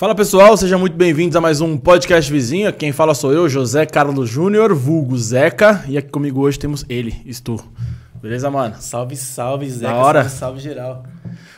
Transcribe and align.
Fala 0.00 0.14
pessoal, 0.14 0.56
sejam 0.56 0.78
muito 0.78 0.96
bem-vindos 0.96 1.36
a 1.36 1.42
mais 1.42 1.60
um 1.60 1.76
podcast 1.76 2.32
vizinho. 2.32 2.72
Quem 2.72 2.90
fala 2.90 3.14
sou 3.14 3.34
eu, 3.34 3.46
José 3.50 3.84
Carlos 3.84 4.30
Júnior, 4.30 4.74
vulgo 4.74 5.14
Zeca. 5.18 5.84
E 5.86 5.98
aqui 5.98 6.08
comigo 6.08 6.40
hoje 6.40 6.58
temos 6.58 6.86
ele, 6.88 7.14
Stu. 7.30 7.62
Beleza, 8.14 8.50
mano? 8.50 8.76
Salve, 8.80 9.14
salve, 9.14 9.68
Zeca. 9.68 9.92
Da 9.92 9.98
hora. 9.98 10.22
Salve, 10.22 10.38
salve 10.38 10.60
geral. 10.60 11.04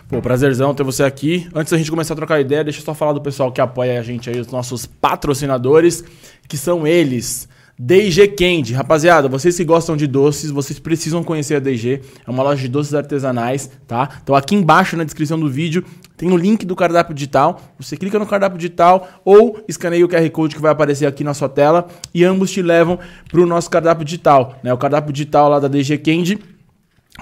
Pô, 0.08 0.20
prazerzão 0.20 0.74
ter 0.74 0.82
você 0.82 1.04
aqui. 1.04 1.48
Antes 1.54 1.70
da 1.70 1.78
gente 1.78 1.88
começar 1.88 2.14
a 2.14 2.16
trocar 2.16 2.40
ideia, 2.40 2.64
deixa 2.64 2.80
eu 2.80 2.84
só 2.84 2.94
falar 2.94 3.12
do 3.12 3.20
pessoal 3.20 3.52
que 3.52 3.60
apoia 3.60 4.00
a 4.00 4.02
gente 4.02 4.28
aí, 4.28 4.40
os 4.40 4.48
nossos 4.48 4.86
patrocinadores, 4.86 6.02
que 6.48 6.56
são 6.56 6.84
eles. 6.84 7.48
DG 7.84 8.28
Candy. 8.28 8.74
Rapaziada, 8.74 9.28
vocês 9.28 9.56
que 9.56 9.64
gostam 9.64 9.96
de 9.96 10.06
doces, 10.06 10.52
vocês 10.52 10.78
precisam 10.78 11.24
conhecer 11.24 11.56
a 11.56 11.58
DG. 11.58 12.00
É 12.24 12.30
uma 12.30 12.40
loja 12.40 12.62
de 12.62 12.68
doces 12.68 12.94
artesanais, 12.94 13.68
tá? 13.88 14.08
Então 14.22 14.36
aqui 14.36 14.54
embaixo 14.54 14.96
na 14.96 15.02
descrição 15.02 15.38
do 15.38 15.50
vídeo 15.50 15.84
tem 16.16 16.30
o 16.30 16.36
link 16.36 16.64
do 16.64 16.76
cardápio 16.76 17.12
digital. 17.12 17.60
Você 17.80 17.96
clica 17.96 18.20
no 18.20 18.26
cardápio 18.26 18.56
digital 18.56 19.08
ou 19.24 19.64
escaneia 19.66 20.04
o 20.04 20.08
QR 20.08 20.30
Code 20.30 20.54
que 20.54 20.62
vai 20.62 20.70
aparecer 20.70 21.06
aqui 21.06 21.24
na 21.24 21.34
sua 21.34 21.48
tela 21.48 21.88
e 22.14 22.24
ambos 22.24 22.52
te 22.52 22.62
levam 22.62 23.00
para 23.28 23.40
o 23.40 23.46
nosso 23.46 23.68
cardápio 23.68 24.04
digital, 24.04 24.60
né? 24.62 24.72
O 24.72 24.78
cardápio 24.78 25.12
digital 25.12 25.48
lá 25.48 25.58
da 25.58 25.66
DG 25.66 25.98
Candy 25.98 26.38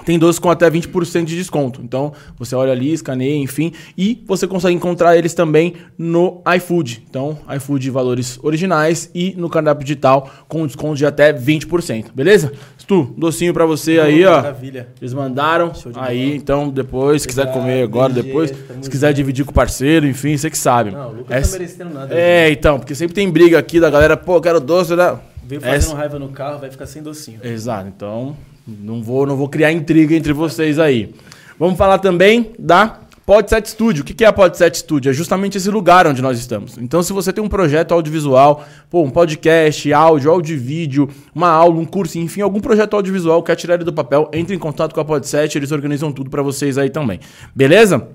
tem 0.05 0.17
doces 0.19 0.39
com 0.39 0.49
até 0.49 0.69
20% 0.69 1.25
de 1.25 1.35
desconto. 1.35 1.81
Então, 1.83 2.13
você 2.37 2.55
olha 2.55 2.71
ali, 2.71 2.93
escaneia, 2.93 3.35
enfim, 3.37 3.71
e 3.97 4.23
você 4.27 4.47
consegue 4.47 4.75
encontrar 4.75 5.17
eles 5.17 5.33
também 5.33 5.73
no 5.97 6.41
iFood. 6.57 7.03
Então, 7.09 7.37
iFood 7.55 7.89
valores 7.89 8.39
originais 8.43 9.09
e 9.13 9.33
no 9.37 9.49
cardápio 9.49 9.83
digital 9.85 10.29
com 10.47 10.65
desconto 10.65 10.95
de 10.95 11.05
até 11.05 11.31
20%, 11.33 12.07
beleza? 12.13 12.51
Stu, 12.77 13.13
docinho 13.17 13.53
pra 13.53 13.65
você 13.65 13.99
aí, 13.99 14.25
ó. 14.25 14.37
Maravilha. 14.37 14.87
Eles 14.99 15.13
mandaram 15.13 15.71
aí, 15.95 16.23
bola. 16.25 16.35
então 16.35 16.69
depois, 16.69 17.21
se 17.21 17.27
quiser 17.27 17.51
comer 17.53 17.83
agora, 17.83 18.11
depois, 18.11 18.49
se 18.81 18.89
quiser 18.89 19.07
junto. 19.09 19.15
dividir 19.17 19.45
com 19.45 19.51
o 19.51 19.53
parceiro, 19.53 20.07
enfim, 20.07 20.35
você 20.35 20.49
que 20.49 20.57
sabe. 20.57 20.91
Não, 20.91 21.09
o 21.09 21.13
Lucas 21.17 21.37
Essa- 21.37 21.45
não 21.47 21.53
tá 21.53 21.59
merecendo 21.59 21.93
nada. 21.93 22.15
É, 22.15 22.49
então, 22.51 22.79
porque 22.79 22.95
sempre 22.95 23.13
tem 23.13 23.29
briga 23.29 23.57
aqui 23.59 23.79
da 23.79 23.89
galera, 23.89 24.17
pô, 24.17 24.41
quero 24.41 24.59
doce, 24.59 24.95
né? 24.95 25.17
Veio 25.43 25.61
fazendo 25.61 25.75
Essa- 25.77 25.95
raiva 25.95 26.17
no 26.19 26.29
carro, 26.29 26.59
vai 26.59 26.69
ficar 26.71 26.85
sem 26.85 27.01
docinho. 27.03 27.39
Exato, 27.43 27.87
então 27.87 28.35
não 28.81 29.01
vou, 29.01 29.25
não 29.25 29.35
vou 29.35 29.49
criar 29.49 29.71
intriga 29.71 30.15
entre 30.15 30.33
vocês 30.33 30.79
aí. 30.79 31.13
Vamos 31.59 31.77
falar 31.77 31.99
também 31.99 32.51
da 32.57 33.01
Podset 33.25 33.69
Studio. 33.69 34.03
O 34.03 34.05
que 34.05 34.23
é 34.23 34.27
a 34.27 34.33
Podset 34.33 34.77
Studio? 34.77 35.09
É 35.09 35.13
justamente 35.13 35.57
esse 35.57 35.69
lugar 35.69 36.07
onde 36.07 36.21
nós 36.21 36.39
estamos. 36.39 36.77
Então, 36.77 37.03
se 37.03 37.13
você 37.13 37.31
tem 37.31 37.43
um 37.43 37.47
projeto 37.47 37.93
audiovisual, 37.93 38.65
pô, 38.89 39.03
um 39.03 39.09
podcast, 39.09 39.93
áudio, 39.93 40.31
áudio 40.31 40.59
vídeo, 40.59 41.09
uma 41.33 41.49
aula, 41.49 41.79
um 41.79 41.85
curso, 41.85 42.17
enfim, 42.17 42.41
algum 42.41 42.59
projeto 42.59 42.95
audiovisual, 42.95 43.41
quer 43.43 43.55
tirar 43.55 43.75
ele 43.75 43.83
do 43.83 43.93
papel, 43.93 44.29
entre 44.33 44.55
em 44.55 44.59
contato 44.59 44.93
com 44.93 44.99
a 44.99 45.05
Podset, 45.05 45.57
eles 45.57 45.71
organizam 45.71 46.11
tudo 46.11 46.29
pra 46.29 46.41
vocês 46.41 46.77
aí 46.77 46.89
também. 46.89 47.19
Beleza? 47.55 48.07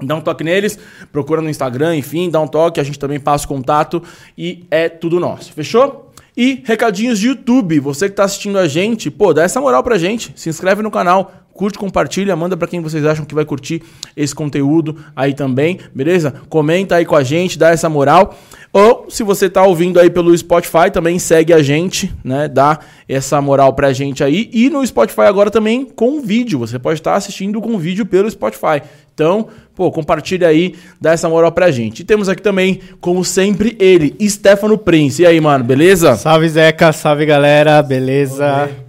Dá 0.00 0.14
um 0.14 0.20
toque 0.20 0.44
neles, 0.44 0.78
procura 1.10 1.40
no 1.40 1.48
Instagram, 1.48 1.96
enfim, 1.96 2.30
dá 2.30 2.40
um 2.40 2.46
toque, 2.46 2.78
a 2.78 2.84
gente 2.84 2.98
também 2.98 3.18
passa 3.18 3.46
o 3.46 3.48
contato 3.48 4.02
e 4.36 4.64
é 4.70 4.88
tudo 4.88 5.18
nosso. 5.18 5.52
Fechou? 5.52 6.05
E 6.36 6.62
recadinhos 6.64 7.18
de 7.18 7.28
YouTube. 7.28 7.80
Você 7.80 8.08
que 8.08 8.14
tá 8.16 8.24
assistindo 8.24 8.58
a 8.58 8.68
gente, 8.68 9.10
pô, 9.10 9.32
dá 9.32 9.42
essa 9.42 9.60
moral 9.60 9.82
pra 9.82 9.96
gente. 9.96 10.32
Se 10.36 10.48
inscreve 10.48 10.82
no 10.82 10.90
canal, 10.90 11.45
curte, 11.56 11.78
compartilha, 11.78 12.36
manda 12.36 12.56
pra 12.56 12.68
quem 12.68 12.80
vocês 12.80 13.04
acham 13.04 13.24
que 13.24 13.34
vai 13.34 13.44
curtir 13.44 13.82
esse 14.16 14.34
conteúdo 14.34 14.96
aí 15.16 15.34
também, 15.34 15.80
beleza? 15.94 16.34
Comenta 16.48 16.96
aí 16.96 17.04
com 17.04 17.16
a 17.16 17.22
gente, 17.22 17.58
dá 17.58 17.70
essa 17.70 17.88
moral. 17.88 18.36
Ou 18.72 19.06
se 19.08 19.22
você 19.22 19.48
tá 19.48 19.62
ouvindo 19.62 19.98
aí 19.98 20.10
pelo 20.10 20.36
Spotify, 20.36 20.90
também 20.92 21.18
segue 21.18 21.52
a 21.52 21.62
gente, 21.62 22.12
né? 22.22 22.46
Dá 22.46 22.78
essa 23.08 23.40
moral 23.40 23.72
pra 23.72 23.92
gente 23.92 24.22
aí. 24.22 24.50
E 24.52 24.68
no 24.68 24.86
Spotify 24.86 25.22
agora 25.22 25.50
também 25.50 25.86
com 25.86 26.20
vídeo. 26.20 26.58
Você 26.58 26.78
pode 26.78 27.00
estar 27.00 27.14
assistindo 27.14 27.60
com 27.60 27.78
vídeo 27.78 28.04
pelo 28.04 28.30
Spotify. 28.30 28.82
Então, 29.14 29.48
pô, 29.74 29.90
compartilha 29.90 30.46
aí, 30.46 30.74
dá 31.00 31.12
essa 31.12 31.26
moral 31.26 31.50
pra 31.52 31.70
gente. 31.70 32.00
E 32.00 32.04
temos 32.04 32.28
aqui 32.28 32.42
também, 32.42 32.80
como 33.00 33.24
sempre, 33.24 33.74
ele, 33.80 34.14
Stefano 34.28 34.76
Prince. 34.76 35.22
E 35.22 35.26
aí, 35.26 35.40
mano, 35.40 35.64
beleza? 35.64 36.14
Salve 36.16 36.48
Zeca, 36.50 36.92
salve 36.92 37.24
galera, 37.24 37.82
beleza? 37.82 38.85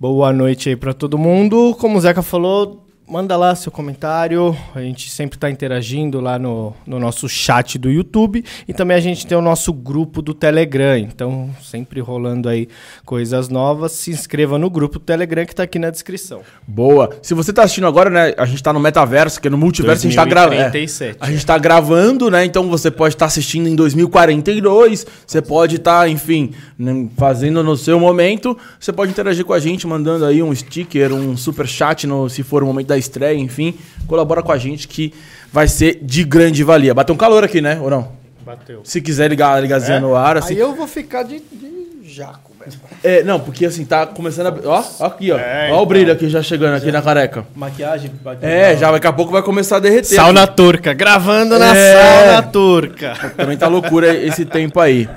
Boa 0.00 0.32
noite 0.32 0.70
aí 0.70 0.76
pra 0.76 0.94
todo 0.94 1.18
mundo. 1.18 1.76
Como 1.78 1.98
o 1.98 2.00
Zeca 2.00 2.22
falou, 2.22 2.86
manda 3.10 3.36
lá 3.36 3.54
seu 3.56 3.72
comentário. 3.72 4.56
A 4.72 4.80
gente 4.80 5.10
sempre 5.10 5.36
tá 5.36 5.50
interagindo 5.50 6.20
lá 6.20 6.38
no, 6.38 6.72
no 6.86 7.00
nosso 7.00 7.28
chat 7.28 7.76
do 7.76 7.90
YouTube. 7.90 8.44
E 8.68 8.72
também 8.72 8.96
a 8.96 9.00
gente 9.00 9.26
tem 9.26 9.36
o 9.36 9.42
nosso 9.42 9.72
grupo 9.72 10.22
do 10.22 10.32
Telegram. 10.32 10.96
Então, 10.96 11.50
sempre 11.60 12.00
rolando 12.00 12.48
aí 12.48 12.68
coisas 13.04 13.48
novas. 13.48 13.92
Se 13.92 14.12
inscreva 14.12 14.58
no 14.58 14.70
grupo 14.70 15.00
do 15.00 15.04
Telegram 15.04 15.44
que 15.44 15.54
tá 15.54 15.64
aqui 15.64 15.78
na 15.78 15.90
descrição. 15.90 16.42
Boa. 16.66 17.10
Se 17.20 17.34
você 17.34 17.52
tá 17.52 17.64
assistindo 17.64 17.88
agora, 17.88 18.08
né, 18.08 18.32
a 18.36 18.46
gente 18.46 18.62
tá 18.62 18.72
no 18.72 18.78
metaverso, 18.78 19.40
que 19.40 19.48
é 19.48 19.50
no 19.50 19.58
multiverso, 19.58 20.06
a 20.06 20.08
gente 20.08 20.16
tá 20.16 20.24
gravando. 20.24 20.60
2037. 20.60 21.18
A 21.20 21.30
gente 21.30 21.44
tá 21.44 21.58
gravando, 21.58 22.30
né? 22.30 22.44
Então 22.44 22.68
você 22.68 22.90
pode 22.92 23.16
estar 23.16 23.26
assistindo 23.26 23.68
em 23.68 23.74
2042. 23.74 25.04
Você 25.26 25.42
pode 25.42 25.76
estar, 25.76 26.08
enfim, 26.08 26.52
né, 26.78 27.08
fazendo 27.16 27.64
no 27.64 27.76
seu 27.76 27.98
momento. 27.98 28.56
Você 28.78 28.92
pode 28.92 29.10
interagir 29.10 29.44
com 29.44 29.52
a 29.52 29.58
gente, 29.58 29.84
mandando 29.84 30.24
aí 30.24 30.40
um 30.40 30.54
sticker, 30.54 31.12
um 31.12 31.36
super 31.36 31.66
chat, 31.66 32.06
no, 32.06 32.28
se 32.28 32.44
for 32.44 32.62
o 32.62 32.66
momento 32.66 32.86
da 32.86 32.99
estreia, 33.00 33.36
enfim. 33.36 33.74
Colabora 34.06 34.42
com 34.42 34.52
a 34.52 34.58
gente 34.58 34.86
que 34.86 35.12
vai 35.52 35.66
ser 35.66 35.98
de 36.02 36.22
grande 36.22 36.62
valia. 36.62 36.94
Bateu 36.94 37.14
um 37.14 37.18
calor 37.18 37.42
aqui, 37.42 37.60
né? 37.60 37.78
Ou 37.80 37.90
não? 37.90 38.12
Bateu. 38.44 38.80
Se 38.84 39.00
quiser 39.00 39.28
ligar 39.28 39.56
a 39.56 39.60
ligazinha 39.60 40.00
no 40.00 40.14
ar, 40.14 40.36
assim. 40.36 40.54
Aí 40.54 40.60
eu 40.60 40.74
vou 40.74 40.86
ficar 40.86 41.22
de, 41.22 41.40
de 41.40 42.08
jaco, 42.08 42.52
velho. 42.58 42.72
É, 43.02 43.22
não, 43.22 43.38
porque 43.40 43.66
assim, 43.66 43.84
tá 43.84 44.06
começando 44.06 44.46
a. 44.46 44.68
Ó, 44.68 44.84
ó 45.00 45.06
aqui, 45.06 45.30
ó. 45.30 45.38
É, 45.38 45.68
ó 45.68 45.72
o 45.72 45.74
então. 45.74 45.86
brilho 45.86 46.12
aqui 46.12 46.28
já 46.28 46.42
chegando 46.42 46.74
aqui 46.76 46.90
na 46.90 47.00
careca. 47.02 47.46
Maquiagem. 47.54 48.10
É, 48.42 48.76
já 48.76 48.90
daqui 48.90 49.06
a 49.06 49.12
pouco 49.12 49.32
vai 49.32 49.42
começar 49.42 49.76
a 49.76 49.80
derreter. 49.80 50.14
Sauna 50.14 50.46
turca, 50.46 50.92
gravando 50.92 51.58
na 51.58 51.74
É. 51.76 52.24
sauna 52.26 52.42
turca. 52.42 53.14
Também 53.36 53.56
tá 53.56 53.68
loucura 53.68 54.14
esse 54.14 54.44
tempo 54.44 54.80
aí. 54.80 55.08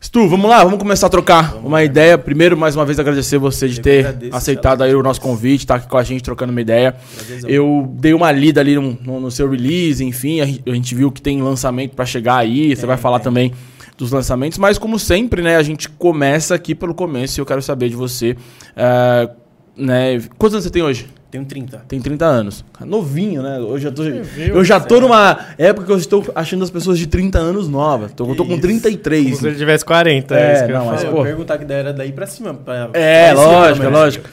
Stu, 0.00 0.28
vamos 0.28 0.48
lá, 0.48 0.62
vamos 0.62 0.78
começar 0.78 1.06
a 1.06 1.10
trocar 1.10 1.56
uma 1.56 1.82
ideia. 1.82 2.16
Primeiro, 2.18 2.56
mais 2.56 2.76
uma 2.76 2.84
vez, 2.84 2.98
agradecer 3.00 3.38
você 3.38 3.66
de 3.68 3.78
Eu 3.78 3.82
ter 3.82 3.98
agradeço, 4.06 4.36
aceitado 4.36 4.82
aí 4.82 4.94
o 4.94 5.02
nosso 5.02 5.20
convite, 5.20 5.66
tá 5.66 5.76
aqui 5.76 5.88
com 5.88 5.96
a 5.96 6.02
gente 6.04 6.22
trocando 6.22 6.52
uma 6.52 6.60
ideia. 6.60 6.94
Prazerzão. 7.14 7.48
Eu 7.50 7.90
dei 7.98 8.12
uma 8.14 8.30
lida 8.30 8.60
ali 8.60 8.74
no, 8.76 8.96
no- 9.02 9.20
no 9.20 9.30
seu 9.30 9.50
release, 9.50 10.04
enfim, 10.04 10.40
a, 10.40 10.46
gen- 10.46 10.60
a 10.66 10.70
gente 10.74 10.94
viu 10.94 11.10
que 11.10 11.20
tem 11.22 11.40
lançamento 11.42 11.94
pra 11.96 12.04
chegar 12.04 12.36
aí, 12.36 12.76
você 12.76 12.86
vai 12.86 12.96
falar 12.98 13.20
também 13.20 13.52
dos 13.96 14.12
lançamentos, 14.12 14.58
mas 14.58 14.76
como 14.76 14.98
sempre, 14.98 15.40
né, 15.40 15.56
a 15.56 15.62
gente 15.62 15.88
começa 15.88 16.54
aqui 16.54 16.74
pelo 16.74 16.94
começo 16.94 17.38
e 17.38 17.40
eu 17.40 17.46
quero 17.46 17.62
saber 17.62 17.88
de 17.88 17.96
você, 17.96 18.36
eh, 18.76 19.30
né, 19.74 20.20
quantos 20.36 20.54
anos 20.54 20.64
você 20.64 20.70
tem 20.70 20.82
hoje? 20.82 21.06
Tenho 21.30 21.44
30. 21.44 21.78
Tem 21.88 22.00
30 22.00 22.24
anos. 22.24 22.64
Novinho, 22.80 23.42
né? 23.42 23.58
Hoje 23.58 23.88
eu, 23.88 23.92
tô, 23.92 24.02
eu 24.04 24.64
já 24.64 24.78
tô 24.78 25.00
numa 25.00 25.36
época 25.58 25.86
que 25.86 25.92
eu 25.92 25.98
estou 25.98 26.24
achando 26.34 26.62
as 26.62 26.70
pessoas 26.70 26.98
de 26.98 27.06
30 27.06 27.38
anos 27.38 27.68
novas. 27.68 28.12
Tô, 28.12 28.28
eu 28.30 28.36
tô 28.36 28.44
com 28.44 28.52
Isso. 28.52 28.62
33. 28.62 29.24
Como 29.24 29.36
se 29.36 29.46
ele 29.48 29.56
tivesse 29.56 29.84
40, 29.84 30.34
É, 30.34 30.40
é, 30.40 30.54
isso 30.54 30.66
que 30.66 30.72
eu 30.72 30.78
não, 30.78 30.84
ia 30.86 30.90
mas, 30.92 31.04
eu 31.04 31.10
pô. 31.10 31.22
perguntar 31.24 31.58
que 31.58 31.64
daí 31.64 31.78
era 31.78 31.92
daí 31.92 32.12
pra 32.12 32.26
cima. 32.26 32.54
Pra, 32.54 32.90
É, 32.92 33.32
pra 33.32 33.42
cima, 33.42 33.52
lógico, 33.52 33.86
é 33.86 33.88
lógico. 33.88 34.28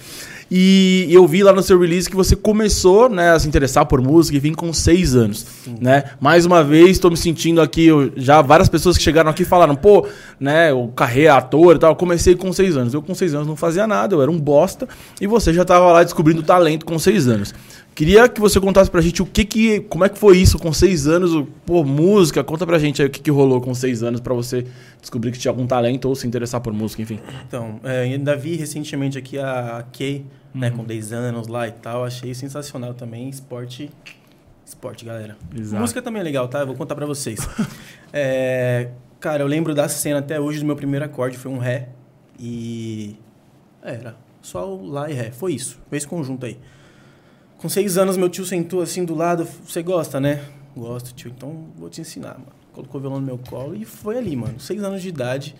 E 0.56 1.08
eu 1.10 1.26
vi 1.28 1.42
lá 1.42 1.52
no 1.52 1.64
seu 1.64 1.80
release 1.80 2.08
que 2.08 2.16
você 2.16 2.36
começou 2.36 3.10
né, 3.10 3.32
a 3.32 3.40
se 3.40 3.48
interessar 3.48 3.88
por 3.88 4.00
música 4.00 4.38
e 4.38 4.40
vim 4.40 4.54
com 4.54 4.72
6 4.72 5.16
anos. 5.16 5.48
Né? 5.82 6.04
Mais 6.22 6.46
uma 6.46 6.64
vez, 6.64 6.92
estou 6.92 7.10
me 7.10 7.18
sentindo 7.18 7.60
aqui. 7.60 7.88
eu- 7.88 8.12
já 8.16 8.40
várias 8.40 8.70
pessoas 8.70 8.96
que 8.96 9.02
chegaram 9.04 9.32
aqui 9.32 9.44
falaram, 9.44 9.76
pô, 9.76 10.06
né, 10.40 10.72
o 10.72 10.90
carreira, 10.90 11.34
ator 11.38 11.76
e 11.76 11.80
tal. 11.80 11.94
Eu 11.94 11.96
comecei 11.96 12.36
com 12.36 12.54
6 12.54 12.78
anos. 12.78 12.94
Eu 12.94 13.02
com 13.02 13.16
6 13.16 13.34
anos 13.34 13.48
não 13.48 13.56
fazia 13.56 13.88
nada, 13.88 14.14
eu 14.14 14.22
era 14.22 14.30
um 14.30 14.40
bosta. 14.40 14.88
E 15.20 15.26
você 15.26 15.52
já 15.52 15.64
estava 15.64 15.92
lá 15.92 16.04
descobrindo 16.04 16.44
talento 16.44 16.86
com 16.86 17.00
6 17.00 17.28
anos. 17.28 17.52
Queria 17.96 18.28
que 18.28 18.42
você 18.42 18.60
contasse 18.60 18.90
pra 18.90 19.02
gente 19.02 19.22
o 19.22 19.26
que 19.26 19.46
que. 19.46 19.80
Como 19.82 20.04
é 20.04 20.10
que 20.10 20.18
foi 20.18 20.38
isso 20.38 20.58
com 20.58 20.74
6 20.74 21.08
anos? 21.08 21.48
Pô, 21.66 21.84
música, 21.84 22.44
conta 22.44 22.66
pra 22.66 22.80
gente 22.80 23.02
aí 23.02 23.08
o 23.08 23.12
que, 23.12 23.20
que 23.22 23.30
rolou 23.30 23.62
com 23.62 23.74
6 23.74 24.02
anos 24.02 24.20
pra 24.20 24.34
você 24.34 24.66
descobrir 25.00 25.32
que 25.32 25.38
tinha 25.38 25.52
algum 25.52 25.68
talento 25.68 26.06
ou 26.10 26.16
se 26.16 26.26
interessar 26.26 26.60
por 26.62 26.74
música, 26.74 27.02
enfim. 27.04 27.20
Então, 27.48 27.80
é, 27.84 28.02
ainda 28.02 28.36
vi 28.36 28.56
recentemente 28.56 29.18
aqui 29.18 29.38
a 29.38 29.86
Kay, 29.96 30.26
né, 30.54 30.70
Uhum. 30.72 30.78
com 30.78 30.84
10 30.86 31.14
anos 31.14 31.48
lá 31.48 31.68
e 31.68 31.72
tal. 31.72 32.04
Achei 32.04 32.34
sensacional 32.34 32.94
também. 32.96 33.30
Esporte. 33.30 33.92
Esporte, 34.66 35.06
galera. 35.06 35.38
Exato. 35.56 35.80
Música 35.82 36.02
também 36.02 36.20
é 36.22 36.24
legal, 36.24 36.48
tá? 36.48 36.62
Eu 36.62 36.68
vou 36.68 36.76
contar 36.76 36.96
pra 36.96 37.06
vocês. 37.06 37.40
É, 38.16 38.90
cara, 39.20 39.42
eu 39.42 39.48
lembro 39.48 39.74
da 39.74 39.90
cena 39.90 40.20
até 40.20 40.40
hoje 40.40 40.60
do 40.60 40.66
meu 40.66 40.76
primeiro 40.76 41.04
acorde. 41.04 41.36
Foi 41.36 41.52
um 41.52 41.58
Ré. 41.58 41.90
E. 42.40 43.16
Era. 43.82 44.16
Só 44.42 44.72
o 44.72 44.86
Lá 44.86 45.10
e 45.10 45.14
Ré. 45.14 45.32
Foi 45.32 45.54
isso. 45.54 45.80
Foi 45.90 45.98
esse 45.98 46.08
conjunto 46.08 46.46
aí. 46.46 46.60
Com 47.64 47.70
seis 47.70 47.98
anos, 47.98 48.18
meu 48.18 48.28
tio 48.28 48.46
sentou 48.46 48.82
assim 48.82 49.06
do 49.06 49.16
lado. 49.16 49.48
Você 49.66 49.82
gosta, 49.82 50.20
né? 50.20 50.44
Gosto, 50.76 51.14
tio. 51.14 51.32
Então 51.34 51.68
vou 51.78 51.90
te 51.90 52.02
ensinar, 52.02 52.34
mano. 52.34 52.52
Colocou 52.74 53.00
o 53.00 53.02
violão 53.02 53.22
no 53.22 53.26
meu 53.26 53.38
colo 53.38 53.74
e 53.74 53.86
foi 53.86 54.18
ali, 54.18 54.36
mano. 54.36 54.60
Seis 54.60 54.84
anos 54.84 55.02
de 55.02 55.08
idade. 55.08 55.56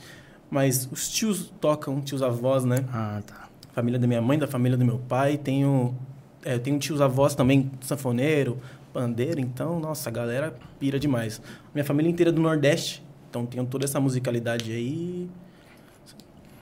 Mas 0.52 0.86
os 0.92 1.08
tios 1.08 1.50
tocam, 1.62 2.02
tios 2.02 2.22
avós, 2.22 2.66
né? 2.66 2.84
Ah, 2.92 3.22
tá. 3.26 3.48
Família 3.72 3.98
da 3.98 4.06
minha 4.06 4.22
mãe, 4.22 4.38
da 4.38 4.48
família 4.48 4.78
do 4.78 4.84
meu 4.84 5.00
pai. 5.00 5.38
Tenho, 5.38 5.96
é, 6.44 6.60
tenho 6.60 6.78
tios 6.78 7.00
avós 7.00 7.36
também, 7.36 7.72
sanfoneiro, 7.80 8.58
pandeiro. 8.92 9.40
Então, 9.40 9.80
nossa, 9.80 10.10
a 10.10 10.12
galera 10.12 10.54
pira 10.78 11.00
demais. 11.00 11.42
Minha 11.74 11.86
família 11.86 12.12
inteira 12.12 12.32
é 12.32 12.34
do 12.34 12.42
Nordeste. 12.42 13.02
Então, 13.30 13.46
tenho 13.46 13.66
toda 13.66 13.86
essa 13.86 14.02
musicalidade 14.02 14.74
aí. 14.74 15.30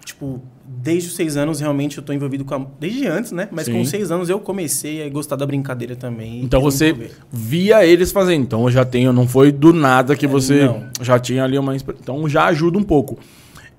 Tipo, 0.04 0.42
desde 0.66 1.10
os 1.10 1.16
seis 1.16 1.38
anos, 1.38 1.60
realmente, 1.60 1.98
eu 1.98 2.04
tô 2.04 2.12
envolvido 2.12 2.44
com 2.44 2.56
a... 2.56 2.66
Desde 2.80 3.06
antes, 3.08 3.32
né? 3.32 3.48
Mas 3.52 3.66
Sim. 3.66 3.74
com 3.74 3.86
seis 3.86 4.12
anos 4.12 4.30
eu 4.30 4.40
comecei 4.40 5.06
a 5.06 5.10
gostar 5.10 5.36
da 5.36 5.46
brincadeira 5.46 5.96
também. 5.96 6.44
Então 6.44 6.60
você 6.60 7.12
via 7.32 7.86
eles 7.86 8.12
fazendo. 8.12 8.42
Então 8.42 8.64
eu 8.64 8.72
já 8.72 8.84
tenho, 8.84 9.14
não 9.14 9.28
foi 9.28 9.52
do 9.52 9.72
nada 9.72 10.16
que 10.16 10.26
É, 10.26 10.30
você 10.30 10.66
não. 10.66 10.90
já 11.02 11.20
tinha 11.20 11.44
ali 11.44 11.58
uma. 11.58 11.76
Então 11.76 12.28
já 12.28 12.46
ajuda 12.46 12.78
um 12.78 12.84
pouco. 12.84 13.20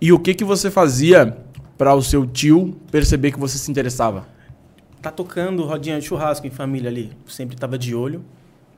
E 0.00 0.12
o 0.12 0.19
que 0.19 0.32
que 0.34 0.44
você 0.44 0.70
fazia 0.70 1.36
para 1.76 1.94
o 1.94 2.02
seu 2.02 2.25
tio 2.26 2.76
perceber 2.90 3.32
que 3.32 3.38
você 3.38 3.58
se 3.58 3.70
interessava? 3.70 4.26
Tá 5.00 5.10
tocando 5.10 5.64
rodinha 5.64 5.98
de 5.98 6.06
churrasco 6.06 6.46
em 6.46 6.50
família 6.50 6.88
ali. 6.88 7.10
Sempre 7.26 7.56
tava 7.56 7.76
de 7.76 7.94
olho. 7.94 8.22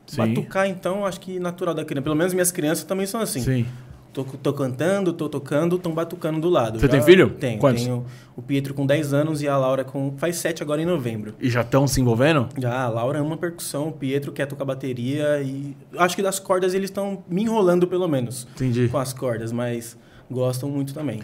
Sim. 0.06 0.16
Batucar, 0.18 0.66
então, 0.68 1.04
acho 1.04 1.20
que 1.20 1.38
natural 1.38 1.74
da 1.74 1.84
criança. 1.84 2.02
Pelo 2.02 2.16
menos 2.16 2.32
minhas 2.32 2.50
crianças 2.50 2.84
também 2.84 3.04
são 3.06 3.20
assim. 3.20 3.40
Sim. 3.40 3.66
Tô, 4.14 4.22
tô 4.22 4.52
cantando, 4.52 5.12
tô 5.12 5.28
tocando, 5.28 5.76
tão 5.76 5.92
batucando 5.92 6.40
do 6.40 6.48
lado. 6.48 6.78
Você 6.78 6.86
tem 6.86 7.02
filho? 7.02 7.30
Tenho. 7.30 7.58
Quantos? 7.58 7.82
Tenho 7.82 8.06
o 8.36 8.40
Pietro 8.40 8.72
com 8.72 8.86
10 8.86 9.12
anos 9.12 9.42
e 9.42 9.48
a 9.48 9.56
Laura 9.56 9.82
com... 9.82 10.14
Faz 10.16 10.36
7 10.36 10.62
agora 10.62 10.80
em 10.80 10.86
novembro. 10.86 11.34
E 11.40 11.50
já 11.50 11.62
estão 11.62 11.84
se 11.88 12.00
envolvendo? 12.00 12.48
Já, 12.56 12.84
a 12.84 12.88
Laura 12.88 13.18
ama 13.18 13.36
percussão, 13.36 13.88
o 13.88 13.92
Pietro 13.92 14.30
quer 14.30 14.46
tocar 14.46 14.64
bateria 14.64 15.42
e... 15.42 15.76
Acho 15.98 16.14
que 16.14 16.22
das 16.22 16.38
cordas 16.38 16.74
eles 16.74 16.90
estão 16.90 17.24
me 17.28 17.42
enrolando, 17.42 17.88
pelo 17.88 18.06
menos, 18.06 18.46
Entendi. 18.54 18.86
com 18.86 18.98
as 18.98 19.12
cordas, 19.12 19.50
mas 19.50 19.98
gostam 20.30 20.70
muito 20.70 20.94
também. 20.94 21.20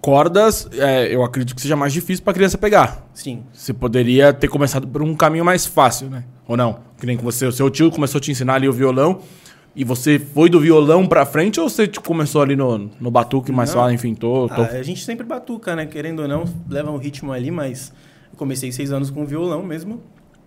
Cordas, 0.00 0.68
é, 0.78 1.12
eu 1.12 1.24
acredito 1.24 1.56
que 1.56 1.60
seja 1.60 1.74
mais 1.74 1.92
difícil 1.92 2.22
para 2.22 2.32
criança 2.32 2.56
pegar. 2.56 3.10
Sim. 3.12 3.42
Você 3.52 3.74
poderia 3.74 4.32
ter 4.32 4.46
começado 4.46 4.86
por 4.86 5.02
um 5.02 5.16
caminho 5.16 5.44
mais 5.44 5.66
fácil, 5.66 6.08
né? 6.08 6.22
Ou 6.46 6.56
não? 6.56 6.78
Que 6.96 7.06
nem 7.06 7.16
com 7.16 7.24
você, 7.24 7.44
o 7.44 7.52
seu 7.52 7.68
tio 7.68 7.90
começou 7.90 8.18
a 8.18 8.20
te 8.20 8.30
ensinar 8.30 8.54
ali 8.54 8.68
o 8.68 8.72
violão 8.72 9.20
e 9.74 9.84
você 9.84 10.18
foi 10.18 10.50
do 10.50 10.58
violão 10.60 11.06
pra 11.06 11.24
frente 11.24 11.60
ou 11.60 11.68
você 11.68 11.86
tipo, 11.86 12.06
começou 12.06 12.42
ali 12.42 12.56
no, 12.56 12.90
no 13.00 13.10
batuque 13.10 13.52
mais 13.52 13.70
Não. 13.74 13.80
fácil, 13.80 13.94
enfim, 13.94 14.14
tô, 14.14 14.48
tô... 14.48 14.62
Ah, 14.62 14.66
a 14.66 14.82
gente 14.82 15.04
sempre 15.04 15.24
batuca, 15.24 15.76
né? 15.76 15.86
Querendo 15.86 16.22
ou 16.22 16.28
não, 16.28 16.44
leva 16.68 16.90
um 16.90 16.96
ritmo 16.96 17.32
ali, 17.32 17.50
mas 17.50 17.92
eu 18.32 18.36
comecei 18.38 18.72
seis 18.72 18.90
anos 18.92 19.10
com 19.10 19.24
violão 19.24 19.62
mesmo 19.62 20.00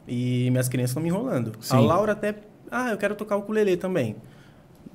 e 0.07 0.49
minhas 0.51 0.67
crianças 0.67 0.91
estão 0.91 1.01
me 1.03 1.09
enrolando. 1.09 1.53
Sim. 1.61 1.77
A 1.77 1.79
Laura 1.79 2.11
até, 2.11 2.35
ah, 2.69 2.89
eu 2.91 2.97
quero 2.97 3.15
tocar 3.15 3.37
o 3.37 3.39
ukulele 3.39 3.77
também. 3.77 4.15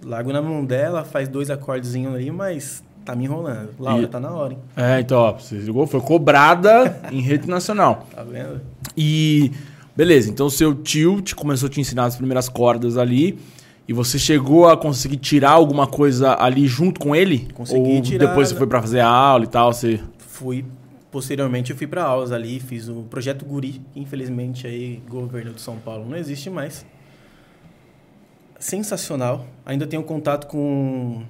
Largo 0.04 0.32
na 0.32 0.42
mão 0.42 0.64
dela, 0.64 1.04
faz 1.04 1.26
dois 1.28 1.50
acordezinhos 1.50 2.14
ali, 2.14 2.30
mas 2.30 2.84
tá 3.04 3.16
me 3.16 3.24
enrolando. 3.24 3.70
Laura, 3.78 4.02
E- 4.02 4.06
tá 4.06 4.20
na 4.20 4.30
hora, 4.30 4.52
hein? 4.52 4.58
É, 4.76 5.00
então, 5.00 5.18
ó, 5.18 5.32
você 5.32 5.56
ligou, 5.56 5.86
foi 5.86 6.00
cobrada 6.00 7.00
em 7.10 7.20
rede 7.22 7.48
nacional. 7.48 8.06
Tá 8.14 8.22
vendo? 8.22 8.60
E 8.96 9.50
beleza, 9.96 10.30
então 10.30 10.48
seu 10.50 10.74
tio 10.74 11.20
te 11.22 11.34
começou 11.34 11.66
a 11.66 11.70
te 11.70 11.80
ensinar 11.80 12.04
as 12.04 12.14
primeiras 12.14 12.48
cordas 12.48 12.96
ali 12.98 13.38
e 13.88 13.92
você 13.92 14.18
chegou 14.18 14.68
a 14.68 14.76
conseguir 14.76 15.16
tirar 15.16 15.52
alguma 15.52 15.86
coisa 15.86 16.36
ali 16.38 16.66
junto 16.68 17.00
com 17.00 17.16
ele? 17.16 17.48
Consegui 17.54 17.96
Ou 17.96 18.02
tirar- 18.02 18.26
depois 18.28 18.48
você 18.50 18.54
foi 18.54 18.66
pra 18.66 18.80
fazer 18.82 19.00
a 19.00 19.08
aula 19.08 19.44
e 19.44 19.48
tal, 19.48 19.72
você 19.72 19.98
Fui, 20.18 20.64
posteriormente 21.10 21.70
eu 21.72 21.76
fui 21.76 21.86
para 21.86 22.04
aulas 22.04 22.30
ali, 22.30 22.60
fiz 22.60 22.88
o 22.88 23.02
projeto 23.10 23.44
Guri, 23.44 23.80
que 23.92 23.98
infelizmente 24.00 24.66
aí 24.66 25.02
governo 25.08 25.52
de 25.54 25.60
São 25.60 25.76
Paulo 25.78 26.08
não 26.08 26.16
existe 26.16 26.48
mais. 26.50 26.86
Sensacional. 28.58 29.46
Ainda 29.64 29.86
tenho 29.86 30.02
contato 30.02 30.46
com 30.46 31.24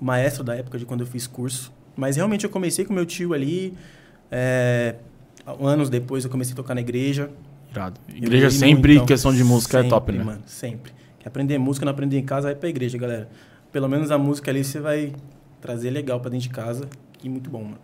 o 0.00 0.04
maestro 0.04 0.42
da 0.42 0.54
época 0.56 0.78
de 0.78 0.84
quando 0.86 1.00
eu 1.02 1.06
fiz 1.06 1.26
curso, 1.26 1.72
mas 1.96 2.16
realmente 2.16 2.44
eu 2.44 2.50
comecei 2.50 2.84
com 2.84 2.92
meu 2.92 3.06
tio 3.06 3.32
ali. 3.34 3.74
é, 4.30 4.96
anos 5.60 5.90
depois 5.90 6.24
eu 6.24 6.30
comecei 6.30 6.52
a 6.52 6.56
tocar 6.56 6.74
na 6.74 6.80
igreja. 6.80 7.30
Irado. 7.70 8.00
Igreja 8.08 8.50
sempre, 8.50 8.94
muito, 8.96 9.06
questão 9.08 9.32
de 9.34 9.42
música 9.44 9.78
é 9.78 9.82
sempre, 9.82 9.90
top, 9.90 10.12
né? 10.12 10.24
Mano, 10.24 10.42
sempre. 10.46 10.92
Aprender 11.24 11.58
música, 11.58 11.84
não 11.84 11.92
aprender 11.92 12.18
em 12.18 12.24
casa, 12.24 12.48
vai 12.48 12.54
pra 12.54 12.68
igreja, 12.68 12.98
galera. 12.98 13.28
Pelo 13.70 13.88
menos 13.88 14.10
a 14.10 14.18
música 14.18 14.50
ali 14.50 14.64
você 14.64 14.80
vai 14.80 15.12
trazer 15.60 15.90
legal 15.90 16.20
pra 16.20 16.30
dentro 16.30 16.48
de 16.48 16.54
casa. 16.54 16.88
E 17.22 17.28
muito 17.28 17.48
bom, 17.48 17.62
mano. 17.62 17.78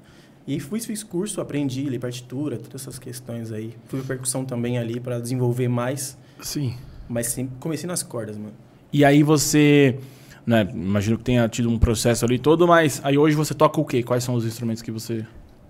E 0.46 0.54
aí 0.54 0.60
fui, 0.60 0.80
fiz 0.80 1.02
curso, 1.02 1.40
aprendi, 1.40 1.82
li 1.82 1.98
partitura, 1.98 2.56
todas 2.56 2.80
essas 2.80 2.98
questões 2.98 3.52
aí. 3.52 3.74
Fui 3.86 4.00
pra 4.00 4.08
percussão 4.08 4.44
também 4.44 4.78
ali 4.78 4.98
pra 4.98 5.18
desenvolver 5.18 5.68
mais. 5.68 6.16
Sim. 6.40 6.74
Mas 7.08 7.28
sempre 7.28 7.54
comecei 7.60 7.86
nas 7.86 8.02
cordas, 8.02 8.36
mano. 8.36 8.54
E 8.90 9.04
aí 9.04 9.22
você, 9.22 9.98
né, 10.46 10.66
imagino 10.72 11.18
que 11.18 11.24
tenha 11.24 11.46
tido 11.48 11.68
um 11.68 11.78
processo 11.78 12.24
ali 12.24 12.38
todo, 12.38 12.66
mas 12.66 13.00
aí 13.04 13.18
hoje 13.18 13.36
você 13.36 13.52
toca 13.52 13.78
o 13.78 13.84
quê? 13.84 14.02
Quais 14.02 14.24
são 14.24 14.34
os 14.34 14.44
instrumentos 14.44 14.82
que 14.82 14.90
você... 14.90 15.26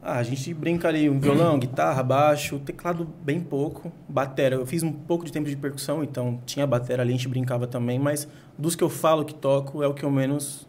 Ah, 0.09 0.21
a 0.21 0.23
gente 0.23 0.55
brinca 0.55 0.89
ali, 0.89 1.11
um 1.11 1.21
violão, 1.21 1.59
guitarra, 1.59 2.03
baixo, 2.03 2.59
teclado 2.61 3.07
bem 3.23 3.39
pouco, 3.41 3.93
batera. 4.09 4.57
Eu 4.57 4.65
fiz 4.65 4.83
um 4.83 4.91
pouco 4.91 5.23
de 5.23 5.31
tempo 5.31 5.47
de 5.47 5.55
percussão, 5.55 6.03
então 6.03 6.41
tinha 6.47 6.67
batera 6.67 7.03
ali, 7.03 7.11
a 7.11 7.13
gente 7.15 7.29
brincava 7.29 7.67
também, 7.67 7.99
mas 7.99 8.27
dos 8.57 8.75
que 8.75 8.83
eu 8.83 8.89
falo 8.89 9.23
que 9.23 9.35
toco 9.35 9.83
é 9.83 9.87
o 9.87 9.93
que 9.93 10.03
eu 10.03 10.11
menos 10.11 10.67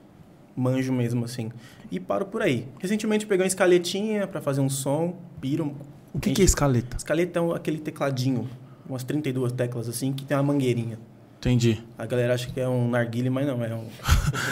manjo 0.57 0.91
mesmo, 0.91 1.24
assim. 1.24 1.53
E 1.89 2.01
paro 2.01 2.25
por 2.25 2.41
aí. 2.41 2.68
Recentemente 2.80 3.25
peguei 3.25 3.45
uma 3.45 3.47
escaletinha 3.47 4.27
pra 4.27 4.41
fazer 4.41 4.59
um 4.59 4.69
som, 4.69 5.15
piro. 5.39 5.74
O 6.13 6.19
que, 6.19 6.33
que 6.33 6.41
é 6.41 6.45
escaleta? 6.45 6.97
Escaleta 6.97 7.39
é 7.39 7.56
aquele 7.56 7.77
tecladinho, 7.77 8.45
umas 8.89 9.06
32 9.06 9.53
teclas 9.53 9.88
assim, 9.88 10.12
que 10.12 10.25
tem 10.25 10.36
uma 10.36 10.44
mangueirinha. 10.44 11.00
Entendi. 11.38 11.81
A 11.97 12.06
galera 12.06 12.33
acha 12.33 12.51
que 12.51 12.59
é 12.59 12.68
um 12.68 12.89
narguile, 12.89 13.30
mas 13.30 13.47
não, 13.47 13.63
é 13.63 13.74
um... 13.74 13.86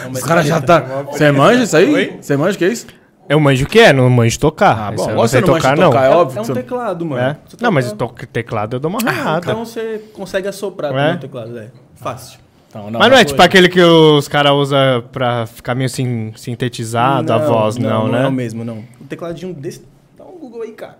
É 0.02 0.08
Os 0.08 0.22
caras 0.22 0.46
já 0.46 0.62
tá... 0.62 0.80
Você 1.02 1.30
manja 1.30 1.64
isso 1.64 1.76
aí? 1.76 2.16
Você 2.18 2.34
manja 2.38 2.56
o 2.56 2.58
que 2.58 2.64
é 2.64 2.72
isso? 2.72 2.86
Eu 3.28 3.38
manjo 3.38 3.64
o 3.64 3.68
que 3.68 3.78
é, 3.78 3.92
não 3.92 4.08
manjo 4.08 4.38
tocar. 4.40 4.88
Ah, 4.88 4.92
bom, 4.92 5.10
eu 5.10 5.16
você 5.16 5.32
sei 5.38 5.40
não 5.42 5.48
manja 5.48 5.62
tocar, 5.70 5.76
tocar, 5.84 6.04
é 6.06 6.10
não. 6.10 6.16
óbvio 6.18 6.38
É 6.38 6.40
um 6.40 6.44
que 6.44 6.46
você- 6.48 6.62
teclado, 6.62 7.04
mano. 7.04 7.22
É? 7.22 7.36
Você 7.46 7.56
Não, 7.60 7.70
mas 7.72 7.92
toca- 7.92 8.26
to 8.26 8.32
teclado 8.32 8.76
eu 8.76 8.80
dou 8.80 8.90
uma 8.90 9.00
ranhada. 9.00 9.50
Então 9.50 9.64
você 9.64 10.02
consegue 10.14 10.48
assoprar 10.48 10.96
É? 10.96 11.10
com 11.10 11.16
o 11.16 11.20
teclado, 11.20 11.58
é. 11.58 11.70
Fácil. 11.96 12.38
Não, 12.74 12.90
mas 12.90 13.10
não 13.10 13.16
é 13.18 13.24
tipo 13.24 13.40
aquele 13.42 13.68
que 13.68 13.80
os 13.80 14.28
caras 14.28 14.52
usam 14.52 15.02
pra 15.10 15.46
ficar 15.46 15.74
meio 15.74 15.88
sin 15.88 16.32
sintetizado 16.36 17.32
a 17.32 17.38
voz, 17.38 17.76
não, 17.78 18.04
não 18.06 18.12
né? 18.12 18.24
é 18.24 18.28
o 18.28 18.32
mesmo, 18.32 18.62
não. 18.64 18.84
Um 19.00 19.06
tecladinho 19.08 19.54
desse. 19.54 19.82
Dá 20.16 20.24
um 20.24 20.38
Google 20.38 20.62
aí, 20.62 20.72
cara. 20.72 20.98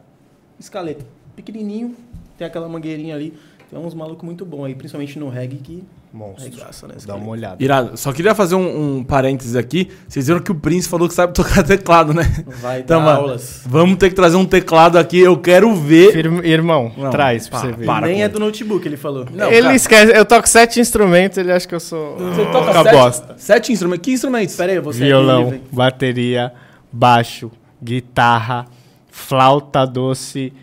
Escaleta. 0.59 1.05
Pequenininho, 1.37 1.95
tem 2.39 2.47
aquela 2.47 2.69
mangueirinha 2.69 3.15
ali. 3.15 3.39
Tem 3.71 3.79
uns 3.79 3.93
malucos 3.93 4.25
muito 4.25 4.47
bons 4.47 4.65
aí, 4.65 4.75
principalmente 4.75 5.19
no 5.19 5.29
reggae, 5.29 5.57
que 5.59 5.85
Monstro. 6.11 6.45
regaça, 6.51 6.89
né? 6.89 6.95
Dá 7.07 7.15
uma 7.17 7.29
olhada. 7.29 7.63
Irado. 7.63 7.99
Só 7.99 8.13
queria 8.15 8.35
fazer 8.35 8.55
um, 8.55 8.97
um 8.99 9.05
parênteses 9.05 9.55
aqui. 9.55 9.91
Vocês 10.09 10.27
viram 10.27 10.41
que 10.41 10.51
o 10.51 10.55
Prince 10.55 10.89
falou 10.89 11.07
que 11.07 11.13
sabe 11.13 11.35
tocar 11.37 11.63
teclado, 11.63 12.15
né? 12.15 12.23
Vai 12.63 12.81
Então, 12.81 12.99
dar 13.01 13.05
mano, 13.05 13.21
aulas. 13.21 13.63
Vamos 13.67 13.99
ter 13.99 14.09
que 14.09 14.15
trazer 14.15 14.37
um 14.37 14.47
teclado 14.47 14.97
aqui. 14.99 15.19
Eu 15.19 15.37
quero 15.39 15.75
ver. 15.75 16.17
Irm- 16.17 16.43
Irmão, 16.45 16.91
Não, 16.97 17.11
traz 17.11 17.47
pra 17.47 17.61
para, 17.61 17.69
você 17.71 17.77
ver. 17.77 17.85
para. 17.85 18.07
Nem 18.07 18.23
é 18.23 18.29
do 18.29 18.41
notebook, 18.41 18.89
ele 18.89 18.97
falou. 18.97 19.27
Não, 19.31 19.49
ele 19.53 19.63
cara. 19.65 19.77
esquece, 19.77 20.13
eu 20.17 20.25
toco 20.25 20.49
sete 20.49 20.81
instrumentos, 20.81 21.37
ele 21.37 21.53
acha 21.53 21.69
que 21.69 21.75
eu 21.75 21.81
sou 21.81 22.17
Você 22.17 22.47
toca 22.47 22.73
sete, 22.73 22.93
bosta. 22.95 23.35
sete 23.37 23.73
instrumentos. 23.73 24.03
Que 24.05 24.13
instrumentos? 24.13 24.57
Pera 24.57 24.73
aí, 24.73 24.81
você 24.81 25.05
Violão, 25.05 25.41
é 25.43 25.45
livre. 25.51 25.63
bateria, 25.71 26.53
baixo, 26.91 27.51
guitarra, 27.85 28.65
flauta 29.11 29.85
doce, 29.87 30.55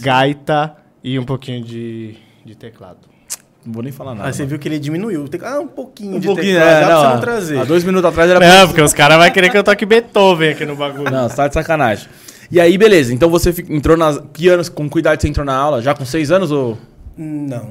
gaita 0.00 0.76
e 1.02 1.18
um 1.18 1.24
pouquinho 1.24 1.62
de, 1.62 2.16
de 2.44 2.54
teclado. 2.54 2.98
Não 3.64 3.72
vou 3.72 3.82
nem 3.82 3.90
falar 3.92 4.14
nada. 4.14 4.28
Ah, 4.28 4.32
você 4.32 4.44
viu 4.44 4.58
que 4.58 4.68
ele 4.68 4.78
diminuiu. 4.78 5.24
o 5.24 5.28
tec- 5.28 5.42
Ah, 5.42 5.58
um 5.58 5.66
pouquinho 5.66 6.16
Um 6.16 6.20
de 6.20 6.26
pouquinho, 6.26 6.58
teclado. 6.58 6.70
é, 6.76 6.80
Dá 6.80 6.86
pra 6.86 6.96
você 6.98 7.04
não, 7.06 7.14
não 7.14 7.20
trazer. 7.20 7.58
Há 7.60 7.64
dois 7.64 7.82
minutos 7.84 8.04
atrás 8.10 8.30
era 8.30 8.38
Não, 8.40 8.66
porque 8.66 8.82
os 8.82 8.92
caras 8.94 9.16
vão 9.16 9.30
querer 9.30 9.50
que 9.50 9.56
eu 9.56 9.64
toque 9.64 9.86
Beethoven 9.86 10.50
aqui 10.50 10.66
no 10.66 10.76
bagulho. 10.76 11.10
Não, 11.10 11.28
você 11.28 11.36
tá 11.36 11.48
de 11.48 11.54
sacanagem. 11.54 12.06
E 12.50 12.60
aí, 12.60 12.76
beleza. 12.76 13.14
Então 13.14 13.30
você 13.30 13.54
entrou 13.70 13.96
nas. 13.96 14.20
Que 14.34 14.48
anos, 14.48 14.68
com 14.68 14.88
que 14.90 14.98
idade 14.98 15.22
você 15.22 15.28
entrou 15.28 15.46
na 15.46 15.56
aula? 15.56 15.80
Já 15.80 15.94
com 15.94 16.04
seis 16.04 16.30
anos 16.30 16.52
ou. 16.52 16.76
Não. 17.16 17.70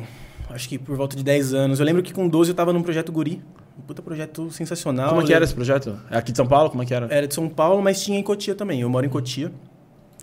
Acho 0.50 0.68
que 0.70 0.78
por 0.80 0.96
volta 0.96 1.16
de 1.16 1.24
10 1.24 1.54
anos. 1.54 1.80
Eu 1.80 1.86
lembro 1.86 2.02
que 2.04 2.12
com 2.14 2.28
12 2.28 2.52
eu 2.52 2.56
tava 2.56 2.74
num 2.74 2.82
projeto 2.82 3.12
Guri. 3.12 3.42
Um 3.78 3.82
puta 3.82 4.02
projeto 4.02 4.50
sensacional. 4.52 5.10
Como 5.10 5.22
é 5.22 5.26
que 5.26 5.34
era 5.34 5.44
esse 5.44 5.54
projeto? 5.54 5.98
É 6.12 6.18
aqui 6.18 6.32
de 6.32 6.38
São 6.38 6.46
Paulo? 6.48 6.70
Como 6.72 6.82
é 6.84 6.86
que 6.86 6.94
era? 6.94 7.08
Era 7.12 7.28
de 7.28 7.34
São 7.34 7.48
Paulo, 7.50 7.82
mas 7.84 8.02
tinha 8.04 8.18
em 8.20 8.24
Cotia 8.24 8.54
também. 8.56 8.82
Eu 8.82 8.90
moro 8.90 9.06
em 9.06 9.10
Cotia, 9.10 9.52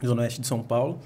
zona 0.05 0.23
oeste 0.23 0.41
de 0.41 0.47
São 0.47 0.61
Paulo. 0.63 0.99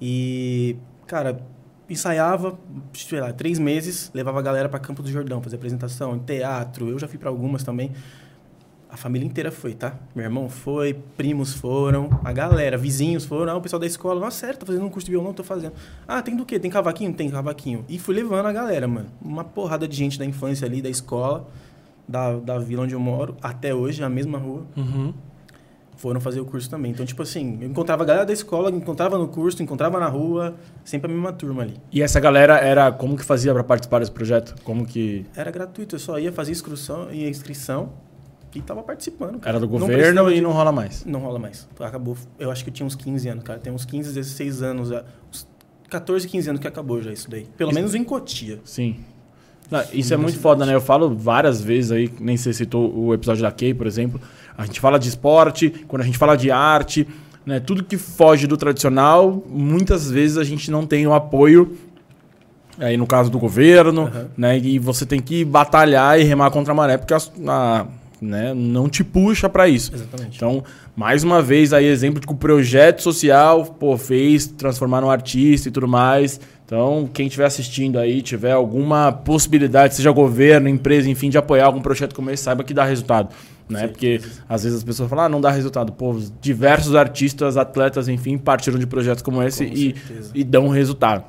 E, 0.00 0.76
cara, 1.06 1.38
ensaiava, 1.88 2.58
sei 2.92 3.20
lá, 3.20 3.32
três 3.32 3.58
meses, 3.58 4.10
levava 4.14 4.38
a 4.38 4.42
galera 4.42 4.68
para 4.68 4.78
Campo 4.78 5.02
do 5.02 5.10
Jordão, 5.10 5.42
fazer 5.42 5.56
apresentação, 5.56 6.16
em 6.16 6.18
teatro. 6.18 6.88
Eu 6.88 6.98
já 6.98 7.06
fui 7.06 7.18
para 7.18 7.28
algumas 7.28 7.62
também. 7.62 7.92
A 8.88 8.96
família 8.96 9.26
inteira 9.26 9.50
foi, 9.50 9.74
tá? 9.74 9.96
Meu 10.14 10.24
irmão 10.24 10.48
foi, 10.48 10.94
primos 11.16 11.52
foram, 11.52 12.08
a 12.22 12.32
galera, 12.32 12.78
vizinhos 12.78 13.24
foram, 13.24 13.52
ah, 13.52 13.56
o 13.56 13.60
pessoal 13.60 13.80
da 13.80 13.86
escola, 13.86 14.20
nossa, 14.20 14.38
sério, 14.38 14.56
tô 14.56 14.66
fazendo 14.66 14.84
um 14.84 14.88
curso 14.88 15.06
de 15.06 15.10
violão, 15.10 15.32
tô 15.32 15.42
fazendo. 15.42 15.72
Ah, 16.06 16.22
tem 16.22 16.36
do 16.36 16.46
quê? 16.46 16.60
Tem 16.60 16.70
cavaquinho? 16.70 17.12
Tem 17.12 17.28
cavaquinho. 17.28 17.84
E 17.88 17.98
fui 17.98 18.14
levando 18.14 18.46
a 18.46 18.52
galera, 18.52 18.86
mano. 18.86 19.08
Uma 19.20 19.42
porrada 19.42 19.88
de 19.88 19.96
gente 19.96 20.16
da 20.16 20.24
infância 20.24 20.64
ali, 20.64 20.80
da 20.80 20.88
escola, 20.88 21.48
da, 22.06 22.36
da 22.36 22.58
vila 22.58 22.84
onde 22.84 22.94
eu 22.94 23.00
moro, 23.00 23.36
até 23.42 23.74
hoje, 23.74 24.02
a 24.04 24.08
mesma 24.08 24.38
rua 24.38 24.64
Uhum. 24.76 25.12
Foram 26.04 26.20
fazer 26.20 26.38
o 26.38 26.44
curso 26.44 26.68
também. 26.68 26.92
Então, 26.92 27.06
tipo 27.06 27.22
assim, 27.22 27.56
eu 27.62 27.66
encontrava 27.66 28.02
a 28.02 28.06
galera 28.06 28.26
da 28.26 28.32
escola, 28.34 28.68
encontrava 28.70 29.16
no 29.16 29.26
curso, 29.26 29.62
encontrava 29.62 29.98
na 29.98 30.06
rua, 30.06 30.54
sempre 30.84 31.10
a 31.10 31.14
mesma 31.14 31.32
turma 31.32 31.62
ali. 31.62 31.78
E 31.90 32.02
essa 32.02 32.20
galera 32.20 32.58
era. 32.58 32.92
Como 32.92 33.16
que 33.16 33.24
fazia 33.24 33.54
pra 33.54 33.64
participar 33.64 34.00
desse 34.00 34.10
projeto? 34.12 34.54
Como 34.62 34.84
que. 34.84 35.24
Era 35.34 35.50
gratuito, 35.50 35.94
eu 35.94 35.98
só 35.98 36.18
ia 36.18 36.30
fazer 36.30 36.52
inscrição, 36.52 37.10
ia 37.10 37.26
inscrição 37.26 37.94
e 38.54 38.60
tava 38.60 38.82
participando. 38.82 39.38
cara. 39.40 39.56
Era 39.56 39.58
do 39.60 39.64
Não 39.66 39.78
governo 39.78 39.96
precisava 39.96 40.30
e 40.30 40.34
de- 40.34 40.40
não 40.42 40.52
rola 40.52 40.70
mais. 40.72 41.06
Não 41.06 41.20
rola 41.20 41.38
mais. 41.38 41.66
Acabou, 41.80 42.14
eu 42.38 42.50
acho 42.50 42.62
que 42.62 42.68
eu 42.68 42.74
tinha 42.74 42.86
uns 42.86 42.94
15 42.94 43.26
anos, 43.26 43.42
cara. 43.42 43.58
Tem 43.58 43.72
uns 43.72 43.86
15, 43.86 44.12
16 44.12 44.62
anos, 44.62 44.92
ah, 44.92 45.06
uns 45.32 45.48
14, 45.88 46.28
15 46.28 46.50
anos 46.50 46.60
que 46.60 46.68
acabou 46.68 47.00
já 47.00 47.10
isso 47.12 47.30
daí. 47.30 47.46
Pelo 47.56 47.72
menos 47.72 47.94
em 47.94 48.04
Cotia. 48.04 48.60
Sim. 48.62 48.96
Não, 49.70 49.82
isso 49.94 50.12
é 50.12 50.16
muito 50.18 50.38
foda, 50.38 50.66
né? 50.66 50.74
Eu 50.74 50.80
falo 50.82 51.16
várias 51.16 51.62
vezes 51.62 51.90
aí, 51.90 52.12
nem 52.20 52.36
você 52.36 52.52
citou 52.52 52.94
o 52.94 53.14
episódio 53.14 53.42
da 53.42 53.50
Kay, 53.50 53.72
por 53.72 53.86
exemplo. 53.86 54.20
A 54.56 54.64
gente 54.66 54.80
fala 54.80 54.98
de 54.98 55.08
esporte, 55.08 55.70
quando 55.88 56.02
a 56.02 56.04
gente 56.04 56.18
fala 56.18 56.36
de 56.36 56.50
arte, 56.50 57.06
né? 57.44 57.60
Tudo 57.60 57.82
que 57.84 57.96
foge 57.98 58.46
do 58.46 58.56
tradicional, 58.56 59.42
muitas 59.48 60.10
vezes 60.10 60.36
a 60.38 60.44
gente 60.44 60.70
não 60.70 60.86
tem 60.86 61.06
o 61.06 61.12
apoio 61.12 61.76
aí 62.78 62.96
no 62.96 63.06
caso 63.06 63.30
do 63.30 63.38
governo, 63.38 64.02
Aham. 64.02 64.26
né? 64.36 64.58
E 64.58 64.78
você 64.78 65.04
tem 65.06 65.20
que 65.20 65.44
batalhar 65.44 66.18
e 66.18 66.24
remar 66.24 66.50
contra 66.50 66.72
a 66.72 66.74
maré 66.76 66.96
porque 66.96 67.14
a, 67.14 67.18
a- 67.48 67.86
né, 68.20 68.54
não 68.54 68.88
te 68.88 69.04
puxa 69.04 69.48
para 69.50 69.68
isso. 69.68 69.92
Exatamente. 69.94 70.36
Então, 70.36 70.64
mais 70.96 71.22
uma 71.22 71.42
vez 71.42 71.74
aí 71.74 71.84
exemplo 71.84 72.20
de 72.20 72.26
que 72.26 72.32
o 72.32 72.36
projeto 72.36 73.02
social, 73.02 73.66
pô, 73.66 73.98
fez 73.98 74.46
transformar 74.46 75.02
num 75.02 75.10
artista 75.10 75.68
e 75.68 75.70
tudo 75.70 75.86
mais. 75.86 76.40
Então, 76.64 77.06
quem 77.12 77.26
estiver 77.26 77.44
assistindo 77.44 77.98
aí, 77.98 78.22
tiver 78.22 78.52
alguma 78.52 79.12
possibilidade, 79.12 79.94
seja 79.94 80.10
governo, 80.10 80.68
empresa, 80.70 81.10
enfim, 81.10 81.28
de 81.28 81.36
apoiar 81.36 81.66
algum 81.66 81.82
projeto 81.82 82.14
como 82.14 82.30
esse, 82.30 82.44
saiba 82.44 82.64
que 82.64 82.72
dá 82.72 82.84
resultado. 82.84 83.28
Né? 83.68 83.88
Porque 83.88 84.20
às 84.48 84.62
vezes 84.62 84.78
as 84.78 84.84
pessoas 84.84 85.08
falam, 85.08 85.24
ah, 85.24 85.28
não 85.28 85.40
dá 85.40 85.50
resultado. 85.50 85.92
Pô, 85.92 86.16
diversos 86.40 86.94
artistas, 86.94 87.56
atletas, 87.56 88.08
enfim, 88.08 88.36
partiram 88.36 88.78
de 88.78 88.86
projetos 88.86 89.22
como 89.22 89.42
esse 89.42 89.66
Com 89.66 89.74
e, 89.74 89.94
e 90.34 90.44
dão 90.44 90.68
resultado. 90.68 91.24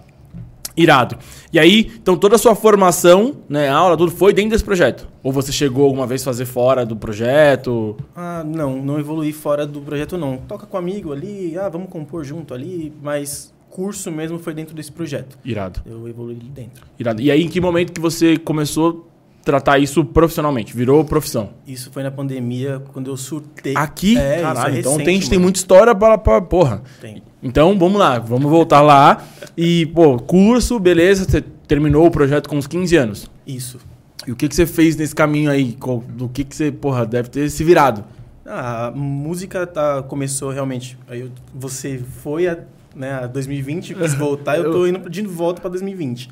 Irado. 0.77 1.17
E 1.53 1.57
aí, 1.57 1.91
então 1.95 2.17
toda 2.17 2.35
a 2.35 2.37
sua 2.37 2.53
formação, 2.53 3.37
né, 3.47 3.69
aula, 3.69 3.95
tudo 3.95 4.11
foi 4.11 4.33
dentro 4.33 4.51
desse 4.51 4.63
projeto? 4.63 5.07
Ou 5.23 5.31
você 5.31 5.51
chegou 5.51 5.85
alguma 5.85 6.05
vez 6.05 6.21
a 6.21 6.25
fazer 6.25 6.45
fora 6.45 6.85
do 6.85 6.97
projeto? 6.97 7.95
Ah, 8.13 8.43
não, 8.45 8.81
não 8.83 8.99
evoluí 8.99 9.31
fora 9.31 9.65
do 9.65 9.79
projeto, 9.79 10.17
não. 10.17 10.37
Toca 10.37 10.65
com 10.65 10.75
amigo 10.75 11.13
ali, 11.13 11.57
ah, 11.57 11.69
vamos 11.69 11.89
compor 11.89 12.25
junto 12.25 12.53
ali, 12.53 12.91
mas 13.01 13.53
curso 13.69 14.11
mesmo 14.11 14.37
foi 14.37 14.53
dentro 14.53 14.75
desse 14.75 14.91
projeto. 14.91 15.37
Irado. 15.45 15.81
Eu 15.85 16.07
evoluí 16.09 16.37
ali 16.39 16.49
dentro. 16.49 16.85
Irado. 16.99 17.21
E 17.21 17.31
aí, 17.31 17.41
em 17.41 17.47
que 17.47 17.61
momento 17.61 17.93
que 17.93 18.01
você 18.01 18.37
começou 18.37 19.09
tratar 19.45 19.77
isso 19.77 20.03
profissionalmente? 20.03 20.75
Virou 20.75 21.05
profissão? 21.05 21.51
Isso 21.65 21.91
foi 21.91 22.01
na 22.03 22.09
pandemia, 22.11 22.81
quando 22.91 23.09
eu 23.09 23.15
surtei. 23.15 23.73
Aqui? 23.77 24.17
É, 24.17 24.35
isso 24.37 24.41
Caralho, 24.43 24.75
é 24.75 24.79
então 24.79 24.97
recente, 24.97 25.21
tem, 25.21 25.29
tem 25.29 25.39
muita 25.39 25.59
história 25.59 25.95
para, 25.95 26.17
para 26.17 26.41
porra. 26.41 26.81
Tem. 26.99 27.21
Então, 27.41 27.77
vamos 27.77 27.99
lá, 27.99 28.17
vamos 28.19 28.49
voltar 28.49 28.81
lá. 28.81 29.23
E, 29.55 29.85
pô, 29.87 30.17
curso, 30.17 30.79
beleza, 30.79 31.23
você 31.29 31.41
terminou 31.41 32.07
o 32.07 32.11
projeto 32.11 32.49
com 32.49 32.57
uns 32.57 32.67
15 32.67 32.95
anos. 32.97 33.31
Isso. 33.45 33.79
E 34.27 34.31
o 34.31 34.35
que, 34.35 34.49
que 34.49 34.55
você 34.55 34.65
fez 34.65 34.95
nesse 34.95 35.13
caminho 35.13 35.51
aí? 35.51 35.77
Do 36.09 36.27
que, 36.27 36.43
que 36.43 36.55
você, 36.55 36.71
porra, 36.71 37.05
deve 37.05 37.29
ter 37.29 37.47
se 37.49 37.63
virado? 37.63 38.03
Ah, 38.43 38.87
a 38.87 38.91
música 38.91 39.65
tá, 39.67 40.01
começou 40.03 40.49
realmente. 40.49 40.97
Aí 41.07 41.21
eu- 41.21 41.31
você 41.53 42.01
foi 42.23 42.47
a, 42.47 42.57
né, 42.95 43.13
a 43.13 43.27
2020, 43.27 43.93
quis 43.93 44.13
voltar, 44.15 44.57
eu 44.57 44.71
tô 44.71 44.87
indo 44.87 45.07
de 45.07 45.21
volta 45.21 45.61
para 45.61 45.69
2020. 45.69 46.29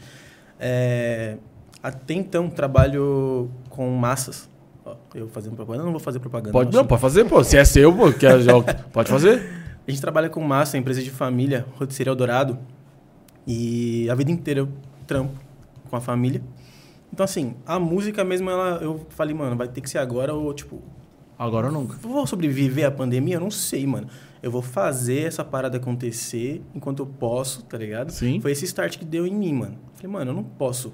É, 0.59 1.37
até 1.83 2.13
então, 2.13 2.49
trabalho 2.49 3.51
com 3.69 3.89
massas. 3.91 4.49
Ó, 4.85 4.95
eu 5.13 5.27
fazendo 5.27 5.53
propaganda, 5.57 5.83
não 5.83 5.91
vou 5.91 5.99
fazer 5.99 6.19
propaganda. 6.19 6.53
Pode, 6.53 6.71
não, 6.71 6.79
não, 6.79 6.87
pode 6.87 7.01
fazer, 7.01 7.25
pô. 7.25 7.43
Se 7.43 7.57
é 7.57 7.65
seu, 7.65 7.93
pô, 7.93 8.09
já, 8.09 8.63
pode 8.93 9.09
fazer. 9.09 9.43
A 9.85 9.91
gente 9.91 9.99
trabalha 9.99 10.29
com 10.29 10.39
massa, 10.39 10.77
empresa 10.77 11.03
de 11.03 11.11
família, 11.11 11.65
rotisseria 11.77 12.09
Eldorado. 12.09 12.57
E 13.45 14.09
a 14.09 14.15
vida 14.15 14.31
inteira 14.31 14.61
eu 14.61 14.69
trampo 15.05 15.37
com 15.89 15.95
a 15.97 15.99
família. 15.99 16.41
Então, 17.11 17.25
assim, 17.25 17.53
a 17.65 17.77
música 17.77 18.23
mesmo, 18.23 18.49
ela, 18.49 18.79
eu 18.81 19.05
falei, 19.09 19.35
mano, 19.35 19.57
vai 19.57 19.67
ter 19.67 19.81
que 19.81 19.89
ser 19.89 19.97
agora 19.97 20.33
ou, 20.33 20.53
tipo, 20.53 20.81
Agora 21.37 21.67
ou 21.67 21.73
nunca. 21.73 21.97
vou 21.97 22.25
sobreviver 22.25 22.87
à 22.87 22.91
pandemia? 22.91 23.35
Eu 23.35 23.41
não 23.41 23.51
sei, 23.51 23.85
mano. 23.85 24.07
Eu 24.41 24.49
vou 24.49 24.61
fazer 24.61 25.27
essa 25.27 25.43
parada 25.43 25.77
acontecer 25.77 26.61
enquanto 26.73 26.99
eu 26.99 27.05
posso, 27.05 27.63
tá 27.63 27.77
ligado? 27.77 28.11
Sim. 28.11 28.39
Foi 28.39 28.51
esse 28.51 28.63
start 28.63 28.97
que 28.97 29.05
deu 29.05 29.27
em 29.27 29.35
mim, 29.35 29.53
mano. 29.53 29.77
Falei, 29.95 30.11
mano, 30.11 30.31
eu 30.31 30.35
não 30.35 30.43
posso 30.43 30.93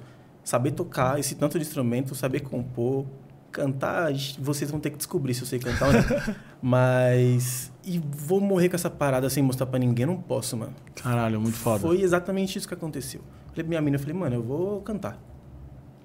saber 0.49 0.71
tocar 0.71 1.19
esse 1.19 1.35
tanto 1.35 1.59
de 1.59 1.63
instrumento, 1.65 2.15
saber 2.15 2.39
compor, 2.39 3.05
cantar. 3.51 4.11
Vocês 4.39 4.71
vão 4.71 4.79
ter 4.79 4.89
que 4.89 4.97
descobrir 4.97 5.35
se 5.35 5.41
eu 5.41 5.47
sei 5.47 5.59
cantar 5.59 5.87
ou 5.87 5.93
não. 5.93 6.35
Mas. 6.61 7.71
E 7.85 7.99
vou 7.99 8.41
morrer 8.41 8.67
com 8.69 8.75
essa 8.75 8.89
parada 8.89 9.29
sem 9.29 9.43
mostrar 9.43 9.65
pra 9.67 9.77
ninguém? 9.79 10.05
Não 10.05 10.17
posso, 10.17 10.57
mano. 10.57 10.73
Caralho, 10.95 11.39
muito 11.39 11.57
foda. 11.57 11.79
Foi 11.79 12.01
exatamente 12.01 12.57
isso 12.57 12.67
que 12.67 12.73
aconteceu. 12.73 13.21
Falei 13.49 13.63
pra 13.63 13.69
minha 13.69 13.81
mina, 13.81 13.95
eu 13.95 13.99
falei, 13.99 14.15
mano, 14.15 14.35
eu 14.35 14.43
vou 14.43 14.81
cantar. 14.81 15.17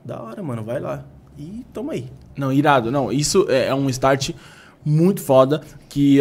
Da 0.04 0.20
hora, 0.22 0.42
mano, 0.42 0.62
vai 0.62 0.78
lá. 0.80 1.04
E 1.38 1.64
toma 1.72 1.94
aí. 1.94 2.06
Não, 2.36 2.52
irado. 2.52 2.90
Não, 2.90 3.10
isso 3.10 3.46
é 3.48 3.66
é 3.68 3.74
um 3.74 3.88
start 3.90 4.30
muito 4.84 5.20
foda 5.22 5.62
que, 5.88 6.18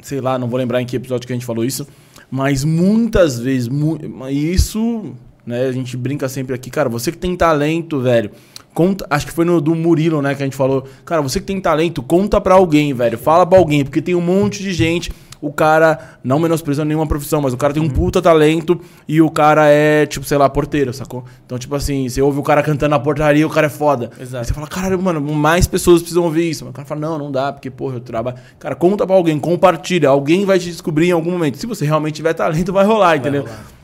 sei 0.00 0.20
lá, 0.20 0.38
não 0.38 0.48
vou 0.48 0.58
lembrar 0.58 0.80
em 0.80 0.86
que 0.86 0.96
episódio 0.96 1.26
que 1.26 1.32
a 1.32 1.36
gente 1.36 1.44
falou 1.46 1.64
isso, 1.64 1.86
mas 2.30 2.64
muitas 2.64 3.38
vezes, 3.38 3.68
mu- 3.68 3.98
isso, 4.30 5.14
né, 5.46 5.66
a 5.66 5.72
gente 5.72 5.96
brinca 5.96 6.28
sempre 6.28 6.54
aqui, 6.54 6.70
cara, 6.70 6.88
você 6.88 7.10
que 7.10 7.18
tem 7.18 7.36
talento, 7.36 8.00
velho, 8.00 8.30
conta, 8.74 9.06
acho 9.10 9.26
que 9.26 9.32
foi 9.32 9.44
no 9.44 9.60
do 9.60 9.74
Murilo, 9.74 10.22
né, 10.22 10.34
que 10.34 10.42
a 10.42 10.46
gente 10.46 10.56
falou, 10.56 10.84
cara, 11.04 11.20
você 11.22 11.40
que 11.40 11.46
tem 11.46 11.60
talento, 11.60 12.02
conta 12.02 12.40
pra 12.40 12.54
alguém, 12.54 12.92
velho, 12.94 13.18
fala 13.18 13.44
pra 13.44 13.58
alguém, 13.58 13.84
porque 13.84 14.00
tem 14.00 14.14
um 14.14 14.20
monte 14.20 14.62
de 14.62 14.72
gente 14.72 15.12
o 15.42 15.52
cara, 15.52 15.98
não 16.22 16.38
menosprezando 16.38 16.86
nenhuma 16.86 17.06
profissão, 17.06 17.42
mas 17.42 17.52
o 17.52 17.56
cara 17.56 17.74
tem 17.74 17.82
um 17.82 17.88
puta 17.90 18.22
talento 18.22 18.80
e 19.08 19.20
o 19.20 19.28
cara 19.28 19.66
é, 19.66 20.06
tipo, 20.06 20.24
sei 20.24 20.38
lá, 20.38 20.48
porteiro, 20.48 20.94
sacou? 20.94 21.24
Então, 21.44 21.58
tipo 21.58 21.74
assim, 21.74 22.08
você 22.08 22.22
ouve 22.22 22.38
o 22.38 22.44
cara 22.44 22.62
cantando 22.62 22.90
na 22.90 23.00
portaria, 23.00 23.44
o 23.44 23.50
cara 23.50 23.66
é 23.66 23.70
foda. 23.70 24.08
Exato. 24.20 24.38
Aí 24.38 24.44
você 24.44 24.54
fala, 24.54 24.68
caralho, 24.68 25.02
mano, 25.02 25.20
mais 25.20 25.66
pessoas 25.66 26.00
precisam 26.00 26.22
ouvir 26.22 26.48
isso. 26.48 26.64
Mas 26.64 26.70
o 26.70 26.74
cara 26.74 26.86
fala, 26.86 27.00
não, 27.00 27.18
não 27.18 27.32
dá, 27.32 27.52
porque, 27.52 27.70
porra, 27.72 27.96
eu 27.96 28.00
trabalho. 28.00 28.36
Cara, 28.56 28.76
conta 28.76 29.04
pra 29.04 29.16
alguém, 29.16 29.36
compartilha. 29.40 30.08
Alguém 30.08 30.46
vai 30.46 30.60
te 30.60 30.66
descobrir 30.70 31.08
em 31.08 31.12
algum 31.12 31.32
momento. 31.32 31.58
Se 31.58 31.66
você 31.66 31.84
realmente 31.84 32.14
tiver 32.14 32.34
talento, 32.34 32.72
vai 32.72 32.86
rolar, 32.86 33.16
entendeu? 33.16 33.42
rolar. 33.42 33.81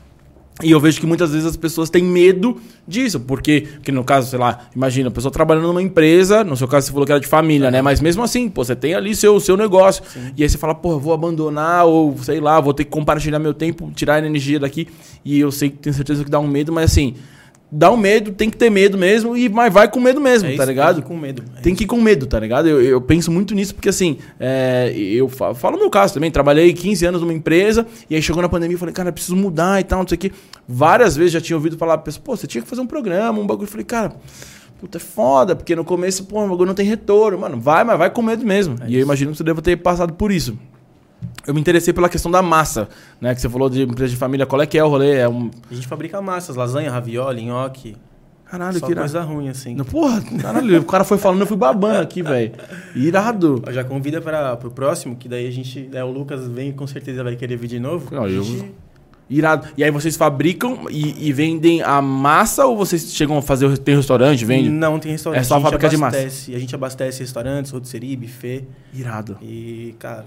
E 0.61 0.71
eu 0.71 0.79
vejo 0.79 0.99
que 0.99 1.05
muitas 1.05 1.31
vezes 1.31 1.45
as 1.45 1.55
pessoas 1.55 1.89
têm 1.89 2.03
medo 2.03 2.57
disso, 2.85 3.17
porque, 3.17 3.67
porque 3.75 3.93
no 3.93 4.03
caso, 4.03 4.29
sei 4.29 4.37
lá, 4.37 4.67
imagina, 4.75 5.07
a 5.07 5.11
pessoa 5.11 5.31
trabalhando 5.31 5.67
numa 5.67 5.81
empresa, 5.81 6.43
no 6.43 6.57
seu 6.57 6.67
caso 6.67 6.87
você 6.87 6.91
falou 6.91 7.05
que 7.05 7.13
era 7.13 7.21
de 7.21 7.27
família, 7.27 7.71
né? 7.71 7.81
Mas 7.81 8.01
mesmo 8.01 8.23
assim, 8.23 8.49
pô, 8.49 8.65
você 8.65 8.75
tem 8.75 8.93
ali 8.93 9.15
seu, 9.15 9.39
seu 9.39 9.55
negócio. 9.55 10.03
E 10.35 10.43
aí 10.43 10.49
você 10.49 10.57
fala, 10.57 10.75
pô, 10.75 10.91
eu 10.91 10.99
vou 10.99 11.13
abandonar, 11.13 11.85
ou 11.85 12.17
sei 12.17 12.41
lá, 12.41 12.59
vou 12.59 12.73
ter 12.73 12.83
que 12.83 12.91
compartilhar 12.91 13.39
meu 13.39 13.53
tempo, 13.53 13.89
tirar 13.95 14.15
a 14.15 14.25
energia 14.25 14.59
daqui. 14.59 14.89
E 15.23 15.39
eu 15.39 15.49
sei 15.49 15.69
que 15.69 15.77
tenho 15.77 15.93
certeza 15.93 16.25
que 16.25 16.29
dá 16.29 16.39
um 16.39 16.47
medo, 16.47 16.73
mas 16.73 16.91
assim, 16.91 17.15
dá 17.71 17.91
um 17.91 17.97
medo, 17.97 18.31
tem 18.31 18.49
que 18.49 18.57
ter 18.57 18.69
medo 18.69 18.97
mesmo, 18.97 19.37
e 19.37 19.47
mas 19.47 19.71
vai 19.73 19.87
com 19.89 19.99
medo 19.99 20.19
mesmo, 20.19 20.47
É 20.49 20.55
tá 20.55 20.63
isso, 20.63 20.71
ligado? 20.71 20.95
tem 20.95 21.03
que 21.03 21.07
ir 21.07 21.13
com 21.15 21.17
medo. 21.19 21.43
É 21.57 21.61
Tem 21.61 21.75
que 21.75 21.83
ir 21.83 21.87
com 21.87 22.01
medo, 22.01 22.25
tá 22.25 22.39
ligado? 22.39 22.67
Eu, 22.67 22.81
eu 22.81 22.99
penso 23.01 23.31
muito 23.31 23.53
nisso 23.53 23.75
porque, 23.75 23.89
assim, 23.89 24.17
é, 24.39 24.91
eu 24.95 25.29
fa- 25.29 25.53
falo 25.53 25.77
o 25.77 25.79
meu 25.79 25.89
caso 25.89 26.13
também. 26.13 26.31
Trabalhei 26.31 26.73
15 26.73 27.05
anos 27.05 27.21
numa 27.21 27.33
empresa 27.33 27.85
e 28.09 28.15
aí 28.15 28.21
chegou 28.21 28.41
na 28.41 28.49
pandemia 28.49 28.75
e 28.75 28.79
falei, 28.79 28.93
cara, 28.93 29.11
preciso 29.11 29.35
mudar 29.35 29.79
e 29.79 29.83
tal, 29.83 29.99
não 29.99 30.07
sei 30.07 30.15
o 30.15 30.19
quê. 30.19 30.31
Várias 30.67 31.15
vezes 31.15 31.33
já 31.33 31.41
tinha 31.41 31.55
ouvido 31.57 31.77
falar, 31.77 31.97
pessoa, 31.99 32.23
pô, 32.23 32.35
você 32.35 32.47
tinha 32.47 32.61
que 32.61 32.67
fazer 32.67 32.81
um 32.81 32.87
programa, 32.87 33.39
um 33.39 33.45
bagulho. 33.47 33.65
Eu 33.67 33.71
falei, 33.71 33.85
cara, 33.85 34.13
puta, 34.79 34.97
é 34.97 35.01
foda, 35.01 35.55
porque 35.55 35.75
no 35.75 35.83
começo, 35.85 36.23
pô, 36.25 36.43
o 36.43 36.49
bagulho 36.49 36.67
não 36.67 36.73
tem 36.75 36.85
retorno. 36.85 37.37
Mano, 37.37 37.59
vai, 37.59 37.83
mas 37.83 37.97
vai 37.97 38.09
com 38.09 38.21
medo 38.21 38.45
mesmo. 38.45 38.75
É 38.81 38.89
e 38.89 38.95
eu 38.95 39.01
imagino 39.01 39.31
que 39.31 39.37
você 39.37 39.43
deva 39.43 39.61
ter 39.61 39.75
passado 39.77 40.13
por 40.13 40.31
isso. 40.31 40.57
Eu 41.47 41.53
me 41.53 41.59
interessei 41.59 41.93
pela 41.93 42.09
questão 42.09 42.29
da 42.31 42.41
massa, 42.41 42.87
né? 43.19 43.33
Que 43.33 43.41
você 43.41 43.49
falou 43.49 43.69
de 43.69 43.83
empresa 43.83 44.11
de 44.11 44.17
família. 44.17 44.45
Qual 44.45 44.61
é 44.61 44.65
que 44.65 44.77
é 44.77 44.83
o 44.83 44.87
rolê? 44.89 45.15
É 45.17 45.27
um. 45.29 45.49
A 45.69 45.73
gente 45.73 45.87
fabrica 45.87 46.21
massas, 46.21 46.55
lasanha, 46.55 46.91
ravioli, 46.91 47.43
nhoque. 47.45 47.95
Caralho, 48.45 48.79
só 48.79 48.85
que 48.87 48.91
irado. 48.93 49.07
coisa 49.11 49.21
ruim, 49.21 49.47
assim. 49.47 49.75
Não, 49.75 49.85
Porra, 49.85 50.21
caralho, 50.41 50.79
o 50.79 50.83
cara 50.85 51.03
foi 51.03 51.19
falando, 51.19 51.41
eu 51.41 51.45
fui 51.47 51.55
babando 51.57 51.99
aqui, 51.99 52.23
velho. 52.23 52.51
Irado. 52.95 53.61
Já 53.69 53.83
convida 53.83 54.19
para 54.21 54.53
o 54.65 54.71
próximo, 54.71 55.15
que 55.15 55.27
daí 55.29 55.47
a 55.47 55.51
gente. 55.51 55.81
Né, 55.81 56.03
o 56.03 56.11
Lucas 56.11 56.47
vem 56.47 56.71
com 56.71 56.87
certeza 56.87 57.23
vai 57.23 57.35
querer 57.35 57.55
vir 57.57 57.67
de 57.67 57.79
novo. 57.79 58.13
Não, 58.13 58.27
eu- 58.27 58.43
gente- 58.43 58.71
Irado. 59.29 59.67
E 59.77 59.83
aí 59.83 59.91
vocês 59.91 60.17
fabricam 60.17 60.87
e, 60.89 61.27
e 61.27 61.31
vendem 61.31 61.83
a 61.83 62.01
massa 62.01 62.65
ou 62.65 62.75
vocês 62.75 63.13
chegam 63.13 63.37
a 63.37 63.41
fazer 63.43 63.77
tem 63.77 63.95
restaurante, 63.95 64.43
vende? 64.43 64.69
Não 64.69 64.97
tem 64.97 65.11
restaurante. 65.11 65.41
É 65.41 65.43
só 65.43 65.57
a 65.57 65.61
fábrica 65.61 65.87
de 65.87 65.97
massa. 65.97 66.17
abastece- 66.17 66.55
A 66.55 66.57
gente 66.59 66.73
abastece 66.73 67.19
restaurantes, 67.19 67.69
rotisserie, 67.71 68.15
buffet. 68.17 68.65
Irado. 68.91 69.37
E, 69.39 69.93
cara, 69.99 70.25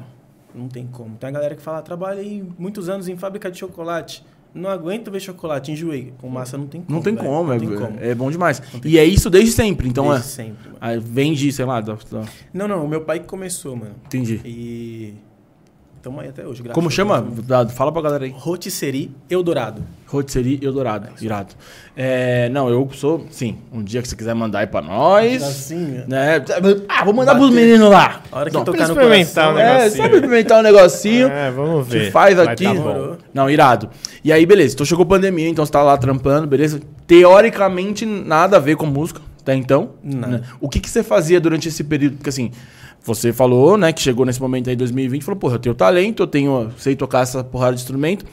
não 0.54 0.68
tem 0.68 0.86
como. 0.86 1.16
Tem 1.16 1.28
a 1.28 1.32
galera 1.32 1.54
que 1.54 1.62
fala, 1.62 1.82
trabalhei 1.82 2.44
muitos 2.58 2.88
anos 2.88 3.08
em 3.08 3.16
fábrica 3.16 3.50
de 3.50 3.58
chocolate. 3.58 4.24
Não 4.54 4.68
aguento 4.68 5.10
ver 5.10 5.18
chocolate, 5.20 5.72
enjoei. 5.72 6.12
Com 6.18 6.28
massa 6.28 6.58
não 6.58 6.66
tem 6.66 6.82
como. 6.82 6.94
Não 6.94 7.02
tem 7.02 7.14
velho. 7.14 7.26
como, 7.26 7.44
não 7.48 7.52
é, 7.54 7.58
tem 7.58 7.68
como. 7.74 7.98
é 8.00 8.14
bom 8.14 8.30
demais. 8.30 8.60
E 8.84 8.98
é 8.98 9.04
isso 9.04 9.30
desde 9.30 9.50
sempre, 9.52 9.88
então 9.88 10.10
Desde 10.10 10.26
é. 10.26 10.30
sempre, 10.30 10.70
mano. 10.78 11.00
Vende, 11.00 11.50
sei 11.50 11.64
lá, 11.64 11.80
dá- 11.80 11.96
Não, 12.52 12.68
não, 12.68 12.84
o 12.84 12.88
meu 12.88 13.00
pai 13.00 13.20
que 13.20 13.26
começou, 13.26 13.74
mano. 13.76 13.94
entendi. 14.04 14.40
E. 14.44 15.14
Tamo 16.02 16.18
aí 16.20 16.30
até 16.30 16.44
hoje, 16.44 16.60
graças 16.64 16.74
Como 16.74 16.88
a 16.88 16.90
chama? 16.90 17.24
Dado, 17.46 17.70
Fala 17.72 17.92
pra 17.92 18.02
galera 18.02 18.24
aí. 18.24 18.34
Rotisserie 18.36 19.12
Eldorado. 19.30 19.84
Rotisserie 20.08 20.58
Eldorado. 20.60 21.08
Irado. 21.20 21.54
É, 21.96 22.48
não, 22.48 22.68
eu 22.68 22.90
sou, 22.92 23.24
sim, 23.30 23.58
um 23.72 23.84
dia 23.84 24.02
que 24.02 24.08
você 24.08 24.16
quiser 24.16 24.34
mandar 24.34 24.58
aí 24.60 24.66
pra 24.66 24.82
nós. 24.82 25.40
Assim, 25.40 26.02
Né? 26.08 26.42
Ah, 26.88 27.04
vou 27.04 27.14
mandar 27.14 27.34
Bater. 27.34 27.46
pros 27.46 27.54
meninos 27.54 27.88
lá. 27.88 28.20
A 28.32 28.38
hora 28.40 28.50
que 28.50 28.56
Não, 28.56 28.64
tocar 28.64 28.88
no 28.88 28.94
experimentar 28.94 29.52
coração... 29.52 29.54
um 29.54 29.58
É, 29.58 29.78
negocinho. 29.78 30.02
sabe 30.02 30.14
experimentar 30.16 30.58
um 30.58 30.62
negocinho. 30.62 31.28
É, 31.28 31.50
vamos 31.52 31.86
ver. 31.86 32.04
que 32.06 32.10
faz 32.10 32.34
Vai 32.36 32.46
aqui. 32.48 32.64
tá. 32.64 33.16
Não, 33.32 33.48
irado. 33.48 33.88
E 34.24 34.32
aí, 34.32 34.44
beleza. 34.44 34.74
Então 34.74 34.84
chegou 34.84 35.06
pandemia, 35.06 35.48
então 35.48 35.64
você 35.64 35.70
tá 35.70 35.84
lá 35.84 35.96
trampando, 35.96 36.48
beleza? 36.48 36.80
Teoricamente, 37.06 38.04
nada 38.04 38.56
a 38.56 38.60
ver 38.60 38.74
com 38.76 38.86
música, 38.86 39.20
até 39.40 39.54
então. 39.54 39.90
Né? 40.02 40.40
O 40.60 40.68
que, 40.68 40.80
que 40.80 40.90
você 40.90 41.04
fazia 41.04 41.40
durante 41.40 41.68
esse 41.68 41.84
período? 41.84 42.16
Porque 42.16 42.28
assim, 42.30 42.50
você 43.04 43.32
falou, 43.32 43.76
né, 43.76 43.92
que 43.92 44.00
chegou 44.00 44.24
nesse 44.24 44.40
momento 44.40 44.70
aí, 44.70 44.76
2020, 44.76 45.22
falou, 45.22 45.38
porra, 45.38 45.54
eu 45.56 45.58
tenho 45.58 45.74
talento, 45.74 46.22
eu 46.22 46.26
tenho, 46.26 46.70
sei 46.78 46.94
tocar 46.94 47.22
essa 47.22 47.42
porrada 47.42 47.74
de 47.74 47.82
instrumento. 47.82 48.24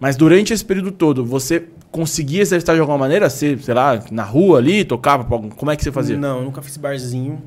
Mas 0.00 0.16
durante 0.16 0.52
esse 0.52 0.64
período 0.64 0.92
todo, 0.92 1.24
você 1.24 1.68
conseguia 1.90 2.42
exercitar 2.42 2.74
de 2.74 2.80
alguma 2.80 2.98
maneira? 2.98 3.30
Você, 3.30 3.56
sei 3.56 3.72
lá, 3.74 4.02
na 4.10 4.24
rua 4.24 4.58
ali, 4.58 4.84
tocava? 4.84 5.24
Como 5.24 5.70
é 5.70 5.76
que 5.76 5.82
você 5.82 5.90
fazia? 5.92 6.18
Não, 6.18 6.38
eu 6.38 6.44
nunca 6.44 6.60
fiz 6.60 6.76
barzinho. 6.76 7.42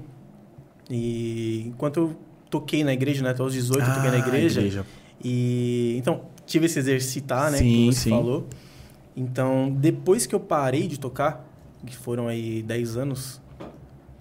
E 0.90 1.66
enquanto 1.68 1.98
eu 1.98 2.16
toquei 2.50 2.84
na 2.84 2.94
igreja, 2.94 3.24
né? 3.24 3.30
Até 3.30 3.44
os 3.44 3.54
18 3.54 3.80
eu 3.80 3.94
toquei 3.94 4.10
na 4.10 4.16
Ah, 4.18 4.20
igreja. 4.20 4.86
E 5.24 5.96
então, 5.98 6.22
tive 6.46 6.66
esse 6.66 6.80
exercitar, 6.80 7.52
né? 7.52 7.60
Sim, 7.60 7.66
que 7.90 7.94
você 7.94 8.00
sim. 8.00 8.10
falou. 8.10 8.48
Então, 9.16 9.70
depois 9.70 10.26
que 10.26 10.34
eu 10.34 10.40
parei 10.40 10.88
de 10.88 11.00
tocar, 11.00 11.46
que 11.86 11.96
foram 11.96 12.28
aí 12.28 12.64
10 12.64 12.98
anos, 12.98 13.42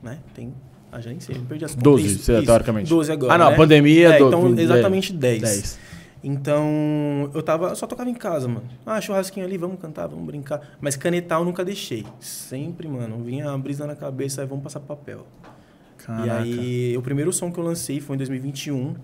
né? 0.03 0.19
Tem. 0.35 0.53
Ah, 0.99 1.01
já 1.01 1.11
nem 1.11 1.21
sei, 1.21 1.37
perdi 1.49 1.65
as 1.65 1.71
contas. 1.73 1.83
12, 1.85 2.07
Isso, 2.07 2.33
lá, 2.33 2.39
isso. 2.39 2.47
teoricamente. 2.47 2.89
12 2.91 3.13
agora. 3.13 3.35
Ah, 3.35 3.39
não, 3.39 3.51
né? 3.51 3.57
pandemia, 3.57 4.09
É, 4.15 4.19
do- 4.19 4.27
então, 4.29 4.59
exatamente 4.59 5.13
10. 5.13 5.41
10. 5.43 5.79
Então, 6.25 7.31
eu 7.33 7.43
tava, 7.43 7.69
eu 7.69 7.77
só 7.77 7.87
tocava 7.87 8.11
em 8.11 8.15
casa, 8.15 8.49
mano. 8.49 8.69
Ah, 8.85 9.01
churrasquinho 9.01 9.47
ali, 9.47 9.57
vamos 9.57 9.81
cantar, 9.81 10.09
vamos 10.09 10.27
brincar. 10.27 10.61
Mas 10.81 10.97
canetar 10.97 11.39
eu 11.41 11.45
nunca 11.45 11.65
deixei. 11.65 12.05
Sempre, 12.19 12.89
mano. 12.89 13.23
Vinha 13.23 13.49
a 13.51 13.57
brisa 13.57 13.87
na 13.87 13.95
cabeça, 13.95 14.41
aí 14.41 14.47
vamos 14.47 14.65
passar 14.65 14.81
papel. 14.81 15.25
E 16.01 16.03
Caraca. 16.05 16.39
aí, 16.43 16.97
o 16.97 17.03
primeiro 17.03 17.33
som 17.33 17.53
que 17.53 17.59
eu 17.61 17.65
lancei 17.65 18.01
foi 18.01 18.17
em 18.17 18.19
2021. 18.19 18.97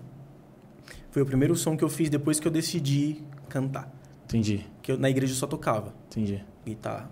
Foi 1.11 1.21
o 1.21 1.25
primeiro 1.25 1.55
som 1.55 1.77
que 1.77 1.83
eu 1.83 1.89
fiz 1.89 2.09
depois 2.09 2.39
que 2.39 2.47
eu 2.47 2.51
decidi 2.51 3.21
cantar. 3.47 3.89
Entendi, 4.25 4.65
Que 4.81 4.91
eu, 4.91 4.97
na 4.97 5.09
igreja 5.09 5.31
eu 5.31 5.37
só 5.37 5.47
tocava 5.47 5.93
entendi. 6.09 6.43
guitarra. 6.65 7.09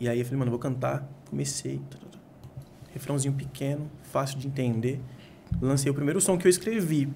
E 0.00 0.08
aí 0.08 0.18
eu 0.18 0.24
falei, 0.24 0.38
mano, 0.40 0.48
eu 0.48 0.52
vou 0.52 0.58
cantar. 0.58 1.08
Comecei. 1.30 1.80
Refrãozinho 2.92 3.34
pequeno, 3.34 3.90
fácil 4.02 4.38
de 4.38 4.46
entender. 4.46 5.00
Lancei 5.60 5.90
o 5.90 5.94
primeiro 5.94 6.20
som 6.20 6.36
que 6.36 6.46
eu 6.46 6.50
escrevi. 6.50 7.08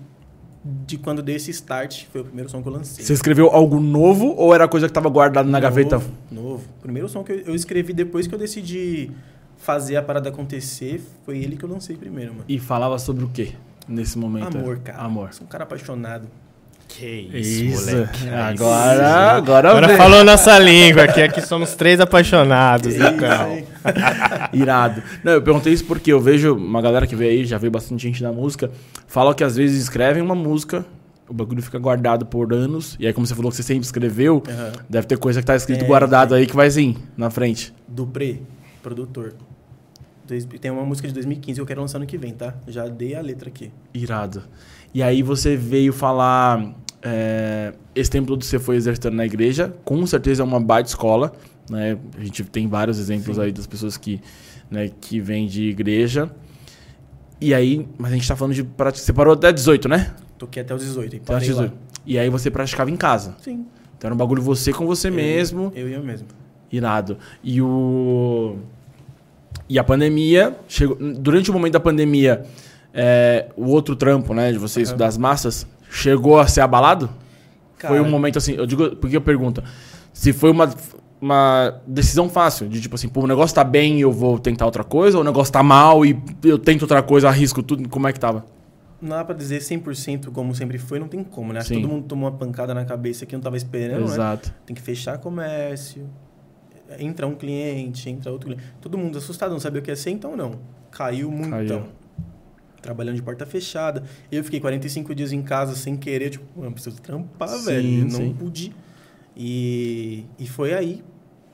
De 0.64 0.98
quando 0.98 1.22
dei 1.22 1.36
esse 1.36 1.50
start, 1.52 2.06
foi 2.10 2.22
o 2.22 2.24
primeiro 2.24 2.50
som 2.50 2.60
que 2.60 2.68
eu 2.68 2.72
lancei. 2.72 3.04
Você 3.04 3.12
escreveu 3.12 3.48
algo 3.50 3.78
novo 3.78 4.34
ou 4.36 4.52
era 4.52 4.66
coisa 4.66 4.88
que 4.88 4.92
tava 4.92 5.08
guardada 5.08 5.48
na 5.48 5.60
gaveta? 5.60 5.96
Novo, 5.96 6.12
novo. 6.30 6.64
O 6.78 6.82
primeiro 6.82 7.08
som 7.08 7.22
que 7.22 7.32
eu, 7.32 7.38
eu 7.38 7.54
escrevi 7.54 7.92
depois 7.92 8.26
que 8.26 8.34
eu 8.34 8.38
decidi 8.38 9.12
fazer 9.56 9.96
a 9.96 10.02
parada 10.02 10.28
acontecer, 10.28 11.00
foi 11.24 11.38
ele 11.38 11.56
que 11.56 11.64
eu 11.64 11.68
lancei 11.68 11.96
primeiro, 11.96 12.32
mano. 12.32 12.44
E 12.48 12.58
falava 12.58 12.98
sobre 12.98 13.24
o 13.24 13.28
quê 13.28 13.52
nesse 13.88 14.18
momento? 14.18 14.58
Amor, 14.58 14.78
cara. 14.78 14.98
Amor. 14.98 15.32
Sou 15.32 15.46
um 15.46 15.48
cara 15.48 15.64
apaixonado. 15.64 16.26
Que 16.88 17.28
Isso, 17.34 17.86
moleque. 17.92 18.28
Agora, 18.28 19.08
agora, 19.36 19.70
Agora 19.70 19.88
vem. 19.88 19.96
falou 19.96 20.24
nossa 20.24 20.58
língua 20.58 21.02
aqui. 21.04 21.20
Aqui 21.20 21.40
somos 21.42 21.74
três 21.74 22.00
apaixonados, 22.00 22.94
né, 22.94 23.12
cara? 23.14 24.48
Irado. 24.52 25.02
Não, 25.22 25.32
eu 25.32 25.42
perguntei 25.42 25.72
isso 25.72 25.84
porque 25.84 26.12
eu 26.12 26.20
vejo 26.20 26.54
uma 26.54 26.80
galera 26.80 27.06
que 27.06 27.14
veio 27.16 27.30
aí, 27.32 27.44
já 27.44 27.58
veio 27.58 27.70
bastante 27.70 28.02
gente 28.02 28.22
da 28.22 28.32
música, 28.32 28.70
fala 29.06 29.34
que 29.34 29.44
às 29.44 29.56
vezes 29.56 29.82
escrevem 29.82 30.22
uma 30.22 30.34
música, 30.34 30.86
o 31.28 31.34
bagulho 31.34 31.60
fica 31.62 31.78
guardado 31.78 32.24
por 32.24 32.54
anos, 32.54 32.96
e 33.00 33.06
aí 33.06 33.12
como 33.12 33.26
você 33.26 33.34
falou 33.34 33.50
que 33.50 33.56
você 33.56 33.62
sempre 33.64 33.84
escreveu, 33.84 34.42
Aham. 34.48 34.72
deve 34.88 35.06
ter 35.06 35.18
coisa 35.18 35.40
que 35.40 35.46
tá 35.46 35.56
escrito 35.56 35.84
É, 35.84 35.86
guardado 35.86 36.34
aí 36.34 36.46
que 36.46 36.54
vai 36.56 36.70
sim, 36.70 36.96
na 37.16 37.28
frente. 37.30 37.74
Dupré, 37.86 38.36
produtor. 38.82 39.34
Tem 40.60 40.70
uma 40.72 40.84
música 40.84 41.06
de 41.06 41.14
2015 41.14 41.54
que 41.56 41.60
eu 41.60 41.66
quero 41.66 41.80
lançar 41.80 41.98
no 42.00 42.06
que 42.06 42.18
vem, 42.18 42.32
tá? 42.32 42.54
Já 42.66 42.88
dei 42.88 43.14
a 43.14 43.20
letra 43.20 43.48
aqui. 43.48 43.70
Irado. 43.94 44.42
E 44.96 45.02
aí 45.02 45.22
você 45.22 45.54
veio 45.56 45.92
falar. 45.92 46.72
é, 47.02 47.74
esse 47.94 48.10
tempo 48.10 48.26
todo 48.28 48.42
você 48.42 48.58
foi 48.58 48.76
exercitando 48.76 49.14
na 49.14 49.26
igreja, 49.26 49.74
com 49.84 50.06
certeza 50.06 50.42
é 50.42 50.44
uma 50.44 50.58
baita 50.58 50.88
escola. 50.88 51.32
Né? 51.68 51.98
A 52.18 52.24
gente 52.24 52.42
tem 52.44 52.66
vários 52.66 52.98
exemplos 52.98 53.36
Sim. 53.36 53.42
aí 53.42 53.52
das 53.52 53.66
pessoas 53.66 53.98
que, 53.98 54.22
né, 54.70 54.90
que 54.98 55.20
vêm 55.20 55.46
de 55.46 55.64
igreja. 55.64 56.30
E 57.38 57.52
aí, 57.52 57.86
mas 57.98 58.10
a 58.10 58.14
gente 58.14 58.26
tá 58.26 58.34
falando 58.34 58.54
de. 58.54 58.66
Você 58.94 59.12
parou 59.12 59.34
até 59.34 59.52
18, 59.52 59.86
né? 59.86 60.14
Toquei 60.38 60.62
até 60.62 60.74
os 60.74 60.82
18. 60.82 61.12
E 61.12 61.16
Até 61.18 61.26
parei 61.26 61.48
18. 61.48 61.70
lá. 61.70 61.78
E 62.06 62.18
aí 62.18 62.30
você 62.30 62.50
praticava 62.50 62.90
em 62.90 62.96
casa. 62.96 63.36
Sim. 63.42 63.66
Então 63.98 64.08
era 64.08 64.14
um 64.14 64.16
bagulho 64.16 64.40
você 64.40 64.72
com 64.72 64.86
você 64.86 65.08
Eu- 65.08 65.12
mesmo. 65.12 65.70
Eu 65.76 65.90
e 65.90 65.92
eu 65.92 66.02
mesmo. 66.02 66.26
Irado. 66.72 67.18
E 67.44 67.60
o. 67.60 68.56
E 69.68 69.78
a 69.78 69.84
pandemia. 69.84 70.56
Chegou... 70.66 70.96
Durante 70.96 71.50
o 71.50 71.52
momento 71.52 71.74
da 71.74 71.80
pandemia, 71.80 72.46
é, 72.98 73.50
o 73.54 73.66
outro 73.66 73.94
trampo, 73.94 74.32
né, 74.32 74.50
de 74.50 74.58
você 74.58 74.80
Aham. 74.80 74.84
estudar 74.84 75.06
as 75.06 75.18
massas, 75.18 75.66
chegou 75.90 76.40
a 76.40 76.46
ser 76.46 76.62
abalado? 76.62 77.10
Cara, 77.78 77.92
Foi 77.92 78.02
um 78.02 78.10
momento 78.10 78.38
assim. 78.38 78.54
Eu 78.54 78.66
digo, 78.66 78.96
porque 78.96 79.14
eu 79.14 79.20
pergunto, 79.20 79.62
se 80.14 80.32
foi 80.32 80.50
uma, 80.50 80.74
uma 81.20 81.78
decisão 81.86 82.30
fácil, 82.30 82.66
de 82.68 82.80
tipo 82.80 82.94
assim, 82.94 83.06
pô, 83.06 83.20
o 83.20 83.26
negócio 83.26 83.54
tá 83.54 83.62
bem 83.62 84.00
eu 84.00 84.10
vou 84.10 84.38
tentar 84.38 84.64
outra 84.64 84.82
coisa, 84.82 85.18
ou 85.18 85.22
o 85.22 85.24
negócio 85.24 85.52
tá 85.52 85.62
mal 85.62 86.06
e 86.06 86.18
eu 86.42 86.58
tento 86.58 86.82
outra 86.82 87.02
coisa, 87.02 87.28
arrisco 87.28 87.62
tudo, 87.62 87.86
como 87.90 88.08
é 88.08 88.14
que 88.14 88.18
tava? 88.18 88.46
Não 89.00 89.10
dá 89.10 89.22
pra 89.22 89.34
dizer 89.34 89.60
100% 89.60 90.30
como 90.32 90.54
sempre 90.54 90.78
foi, 90.78 90.98
não 90.98 91.06
tem 91.06 91.22
como, 91.22 91.52
né? 91.52 91.60
Acho 91.60 91.68
que 91.68 91.74
todo 91.74 91.88
mundo 91.88 92.06
tomou 92.06 92.30
uma 92.30 92.36
pancada 92.36 92.72
na 92.72 92.86
cabeça 92.86 93.26
que 93.26 93.34
não 93.34 93.42
tava 93.42 93.58
esperando, 93.58 94.06
né? 94.06 94.14
Exato. 94.14 94.54
Tem 94.64 94.74
que 94.74 94.80
fechar 94.80 95.18
comércio. 95.18 96.08
Entra 96.98 97.26
um 97.26 97.34
cliente, 97.34 98.08
entra 98.08 98.32
outro 98.32 98.46
cliente. 98.48 98.64
Todo 98.80 98.96
mundo 98.96 99.18
assustado, 99.18 99.50
não 99.50 99.60
sabia 99.60 99.80
o 99.80 99.82
que 99.82 99.90
ia 99.90 99.96
ser, 99.96 100.10
então 100.10 100.34
não. 100.34 100.52
Caiu 100.90 101.30
muito. 101.30 101.50
Caiu. 101.50 101.82
Trabalhando 102.86 103.16
de 103.16 103.22
porta 103.22 103.44
fechada. 103.44 104.04
Eu 104.30 104.44
fiquei 104.44 104.60
45 104.60 105.12
dias 105.12 105.32
em 105.32 105.42
casa 105.42 105.74
sem 105.74 105.96
querer, 105.96 106.30
tipo, 106.30 106.44
mano, 106.56 106.72
preciso 106.72 107.00
trampar, 107.02 107.48
Sim, 107.48 107.64
velho. 107.64 108.04
Não 108.04 108.10
sim. 108.10 108.32
pude. 108.32 108.72
E, 109.36 110.24
e 110.38 110.46
foi 110.46 110.72
aí. 110.72 111.02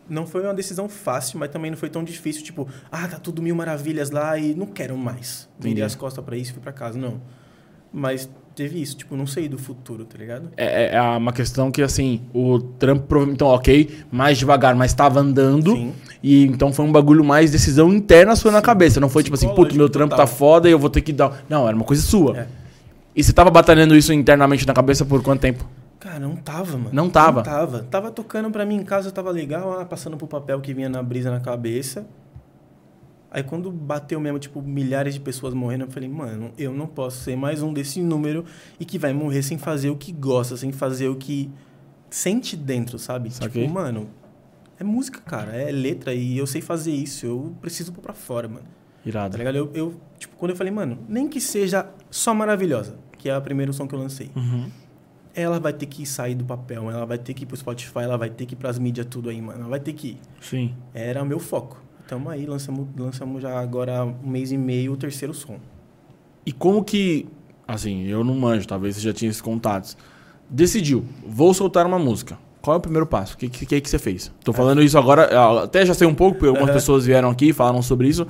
Não 0.08 0.26
foi 0.26 0.42
uma 0.42 0.52
decisão 0.52 0.88
fácil, 0.88 1.38
mas 1.38 1.48
também 1.50 1.70
não 1.70 1.78
foi 1.78 1.88
tão 1.88 2.04
difícil, 2.04 2.44
tipo, 2.44 2.68
ah, 2.90 3.08
tá 3.08 3.18
tudo 3.18 3.40
mil 3.40 3.54
maravilhas 3.54 4.10
lá 4.10 4.36
e 4.36 4.54
não 4.54 4.66
quero 4.66 4.96
mais. 4.96 5.48
Vender 5.58 5.82
as 5.82 5.94
costas 5.94 6.22
pra 6.22 6.36
isso 6.36 6.50
e 6.50 6.54
fui 6.54 6.62
pra 6.62 6.72
casa. 6.72 6.98
Não. 6.98 7.20
Mas 7.90 8.28
teve 8.54 8.80
isso, 8.80 8.96
tipo, 8.96 9.16
não 9.16 9.26
sei 9.26 9.48
do 9.48 9.58
futuro, 9.58 10.04
tá 10.04 10.18
ligado? 10.18 10.50
É, 10.56 10.94
é 10.94 11.00
uma 11.00 11.32
questão 11.32 11.70
que, 11.70 11.82
assim, 11.82 12.22
o 12.34 12.58
trampo, 12.58 13.04
provavelmente, 13.06 13.36
então, 13.36 13.48
ok, 13.48 14.04
mais 14.10 14.38
devagar, 14.38 14.74
mas 14.74 14.92
tava 14.92 15.20
andando. 15.20 15.72
Sim. 15.72 15.92
E 16.22 16.44
então 16.44 16.72
foi 16.72 16.84
um 16.84 16.92
bagulho 16.92 17.24
mais 17.24 17.50
decisão 17.50 17.92
interna 17.92 18.36
sua 18.36 18.52
na 18.52 18.62
cabeça. 18.62 19.00
Não 19.00 19.08
foi 19.08 19.22
tipo 19.22 19.34
assim, 19.34 19.48
puto, 19.48 19.74
meu 19.74 19.88
trampo 19.88 20.14
tá 20.14 20.26
foda 20.26 20.68
e 20.68 20.72
eu 20.72 20.78
vou 20.78 20.88
ter 20.88 21.00
que 21.00 21.12
dar. 21.12 21.44
Não, 21.48 21.66
era 21.66 21.74
uma 21.74 21.84
coisa 21.84 22.02
sua. 22.02 22.38
É. 22.38 22.46
E 23.14 23.22
você 23.22 23.32
tava 23.32 23.50
batalhando 23.50 23.96
isso 23.96 24.12
internamente 24.12 24.66
na 24.66 24.72
cabeça 24.72 25.04
por 25.04 25.22
quanto 25.22 25.40
tempo? 25.40 25.68
Cara, 25.98 26.18
não 26.18 26.34
tava, 26.36 26.76
mano. 26.76 26.90
Não 26.92 27.08
tava? 27.08 27.36
Não 27.36 27.42
tava. 27.42 27.78
Tava 27.90 28.10
tocando 28.10 28.50
pra 28.50 28.64
mim 28.64 28.76
em 28.76 28.84
casa, 28.84 29.10
tava 29.10 29.30
legal, 29.30 29.80
ah, 29.80 29.84
passando 29.84 30.16
pro 30.16 30.26
papel 30.26 30.60
que 30.60 30.72
vinha 30.72 30.88
na 30.88 31.02
brisa 31.02 31.30
na 31.30 31.40
cabeça. 31.40 32.06
Aí 33.34 33.42
quando 33.42 33.70
bateu 33.72 34.20
mesmo, 34.20 34.38
tipo, 34.38 34.60
milhares 34.60 35.14
de 35.14 35.20
pessoas 35.20 35.54
morrendo, 35.54 35.84
eu 35.84 35.90
falei, 35.90 36.08
mano, 36.08 36.52
eu 36.58 36.72
não 36.72 36.86
posso 36.86 37.20
ser 37.24 37.34
mais 37.34 37.62
um 37.62 37.72
desse 37.72 38.02
número 38.02 38.44
e 38.78 38.84
que 38.84 38.98
vai 38.98 39.14
morrer 39.14 39.42
sem 39.42 39.56
fazer 39.56 39.88
o 39.88 39.96
que 39.96 40.12
gosta, 40.12 40.54
sem 40.56 40.70
fazer 40.70 41.08
o 41.08 41.16
que 41.16 41.50
sente 42.10 42.54
dentro, 42.56 42.98
sabe? 42.98 43.30
Saquei. 43.30 43.62
Tipo, 43.62 43.72
mano, 43.74 44.08
é 44.78 44.84
música, 44.84 45.18
cara, 45.20 45.56
é 45.56 45.72
letra 45.72 46.12
e 46.12 46.36
eu 46.36 46.46
sei 46.46 46.60
fazer 46.60 46.92
isso, 46.92 47.24
eu 47.24 47.56
preciso 47.60 47.90
pôr 47.92 48.02
pra 48.02 48.12
fora, 48.12 48.46
mano. 48.48 48.66
Irado. 49.04 49.32
Tá 49.32 49.38
ligado? 49.38 49.56
Eu, 49.56 49.70
eu, 49.72 49.94
tipo, 50.18 50.36
quando 50.36 50.50
eu 50.50 50.56
falei, 50.56 50.72
mano, 50.72 50.98
nem 51.08 51.26
que 51.26 51.40
seja 51.40 51.88
só 52.10 52.34
maravilhosa, 52.34 52.96
que 53.16 53.30
é 53.30 53.34
a 53.34 53.40
primeira 53.40 53.72
som 53.72 53.88
que 53.88 53.94
eu 53.94 53.98
lancei 53.98 54.30
Uhum. 54.36 54.68
ela 55.34 55.58
vai 55.58 55.72
ter 55.72 55.86
que 55.86 56.04
sair 56.04 56.34
do 56.34 56.44
papel, 56.44 56.90
ela 56.90 57.06
vai 57.06 57.16
ter 57.16 57.32
que 57.32 57.44
ir 57.44 57.46
pro 57.46 57.56
Spotify, 57.56 58.00
ela 58.00 58.18
vai 58.18 58.28
ter 58.28 58.44
que 58.44 58.52
ir 58.54 58.56
pras 58.58 58.78
mídias 58.78 59.06
tudo 59.08 59.30
aí, 59.30 59.40
mano. 59.40 59.60
Ela 59.60 59.68
vai 59.70 59.80
ter 59.80 59.94
que 59.94 60.08
ir. 60.08 60.18
Sim. 60.40 60.74
Era 60.92 61.22
o 61.22 61.26
meu 61.26 61.38
foco. 61.38 61.81
Tamo 62.08 62.28
aí, 62.28 62.44
lançamos, 62.46 62.86
lançamos 62.96 63.42
já 63.42 63.58
agora 63.58 64.04
um 64.04 64.28
mês 64.28 64.52
e 64.52 64.58
meio 64.58 64.92
o 64.92 64.96
terceiro 64.96 65.32
som. 65.32 65.56
E 66.44 66.52
como 66.52 66.84
que. 66.84 67.26
Assim, 67.66 68.06
eu 68.06 68.22
não 68.24 68.34
manjo, 68.34 68.66
talvez 68.66 68.96
você 68.96 69.02
já 69.02 69.12
tinha 69.12 69.30
esses 69.30 69.40
contatos. 69.40 69.96
Decidiu, 70.50 71.04
vou 71.26 71.54
soltar 71.54 71.86
uma 71.86 71.98
música. 71.98 72.36
Qual 72.60 72.74
é 72.74 72.78
o 72.78 72.80
primeiro 72.80 73.06
passo? 73.06 73.34
O 73.34 73.38
que, 73.38 73.48
que, 73.48 73.80
que 73.80 73.90
você 73.90 73.98
fez? 73.98 74.30
Tô 74.44 74.52
falando 74.52 74.82
isso 74.82 74.96
agora, 74.96 75.62
até 75.62 75.84
já 75.84 75.94
sei 75.94 76.06
um 76.06 76.14
pouco, 76.14 76.34
porque 76.34 76.48
algumas 76.48 76.68
Aham. 76.68 76.74
pessoas 76.78 77.04
vieram 77.06 77.28
aqui 77.28 77.48
e 77.48 77.52
falaram 77.52 77.82
sobre 77.82 78.08
isso. 78.08 78.26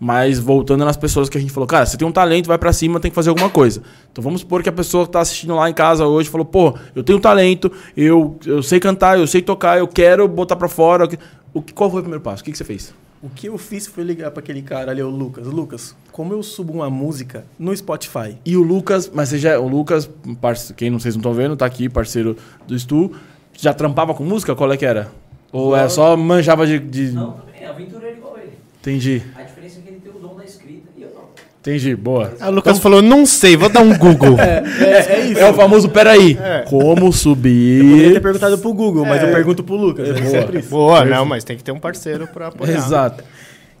Mas 0.00 0.38
voltando 0.38 0.84
nas 0.84 0.96
pessoas 0.96 1.28
que 1.28 1.36
a 1.36 1.40
gente 1.40 1.52
falou, 1.52 1.66
cara, 1.66 1.84
você 1.84 1.96
tem 1.96 2.06
um 2.06 2.12
talento, 2.12 2.46
vai 2.46 2.56
pra 2.58 2.72
cima, 2.72 3.00
tem 3.00 3.10
que 3.10 3.14
fazer 3.14 3.30
alguma 3.30 3.50
coisa. 3.50 3.82
Então 4.10 4.22
vamos 4.22 4.40
supor 4.40 4.62
que 4.62 4.68
a 4.68 4.72
pessoa 4.72 5.04
que 5.04 5.12
tá 5.12 5.20
assistindo 5.20 5.54
lá 5.54 5.68
em 5.68 5.74
casa 5.74 6.06
hoje 6.06 6.28
falou, 6.28 6.44
pô, 6.44 6.76
eu 6.94 7.02
tenho 7.02 7.18
talento, 7.18 7.70
eu, 7.96 8.38
eu 8.46 8.62
sei 8.62 8.78
cantar, 8.78 9.18
eu 9.18 9.26
sei 9.26 9.42
tocar, 9.42 9.78
eu 9.78 9.88
quero 9.88 10.26
botar 10.28 10.56
pra 10.56 10.68
fora. 10.68 11.08
O 11.52 11.60
que, 11.60 11.72
qual 11.72 11.90
foi 11.90 12.00
o 12.00 12.02
primeiro 12.02 12.22
passo? 12.22 12.42
O 12.42 12.44
que, 12.44 12.52
que 12.52 12.58
você 12.58 12.64
fez? 12.64 12.94
O 13.20 13.28
que 13.28 13.48
eu 13.48 13.58
fiz 13.58 13.86
foi 13.86 14.04
ligar 14.04 14.30
pra 14.30 14.40
aquele 14.40 14.62
cara 14.62 14.92
ali, 14.92 15.02
o 15.02 15.08
Lucas. 15.10 15.46
Lucas, 15.46 15.96
como 16.12 16.32
eu 16.32 16.42
subo 16.42 16.72
uma 16.72 16.88
música 16.88 17.44
no 17.58 17.76
Spotify? 17.76 18.36
E 18.46 18.56
o 18.56 18.62
Lucas, 18.62 19.10
mas 19.12 19.28
você 19.30 19.38
já. 19.38 19.58
O 19.58 19.66
Lucas, 19.66 20.08
parce- 20.40 20.72
quem 20.74 20.88
não 20.88 21.00
vocês 21.00 21.16
não 21.16 21.20
estão 21.20 21.34
vendo, 21.34 21.56
tá 21.56 21.66
aqui, 21.66 21.88
parceiro 21.88 22.36
do 22.66 22.78
Stu. 22.78 23.12
Já 23.54 23.74
trampava 23.74 24.14
com 24.14 24.22
música? 24.24 24.54
Qual 24.54 24.72
é 24.72 24.76
que 24.76 24.86
era? 24.86 25.10
Ou 25.50 25.74
é 25.74 25.88
só 25.88 26.16
manjava 26.16 26.64
de. 26.66 26.78
de- 26.78 27.10
Não, 27.12 27.32
também 27.32 27.62
é 27.62 27.66
aventureiro 27.66 28.16
igual 28.18 28.38
ele. 28.38 28.52
Entendi, 28.80 29.22
A 29.36 29.42
diferença 29.42 29.78
é 29.80 29.82
que 29.82 29.88
ele 29.88 30.00
tem 30.00 30.12
o 30.12 30.18
dom 30.20 30.36
da 30.36 30.44
escrita 30.44 30.88
e 30.96 31.02
eu 31.02 31.10
não. 31.12 31.22
Entendi, 31.68 31.94
boa. 31.94 32.34
Aí 32.40 32.48
o 32.48 32.52
Lucas 32.52 32.78
falou, 32.78 33.02
não 33.02 33.26
sei, 33.26 33.56
vou 33.56 33.68
dar 33.68 33.80
um 33.80 33.96
Google. 33.96 34.36
É, 34.78 35.20
é 35.20 35.26
isso. 35.26 35.40
É 35.40 35.50
o 35.50 35.54
famoso, 35.54 35.88
peraí. 35.88 36.38
É. 36.40 36.64
Como 36.68 36.94
Poderia 36.94 37.10
ter 37.10 37.16
subir. 37.16 38.22
perguntado 38.22 38.58
pro 38.58 38.72
Google, 38.72 39.04
mas 39.04 39.22
eu 39.22 39.30
pergunto 39.30 39.62
pro 39.62 39.76
Lucas. 39.76 40.08
É 40.08 40.24
sempre 40.24 40.60
isso. 40.60 40.70
Boa, 40.70 41.04
não, 41.04 41.24
mas 41.24 41.44
tem 41.44 41.56
que 41.56 41.64
ter 41.64 41.72
um 41.72 41.78
parceiro 41.80 42.26
pra 42.26 42.48
apoiar. 42.48 42.76
Exato. 42.76 43.24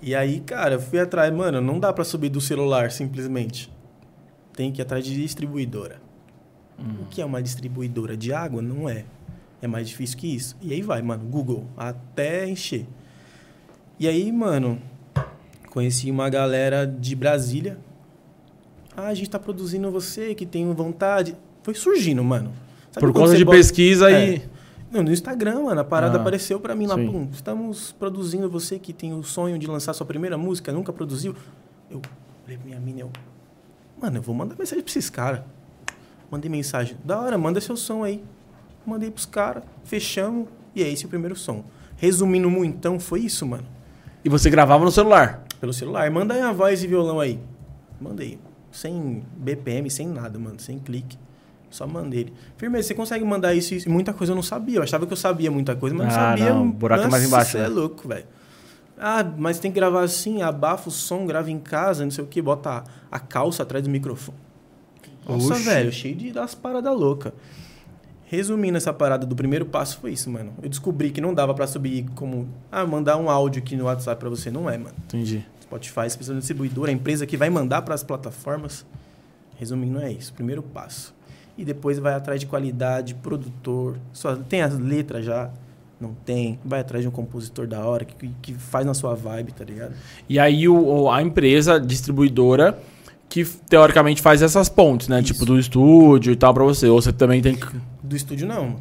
E 0.02 0.14
aí, 0.14 0.40
cara, 0.40 0.74
eu 0.74 0.80
fui 0.80 0.98
atrás, 1.00 1.32
mano, 1.32 1.60
não 1.60 1.78
dá 1.78 1.92
pra 1.92 2.04
subir 2.04 2.28
do 2.28 2.40
celular 2.40 2.90
simplesmente. 2.90 3.70
Tem 4.54 4.70
que 4.72 4.80
ir 4.80 4.82
atrás 4.82 5.04
de 5.04 5.14
distribuidora. 5.14 5.96
O 6.78 7.06
que 7.06 7.20
é 7.20 7.24
uma 7.24 7.42
distribuidora 7.42 8.16
de 8.16 8.32
água? 8.32 8.62
Não 8.62 8.88
é. 8.88 9.04
É 9.60 9.66
mais 9.66 9.88
difícil 9.88 10.16
que 10.16 10.34
isso. 10.34 10.56
E 10.62 10.72
aí 10.72 10.82
vai, 10.82 11.02
mano, 11.02 11.24
Google, 11.24 11.66
até 11.76 12.48
encher. 12.48 12.86
E 13.98 14.06
aí, 14.06 14.30
mano, 14.30 14.78
conheci 15.78 16.10
uma 16.10 16.28
galera 16.28 16.84
de 16.84 17.14
Brasília. 17.14 17.78
Ah, 18.96 19.06
a 19.06 19.14
gente 19.14 19.30
tá 19.30 19.38
produzindo 19.38 19.88
você 19.92 20.34
que 20.34 20.44
tem 20.44 20.68
vontade. 20.74 21.36
Foi 21.62 21.72
surgindo, 21.72 22.22
mano. 22.24 22.50
Sabe 22.90 23.06
Por 23.06 23.12
conta 23.12 23.36
de 23.36 23.44
bota- 23.44 23.56
pesquisa 23.58 24.10
É. 24.10 24.34
e. 24.34 24.42
Não, 24.90 25.04
no 25.04 25.12
Instagram, 25.12 25.62
mano, 25.64 25.80
a 25.80 25.84
parada 25.84 26.18
Ah, 26.18 26.20
apareceu 26.20 26.58
pra 26.58 26.74
mim 26.74 26.86
lá. 26.86 26.96
sim. 26.96 27.06
Pum, 27.06 27.28
estamos 27.32 27.92
produzindo 27.92 28.50
você 28.50 28.76
que 28.78 28.92
tem 28.92 29.12
o 29.14 29.22
sonho 29.22 29.56
de 29.56 29.68
lançar 29.68 29.92
sua 29.94 30.04
primeira 30.06 30.36
música, 30.36 30.72
nunca 30.72 30.92
produziu. 30.92 31.36
Eu 31.88 32.00
pra 32.44 32.56
minha 32.64 32.80
mina, 32.80 33.00
eu... 33.00 33.10
Mano, 34.02 34.16
eu 34.16 34.22
vou 34.22 34.34
mandar 34.34 34.56
mensagem 34.58 34.82
pra 34.82 34.90
esses 34.90 35.08
caras. 35.08 35.42
Mandei 36.28 36.50
mensagem. 36.50 36.96
Da 37.04 37.20
hora, 37.20 37.38
manda 37.38 37.60
seu 37.60 37.76
som 37.76 38.02
aí. 38.02 38.24
Mandei 38.84 39.10
pros 39.12 39.26
caras, 39.26 39.62
fechamos, 39.84 40.48
e 40.74 40.82
é 40.82 40.90
esse 40.90 41.04
o 41.06 41.08
primeiro 41.08 41.36
som. 41.36 41.62
Resumindo 41.98 42.50
muito, 42.50 42.74
então, 42.76 42.98
foi 42.98 43.20
isso, 43.20 43.46
mano. 43.46 43.64
E 44.24 44.28
você 44.28 44.48
gravava 44.50 44.84
no 44.84 44.90
celular. 44.90 45.44
Pelo 45.60 45.72
celular. 45.72 46.10
Manda 46.10 46.34
aí 46.34 46.40
a 46.40 46.52
voz 46.52 46.82
e 46.82 46.86
violão 46.86 47.18
aí. 47.20 47.38
Mandei. 48.00 48.38
Sem 48.70 49.22
BPM, 49.36 49.90
sem 49.90 50.06
nada, 50.08 50.38
mano. 50.38 50.58
Sem 50.60 50.78
clique. 50.78 51.18
Só 51.70 51.86
mandei 51.86 52.20
ele. 52.20 52.32
Firmeza, 52.56 52.88
você 52.88 52.94
consegue 52.94 53.24
mandar 53.24 53.54
isso 53.54 53.74
e 53.74 53.88
muita 53.88 54.12
coisa 54.12 54.32
eu 54.32 54.36
não 54.36 54.42
sabia. 54.42 54.76
Eu 54.78 54.82
achava 54.82 55.06
que 55.06 55.12
eu 55.12 55.16
sabia 55.16 55.50
muita 55.50 55.74
coisa, 55.76 55.94
mas 55.94 56.06
não 56.06 56.12
Ah, 56.14 56.28
sabia. 56.36 56.52
não. 56.54 56.66
O 56.68 56.72
buraco 56.72 57.04
é 57.04 57.08
mais 57.08 57.22
Nossa, 57.24 57.34
embaixo, 57.34 57.50
Você 57.52 57.58
né? 57.58 57.64
é 57.64 57.68
louco, 57.68 58.08
velho. 58.08 58.24
Ah, 59.00 59.24
mas 59.36 59.58
tem 59.58 59.70
que 59.70 59.76
gravar 59.76 60.02
assim, 60.02 60.42
abafa 60.42 60.88
o 60.88 60.92
som, 60.92 61.24
grava 61.26 61.50
em 61.50 61.58
casa, 61.58 62.04
não 62.04 62.10
sei 62.10 62.24
o 62.24 62.26
que, 62.26 62.40
bota 62.42 62.70
a, 62.70 62.84
a 63.16 63.20
calça 63.20 63.62
atrás 63.62 63.84
do 63.84 63.90
microfone. 63.90 64.36
Nossa, 65.28 65.52
Oxi. 65.54 65.62
velho, 65.64 65.92
cheio 65.92 66.16
de 66.16 66.32
das 66.32 66.54
paradas 66.54 66.92
loucas. 66.96 67.32
Resumindo 68.30 68.76
essa 68.76 68.92
parada 68.92 69.24
do 69.24 69.34
primeiro 69.34 69.64
passo 69.64 69.98
foi 69.98 70.12
isso, 70.12 70.28
mano. 70.28 70.52
Eu 70.62 70.68
descobri 70.68 71.10
que 71.10 71.18
não 71.18 71.32
dava 71.32 71.54
pra 71.54 71.66
subir 71.66 72.04
como, 72.14 72.46
ah, 72.70 72.84
mandar 72.86 73.16
um 73.16 73.30
áudio 73.30 73.62
aqui 73.62 73.74
no 73.74 73.84
WhatsApp 73.84 74.20
pra 74.20 74.28
você. 74.28 74.50
Não 74.50 74.68
é, 74.68 74.76
mano. 74.76 74.94
Entendi. 75.06 75.46
Spotify, 75.62 76.10
você 76.10 76.16
precisa 76.16 76.34
de 76.34 76.40
distribuidor, 76.40 76.90
a 76.90 76.92
empresa 76.92 77.24
que 77.26 77.38
vai 77.38 77.48
mandar 77.48 77.80
para 77.80 77.94
as 77.94 78.02
plataformas. 78.02 78.84
Resumindo, 79.56 79.98
é 79.98 80.12
isso. 80.12 80.34
Primeiro 80.34 80.62
passo. 80.62 81.14
E 81.56 81.64
depois 81.64 81.98
vai 81.98 82.12
atrás 82.12 82.38
de 82.38 82.44
qualidade, 82.44 83.14
produtor. 83.14 83.96
Só, 84.12 84.36
tem 84.36 84.60
as 84.60 84.78
letras 84.78 85.24
já? 85.24 85.50
Não 85.98 86.12
tem. 86.12 86.58
Vai 86.62 86.80
atrás 86.80 87.02
de 87.02 87.08
um 87.08 87.10
compositor 87.10 87.66
da 87.66 87.80
hora 87.80 88.04
que, 88.04 88.30
que 88.42 88.52
faz 88.52 88.84
na 88.84 88.92
sua 88.92 89.14
vibe, 89.14 89.52
tá 89.52 89.64
ligado? 89.64 89.94
E 90.28 90.38
aí 90.38 90.68
o, 90.68 91.10
a 91.10 91.22
empresa 91.22 91.80
distribuidora 91.80 92.78
que 93.28 93.44
teoricamente 93.44 94.22
faz 94.22 94.40
essas 94.40 94.68
pontes, 94.68 95.08
né? 95.08 95.20
Isso. 95.20 95.32
Tipo 95.32 95.44
do 95.44 95.58
estúdio 95.58 96.32
e 96.32 96.36
tal 96.36 96.54
pra 96.54 96.64
você. 96.64 96.88
Ou 96.88 97.00
você 97.00 97.12
também 97.12 97.42
tem 97.42 97.54
que. 97.54 97.66
Do 98.08 98.16
estúdio, 98.16 98.46
não. 98.46 98.76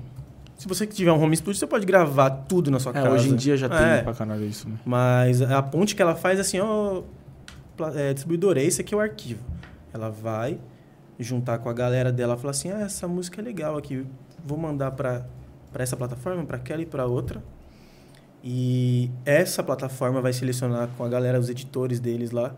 Se 0.57 0.67
você 0.67 0.87
tiver 0.87 1.11
um 1.11 1.21
home 1.21 1.35
studio, 1.35 1.59
você 1.59 1.67
pode 1.67 1.85
gravar 1.85 2.29
tudo 2.29 2.71
na 2.71 2.79
sua 2.79 2.91
É, 2.91 2.93
casa. 2.93 3.09
hoje 3.09 3.29
em 3.29 3.35
dia 3.35 3.55
já 3.57 3.69
tem 3.69 3.77
É. 3.77 4.01
pra 4.01 4.13
caralho 4.13 4.45
isso, 4.45 4.67
né? 4.67 4.75
Mas 4.85 5.41
a 5.41 5.61
ponte 5.61 5.95
que 5.95 6.01
ela 6.01 6.15
faz 6.15 6.39
é 6.39 6.41
assim, 6.41 6.59
ó, 6.59 7.03
é, 7.95 8.13
distribuidora, 8.13 8.61
esse 8.61 8.81
aqui 8.81 8.93
é 8.93 8.97
o 8.97 8.99
arquivo. 8.99 9.41
Ela 9.93 10.09
vai 10.09 10.57
juntar 11.19 11.57
com 11.59 11.69
a 11.69 11.73
galera 11.73 12.11
dela 12.11 12.35
e 12.35 12.37
falar 12.37 12.51
assim, 12.51 12.71
ah, 12.71 12.81
essa 12.81 13.07
música 13.07 13.41
é 13.41 13.43
legal 13.43 13.77
aqui, 13.77 14.05
vou 14.45 14.57
mandar 14.57 14.91
pra 14.91 15.25
para 15.71 15.83
essa 15.83 15.97
plataforma, 15.97 16.43
pra 16.45 16.57
aquela 16.57 16.81
e 16.81 16.85
pra 16.85 17.05
outra. 17.05 17.43
E 18.43 19.11
essa 19.25 19.61
plataforma 19.61 20.21
vai 20.21 20.31
selecionar 20.31 20.87
com 20.97 21.03
a 21.03 21.09
galera, 21.09 21.39
os 21.39 21.49
editores 21.49 21.99
deles 21.99 22.31
lá, 22.31 22.55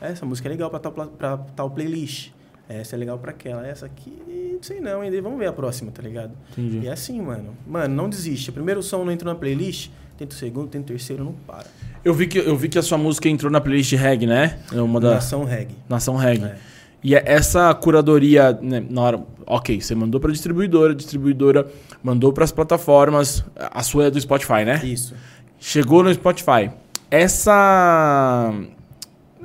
essa 0.00 0.26
música 0.26 0.48
é 0.48 0.50
legal 0.50 0.68
pra 0.68 0.78
tal, 0.80 0.92
pra 0.92 1.36
tal 1.38 1.70
playlist. 1.70 2.30
Essa 2.68 2.96
é 2.96 2.98
legal 2.98 3.18
pra 3.18 3.30
aquela. 3.30 3.66
Essa 3.66 3.86
aqui, 3.86 4.12
não 4.54 4.62
sei 4.62 4.78
não, 4.80 5.00
ainda 5.00 5.20
vamos 5.22 5.38
ver 5.38 5.46
a 5.46 5.52
próxima, 5.52 5.90
tá 5.90 6.02
ligado? 6.02 6.32
Entendi. 6.52 6.80
E 6.84 6.88
é 6.88 6.92
assim, 6.92 7.20
mano. 7.20 7.56
Mano, 7.66 7.94
não 7.94 8.08
desiste. 8.08 8.50
O 8.50 8.52
primeiro 8.52 8.82
som 8.82 9.04
não 9.04 9.12
entrou 9.12 9.32
na 9.32 9.38
playlist, 9.38 9.90
tenta 10.18 10.34
o 10.34 10.38
segundo, 10.38 10.68
tenta 10.68 10.84
o 10.84 10.86
terceiro, 10.96 11.24
não 11.24 11.32
para. 11.32 11.66
Eu 12.04 12.12
vi, 12.12 12.26
que, 12.26 12.38
eu 12.38 12.56
vi 12.56 12.68
que 12.68 12.78
a 12.78 12.82
sua 12.82 12.98
música 12.98 13.28
entrou 13.28 13.50
na 13.50 13.60
playlist 13.60 13.92
reggae, 13.94 14.26
né? 14.26 14.58
É 14.72 14.80
uma 14.82 15.00
da 15.00 15.14
Nação 15.14 15.44
reggae. 15.44 15.74
Nação 15.88 16.16
Reggae. 16.16 16.44
É. 16.44 16.56
E 17.02 17.14
é- 17.14 17.22
essa 17.24 17.72
curadoria, 17.74 18.52
né, 18.60 18.84
na 18.90 19.00
hora. 19.00 19.22
Ok, 19.46 19.80
você 19.80 19.94
mandou 19.94 20.20
pra 20.20 20.30
distribuidora, 20.30 20.92
a 20.92 20.96
distribuidora 20.96 21.66
mandou 22.02 22.32
pras 22.34 22.52
plataformas. 22.52 23.42
A 23.56 23.82
sua 23.82 24.06
é 24.06 24.10
do 24.10 24.20
Spotify, 24.20 24.64
né? 24.66 24.80
Isso. 24.84 25.14
Chegou 25.58 26.02
no 26.02 26.12
Spotify. 26.12 26.70
Essa. 27.10 28.52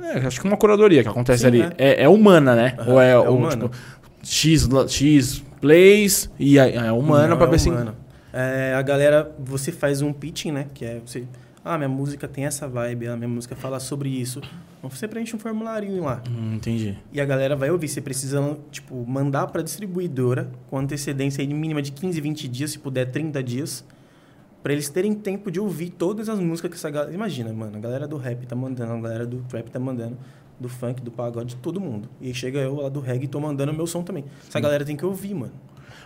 É, 0.02 0.26
acho 0.26 0.40
que 0.40 0.46
uma 0.46 0.56
curadoria 0.56 1.02
que 1.02 1.08
acontece 1.08 1.42
Sim, 1.42 1.46
ali. 1.48 1.58
né? 1.58 1.72
É, 1.78 2.04
é 2.04 2.08
humana, 2.08 2.54
né? 2.54 2.74
Aham, 2.78 2.92
Ou 2.92 3.00
é, 3.00 3.12
é 3.12 3.50
tipo, 3.50 3.70
X, 4.22 4.68
X 4.88 5.42
plays 5.60 6.30
e 6.38 6.58
é, 6.58 6.92
humana 6.92 7.28
Não, 7.28 7.36
pra 7.36 7.46
é 7.46 7.50
ver 7.50 7.58
se. 7.58 7.70
É, 8.32 8.74
a 8.74 8.82
galera, 8.82 9.32
você 9.38 9.70
faz 9.70 10.02
um 10.02 10.12
pitching, 10.12 10.52
né? 10.52 10.66
Que 10.74 10.84
é 10.84 11.00
você. 11.04 11.24
Ah, 11.64 11.78
minha 11.78 11.88
música 11.88 12.28
tem 12.28 12.44
essa 12.44 12.68
vibe, 12.68 13.08
a 13.08 13.16
minha 13.16 13.28
música 13.28 13.56
fala 13.56 13.80
sobre 13.80 14.08
isso. 14.10 14.42
Então 14.78 14.90
você 14.90 15.08
preenche 15.08 15.34
um 15.34 15.38
formulário 15.38 16.02
lá. 16.02 16.22
Hum, 16.28 16.56
entendi. 16.56 16.98
E 17.10 17.18
a 17.18 17.24
galera 17.24 17.56
vai 17.56 17.70
ouvir. 17.70 17.88
Você 17.88 18.02
precisa, 18.02 18.58
tipo, 18.70 19.02
mandar 19.06 19.46
pra 19.46 19.62
distribuidora 19.62 20.50
com 20.68 20.76
antecedência 20.76 21.40
aí 21.40 21.46
de 21.46 21.54
mínima 21.54 21.80
de 21.80 21.92
15, 21.92 22.20
20 22.20 22.48
dias, 22.48 22.72
se 22.72 22.78
puder 22.78 23.06
30 23.10 23.42
dias. 23.42 23.82
Pra 24.64 24.72
eles 24.72 24.88
terem 24.88 25.12
tempo 25.12 25.50
de 25.50 25.60
ouvir 25.60 25.90
todas 25.90 26.26
as 26.26 26.40
músicas 26.40 26.70
que 26.70 26.76
essa 26.78 26.88
galera. 26.88 27.12
Imagina, 27.12 27.52
mano, 27.52 27.76
a 27.76 27.78
galera 27.78 28.08
do 28.08 28.16
rap 28.16 28.46
tá 28.46 28.56
mandando, 28.56 28.94
a 28.94 28.98
galera 28.98 29.26
do 29.26 29.42
trap 29.42 29.70
tá 29.70 29.78
mandando, 29.78 30.16
do 30.58 30.70
funk, 30.70 31.02
do 31.02 31.10
pagode, 31.10 31.54
todo 31.56 31.78
mundo. 31.78 32.08
E 32.18 32.28
aí 32.28 32.34
chega 32.34 32.60
eu 32.60 32.76
lá 32.76 32.88
do 32.88 32.98
reggae 32.98 33.26
e 33.26 33.28
tô 33.28 33.38
mandando 33.38 33.72
o 33.72 33.74
meu 33.74 33.86
som 33.86 34.02
também. 34.02 34.24
Essa 34.48 34.58
galera 34.58 34.82
tem 34.82 34.96
que 34.96 35.04
ouvir, 35.04 35.34
mano. 35.34 35.52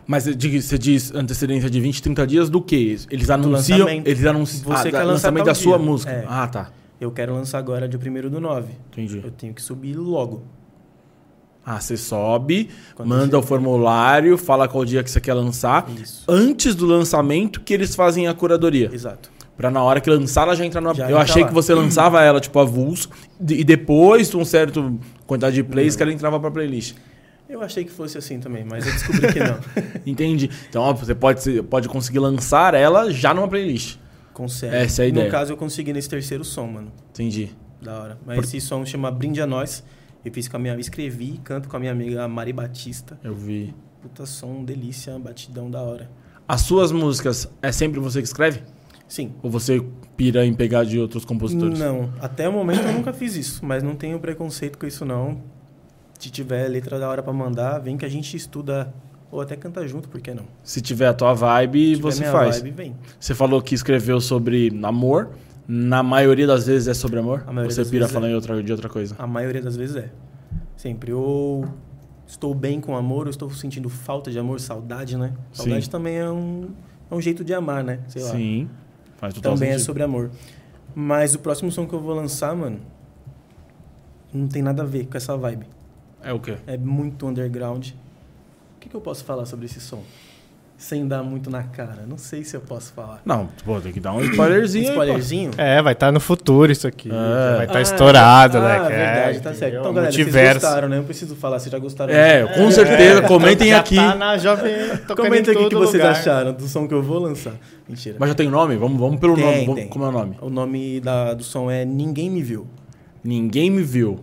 Mas 0.04 0.24
você 0.24 0.76
diz- 0.76 1.14
antecedência 1.14 1.70
de 1.70 1.80
20, 1.80 2.02
30 2.02 2.26
dias 2.26 2.50
do 2.50 2.60
quê? 2.60 2.96
Eles 3.08 3.30
anunciam. 3.30 3.88
Eles 3.88 4.26
anunciam. 4.26 4.76
Você 4.76 4.88
ah, 4.88 4.90
quer 4.90 5.04
lançamento 5.04 5.44
da 5.44 5.54
sua 5.54 5.78
dia. 5.78 5.86
música. 5.86 6.10
É. 6.10 6.24
Ah, 6.26 6.48
tá. 6.48 6.72
Eu 7.00 7.12
quero 7.12 7.32
lançar 7.32 7.58
agora 7.58 7.88
dia 7.88 8.00
1 8.00 8.28
do 8.28 8.40
9. 8.40 8.72
Entendi. 8.90 9.20
Eu 9.22 9.30
tenho 9.30 9.54
que 9.54 9.62
subir 9.62 9.94
logo. 9.94 10.42
Ah, 11.70 11.78
você 11.78 11.98
sobe, 11.98 12.70
Quando 12.94 13.10
manda 13.10 13.38
o 13.38 13.42
formulário, 13.42 14.38
fala 14.38 14.66
qual 14.66 14.86
dia 14.86 15.02
que 15.02 15.10
você 15.10 15.20
quer 15.20 15.34
lançar. 15.34 15.86
Isso. 16.00 16.24
Antes 16.26 16.74
do 16.74 16.86
lançamento 16.86 17.60
que 17.60 17.74
eles 17.74 17.94
fazem 17.94 18.26
a 18.26 18.32
curadoria. 18.32 18.88
Exato. 18.90 19.30
Pra 19.54 19.70
na 19.70 19.82
hora 19.82 20.00
que 20.00 20.08
lançar 20.08 20.44
ela 20.44 20.56
já 20.56 20.64
entrar 20.64 20.80
numa. 20.80 20.94
Já 20.94 21.04
eu 21.04 21.08
entra 21.10 21.22
achei 21.24 21.42
lá. 21.42 21.48
que 21.48 21.52
você 21.52 21.74
lançava 21.74 22.22
ela, 22.22 22.40
tipo, 22.40 22.58
avulso. 22.58 23.10
E 23.46 23.62
depois, 23.62 24.34
um 24.34 24.46
certo 24.46 24.98
quantidade 25.26 25.56
de 25.56 25.62
plays, 25.62 25.94
que 25.94 26.02
ela 26.02 26.10
entrava 26.10 26.40
pra 26.40 26.50
playlist. 26.50 26.94
Eu 27.46 27.60
achei 27.60 27.84
que 27.84 27.90
fosse 27.90 28.16
assim 28.16 28.40
também, 28.40 28.64
mas 28.64 28.86
eu 28.86 28.92
descobri 28.92 29.30
que 29.30 29.40
não. 29.40 29.58
Entendi. 30.06 30.48
Então, 30.70 30.80
ó, 30.82 30.94
você 30.94 31.14
pode, 31.14 31.62
pode 31.64 31.86
conseguir 31.86 32.20
lançar 32.20 32.72
ela 32.72 33.12
já 33.12 33.34
numa 33.34 33.46
playlist. 33.46 33.98
Consegue. 34.32 34.74
Essa 34.74 35.02
é 35.02 35.04
a 35.04 35.08
ideia. 35.08 35.26
No 35.26 35.30
caso, 35.30 35.52
eu 35.52 35.56
consegui 35.58 35.92
nesse 35.92 36.08
terceiro 36.08 36.44
som, 36.44 36.66
mano. 36.66 36.92
Entendi. 37.10 37.50
Da 37.82 38.00
hora. 38.00 38.18
Mas 38.24 38.38
esse 38.38 38.60
som 38.60 38.86
chama 38.86 39.10
Brinde 39.10 39.42
a 39.42 39.46
Nós. 39.46 39.84
Eu 40.24 40.32
fiz 40.32 40.48
com 40.48 40.56
a 40.56 40.60
minha... 40.60 40.78
Escrevi 40.78 41.34
e 41.34 41.38
canto 41.38 41.68
com 41.68 41.76
a 41.76 41.80
minha 41.80 41.92
amiga 41.92 42.26
Mari 42.28 42.52
Batista. 42.52 43.18
Eu 43.22 43.34
vi. 43.34 43.74
Puta 44.02 44.26
som, 44.26 44.64
delícia, 44.64 45.18
batidão 45.18 45.70
da 45.70 45.80
hora. 45.80 46.10
As 46.46 46.62
suas 46.62 46.92
músicas, 46.92 47.48
é 47.60 47.70
sempre 47.72 48.00
você 48.00 48.20
que 48.20 48.28
escreve? 48.28 48.62
Sim. 49.08 49.32
Ou 49.42 49.50
você 49.50 49.82
pira 50.16 50.44
em 50.44 50.54
pegar 50.54 50.84
de 50.84 50.98
outros 50.98 51.24
compositores? 51.24 51.78
Não, 51.78 52.12
até 52.20 52.48
o 52.48 52.52
momento 52.52 52.82
eu 52.82 52.92
nunca 52.92 53.12
fiz 53.12 53.36
isso, 53.36 53.64
mas 53.64 53.82
não 53.82 53.94
tenho 53.94 54.18
preconceito 54.20 54.78
com 54.78 54.86
isso 54.86 55.04
não. 55.04 55.42
Se 56.18 56.30
tiver 56.30 56.68
letra 56.68 56.98
da 56.98 57.08
hora 57.08 57.22
pra 57.22 57.32
mandar, 57.32 57.78
vem 57.78 57.96
que 57.96 58.04
a 58.04 58.08
gente 58.08 58.36
estuda 58.36 58.92
ou 59.30 59.40
até 59.40 59.56
canta 59.56 59.86
junto, 59.86 60.08
por 60.08 60.20
que 60.20 60.32
não? 60.32 60.44
Se 60.62 60.80
tiver 60.80 61.06
a 61.06 61.14
tua 61.14 61.34
vibe, 61.34 61.78
Se 61.78 61.96
tiver 61.96 62.02
você 62.02 62.24
faz. 62.24 62.60
Vibe, 62.60 62.70
vem. 62.70 62.96
Você 63.18 63.34
falou 63.34 63.60
que 63.62 63.74
escreveu 63.74 64.20
sobre 64.20 64.70
amor. 64.82 65.30
Na 65.70 66.02
maioria 66.02 66.46
das 66.46 66.66
vezes 66.66 66.88
é 66.88 66.94
sobre 66.94 67.18
amor? 67.18 67.42
A 67.46 67.52
maioria 67.52 67.64
Ou 67.64 67.70
você 67.70 67.82
das 67.82 67.90
pira 67.90 68.04
vezes 68.06 68.14
falando 68.14 68.30
é. 68.30 68.32
em 68.32 68.34
outra, 68.34 68.62
de 68.62 68.72
outra 68.72 68.88
coisa? 68.88 69.14
A 69.18 69.26
maioria 69.26 69.60
das 69.60 69.76
vezes 69.76 69.96
é. 69.96 70.10
Sempre. 70.74 71.12
Ou 71.12 71.68
estou 72.26 72.54
bem 72.54 72.80
com 72.80 72.96
amor, 72.96 73.26
ou 73.26 73.30
estou 73.30 73.50
sentindo 73.50 73.90
falta 73.90 74.30
de 74.30 74.38
amor, 74.38 74.60
saudade, 74.60 75.18
né? 75.18 75.34
Saudade 75.52 75.84
Sim. 75.84 75.90
também 75.90 76.16
é 76.16 76.30
um, 76.30 76.70
é 77.10 77.14
um 77.14 77.20
jeito 77.20 77.44
de 77.44 77.52
amar, 77.52 77.84
né? 77.84 78.00
Sei 78.08 78.22
lá. 78.22 78.30
Sim. 78.30 78.70
Faz 79.18 79.34
total 79.34 79.54
Também 79.54 79.68
é 79.68 79.72
sentido. 79.72 79.86
sobre 79.86 80.02
amor. 80.02 80.30
Mas 80.94 81.34
o 81.34 81.38
próximo 81.38 81.70
som 81.70 81.86
que 81.86 81.92
eu 81.92 82.00
vou 82.00 82.14
lançar, 82.14 82.56
mano, 82.56 82.80
não 84.32 84.48
tem 84.48 84.62
nada 84.62 84.82
a 84.82 84.86
ver 84.86 85.06
com 85.06 85.18
essa 85.18 85.36
vibe. 85.36 85.66
É 86.22 86.32
o 86.32 86.40
quê? 86.40 86.56
É 86.66 86.78
muito 86.78 87.26
underground. 87.26 87.90
O 87.90 88.80
que, 88.80 88.88
que 88.88 88.94
eu 88.94 89.00
posso 89.00 89.22
falar 89.22 89.44
sobre 89.44 89.66
esse 89.66 89.80
som? 89.80 90.02
Sem 90.80 91.08
dar 91.08 91.24
muito 91.24 91.50
na 91.50 91.64
cara. 91.64 92.04
Não 92.08 92.16
sei 92.16 92.44
se 92.44 92.56
eu 92.56 92.60
posso 92.60 92.92
falar. 92.92 93.20
Não, 93.24 93.48
pô, 93.64 93.80
tem 93.80 93.90
que 93.92 93.98
dar 93.98 94.12
um 94.12 94.20
spoilerzinho 94.22 94.84
Um 94.84 94.86
aí, 94.86 94.92
spoilerzinho? 94.92 95.50
É, 95.58 95.82
vai 95.82 95.92
estar 95.92 96.12
no 96.12 96.20
futuro 96.20 96.70
isso 96.70 96.86
aqui. 96.86 97.10
É. 97.10 97.56
Vai 97.56 97.66
estar 97.66 97.78
Ah, 97.78 97.82
estourado, 97.82 98.58
ah, 98.58 98.60
né? 98.60 98.76
é, 98.76 98.88
verdade, 98.88 99.40
tá 99.40 99.54
certo. 99.54 99.78
Então, 99.80 99.92
galera, 99.92 100.12
vocês 100.12 100.24
Multiverso. 100.24 100.60
gostaram, 100.60 100.88
né? 100.88 100.96
Não 100.98 101.04
preciso 101.04 101.34
falar, 101.34 101.58
vocês 101.58 101.72
já 101.72 101.78
gostaram. 101.80 102.14
É, 102.14 102.46
com 102.54 102.70
certeza, 102.70 103.22
comentem 103.22 103.70
Já 103.70 103.80
aqui. 103.80 103.96
Tá 103.96 104.14
na 104.14 104.38
jovem, 104.38 104.72
tocando 105.08 105.26
Comenta 105.26 105.50
em 105.50 105.54
aqui 105.56 105.64
o 105.64 105.68
que 105.68 105.74
vocês 105.74 105.94
lugar. 106.00 106.12
acharam 106.12 106.52
do 106.52 106.68
som 106.68 106.86
que 106.86 106.94
eu 106.94 107.02
vou 107.02 107.18
lançar. 107.18 107.54
Mentira. 107.88 108.14
Mas 108.16 108.28
já 108.28 108.34
tem 108.36 108.48
nome? 108.48 108.76
Vamos, 108.76 109.00
vamos 109.00 109.18
pelo 109.18 109.34
Tem, 109.34 109.66
nome. 109.66 109.80
Tem. 109.80 109.88
Como 109.88 110.04
é 110.04 110.08
o 110.08 110.12
nome? 110.12 110.36
O 110.40 110.48
nome 110.48 111.00
da, 111.00 111.34
do 111.34 111.42
som 111.42 111.68
é 111.68 111.84
Ninguém 111.84 112.30
Me 112.30 112.40
Viu. 112.40 112.68
Ninguém 113.24 113.68
me 113.68 113.82
viu. 113.82 114.20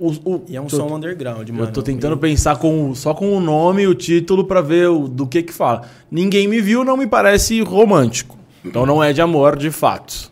O, 0.00 0.10
o- 0.12 0.44
E 0.48 0.56
é 0.56 0.60
um 0.60 0.66
tô- 0.66 0.76
som 0.76 0.94
underground, 0.94 1.48
mano. 1.50 1.64
Eu 1.64 1.72
tô 1.72 1.82
tentando 1.82 2.16
pensar 2.16 2.56
com, 2.56 2.94
só 2.94 3.12
com 3.14 3.36
o 3.36 3.40
nome 3.40 3.82
e 3.82 3.86
o 3.88 3.94
título 3.94 4.44
pra 4.44 4.60
ver 4.60 4.88
o- 4.88 5.08
do 5.08 5.26
que 5.26 5.42
que 5.42 5.52
fala. 5.52 5.82
Ninguém 6.10 6.46
me 6.46 6.60
viu 6.60 6.84
não 6.84 6.96
me 6.96 7.06
parece 7.06 7.60
romântico. 7.62 8.38
Então 8.64 8.86
não 8.86 9.02
é 9.02 9.12
de 9.12 9.20
amor, 9.20 9.56
de 9.56 9.70
fato. 9.70 10.30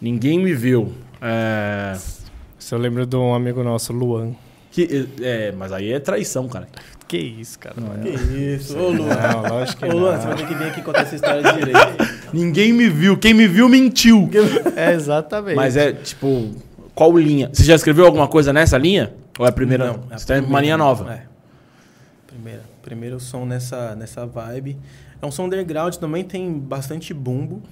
Ninguém 0.00 0.38
me 0.38 0.52
viu. 0.52 0.92
É... 1.20 1.96
Isso 2.58 2.74
eu 2.74 2.78
lembro 2.78 3.06
de 3.06 3.16
um 3.16 3.34
amigo 3.34 3.62
nosso, 3.62 3.92
Luan. 3.92 4.32
Que, 4.70 5.06
é, 5.20 5.52
mas 5.52 5.72
aí 5.72 5.92
é 5.92 5.98
traição, 6.00 6.48
cara. 6.48 6.66
Que 7.08 7.18
isso, 7.18 7.58
cara. 7.58 7.74
Que 8.02 8.08
isso, 8.56 8.76
ô 8.78 8.88
Luan. 8.90 9.08
Não, 9.16 9.42
lógico 9.58 9.78
que 9.80 9.84
Ô 9.86 9.98
Luan, 9.98 10.12
não. 10.12 10.20
você 10.20 10.26
vai 10.28 10.36
ter 10.36 10.46
que 10.48 10.54
vir 10.54 10.64
aqui 10.68 10.82
contar 10.82 11.00
essa 11.02 11.14
história 11.14 11.42
direito. 11.52 11.78
Ninguém 12.32 12.72
me 12.72 12.88
viu. 12.88 13.16
Quem 13.18 13.34
me 13.34 13.46
viu 13.46 13.68
mentiu. 13.68 14.30
É, 14.76 14.92
exatamente. 14.94 15.56
Mas 15.56 15.76
é, 15.76 15.92
tipo, 15.92 16.50
qual 16.94 17.16
linha? 17.16 17.50
Você 17.52 17.64
já 17.64 17.74
escreveu 17.74 18.04
alguma 18.06 18.28
coisa 18.28 18.52
nessa 18.52 18.76
linha? 18.76 19.14
Ou 19.38 19.46
é 19.46 19.48
a 19.48 19.52
primeira? 19.52 19.86
Não, 19.86 20.04
é 20.10 20.14
a 20.14 20.18
Você 20.18 20.26
tá 20.26 20.34
em 20.34 20.40
uma 20.40 20.44
primeira, 20.44 20.62
linha 20.62 20.76
nova? 20.76 21.12
É. 21.12 21.26
Primeira. 22.26 22.62
Primeiro 22.82 23.20
som 23.20 23.44
nessa, 23.44 23.94
nessa 23.94 24.26
vibe. 24.26 24.78
É 25.20 25.26
um 25.26 25.30
som 25.30 25.44
underground, 25.44 25.94
também 25.96 26.24
tem 26.24 26.58
bastante 26.58 27.14
bumbo. 27.14 27.62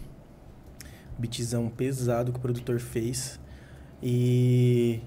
Beatzão 1.18 1.68
pesado 1.68 2.32
que 2.32 2.38
o 2.38 2.40
produtor 2.40 2.78
fez. 2.78 3.38
E 4.02 5.00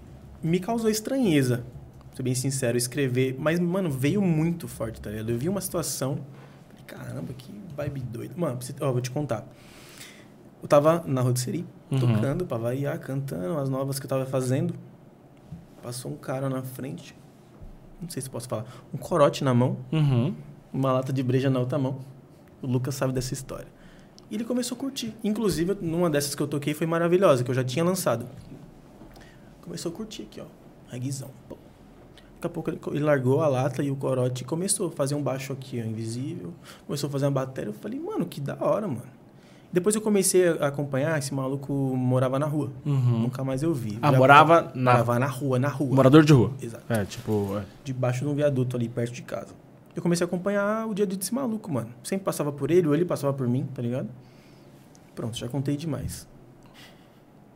me 0.43 0.59
causou 0.59 0.89
estranheza, 0.89 1.63
pra 2.07 2.17
ser 2.17 2.23
bem 2.23 2.35
sincero, 2.35 2.77
escrever. 2.77 3.35
Mas, 3.39 3.59
mano, 3.59 3.89
veio 3.89 4.21
muito 4.21 4.67
forte, 4.67 5.01
tá 5.01 5.09
ligado? 5.09 5.31
Eu 5.31 5.37
vi 5.37 5.49
uma 5.49 5.61
situação. 5.61 6.19
Falei, 6.67 6.83
caramba, 6.85 7.33
que 7.33 7.51
vibe 7.75 8.01
doida. 8.01 8.33
Mano, 8.37 8.59
ó, 8.81 8.91
vou 8.91 9.01
te 9.01 9.09
contar. 9.09 9.47
Eu 10.63 10.67
tava 10.67 11.03
na 11.05 11.21
rotisserie, 11.21 11.65
Uhum. 11.91 11.99
tocando 11.99 12.45
pra 12.45 12.57
variar, 12.57 12.97
cantando 12.99 13.59
as 13.59 13.69
novas 13.69 13.99
que 13.99 14.05
eu 14.05 14.09
tava 14.09 14.25
fazendo. 14.25 14.73
Passou 15.83 16.11
um 16.11 16.15
cara 16.15 16.49
na 16.49 16.63
frente. 16.63 17.15
Não 18.01 18.09
sei 18.09 18.21
se 18.21 18.29
posso 18.29 18.47
falar. 18.49 18.65
Um 18.93 18.97
corote 18.97 19.43
na 19.43 19.53
mão, 19.53 19.77
Uhum. 19.91 20.33
uma 20.73 20.91
lata 20.93 21.13
de 21.13 21.21
breja 21.21 21.49
na 21.49 21.59
outra 21.59 21.77
mão. 21.77 21.99
O 22.61 22.67
Lucas 22.67 22.95
sabe 22.95 23.13
dessa 23.13 23.33
história. 23.33 23.67
E 24.31 24.35
ele 24.35 24.45
começou 24.45 24.75
a 24.75 24.79
curtir. 24.79 25.13
Inclusive, 25.23 25.77
numa 25.81 26.09
dessas 26.09 26.33
que 26.33 26.41
eu 26.41 26.47
toquei 26.47 26.73
foi 26.73 26.87
maravilhosa, 26.87 27.43
que 27.43 27.51
eu 27.51 27.55
já 27.55 27.63
tinha 27.63 27.83
lançado. 27.85 28.25
Começou 29.61 29.91
a 29.91 29.95
curtir 29.95 30.23
aqui, 30.23 30.41
ó. 30.41 30.45
Reguizão. 30.89 31.29
Pô. 31.47 31.57
Daqui 32.35 32.47
a 32.47 32.49
pouco 32.49 32.69
ele, 32.91 32.99
largou 33.03 33.41
a 33.41 33.47
lata 33.47 33.83
e 33.83 33.91
o 33.91 33.95
corote 33.95 34.43
começou 34.43 34.87
a 34.87 34.91
fazer 34.91 35.15
um 35.15 35.21
baixo 35.21 35.53
aqui, 35.53 35.81
ó, 35.81 35.85
invisível. 35.87 36.53
Começou 36.87 37.07
a 37.07 37.11
fazer 37.11 37.25
uma 37.25 37.31
bateria. 37.31 37.69
Eu 37.69 37.73
falei, 37.73 37.99
mano, 37.99 38.25
que 38.25 38.41
da 38.41 38.57
hora, 38.59 38.87
mano. 38.87 39.03
Depois 39.73 39.95
eu 39.95 40.01
comecei 40.01 40.47
a 40.47 40.67
acompanhar, 40.67 41.17
esse 41.17 41.33
maluco 41.33 41.73
morava 41.73 42.37
na 42.37 42.45
rua. 42.45 42.69
Uhum. 42.85 43.21
Nunca 43.21 43.43
mais 43.43 43.63
eu 43.63 43.73
vi. 43.73 43.97
Ah, 44.03 44.11
Já- 44.11 44.17
morava 44.19 44.71
na. 44.75 44.91
Morava 44.91 45.17
na 45.19 45.25
rua, 45.25 45.57
na 45.57 45.67
rua. 45.67 45.95
Morador 45.95 46.23
de 46.23 46.31
rua. 46.31 46.51
Exato. 46.61 46.83
É, 46.87 47.03
tipo. 47.05 47.57
é. 47.57 47.63
Debaixo 47.83 48.23
de 48.23 48.29
um 48.29 48.35
viaduto 48.35 48.77
ali, 48.77 48.87
perto 48.87 49.11
de 49.13 49.23
casa. 49.23 49.47
Eu 49.95 50.01
comecei 50.03 50.23
a 50.23 50.27
acompanhar 50.27 50.87
o 50.87 50.93
dia 50.93 51.05
a 51.05 51.07
dia 51.07 51.17
desse 51.17 51.33
maluco, 51.33 51.71
mano. 51.71 51.89
Sempre 52.03 52.23
passava 52.23 52.51
por 52.51 52.69
ele, 52.69 52.87
ou 52.87 52.93
ele 52.93 53.03
passava 53.03 53.33
por 53.33 53.47
mim, 53.47 53.65
tá 53.73 53.81
ligado? 53.81 54.07
Pronto, 55.15 55.35
já 55.35 55.47
contei 55.47 55.75
demais. 55.75 56.27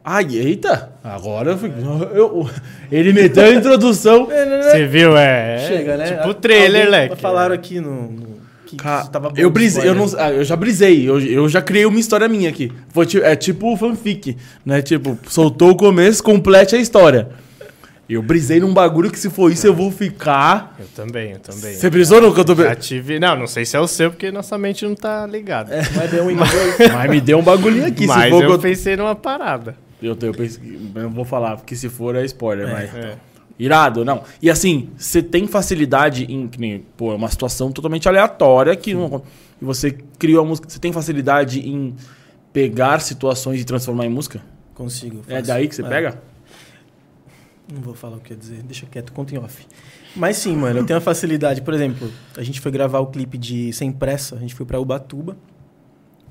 Ai, 0.04 0.26
eita! 0.38 0.94
Agora 1.04 1.52
eu, 1.52 1.58
fui- 1.58 1.70
eu- 2.16 2.50
ele 2.92 3.12
meteu 3.14 3.44
a 3.44 3.52
introdução. 3.52 4.26
Você 4.64 4.88
viu, 4.88 5.16
é. 5.18 5.60
Chega, 5.68 5.98
né? 5.98 6.16
Tipo 6.18 6.30
o 6.30 6.34
trailer, 6.34 6.90
leque. 6.90 7.16
Falaram 7.18 7.54
aqui 7.54 7.80
no... 7.80 8.10
no 8.12 8.27
que 8.68 8.76
Ca- 8.78 9.06
tava 9.08 9.30
bom 9.30 9.36
eu 9.38 9.50
brisei, 9.50 9.88
eu, 9.88 9.96
não, 9.96 10.06
ah, 10.18 10.32
eu 10.32 10.44
já 10.44 10.56
brisei, 10.56 11.10
eu, 11.10 11.20
eu 11.20 11.50
já 11.50 11.62
criei 11.62 11.86
uma 11.86 12.00
história 12.00 12.28
minha 12.28 12.50
aqui. 12.50 12.72
Foi 12.90 13.08
é 13.24 13.36
tipo 13.36 13.76
fanfic, 13.78 14.38
né? 14.66 14.82
Tipo, 14.82 15.18
soltou 15.28 15.72
o 15.72 15.76
começo, 15.76 16.22
complete 16.24 16.76
a 16.76 16.80
história. 16.80 17.30
Eu 18.10 18.22
brisei 18.22 18.60
num 18.62 18.74
bagulho 18.74 19.12
que 19.12 19.20
se 19.20 19.30
for 19.30 19.52
isso 19.52 19.68
eu 19.68 19.74
vou 19.74 19.92
ficar. 19.92 20.78
Eu 20.80 20.86
também, 20.96 21.32
eu 21.34 21.40
também. 21.40 21.74
Você 21.74 21.90
brisou 21.90 22.22
no 22.22 22.34
que 22.34 22.40
eu 22.40 22.46
tô 22.46 22.54
Já 22.56 22.62
brisando? 22.64 22.80
tive. 22.82 23.20
Não, 23.20 23.36
não 23.38 23.48
sei 23.48 23.66
se 23.66 23.76
é 23.76 23.80
o 23.82 23.88
seu, 23.88 24.10
porque 24.12 24.32
nossa 24.32 24.58
mente 24.58 24.86
não 24.86 24.96
tá 24.96 25.26
ligada. 25.28 25.74
É 25.76 26.08
bem 26.08 26.22
um 26.22 26.32
e 26.32 26.36
dois. 26.36 26.50
Mas 26.94 27.10
me 27.12 27.20
deu 27.20 27.38
um 27.40 27.44
bagulhinho 27.44 27.86
aqui. 27.86 28.04
se 28.04 28.08
Mas 28.08 28.30
for 28.30 28.40
que 28.40 28.46
eu 28.46 28.52
eu, 28.52 28.60
pensei 28.60 28.96
numa 28.96 29.14
parada. 29.14 29.76
eu, 30.02 30.18
eu 30.22 30.34
pensei, 30.34 30.80
eu 30.96 31.02
não 31.04 31.10
vou 31.10 31.26
falar, 31.26 31.58
porque 31.58 31.76
se 31.76 31.90
for 31.90 32.16
é 32.16 32.24
spoiler, 32.24 32.72
mas. 32.72 32.96
É. 32.96 33.16
Irado, 33.60 34.06
não. 34.06 34.24
E 34.42 34.50
assim, 34.52 34.90
você 34.96 35.22
tem 35.22 35.48
facilidade 35.48 36.26
em. 36.32 36.48
Pô, 36.96 37.12
é 37.12 37.16
uma 37.16 37.30
situação 37.30 37.72
totalmente 37.72 38.08
aleatória 38.08 38.76
que 38.76 38.94
não, 38.94 39.24
e 39.62 39.66
você 39.66 39.92
criou 40.20 40.44
a 40.44 40.48
música. 40.48 40.70
Você 40.70 40.78
tem 40.80 40.94
facilidade 40.94 41.60
em 41.68 41.96
pegar 42.54 43.00
situações 43.00 43.60
e 43.62 43.66
transformar 43.66 44.06
em 44.06 44.10
música? 44.10 44.42
Consigo. 44.76 45.22
É 45.28 45.36
faço. 45.38 45.48
daí 45.48 45.68
que 45.68 45.76
você 45.76 45.82
É. 45.84 45.88
pega? 45.90 46.22
Não 47.74 47.82
vou 47.82 47.94
falar 47.94 48.18
o 48.18 48.20
que 48.20 48.32
eu 48.32 48.36
ia 48.36 48.40
dizer, 48.40 48.64
deixa 48.64 48.86
quieto, 48.86 49.12
conta 49.12 49.36
em 49.36 49.40
off. 49.40 49.66
Mas 50.16 50.38
sim, 50.38 50.56
mano, 50.56 50.80
eu 50.80 50.86
tenho 50.86 50.98
a 51.00 51.02
facilidade. 51.02 51.62
Por 51.62 51.74
exemplo, 51.74 52.10
a 52.38 52.42
gente 52.44 52.62
foi 52.62 52.72
gravar 52.72 53.00
o 53.00 53.08
clipe 53.08 53.38
de 53.38 53.74
Sem 53.74 53.92
Pressa, 53.92 54.36
a 54.36 54.40
gente 54.40 54.56
foi 54.56 54.66
pra 54.66 54.80
Ubatuba. 54.80 55.36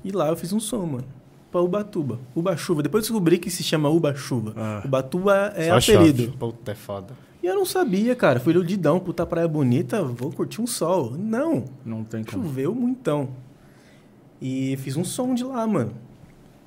E 0.03 0.11
lá 0.11 0.29
eu 0.29 0.35
fiz 0.35 0.51
um 0.53 0.59
som, 0.59 0.85
mano. 0.85 1.05
Pra 1.51 1.61
Ubatuba. 1.61 2.19
Uba-chuva. 2.35 2.83
Depois 2.83 3.03
eu 3.05 3.11
descobri 3.13 3.37
que 3.37 3.49
se 3.49 3.63
chama 3.63 3.89
Uba-chuva. 3.89 4.53
Ah. 4.57 4.81
Ubatuba 4.85 5.53
é 5.55 5.69
Só 5.79 5.93
apelido. 5.93 6.23
chove. 6.25 6.37
Puta, 6.37 6.71
é 6.71 6.75
foda. 6.75 7.13
E 7.41 7.45
eu 7.47 7.55
não 7.55 7.65
sabia, 7.65 8.15
cara. 8.15 8.39
Fui 8.39 8.51
iludidão, 8.53 8.99
puta 8.99 9.25
praia 9.25 9.47
bonita, 9.47 10.03
vou 10.03 10.31
curtir 10.31 10.61
um 10.61 10.67
sol. 10.67 11.13
Não, 11.17 11.63
Não 11.85 12.03
tem 12.03 12.23
como. 12.23 12.43
choveu 12.43 12.75
muitão. 12.75 13.29
E 14.41 14.75
fiz 14.77 14.95
um 14.97 15.03
som 15.03 15.33
de 15.33 15.43
lá, 15.43 15.65
mano. 15.65 15.93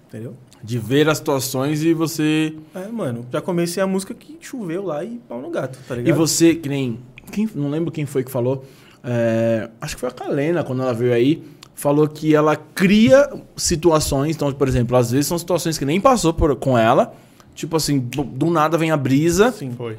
Entendeu? 0.09 0.35
De 0.63 0.79
ver 0.79 1.09
as 1.09 1.19
situações 1.19 1.83
e 1.83 1.93
você. 1.95 2.55
É, 2.75 2.89
mano, 2.89 3.25
já 3.33 3.41
comecei 3.41 3.83
a 3.83 3.87
música 3.87 4.13
que 4.15 4.37
choveu 4.41 4.85
lá 4.85 5.05
e 5.05 5.19
pau 5.29 5.41
no 5.41 5.51
gato, 5.51 5.79
tá 5.87 5.95
E 5.95 5.99
ligado? 5.99 6.17
você, 6.17 6.55
que 6.55 6.69
nem. 6.69 6.99
Quem, 7.31 7.49
não 7.55 7.71
lembro 7.71 7.93
quem 7.93 8.07
foi 8.07 8.25
que 8.25 8.31
falou. 8.31 8.65
é, 9.05 9.71
acho 9.81 9.95
que 9.95 10.01
foi 10.01 10.09
a 10.09 10.13
Kalena, 10.13 10.65
quando 10.65 10.83
ela 10.83 10.93
veio 10.93 11.13
aí. 11.13 11.43
Falou 11.81 12.07
que 12.07 12.35
ela 12.35 12.57
cria 12.57 13.27
situações. 13.57 14.37
Então, 14.37 14.53
por 14.53 14.69
exemplo, 14.69 14.95
às 14.99 15.11
vezes 15.11 15.29
são 15.29 15.39
situações 15.39 15.79
que 15.79 15.85
nem 15.87 15.99
passou 15.99 16.35
por, 16.35 16.55
com 16.57 16.77
ela. 16.77 17.15
Tipo 17.55 17.79
assim, 17.79 17.99
do, 17.99 18.23
do 18.23 18.51
nada 18.51 18.77
vem 18.77 18.91
a 18.91 18.99
brisa. 18.99 19.51
Sim. 19.51 19.73
Foi. 19.79 19.97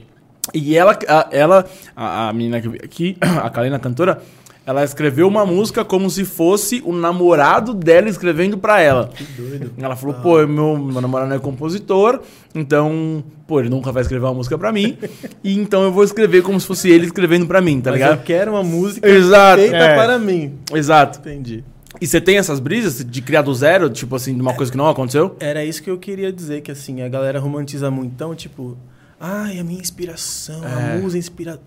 E 0.54 0.78
ela, 0.78 0.96
a, 1.08 1.28
ela, 1.32 1.66
a, 1.96 2.30
a 2.30 2.34
menina 2.34 2.62
que 2.62 2.68
aqui, 2.86 3.18
a 3.20 3.50
Kalena 3.50 3.80
cantora, 3.80 4.22
ela 4.72 4.84
escreveu 4.84 5.28
uma 5.28 5.46
música 5.46 5.86
como 5.86 6.10
se 6.10 6.26
fosse 6.26 6.82
o 6.86 6.92
namorado 6.94 7.74
dela 7.74 8.10
escrevendo 8.10 8.58
pra 8.58 8.82
ela. 8.82 9.10
Que 9.16 9.24
doido. 9.24 9.72
Ela 9.78 9.96
falou, 9.96 10.16
pô, 10.16 10.38
meu, 10.48 10.78
meu 10.78 11.02
namorado 11.02 11.34
é 11.34 11.40
compositor, 11.40 12.22
então, 12.56 13.24
pô, 13.48 13.60
ele 13.60 13.70
nunca 13.70 13.92
vai 13.92 14.02
escrever 14.02 14.26
uma 14.26 14.34
música 14.34 14.58
pra 14.58 14.72
mim, 14.72 14.98
e 15.44 15.58
então 15.58 15.84
eu 15.84 15.92
vou 15.92 16.04
escrever 16.04 16.42
como 16.42 16.60
se 16.60 16.66
fosse 16.68 16.90
ele 16.90 17.06
escrevendo 17.06 17.46
pra 17.46 17.62
mim, 17.62 17.80
tá 17.80 17.92
Mas 17.92 18.00
ligado? 18.00 18.18
eu 18.20 18.24
quero 18.24 18.52
uma 18.52 18.64
música 18.64 19.08
Exato. 19.08 19.62
feita 19.62 19.76
É. 19.78 19.96
para 19.96 20.18
mim. 20.20 20.54
Exato. 20.74 21.20
Entendi. 21.20 21.64
E 22.00 22.08
você 22.08 22.22
tem 22.22 22.38
essas 22.38 22.60
brisas 22.60 23.06
de 23.06 23.22
criar 23.22 23.42
do 23.42 23.54
zero, 23.54 23.90
tipo 23.90 24.16
assim, 24.16 24.34
de 24.34 24.42
uma 24.42 24.54
coisa 24.54 24.72
que 24.72 24.78
não 24.78 24.88
aconteceu? 24.90 25.36
Era 25.40 25.64
isso 25.64 25.84
que 25.84 25.90
eu 25.92 25.98
queria 25.98 26.32
dizer, 26.32 26.62
que 26.62 26.72
assim, 26.72 27.02
a 27.02 27.10
galera 27.10 27.40
romantiza 27.40 27.92
muito. 27.92 28.12
Então, 28.16 28.34
tipo, 28.34 28.78
ai, 29.20 29.60
a 29.60 29.64
minha 29.64 29.80
inspiração, 29.80 30.62
É. 30.66 30.96
a 30.96 31.00
musa 31.00 31.18
inspira... 31.18 31.60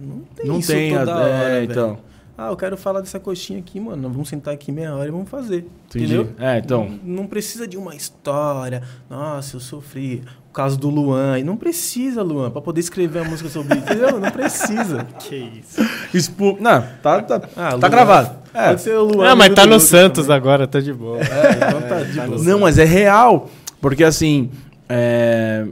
Não 0.00 0.20
tem 0.34 0.46
não 0.46 0.58
isso 0.58 0.72
tem, 0.72 0.96
toda 0.96 1.12
a- 1.12 1.16
hora, 1.16 1.28
é, 1.30 1.50
velho. 1.60 1.70
então. 1.72 1.98
Ah, 2.36 2.48
eu 2.48 2.56
quero 2.56 2.76
falar 2.76 3.00
dessa 3.00 3.20
coxinha 3.20 3.58
aqui, 3.58 3.78
mano. 3.78 4.08
Vamos 4.08 4.28
sentar 4.28 4.54
aqui 4.54 4.72
meia 4.72 4.94
hora 4.94 5.06
e 5.08 5.10
vamos 5.12 5.28
fazer. 5.28 5.66
Entendi. 5.88 6.14
Entendeu? 6.14 6.28
É, 6.38 6.58
então. 6.58 6.88
Não, 7.04 7.16
não 7.22 7.26
precisa 7.26 7.66
de 7.68 7.76
uma 7.76 7.94
história. 7.94 8.82
Nossa, 9.08 9.56
eu 9.56 9.60
sofri. 9.60 10.22
O 10.48 10.52
caso 10.52 10.78
do 10.78 10.88
Luan. 10.88 11.38
E 11.38 11.44
não 11.44 11.56
precisa, 11.56 12.22
Luan, 12.22 12.50
pra 12.50 12.60
poder 12.62 12.80
escrever 12.80 13.20
a 13.20 13.24
música 13.24 13.48
sobre 13.50 13.76
isso. 13.76 13.84
Entendeu? 13.84 14.18
Não 14.18 14.30
precisa. 14.30 15.06
Que 15.20 15.36
isso. 15.36 15.80
Expu... 16.14 16.56
Não, 16.58 16.82
tá, 17.02 17.20
tá, 17.22 17.36
Ah, 17.56 17.70
tá 17.70 17.76
Luan. 17.76 17.90
gravado. 17.90 18.36
É. 18.54 18.68
Pode 18.68 18.80
ser 18.80 18.96
o 18.96 19.04
Luan. 19.04 19.28
Não, 19.28 19.36
mas 19.36 19.54
tá 19.54 19.66
no 19.66 19.78
Santos 19.78 20.24
também. 20.24 20.36
agora, 20.36 20.66
tá 20.66 20.80
de 20.80 20.92
boa. 20.92 21.18
É, 21.20 21.52
então 21.56 21.82
tá 21.88 22.02
de 22.02 22.20
boa. 22.20 22.42
Não, 22.42 22.60
mas 22.60 22.78
é 22.78 22.84
real. 22.84 23.48
Porque 23.80 24.04
assim, 24.04 24.50
é, 24.88 25.66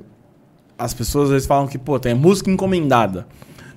as 0.79 0.93
pessoas 0.95 1.25
às 1.27 1.31
vezes 1.33 1.47
falam 1.49 1.67
que, 1.67 1.79
pô, 1.79 1.99
tem 1.99 2.15
música 2.15 2.51
encomendada. 2.51 3.27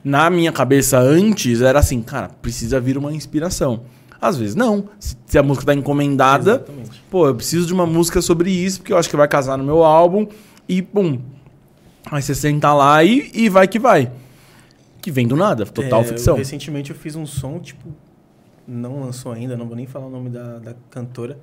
Na 0.04 0.30
minha 0.30 0.52
cabeça 0.52 1.00
antes 1.00 1.62
era 1.62 1.80
assim, 1.80 2.02
cara, 2.02 2.30
precisa 2.42 2.80
vir 2.80 2.98
uma 2.98 3.14
inspiração. 3.14 3.82
Às 4.22 4.38
vezes 4.38 4.56
não. 4.56 4.86
Se, 5.00 5.38
a 5.38 5.44
música 5.44 5.66
tá 5.68 5.74
encomendada, 5.74 6.52
Exatamente. 6.56 7.04
pô, 7.10 7.28
eu 7.28 7.36
preciso 7.36 7.66
de 7.68 7.74
uma 7.74 7.86
música 7.86 8.22
sobre 8.22 8.50
isso, 8.52 8.80
porque 8.80 8.94
eu 8.94 8.98
acho 8.98 9.10
que 9.10 9.16
vai 9.18 9.28
casar 9.28 9.58
no 9.58 9.64
meu 9.64 9.84
álbum. 9.84 10.28
E, 10.68 10.82
pum. 10.82 11.20
Aí 12.10 12.22
você 12.22 12.34
senta 12.36 12.74
lá 12.74 13.04
e, 13.04 13.30
e 13.34 13.50
vai 13.50 13.68
que 13.68 13.80
vai. 13.80 14.12
Que 15.02 15.12
vem 15.12 15.28
do 15.28 15.36
nada, 15.36 15.66
total 15.66 16.02
É, 16.02 16.04
ficção. 16.06 16.34
eu- 16.36 16.38
recentemente 16.38 16.90
eu 16.92 16.96
fiz 16.96 17.16
um 17.16 17.26
som, 17.26 17.60
tipo, 17.60 17.90
não 18.68 19.02
lançou 19.02 19.32
ainda, 19.34 19.58
não 19.58 19.68
vou 19.68 19.76
nem 19.76 19.86
falar 19.86 20.08
o 20.08 20.10
nome 20.10 20.30
da, 20.30 20.60
da 20.60 20.74
cantora, 20.90 21.38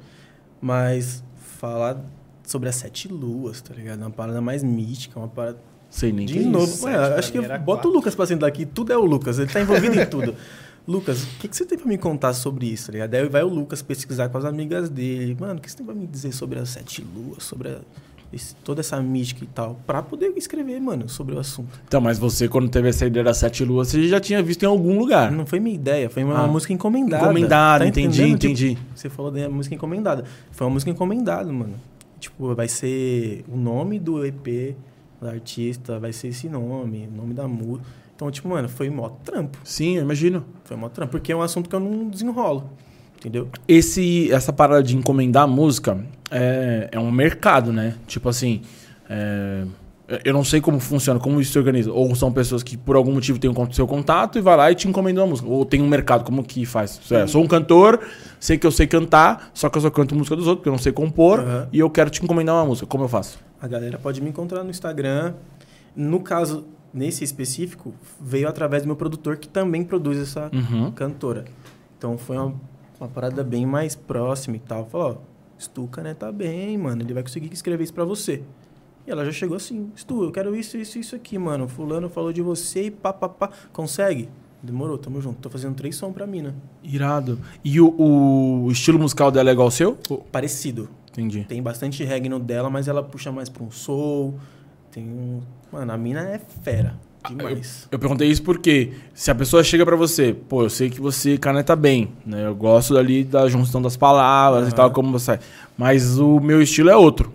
mas 0.60 1.22
falar 1.58 1.98
sobre 2.46 2.68
as 2.68 2.76
sete 2.76 3.08
luas, 3.08 3.60
tá 3.60 3.74
ligado? 3.74 4.00
Uma 4.00 4.10
parada 4.10 4.40
mais 4.40 4.62
mística, 4.62 5.18
uma 5.18 5.28
parada. 5.28 5.58
Sei 5.90 6.12
nem 6.12 6.24
De 6.24 6.34
que 6.34 6.40
novo, 6.40 6.64
isso. 6.64 6.86
ué, 6.86 6.94
acho 7.18 7.32
que 7.32 7.40
bota 7.40 7.58
quatro. 7.58 7.90
o 7.90 7.92
Lucas 7.92 8.14
pra 8.14 8.24
sentar 8.26 8.48
aqui, 8.48 8.64
tudo 8.64 8.92
é 8.92 8.96
o 8.96 9.04
Lucas, 9.04 9.38
ele 9.38 9.50
tá 9.50 9.60
envolvido 9.60 10.00
em 10.00 10.06
tudo. 10.06 10.34
Lucas, 10.88 11.22
o 11.24 11.26
que, 11.40 11.48
que 11.48 11.56
você 11.56 11.64
tem 11.66 11.76
pra 11.78 11.86
me 11.86 11.98
contar 11.98 12.32
sobre 12.32 12.66
isso, 12.66 12.90
tá? 12.92 13.06
Daí 13.06 13.28
vai 13.28 13.42
o 13.42 13.48
Lucas 13.48 13.82
pesquisar 13.82 14.28
com 14.28 14.38
as 14.38 14.44
amigas 14.44 14.88
dele. 14.88 15.36
Mano, 15.38 15.58
o 15.58 15.60
que 15.60 15.70
você 15.70 15.76
tem 15.76 15.84
pra 15.86 15.94
me 15.94 16.06
dizer 16.06 16.32
sobre 16.32 16.58
as 16.58 16.68
sete 16.70 17.04
luas, 17.14 17.42
sobre 17.44 17.68
a- 17.68 17.78
esse- 18.32 18.54
toda 18.64 18.80
essa 18.80 19.00
mística 19.00 19.44
e 19.44 19.46
tal? 19.48 19.78
Pra 19.86 20.02
poder 20.02 20.32
escrever, 20.36 20.80
mano, 20.80 21.08
sobre 21.08 21.34
o 21.34 21.38
assunto. 21.38 21.68
Então, 21.86 22.00
mas 22.00 22.18
você, 22.18 22.48
quando 22.48 22.68
teve 22.68 22.88
essa 22.88 23.04
ideia 23.06 23.22
das 23.24 23.36
sete 23.36 23.64
luas, 23.64 23.88
você 23.88 24.08
já 24.08 24.18
tinha 24.18 24.42
visto 24.42 24.62
em 24.62 24.66
algum 24.66 24.98
lugar. 24.98 25.30
Não 25.30 25.44
foi 25.44 25.60
minha 25.60 25.74
ideia, 25.76 26.08
foi 26.08 26.24
uma 26.24 26.44
Ah. 26.44 26.46
música 26.46 26.72
encomendada. 26.72 27.24
Encomendada, 27.24 27.84
Tá 27.84 27.88
entendi? 27.88 28.22
Tipo, 28.22 28.28
entendi. 28.34 28.78
você 28.94 29.08
falou 29.10 29.30
da 29.30 29.48
música 29.48 29.74
encomendada. 29.74 30.24
Foi 30.52 30.66
uma 30.66 30.72
música 30.72 30.90
encomendada, 30.90 31.52
mano. 31.52 31.74
Tipo, 32.18 32.54
vai 32.54 32.68
ser 32.68 33.44
o 33.48 33.56
nome 33.56 33.98
do 34.00 34.24
EP 34.24 34.74
da 35.20 35.30
artista, 35.30 35.98
vai 35.98 36.12
ser 36.12 36.28
esse 36.28 36.48
nome, 36.48 37.08
o 37.12 37.16
nome 37.16 37.34
da 37.34 37.46
música. 37.46 37.86
Então, 38.14 38.30
tipo, 38.30 38.48
mano, 38.48 38.68
foi 38.68 38.90
mó 38.90 39.08
trampo. 39.24 39.58
Sim, 39.64 39.96
eu 39.96 40.02
imagino. 40.02 40.44
Foi 40.64 40.76
mó 40.76 40.88
trampo. 40.88 41.12
Porque 41.12 41.32
é 41.32 41.36
um 41.36 41.42
assunto 41.42 41.68
que 41.68 41.74
eu 41.74 41.80
não 41.80 42.08
desenrolo. 42.08 42.70
Entendeu? 43.18 43.48
Esse, 43.68 44.30
essa 44.32 44.52
parada 44.52 44.82
de 44.82 44.96
encomendar 44.96 45.46
música 45.48 46.02
é, 46.30 46.88
é 46.92 46.98
um 46.98 47.10
mercado, 47.10 47.72
né? 47.72 47.94
Tipo 48.06 48.28
assim, 48.28 48.62
é, 49.08 49.64
eu 50.24 50.32
não 50.32 50.42
sei 50.42 50.60
como 50.60 50.80
funciona, 50.80 51.20
como 51.20 51.40
isso 51.40 51.52
se 51.52 51.58
organiza. 51.58 51.92
Ou 51.92 52.14
são 52.14 52.32
pessoas 52.32 52.62
que 52.62 52.76
por 52.76 52.96
algum 52.96 53.12
motivo 53.12 53.38
têm 53.38 53.50
o 53.50 53.72
seu 53.72 53.86
contato 53.86 54.38
e 54.38 54.40
vai 54.40 54.56
lá 54.56 54.70
e 54.70 54.74
te 54.74 54.88
encomendam 54.88 55.24
uma 55.24 55.30
música. 55.30 55.48
Ou 55.48 55.64
tem 55.64 55.80
um 55.80 55.88
mercado, 55.88 56.24
como 56.24 56.42
que 56.42 56.66
faz? 56.66 57.00
É, 57.10 57.26
sou 57.26 57.42
um 57.42 57.46
cantor, 57.46 58.00
sei 58.38 58.58
que 58.58 58.66
eu 58.66 58.70
sei 58.70 58.86
cantar, 58.86 59.50
só 59.54 59.68
que 59.68 59.78
eu 59.78 59.82
só 59.82 59.90
canto 59.90 60.14
música 60.14 60.34
dos 60.34 60.46
outros, 60.46 60.60
porque 60.60 60.68
eu 60.68 60.72
não 60.72 60.78
sei 60.78 60.92
compor, 60.92 61.40
Aham. 61.40 61.68
e 61.72 61.78
eu 61.78 61.88
quero 61.88 62.10
te 62.10 62.22
encomendar 62.22 62.54
uma 62.56 62.66
música. 62.66 62.86
Como 62.86 63.04
eu 63.04 63.08
faço? 63.08 63.38
A 63.60 63.68
galera 63.68 63.98
pode 63.98 64.20
me 64.20 64.30
encontrar 64.30 64.64
no 64.64 64.70
Instagram. 64.70 65.34
No 65.94 66.20
caso, 66.20 66.64
nesse 66.94 67.24
específico, 67.24 67.92
veio 68.20 68.48
através 68.48 68.82
do 68.82 68.86
meu 68.86 68.96
produtor, 68.96 69.36
que 69.36 69.48
também 69.48 69.84
produz 69.84 70.18
essa 70.18 70.50
Uhum. 70.52 70.90
cantora. 70.92 71.44
Então 71.98 72.16
foi 72.16 72.36
uma, 72.36 72.54
uma 72.98 73.08
parada 73.08 73.42
bem 73.44 73.66
mais 73.66 73.94
próxima 73.94 74.56
e 74.56 74.60
tal. 74.60 74.86
Falou, 74.86 75.20
ó, 75.26 75.30
Stuka, 75.60 76.02
né, 76.02 76.14
tá 76.14 76.32
bem, 76.32 76.78
mano. 76.78 77.02
Ele 77.02 77.12
vai 77.12 77.22
conseguir 77.22 77.52
escrever 77.52 77.84
isso 77.84 77.92
pra 77.92 78.04
você. 78.04 78.42
E 79.06 79.10
ela 79.10 79.24
já 79.24 79.32
chegou 79.32 79.56
assim, 79.56 79.90
Stu, 79.96 80.24
eu 80.24 80.30
quero 80.30 80.54
isso, 80.54 80.76
isso, 80.78 80.98
isso 80.98 81.14
aqui, 81.16 81.36
mano. 81.38 81.68
Fulano 81.68 82.08
falou 82.08 82.32
de 82.32 82.40
você 82.40 82.84
e 82.84 82.90
pá, 82.90 83.12
pá, 83.12 83.28
pá. 83.28 83.50
Consegue? 83.72 84.28
Demorou, 84.62 84.98
tamo 84.98 85.20
junto. 85.22 85.38
Tô 85.40 85.48
fazendo 85.50 85.74
três 85.74 85.96
sons 85.96 86.12
pra 86.12 86.26
mina. 86.26 86.54
Irado. 86.82 87.38
E 87.64 87.80
o, 87.80 87.94
o 88.66 88.70
estilo 88.70 88.98
musical 88.98 89.30
dela 89.30 89.48
é 89.50 89.52
igual 89.52 89.66
ao 89.66 89.70
seu? 89.70 89.96
Parecido. 90.30 90.88
Entendi. 91.10 91.44
Tem 91.44 91.62
bastante 91.62 92.04
reggae 92.04 92.28
no 92.28 92.38
dela, 92.38 92.70
mas 92.70 92.88
ela 92.88 93.02
puxa 93.02 93.32
mais 93.32 93.48
pra 93.48 93.62
um 93.62 93.70
soul. 93.70 94.38
Tem 94.90 95.04
um... 95.04 95.40
Mano, 95.72 95.92
a 95.92 95.96
mina 95.96 96.20
é 96.20 96.40
fera. 96.62 96.94
Demais. 97.28 97.86
Eu 97.90 97.98
perguntei 97.98 98.28
isso 98.28 98.42
porque 98.42 98.92
se 99.12 99.30
a 99.30 99.34
pessoa 99.34 99.62
chega 99.62 99.84
pra 99.84 99.94
você, 99.94 100.34
pô, 100.48 100.62
eu 100.62 100.70
sei 100.70 100.88
que 100.88 101.00
você 101.00 101.36
caneta 101.36 101.76
bem, 101.76 102.12
né? 102.24 102.46
Eu 102.46 102.54
gosto 102.54 102.96
ali 102.96 103.24
da 103.24 103.46
junção 103.48 103.82
das 103.82 103.96
palavras 103.96 104.64
e 104.64 104.66
Aham. 104.68 104.76
tal, 104.76 104.90
como 104.90 105.12
você. 105.12 105.38
Mas 105.76 106.18
o 106.18 106.40
meu 106.40 106.62
estilo 106.62 106.88
é 106.88 106.96
outro. 106.96 107.32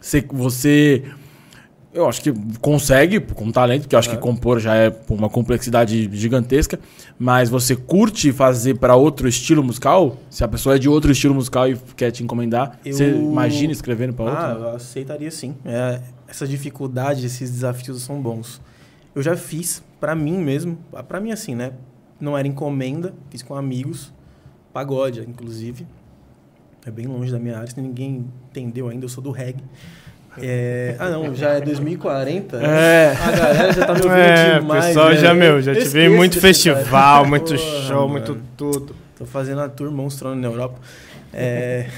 Você, 0.00 0.24
você 0.32 1.04
eu 1.98 2.08
acho 2.08 2.22
que 2.22 2.32
consegue 2.60 3.20
com 3.20 3.50
talento, 3.50 3.82
porque 3.82 3.94
eu 3.94 3.98
acho 3.98 4.10
que 4.10 4.16
compor 4.16 4.58
já 4.60 4.74
é 4.76 4.94
uma 5.08 5.28
complexidade 5.28 6.08
gigantesca, 6.12 6.78
mas 7.18 7.48
você 7.48 7.74
curte 7.76 8.32
fazer 8.32 8.78
pra 8.78 8.94
outro 8.96 9.28
estilo 9.28 9.62
musical? 9.62 10.16
Se 10.30 10.42
a 10.44 10.48
pessoa 10.48 10.76
é 10.76 10.78
de 10.78 10.88
outro 10.88 11.10
estilo 11.12 11.34
musical 11.34 11.68
e 11.68 11.76
quer 11.96 12.10
te 12.10 12.22
encomendar, 12.22 12.78
Eu- 12.84 12.94
você 12.94 13.10
imagina 13.10 13.72
escrevendo 13.72 14.12
pra 14.14 14.24
outro? 14.24 14.38
Ah, 14.40 14.56
eu 14.58 14.68
aceitaria 14.76 15.30
sim. 15.30 15.54
É, 15.64 16.00
essa 16.26 16.46
dificuldade, 16.46 17.24
esses 17.26 17.50
desafios 17.50 18.02
são 18.02 18.20
bons. 18.20 18.60
Eu 19.14 19.22
já 19.22 19.36
fiz 19.36 19.82
pra 20.00 20.14
mim 20.14 20.38
mesmo, 20.38 20.78
pra 21.08 21.20
mim 21.20 21.32
assim, 21.32 21.54
né? 21.54 21.72
Não 22.20 22.36
era 22.36 22.46
encomenda, 22.46 23.14
fiz 23.30 23.42
com 23.42 23.54
amigos, 23.54 24.12
pagode, 24.72 25.20
inclusive. 25.20 25.86
É 26.86 26.90
bem 26.90 27.06
longe 27.06 27.30
da 27.32 27.38
minha 27.38 27.56
área, 27.56 27.68
se 27.70 27.80
ninguém 27.80 28.24
entendeu 28.50 28.88
ainda, 28.88 29.04
eu 29.04 29.08
sou 29.08 29.22
do 29.22 29.30
reggae. 29.30 29.62
É, 30.40 30.94
Ah, 30.98 31.10
não, 31.10 31.34
já 31.34 31.50
é 31.54 31.60
2040? 31.60 32.56
É. 32.58 33.12
A 33.20 33.30
galera 33.32 33.72
já 33.72 33.86
tá 33.86 33.94
me 33.94 34.00
ouvindo 34.02 34.12
É, 34.20 34.58
demais. 34.60 34.86
pessoal 34.86 35.08
né? 35.10 35.16
já, 35.16 35.34
meu, 35.34 35.60
já 35.62 35.74
tive 35.74 36.08
muito 36.08 36.40
festival, 36.40 36.84
cara. 36.84 37.24
muito 37.28 37.54
Porra, 37.54 37.58
show, 37.86 38.08
mano. 38.08 38.10
muito 38.12 38.38
tudo. 38.56 38.94
Tô 39.16 39.24
fazendo 39.26 39.60
a 39.60 39.68
tour 39.68 39.90
monstrona 39.90 40.36
na 40.36 40.46
Europa. 40.46 40.78
É, 41.32 41.88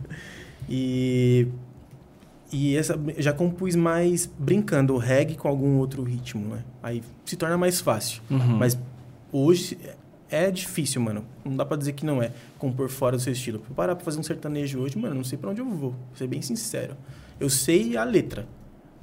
e 0.68 1.46
e 2.52 2.76
essa 2.76 2.98
já 3.18 3.32
compus 3.32 3.74
mais 3.76 4.26
brincando 4.38 4.94
o 4.94 4.98
reggae 4.98 5.34
com 5.36 5.48
algum 5.48 5.76
outro 5.76 6.02
ritmo, 6.02 6.54
né? 6.54 6.62
Aí 6.82 7.02
se 7.24 7.36
torna 7.36 7.58
mais 7.58 7.80
fácil. 7.80 8.22
Uhum. 8.30 8.56
Mas 8.56 8.78
hoje 9.30 9.78
é 10.30 10.50
difícil, 10.50 11.00
mano. 11.02 11.24
Não 11.44 11.56
dá 11.56 11.64
pra 11.66 11.76
dizer 11.76 11.92
que 11.92 12.06
não 12.06 12.22
é 12.22 12.30
compor 12.58 12.88
fora 12.88 13.16
do 13.16 13.22
seu 13.22 13.32
estilo. 13.34 13.58
Pra 13.58 13.74
parar 13.74 13.96
pra 13.96 14.04
fazer 14.04 14.18
um 14.18 14.22
sertanejo 14.22 14.78
hoje, 14.80 14.96
mano, 14.98 15.14
não 15.16 15.24
sei 15.24 15.36
pra 15.38 15.50
onde 15.50 15.60
eu 15.60 15.66
vou. 15.66 15.90
Vou 15.90 15.94
ser 16.14 16.26
bem 16.26 16.40
sincero. 16.40 16.94
Eu 17.40 17.48
sei 17.50 17.96
a 17.96 18.04
letra. 18.04 18.46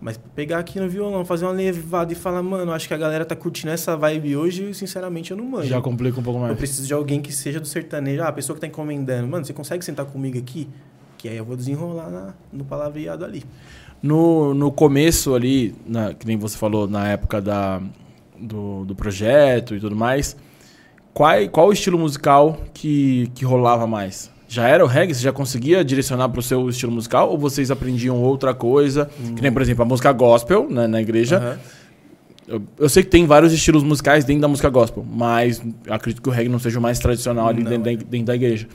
Mas 0.01 0.19
pegar 0.35 0.59
aqui 0.59 0.79
no 0.79 0.87
violão, 0.89 1.23
fazer 1.25 1.45
uma 1.45 1.51
levada 1.53 2.11
e 2.11 2.15
falar, 2.15 2.43
mano, 2.43 2.71
acho 2.73 2.87
que 2.87 2.93
a 2.93 2.97
galera 2.97 3.23
tá 3.25 3.35
curtindo 3.35 3.71
essa 3.71 3.95
vibe 3.95 4.35
hoje, 4.35 4.73
sinceramente 4.73 5.31
eu 5.31 5.37
não 5.37 5.45
manjo. 5.45 5.67
Já 5.69 5.81
complica 5.81 6.19
um 6.19 6.23
pouco 6.23 6.39
mais. 6.39 6.51
Eu 6.51 6.57
preciso 6.57 6.85
de 6.85 6.93
alguém 6.93 7.21
que 7.21 7.31
seja 7.31 7.59
do 7.59 7.67
sertanejo. 7.67 8.21
Ah, 8.21 8.27
a 8.27 8.31
pessoa 8.31 8.55
que 8.55 8.61
tá 8.61 8.67
encomendando. 8.67 9.27
Mano, 9.27 9.45
você 9.45 9.53
consegue 9.53 9.83
sentar 9.83 10.05
comigo 10.05 10.37
aqui? 10.37 10.67
Que 11.17 11.29
aí 11.29 11.37
eu 11.37 11.45
vou 11.45 11.55
desenrolar 11.55 12.09
na- 12.09 12.33
no 12.51 12.65
palavreado 12.65 13.23
ali. 13.25 13.43
No, 14.03 14.53
no 14.53 14.71
começo 14.71 15.33
ali, 15.33 15.73
na- 15.87 16.13
que 16.13 16.27
nem 16.27 16.37
você 16.37 16.57
falou, 16.57 16.87
na 16.87 17.07
época 17.07 17.41
da, 17.41 17.81
do, 18.39 18.83
do 18.85 18.93
projeto 18.93 19.73
e 19.75 19.79
tudo 19.79 19.95
mais, 19.95 20.35
qual, 21.13 21.33
qual 21.49 21.69
o 21.69 21.73
estilo 21.73 21.97
musical 21.97 22.57
que, 22.73 23.31
que 23.33 23.45
rolava 23.45 23.87
mais? 23.87 24.29
Já 24.55 24.69
era 24.69 24.85
o 24.85 24.87
reggae? 24.87 25.13
Você 25.13 25.21
já 25.21 25.33
conseguia 25.33 25.83
direcionar 25.83 26.29
para 26.29 26.39
o 26.39 26.41
seu 26.41 26.69
estilo 26.69 26.89
musical? 26.89 27.29
Ou 27.29 27.37
vocês 27.37 27.69
aprendiam 27.69 28.15
outra 28.21 28.53
coisa? 28.53 29.09
Que 29.35 29.41
nem, 29.41 29.51
por 29.51 29.61
exemplo, 29.61 29.83
a 29.83 29.85
música 29.85 30.13
gospel 30.13 30.65
né, 30.69 30.87
na 30.87 31.01
igreja. 31.01 31.37
Aham. 31.39 31.59
Eu, 32.47 32.61
eu 32.79 32.87
sei 32.87 33.03
que 33.03 33.09
tem 33.09 33.25
vários 33.25 33.51
estilos 33.51 33.83
musicais 33.83 34.23
dentro 34.23 34.43
da 34.43 34.47
música 34.47 34.69
gospel, 34.69 35.03
mas 35.11 35.61
acredito 35.89 36.21
que 36.21 36.29
o 36.29 36.31
reggae 36.31 36.47
não 36.47 36.59
seja 36.59 36.79
o 36.79 36.81
mais 36.81 36.99
tradicional 36.99 37.49
ali 37.49 37.63
Não, 37.63 37.69
dentro, 37.71 37.89
é. 37.89 37.95
da, 37.97 38.03
dentro 38.03 38.25
da 38.27 38.35
igreja. 38.35 38.65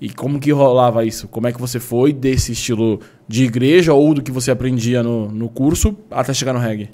E 0.00 0.08
como 0.08 0.38
que 0.40 0.50
rolava 0.50 1.04
isso? 1.04 1.28
Como 1.28 1.46
é 1.46 1.52
que 1.52 1.60
você 1.60 1.78
foi 1.78 2.10
desse 2.12 2.52
estilo 2.52 2.98
de 3.26 3.44
igreja 3.44 3.92
ou 3.92 4.14
do 4.14 4.22
que 4.22 4.30
você 4.30 4.50
aprendia 4.50 5.02
no, 5.02 5.28
no 5.30 5.48
curso 5.50 5.94
até 6.10 6.32
chegar 6.32 6.54
no 6.54 6.58
reggae? 6.58 6.88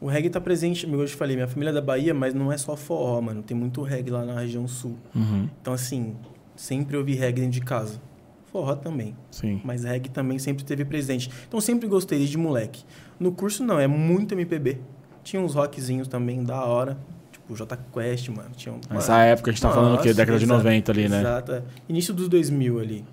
O 0.00 0.06
reggae 0.06 0.28
tá 0.30 0.40
presente, 0.40 0.86
como 0.86 1.00
eu 1.00 1.06
te 1.06 1.16
falei, 1.16 1.34
minha 1.34 1.48
família 1.48 1.70
é 1.70 1.72
da 1.72 1.80
Bahia, 1.80 2.12
mas 2.14 2.34
não 2.34 2.52
é 2.52 2.58
só 2.58 2.76
forró, 2.76 3.20
mano. 3.20 3.42
Tem 3.42 3.56
muito 3.56 3.82
reggae 3.82 4.10
lá 4.10 4.24
na 4.24 4.38
região 4.38 4.68
sul. 4.68 4.94
Uhum, 5.16 5.48
Então, 5.60 5.72
assim, 5.72 6.14
sempre 6.56 6.96
ouvi 6.96 7.14
reggae 7.14 7.40
dentro 7.40 7.52
de 7.52 7.60
casa. 7.60 8.00
Forró 8.46 8.76
também. 8.76 9.16
sim. 9.30 9.60
Mas 9.64 9.82
reggae 9.82 10.08
também 10.08 10.38
sempre 10.38 10.64
teve 10.64 10.84
presente. 10.84 11.30
Então, 11.48 11.60
sempre 11.60 11.88
gostei 11.88 12.18
desde 12.18 12.38
moleque. 12.38 12.84
No 13.18 13.32
curso, 13.32 13.64
não, 13.64 13.80
é 13.80 13.86
muito 13.88 14.32
MPB. 14.32 14.80
Tinha 15.24 15.42
uns 15.42 15.54
rockzinhos 15.54 16.06
também 16.06 16.44
da 16.44 16.64
hora. 16.64 16.96
Tipo, 17.32 17.56
J 17.56 17.76
Quest, 17.92 18.28
mano. 18.28 18.50
Tinha 18.56 18.74
um, 18.74 18.80
Nessa 18.90 19.18
época 19.22 19.50
a 19.50 19.52
gente 19.52 19.62
tá 19.62 19.70
falando 19.70 19.98
o 19.98 20.02
quê? 20.02 20.14
Década 20.14 20.38
de 20.38 20.44
exato, 20.44 20.58
90 20.62 20.92
ali, 20.92 21.08
né? 21.08 21.20
Exato. 21.20 21.52
é. 21.52 21.62
Início 21.88 22.14
dos 22.14 22.28
2000 22.28 22.78
ali. 22.78 23.04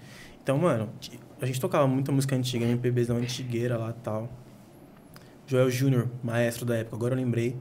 Então, 0.43 0.57
mano, 0.57 0.89
a 1.41 1.45
gente 1.45 1.59
tocava 1.59 1.87
muita 1.87 2.11
música 2.11 2.35
antiga, 2.35 2.65
MPBzão 2.65 3.17
antigueira 3.17 3.77
lá 3.77 3.89
e 3.89 4.03
tal. 4.03 4.29
Joel 5.47 5.69
Júnior, 5.71 6.07
maestro 6.23 6.65
da 6.65 6.75
época, 6.75 6.95
agora 6.95 7.13
eu 7.13 7.17
lembrei. 7.17 7.57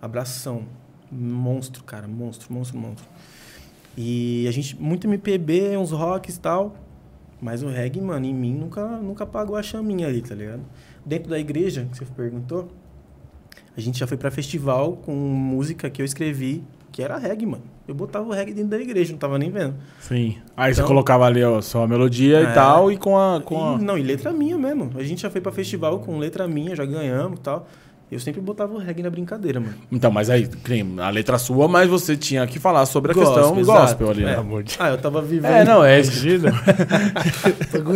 Abração. 0.00 0.64
Monstro, 1.12 1.84
cara. 1.84 2.08
Monstro, 2.08 2.52
monstro, 2.52 2.78
monstro. 2.78 3.06
E 4.02 4.46
a 4.48 4.50
gente, 4.50 4.80
muito 4.80 5.06
MPB, 5.06 5.76
uns 5.76 5.90
rocks 5.90 6.36
e 6.36 6.40
tal. 6.40 6.74
Mas 7.38 7.62
o 7.62 7.68
reggae, 7.68 8.00
mano, 8.00 8.24
em 8.24 8.34
mim 8.34 8.54
nunca, 8.54 8.86
nunca 8.98 9.24
apagou 9.24 9.56
a 9.56 9.62
chaminha 9.62 10.06
ali, 10.08 10.22
tá 10.22 10.34
ligado? 10.34 10.62
Dentro 11.04 11.28
da 11.28 11.38
igreja, 11.38 11.86
que 11.90 11.98
você 11.98 12.04
perguntou, 12.06 12.68
a 13.76 13.80
gente 13.80 13.98
já 13.98 14.06
foi 14.06 14.16
pra 14.16 14.30
festival 14.30 14.92
com 15.04 15.12
música 15.14 15.90
que 15.90 16.00
eu 16.00 16.06
escrevi, 16.06 16.62
que 16.90 17.02
era 17.02 17.18
reggae, 17.18 17.44
mano. 17.46 17.62
Eu 17.86 17.94
botava 17.94 18.26
o 18.26 18.32
reggae 18.32 18.54
dentro 18.54 18.70
da 18.70 18.78
igreja, 18.78 19.12
não 19.12 19.18
tava 19.18 19.38
nem 19.38 19.50
vendo. 19.50 19.74
Sim. 20.00 20.36
Aí 20.56 20.72
você 20.72 20.80
Então- 20.80 20.88
colocava 20.88 21.24
ali 21.26 21.42
ó, 21.44 21.60
só 21.60 21.84
a 21.84 21.88
melodia 21.88 22.40
e 22.40 22.44
É. 22.44 22.52
tal, 22.52 22.90
e 22.90 22.96
com 22.96 23.18
a. 23.18 23.40
Com 23.42 23.74
a... 23.74 23.74
E, 23.78 23.82
não, 23.82 23.98
e 23.98 24.02
letra 24.02 24.32
minha 24.32 24.56
mesmo. 24.58 24.90
A 24.96 25.02
gente 25.02 25.20
já 25.22 25.28
foi 25.30 25.40
pra 25.42 25.52
festival 25.52 25.98
com 26.00 26.18
letra 26.18 26.48
minha, 26.48 26.74
já 26.74 26.84
ganhamos 26.86 27.38
e 27.38 27.42
tal. 27.42 27.66
Eu 28.10 28.18
sempre 28.18 28.40
botava 28.40 28.74
o 28.74 28.78
reggae 28.78 29.04
na 29.04 29.10
brincadeira, 29.10 29.60
mano. 29.60 29.74
Então, 29.90 30.10
mas 30.10 30.28
aí, 30.28 30.48
a 30.98 31.10
letra 31.10 31.38
sua, 31.38 31.68
mas 31.68 31.88
você 31.88 32.16
tinha 32.16 32.44
que 32.44 32.58
falar 32.58 32.84
sobre 32.84 33.12
a 33.12 33.14
Gospel, 33.14 33.34
questão 33.34 33.60
exato. 33.60 33.80
gospel 33.80 34.10
ali, 34.10 34.24
né? 34.24 34.32
É. 34.32 34.34
amor 34.34 34.64
de 34.64 34.74
Ah, 34.80 34.88
eu 34.88 34.98
tava 34.98 35.22
vivendo. 35.22 35.52
É, 35.52 35.64
não, 35.64 35.84
é. 35.84 36.02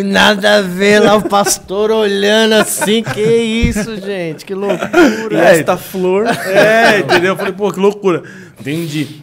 Nada 0.04 0.58
a 0.58 0.62
ver 0.62 1.00
lá, 1.00 1.16
o 1.16 1.28
pastor 1.28 1.90
olhando 1.90 2.52
assim. 2.52 3.02
Que 3.02 3.20
isso, 3.22 3.96
gente? 3.96 4.44
Que 4.44 4.54
loucura. 4.54 5.32
E 5.32 5.36
esta 5.36 5.76
flor. 5.76 6.26
É, 6.44 7.00
entendeu? 7.00 7.32
Eu 7.32 7.36
falei, 7.36 7.52
pô, 7.52 7.72
que 7.72 7.80
loucura. 7.80 8.22
Entendi. 8.60 9.22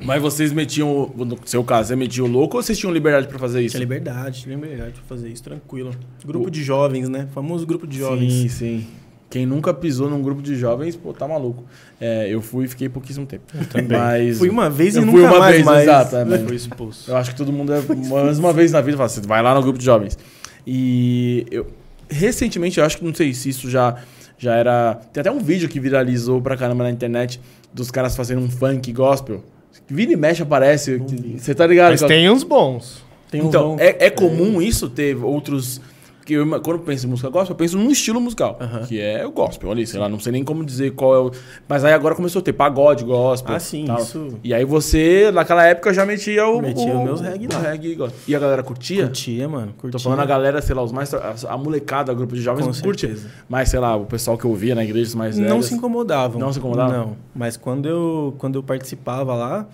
Mas 0.00 0.20
vocês 0.20 0.52
metiam, 0.52 1.10
no 1.16 1.38
seu 1.44 1.64
caso, 1.64 1.88
você 1.88 1.96
metia 1.96 2.22
o 2.22 2.26
louco 2.26 2.56
ou 2.56 2.62
vocês 2.62 2.78
tinham 2.78 2.92
liberdade 2.92 3.26
pra 3.26 3.38
fazer 3.38 3.62
isso? 3.62 3.72
Tinha 3.72 3.80
liberdade, 3.80 4.42
tinha 4.42 4.54
liberdade 4.54 4.92
pra 4.92 5.02
fazer 5.08 5.28
isso, 5.28 5.42
tranquilo. 5.42 5.92
Grupo 6.24 6.50
de 6.50 6.62
jovens, 6.62 7.08
né? 7.08 7.26
Famoso 7.34 7.66
grupo 7.66 7.86
de 7.86 7.98
jovens. 7.98 8.32
Sim, 8.32 8.48
sim. 8.48 8.86
Quem 9.34 9.44
nunca 9.46 9.74
pisou 9.74 10.08
num 10.08 10.22
grupo 10.22 10.40
de 10.40 10.54
jovens, 10.54 10.94
pô, 10.94 11.12
tá 11.12 11.26
maluco. 11.26 11.64
É, 12.00 12.28
eu 12.32 12.40
fui 12.40 12.66
e 12.66 12.68
fiquei 12.68 12.88
pouquíssimo 12.88 13.26
tempo. 13.26 13.42
também. 13.68 13.98
Mas 13.98 14.38
Fui 14.38 14.48
uma 14.48 14.70
vez 14.70 14.94
e 14.94 15.00
eu 15.00 15.04
nunca 15.04 15.18
fui 15.18 15.26
uma 15.26 15.38
mais, 15.40 15.54
vez, 15.56 15.66
mas... 15.66 15.82
exato. 15.82 16.14
é, 16.14 16.24
mas 16.24 16.42
Foi 16.42 16.54
expulso. 16.54 17.10
eu 17.10 17.16
acho 17.16 17.30
que 17.32 17.36
todo 17.36 17.52
mundo 17.52 17.74
é 17.74 17.82
mais 18.08 18.38
uma 18.38 18.52
vez 18.52 18.70
na 18.70 18.80
vida 18.80 18.96
fala, 18.96 19.08
você 19.08 19.20
vai 19.22 19.42
lá 19.42 19.52
no 19.52 19.60
grupo 19.60 19.76
de 19.76 19.84
jovens. 19.84 20.16
E 20.64 21.44
eu 21.50 21.66
recentemente, 22.08 22.78
eu 22.78 22.86
acho 22.86 22.98
que 22.98 23.04
não 23.04 23.12
sei 23.12 23.34
se 23.34 23.48
isso 23.48 23.68
já 23.68 23.96
já 24.38 24.54
era, 24.54 25.00
tem 25.12 25.20
até 25.20 25.32
um 25.32 25.40
vídeo 25.40 25.68
que 25.68 25.80
viralizou 25.80 26.40
pra 26.40 26.56
caramba 26.56 26.84
na 26.84 26.90
internet 26.90 27.40
dos 27.72 27.90
caras 27.90 28.14
fazendo 28.14 28.40
um 28.40 28.48
funk 28.48 28.92
gospel. 28.92 29.42
Vira 29.88 30.12
e 30.12 30.16
mexe 30.16 30.44
aparece, 30.44 31.02
você 31.36 31.56
tá 31.56 31.66
ligado? 31.66 31.90
Mas 31.90 32.02
tem 32.02 32.30
uns 32.30 32.44
bons. 32.44 33.02
Tem 33.32 33.42
um 33.42 33.48
então, 33.48 33.70
vão- 33.70 33.80
é, 33.80 33.96
é 34.06 34.10
comum 34.10 34.62
isso 34.62 34.88
ter 34.88 35.16
outros 35.16 35.80
Porque 36.24 36.32
eu, 36.32 36.46
quando 36.62 36.78
eu 36.78 36.78
penso 36.78 37.06
em 37.06 37.10
música 37.10 37.28
gospel, 37.28 37.52
eu 37.52 37.58
penso 37.58 37.76
num 37.76 37.90
estilo 37.90 38.18
musical, 38.18 38.56
Aham. 38.58 38.80
que 38.86 38.98
é 38.98 39.26
o 39.26 39.30
gospel. 39.30 39.70
Ali, 39.70 39.86
sei 39.86 40.00
lá, 40.00 40.08
não 40.08 40.18
sei 40.18 40.32
nem 40.32 40.42
como 40.42 40.64
dizer 40.64 40.92
qual 40.92 41.14
é 41.14 41.18
o. 41.18 41.30
Mas 41.68 41.84
aí 41.84 41.92
agora 41.92 42.14
começou 42.14 42.40
a 42.40 42.42
ter 42.42 42.54
pagode, 42.54 43.04
gospel. 43.04 43.54
Ah, 43.54 43.60
sim, 43.60 43.84
tal. 43.84 43.98
isso. 43.98 44.38
E 44.42 44.54
aí 44.54 44.64
você, 44.64 45.30
naquela 45.30 45.66
época, 45.66 45.92
já 45.92 46.06
metia 46.06 46.46
o. 46.46 46.62
Metia 46.62 46.94
o, 46.94 46.98
os 47.00 47.04
meus 47.04 47.20
reggae 47.20 47.46
lá. 47.52 47.58
reggae. 47.60 47.98
E 48.26 48.34
a 48.34 48.38
galera 48.38 48.62
curtia? 48.62 49.04
Curtia, 49.04 49.46
mano. 49.46 49.74
Curtia. 49.76 49.90
Tô 49.90 49.98
falando 49.98 50.20
a 50.20 50.24
galera, 50.24 50.62
sei 50.62 50.74
lá, 50.74 50.82
os 50.82 50.92
mais. 50.92 51.12
A, 51.12 51.58
molecada, 51.58 52.10
o 52.10 52.16
grupo 52.16 52.34
de 52.34 52.40
jovens 52.40 52.64
Com 52.78 52.82
curte. 52.82 53.02
certeza. 53.02 53.28
Mas, 53.46 53.68
sei 53.68 53.78
lá, 53.80 53.94
o 53.94 54.06
pessoal 54.06 54.38
que 54.38 54.46
eu 54.46 54.54
via 54.54 54.74
na 54.74 54.82
igreja 54.82 55.14
mais 55.18 55.36
Não 55.36 55.46
velhas. 55.46 55.66
se 55.66 55.74
incomodavam. 55.74 56.40
Não 56.40 56.50
se 56.50 56.58
incomodavam? 56.58 56.96
Não. 56.96 57.16
Mas 57.34 57.58
quando 57.58 57.86
eu, 57.86 58.34
quando 58.38 58.54
eu 58.54 58.62
participava 58.62 59.34
lá, 59.34 59.66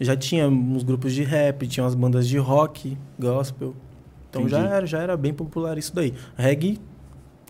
já 0.00 0.16
tinha 0.16 0.48
uns 0.48 0.82
grupos 0.82 1.12
de 1.12 1.22
rap, 1.22 1.66
tinha 1.66 1.84
umas 1.84 1.94
bandas 1.94 2.26
de 2.26 2.38
rock, 2.38 2.96
gospel. 3.18 3.74
Então 4.30 4.48
já 4.48 4.58
era, 4.60 4.86
já 4.86 4.98
era 4.98 5.16
bem 5.16 5.32
popular 5.32 5.78
isso 5.78 5.94
daí. 5.94 6.12
Reggae, 6.36 6.78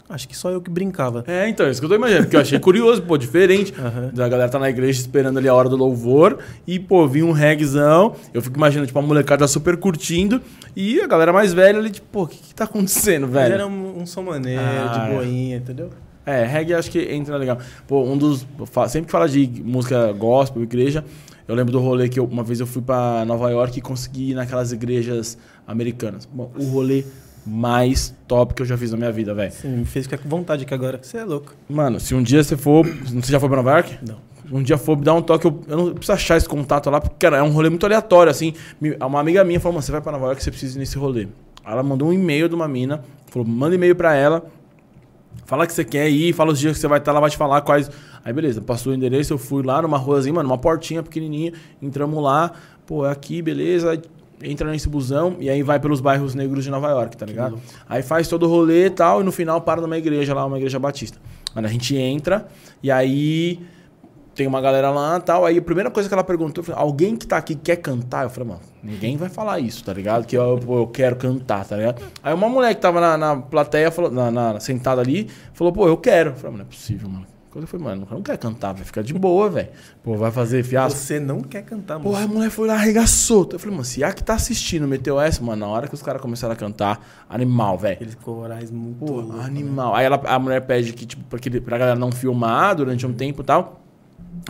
acho 0.08 0.28
que 0.28 0.36
só 0.36 0.50
eu 0.50 0.60
que 0.60 0.70
brincava. 0.70 1.24
É, 1.26 1.48
então, 1.48 1.68
isso 1.68 1.80
que 1.80 1.84
eu 1.84 1.88
tô 1.90 1.96
imaginando, 1.96 2.24
porque 2.26 2.36
eu 2.36 2.40
achei 2.40 2.58
curioso, 2.58 3.02
pô, 3.02 3.18
diferente. 3.18 3.74
Aham. 3.78 4.10
Da 4.14 4.28
galera 4.28 4.48
tá 4.50 4.58
na 4.58 4.70
igreja 4.70 5.00
esperando 5.00 5.38
ali 5.38 5.48
a 5.48 5.54
hora 5.54 5.68
do 5.68 5.76
louvor 5.76 6.38
e, 6.66 6.78
pô, 6.78 7.06
vi 7.06 7.22
um 7.22 7.32
regzão. 7.32 8.14
Eu 8.32 8.40
fico 8.40 8.56
imaginando, 8.56 8.86
tipo, 8.86 8.98
a 8.98 9.02
molecada 9.02 9.46
super 9.48 9.76
curtindo 9.76 10.40
e 10.76 11.00
a 11.00 11.06
galera 11.06 11.32
mais 11.32 11.52
velha 11.52 11.78
ali, 11.78 11.90
tipo, 11.90 12.06
pô, 12.10 12.22
o 12.22 12.26
que 12.28 12.38
que 12.38 12.54
tá 12.54 12.64
acontecendo, 12.64 13.24
Ele 13.26 13.32
velho? 13.32 13.54
era 13.54 13.66
um, 13.66 14.00
um 14.02 14.06
som 14.06 14.22
maneiro, 14.22 14.62
Ah, 14.62 14.88
de 14.92 15.10
é. 15.12 15.14
boinha, 15.16 15.56
entendeu? 15.56 15.90
É, 16.24 16.44
reggae 16.44 16.74
acho 16.74 16.90
que 16.90 17.00
entra 17.00 17.36
legal. 17.38 17.58
Pô, 17.86 18.02
um 18.04 18.16
dos. 18.16 18.46
Sempre 18.88 19.06
que 19.06 19.12
fala 19.12 19.26
de 19.28 19.50
música 19.64 20.12
gospel, 20.12 20.62
igreja, 20.62 21.02
eu 21.48 21.54
lembro 21.54 21.72
do 21.72 21.80
rolê 21.80 22.06
que 22.06 22.20
eu- 22.20 22.26
uma 22.26 22.42
vez 22.44 22.60
eu 22.60 22.66
fui 22.66 22.82
pra 22.82 23.24
Nova 23.24 23.50
York 23.50 23.78
e 23.78 23.80
consegui 23.80 24.32
ir 24.32 24.34
naquelas 24.34 24.70
igrejas 24.70 25.38
americanas. 25.68 26.26
Bom, 26.26 26.50
o 26.58 26.64
rolê 26.64 27.04
mais 27.46 28.14
top 28.26 28.54
que 28.54 28.62
eu 28.62 28.66
já 28.66 28.76
fiz 28.76 28.90
na 28.90 28.96
minha 28.96 29.12
vida, 29.12 29.34
velho. 29.34 29.52
Me 29.64 29.84
fez 29.84 30.06
ficar 30.06 30.18
com 30.18 30.28
vontade 30.28 30.64
aqui 30.64 30.74
agora. 30.74 30.98
Você 31.00 31.18
é 31.18 31.24
louco. 31.24 31.54
Mano, 31.68 32.00
se 32.00 32.14
um 32.14 32.22
dia 32.22 32.42
você 32.42 32.56
for. 32.56 32.86
Você 32.86 33.30
já 33.30 33.38
foi 33.38 33.48
pra 33.48 33.58
Nova 33.58 33.70
York? 33.72 33.98
Não. 34.06 34.16
Um 34.50 34.62
dia 34.62 34.78
for 34.78 34.96
me 34.96 35.04
dar 35.04 35.12
um 35.12 35.20
toque, 35.20 35.46
eu, 35.46 35.60
eu 35.68 35.76
não 35.76 35.90
preciso 35.90 36.12
achar 36.12 36.36
esse 36.38 36.48
contato 36.48 36.88
lá, 36.88 37.02
porque, 37.02 37.16
cara, 37.18 37.36
é 37.36 37.42
um 37.42 37.50
rolê 37.50 37.68
muito 37.68 37.84
aleatório, 37.84 38.30
assim. 38.30 38.54
Uma 38.98 39.20
amiga 39.20 39.44
minha 39.44 39.60
falou, 39.60 39.74
mano, 39.74 39.82
você 39.82 39.92
vai 39.92 40.00
pra 40.00 40.10
Nova 40.10 40.24
York, 40.26 40.42
você 40.42 40.50
precisa 40.50 40.78
ir 40.78 40.80
nesse 40.80 40.96
rolê. 40.96 41.28
Ela 41.66 41.82
mandou 41.82 42.08
um 42.08 42.12
e-mail 42.14 42.48
de 42.48 42.54
uma 42.54 42.66
mina, 42.66 43.04
falou, 43.26 43.46
manda 43.46 43.74
e-mail 43.74 43.94
pra 43.94 44.14
ela, 44.14 44.46
fala 45.44 45.66
que 45.66 45.72
você 45.74 45.84
quer 45.84 46.08
ir, 46.08 46.32
fala 46.32 46.52
os 46.52 46.58
dias 46.58 46.72
que 46.72 46.80
você 46.80 46.88
vai 46.88 46.98
estar, 46.98 47.10
ela 47.10 47.20
vai 47.20 47.28
te 47.28 47.36
falar 47.36 47.60
quais. 47.60 47.90
Aí 48.24 48.32
beleza, 48.32 48.62
passou 48.62 48.90
o 48.90 48.96
endereço, 48.96 49.34
eu 49.34 49.38
fui 49.38 49.62
lá 49.62 49.82
numa 49.82 49.98
ruazinha, 49.98 50.32
mano, 50.32 50.48
uma 50.48 50.56
portinha 50.56 51.02
pequenininha, 51.02 51.52
entramos 51.82 52.22
lá, 52.24 52.52
pô, 52.86 53.04
é 53.04 53.12
aqui, 53.12 53.42
beleza, 53.42 53.90
aí 53.90 54.00
entra 54.42 54.70
nesse 54.70 54.88
busão 54.88 55.36
e 55.40 55.48
aí 55.50 55.62
vai 55.62 55.78
pelos 55.80 56.00
bairros 56.00 56.34
negros 56.34 56.64
de 56.64 56.70
Nova 56.70 56.88
York, 56.90 57.16
tá 57.16 57.26
ligado? 57.26 57.58
Aí 57.88 58.02
faz 58.02 58.28
todo 58.28 58.44
o 58.44 58.48
rolê 58.48 58.86
e 58.86 58.90
tal, 58.90 59.20
e 59.20 59.24
no 59.24 59.32
final 59.32 59.60
para 59.60 59.80
numa 59.80 59.96
igreja 59.98 60.34
lá, 60.34 60.44
uma 60.46 60.56
igreja 60.56 60.78
batista. 60.78 61.18
Mano, 61.54 61.66
a 61.66 61.70
gente 61.70 61.96
entra 61.96 62.46
e 62.82 62.90
aí 62.90 63.60
tem 64.34 64.46
uma 64.46 64.60
galera 64.60 64.90
lá 64.90 65.16
e 65.18 65.20
tal. 65.22 65.44
Aí 65.44 65.58
a 65.58 65.62
primeira 65.62 65.90
coisa 65.90 66.08
que 66.08 66.14
ela 66.14 66.22
perguntou 66.22 66.64
alguém 66.74 67.16
que 67.16 67.26
tá 67.26 67.36
aqui 67.36 67.56
quer 67.56 67.76
cantar? 67.76 68.22
Eu 68.22 68.30
falei, 68.30 68.50
mano, 68.50 68.60
ninguém 68.82 69.16
vai 69.16 69.28
falar 69.28 69.58
isso, 69.58 69.82
tá 69.82 69.92
ligado? 69.92 70.24
Que 70.26 70.36
eu, 70.36 70.60
eu 70.68 70.86
quero 70.86 71.16
cantar, 71.16 71.64
tá 71.64 71.76
ligado? 71.76 72.00
Aí 72.22 72.32
uma 72.32 72.48
mulher 72.48 72.72
que 72.74 72.80
tava 72.80 73.00
na, 73.00 73.16
na 73.18 73.36
plateia, 73.36 73.90
falou, 73.90 74.10
na, 74.10 74.30
na- 74.30 74.60
sentada 74.60 75.00
ali, 75.00 75.28
falou, 75.52 75.72
pô, 75.72 75.88
eu 75.88 75.96
quero. 75.96 76.30
Eu 76.30 76.34
falei, 76.36 76.52
mano, 76.52 76.58
não 76.58 76.68
é 76.68 76.72
possível, 76.72 77.08
mano. 77.08 77.26
Quando 77.50 77.62
eu 77.64 77.68
falei, 77.68 77.84
mano, 77.86 78.06
não 78.10 78.20
quer 78.22 78.36
cantar, 78.36 78.72
vai 78.74 78.84
ficar 78.84 79.02
de 79.02 79.14
boa, 79.14 79.48
velho. 79.50 79.68
Pô, 80.02 80.16
vai 80.16 80.30
fazer 80.30 80.62
fiasco. 80.62 80.98
Você 80.98 81.18
não 81.18 81.40
quer 81.40 81.62
cantar, 81.62 81.98
Porra, 81.98 82.20
mano. 82.20 82.32
a 82.32 82.34
mulher 82.36 82.50
foi 82.50 82.68
lá, 82.68 82.74
arregaçou. 82.74 83.48
Eu 83.52 83.58
falei, 83.58 83.74
mano, 83.74 83.84
se 83.84 84.04
a 84.04 84.12
que 84.12 84.22
tá 84.22 84.34
assistindo 84.34 84.86
meteu 84.86 85.18
essa, 85.20 85.42
mano, 85.42 85.60
na 85.64 85.66
hora 85.72 85.88
que 85.88 85.94
os 85.94 86.02
caras 86.02 86.20
começaram 86.20 86.52
a 86.52 86.56
cantar, 86.56 87.04
animal, 87.28 87.78
velho. 87.78 87.94
Aqueles 87.94 88.14
corais 88.16 88.70
muito 88.70 88.98
Pô, 89.04 89.12
loucos, 89.20 89.36
né? 89.36 89.44
animal. 89.44 89.94
Aí 89.94 90.04
ela, 90.04 90.20
a 90.24 90.38
mulher 90.38 90.60
pede 90.66 90.92
que, 90.92 91.06
tipo, 91.06 91.24
pra, 91.24 91.38
que- 91.38 91.60
pra 91.60 91.78
galera 91.78 91.98
não 91.98 92.12
filmar 92.12 92.74
durante 92.76 93.06
um 93.06 93.12
tempo 93.12 93.42
e 93.42 93.44
tal. 93.44 93.80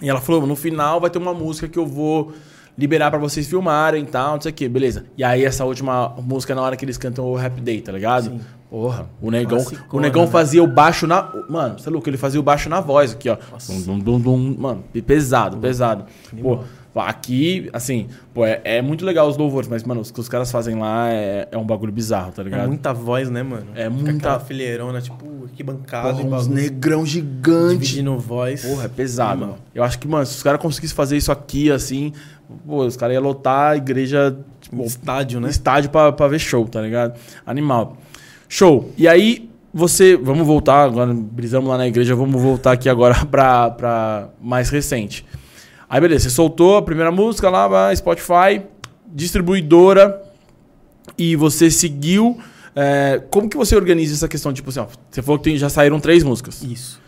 E 0.02 0.08
ela 0.08 0.20
falou, 0.20 0.46
no 0.46 0.54
final 0.56 1.00
vai 1.00 1.08
ter 1.10 1.18
uma 1.18 1.32
música 1.34 1.66
que 1.68 1.78
eu 1.78 1.86
vou 1.86 2.32
liberar 2.78 3.10
pra 3.10 3.18
vocês 3.18 3.48
filmarem 3.48 4.04
e 4.04 4.06
tal, 4.06 4.34
não 4.34 4.40
sei 4.40 4.52
o 4.52 4.54
que, 4.54 4.68
beleza. 4.68 5.04
E 5.16 5.24
aí 5.24 5.44
essa 5.44 5.64
última 5.64 6.14
música 6.22 6.52
é 6.52 6.56
na 6.56 6.62
hora 6.62 6.76
que 6.76 6.84
eles 6.84 6.96
cantam 6.96 7.24
o 7.24 7.34
Rap 7.34 7.60
Day, 7.60 7.80
tá 7.80 7.90
ligado? 7.90 8.26
Sim. 8.26 8.40
Porra, 8.70 9.08
o 9.20 9.30
negão, 9.30 9.64
o 9.90 9.98
negão 9.98 10.26
né? 10.26 10.30
fazia 10.30 10.62
o 10.62 10.66
baixo 10.66 11.06
na. 11.06 11.32
Mano, 11.48 11.78
você 11.78 11.88
é 11.88 11.92
louco, 11.92 12.08
ele 12.08 12.18
fazia 12.18 12.38
o 12.38 12.42
baixo 12.42 12.68
na 12.68 12.80
voz 12.80 13.12
aqui, 13.12 13.30
ó. 13.30 13.38
Nossa. 13.50 13.72
Dum, 13.72 13.98
dum, 13.98 14.20
dum. 14.20 14.56
Mano, 14.58 14.84
pesado, 15.06 15.56
pesado. 15.56 16.04
Animal. 16.30 16.58
Pô, 16.58 16.64
aqui, 17.06 17.68
assim, 17.72 18.08
pô, 18.34 18.44
é, 18.44 18.60
é 18.64 18.82
muito 18.82 19.04
legal 19.04 19.28
os 19.28 19.36
louvores, 19.36 19.68
mas, 19.68 19.84
mano, 19.84 20.00
os 20.00 20.10
que 20.10 20.18
os 20.20 20.28
caras 20.28 20.50
fazem 20.50 20.74
lá 20.78 21.08
é, 21.12 21.48
é 21.52 21.56
um 21.58 21.64
bagulho 21.64 21.92
bizarro, 21.92 22.32
tá 22.32 22.42
ligado? 22.42 22.64
É 22.64 22.66
muita 22.66 22.92
voz, 22.92 23.30
né, 23.30 23.42
mano? 23.42 23.66
É 23.74 23.84
Fica 23.84 23.90
muita- 23.90 24.10
Aquela 24.16 24.40
fileirona, 24.40 25.00
tipo, 25.00 25.48
que 25.54 25.62
bancada 25.62 26.10
Porra, 26.10 26.24
uns 26.24 26.30
bagulho. 26.30 26.54
negrão 26.54 27.04
gigante. 27.06 27.78
Dividindo 27.78 28.18
voz. 28.18 28.64
Porra, 28.64 28.84
é 28.84 28.88
pesado. 28.88 29.40
Mano. 29.40 29.56
Eu 29.74 29.84
acho 29.84 29.98
que, 29.98 30.08
mano, 30.08 30.24
se 30.26 30.36
os 30.36 30.42
caras 30.42 30.60
conseguissem 30.60 30.96
fazer 30.96 31.16
isso 31.16 31.30
aqui, 31.30 31.70
assim, 31.70 32.12
pô, 32.66 32.84
os 32.84 32.96
caras 32.96 33.14
iam 33.14 33.22
lotar 33.22 33.72
a 33.72 33.76
igreja, 33.76 34.36
tipo, 34.60 34.82
Estádio, 34.84 35.40
né? 35.40 35.48
estádio 35.50 35.90
pra, 35.90 36.10
pra 36.12 36.28
ver 36.28 36.38
show, 36.38 36.66
tá 36.66 36.80
ligado? 36.80 37.18
Animal. 37.46 37.96
Show. 38.48 38.90
E 38.96 39.06
aí, 39.06 39.48
você. 39.74 40.16
Vamos 40.16 40.46
voltar, 40.46 40.82
agora 40.84 41.12
brisamos 41.14 41.68
lá 41.68 41.76
na 41.76 41.86
igreja, 41.86 42.14
vamos 42.16 42.40
voltar 42.40 42.72
aqui 42.72 42.88
agora 42.88 43.14
pra, 43.26 43.70
pra 43.70 44.28
mais 44.40 44.70
recente. 44.70 45.24
Aí, 45.88 46.00
beleza, 46.00 46.24
você 46.24 46.30
soltou 46.34 46.76
a 46.76 46.82
primeira 46.82 47.10
música 47.10 47.48
lá, 47.48 47.66
vai, 47.66 47.96
Spotify, 47.96 48.62
distribuidora, 49.06 50.22
e 51.16 51.34
você 51.36 51.70
seguiu. 51.70 52.38
é, 52.76 53.20
como 53.30 53.48
que 53.48 53.56
você 53.56 53.74
organiza 53.74 54.14
essa 54.14 54.28
questão? 54.28 54.52
Tipo 54.52 54.70
assim, 54.70 54.78
ó, 54.80 54.86
você 55.10 55.20
falou 55.20 55.38
que 55.38 55.44
tem- 55.44 55.56
já 55.58 55.68
saíram 55.68 55.98
três 55.98 56.22
músicas. 56.22 56.62
Isso. 56.62 57.00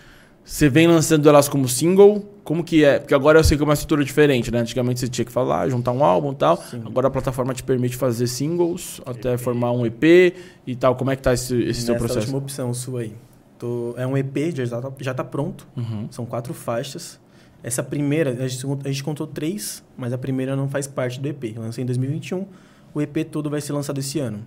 Você 0.45 0.69
vem 0.69 0.89
lançando 0.89 1.29
elas 1.29 1.49
como 1.49 1.69
single? 1.69 2.25
Como 2.43 2.65
que 2.65 2.83
é? 2.83 2.99
Porque 2.99 3.15
agora 3.15 3.39
eu 3.39 3.45
sei 3.45 3.57
que 3.57 3.63
é 3.63 3.65
uma 3.67 3.75
estrutura 3.75 4.03
diferente, 4.05 4.51
né? 4.51 4.59
Antigamente 4.59 4.99
você 4.99 5.07
tinha 5.09 5.25
que 5.25 5.31
falar, 5.31 5.69
juntar 5.69 5.93
um 5.93 6.03
álbum 6.03 6.33
e 6.33 6.35
tal. 6.35 6.57
Sim. 6.57 6.83
Agora 6.85 7.07
a 7.07 7.11
plataforma 7.11 7.55
te 7.55 7.63
permite 7.63 7.95
fazer 7.97 8.27
singles 8.27 9.01
até 9.07 9.37
formar 9.39 9.71
um 9.71 9.87
EP 9.87 10.35
e 10.67 10.75
tal. 10.75 10.97
Como 10.97 11.11
é 11.13 11.15
que 11.17 11.23
tá 11.23 11.33
esse, 11.35 11.55
esse 11.63 11.83
seu 11.83 11.95
processo? 11.95 12.19
última 12.21 12.39
opção 12.39 12.75
sua 12.75 13.03
aí. 13.03 13.13
Tô- 13.57 13.95
é 13.97 14.05
um 14.05 14.17
EP, 14.17 14.51
já 14.67 14.81
tá, 14.81 14.91
já 14.99 15.15
tá 15.15 15.23
pronto. 15.23 15.69
Uhum. 15.77 16.09
São 16.11 16.27
quatro 16.27 16.53
faixas. 16.53 17.21
Essa 17.63 17.83
primeira, 17.83 18.31
a 18.31 18.49
gente, 18.49 18.67
a 18.85 18.89
gente 18.89 19.05
contou 19.05 19.27
três, 19.27 19.85
mas 19.97 20.13
a 20.13 20.19
primeira 20.19 20.57
não 20.57 20.69
faz 20.69 20.87
parte 20.87 21.21
do 21.21 21.29
EP. 21.29 21.57
Eu 21.57 21.63
lancei 21.63 21.83
em 21.83 21.87
2021. 21.87 22.47
O 22.95 23.01
EP 23.01 23.25
todo 23.31 23.51
vai 23.51 23.61
ser 23.61 23.73
lançado 23.73 23.99
esse 23.99 24.19
ano. 24.19 24.45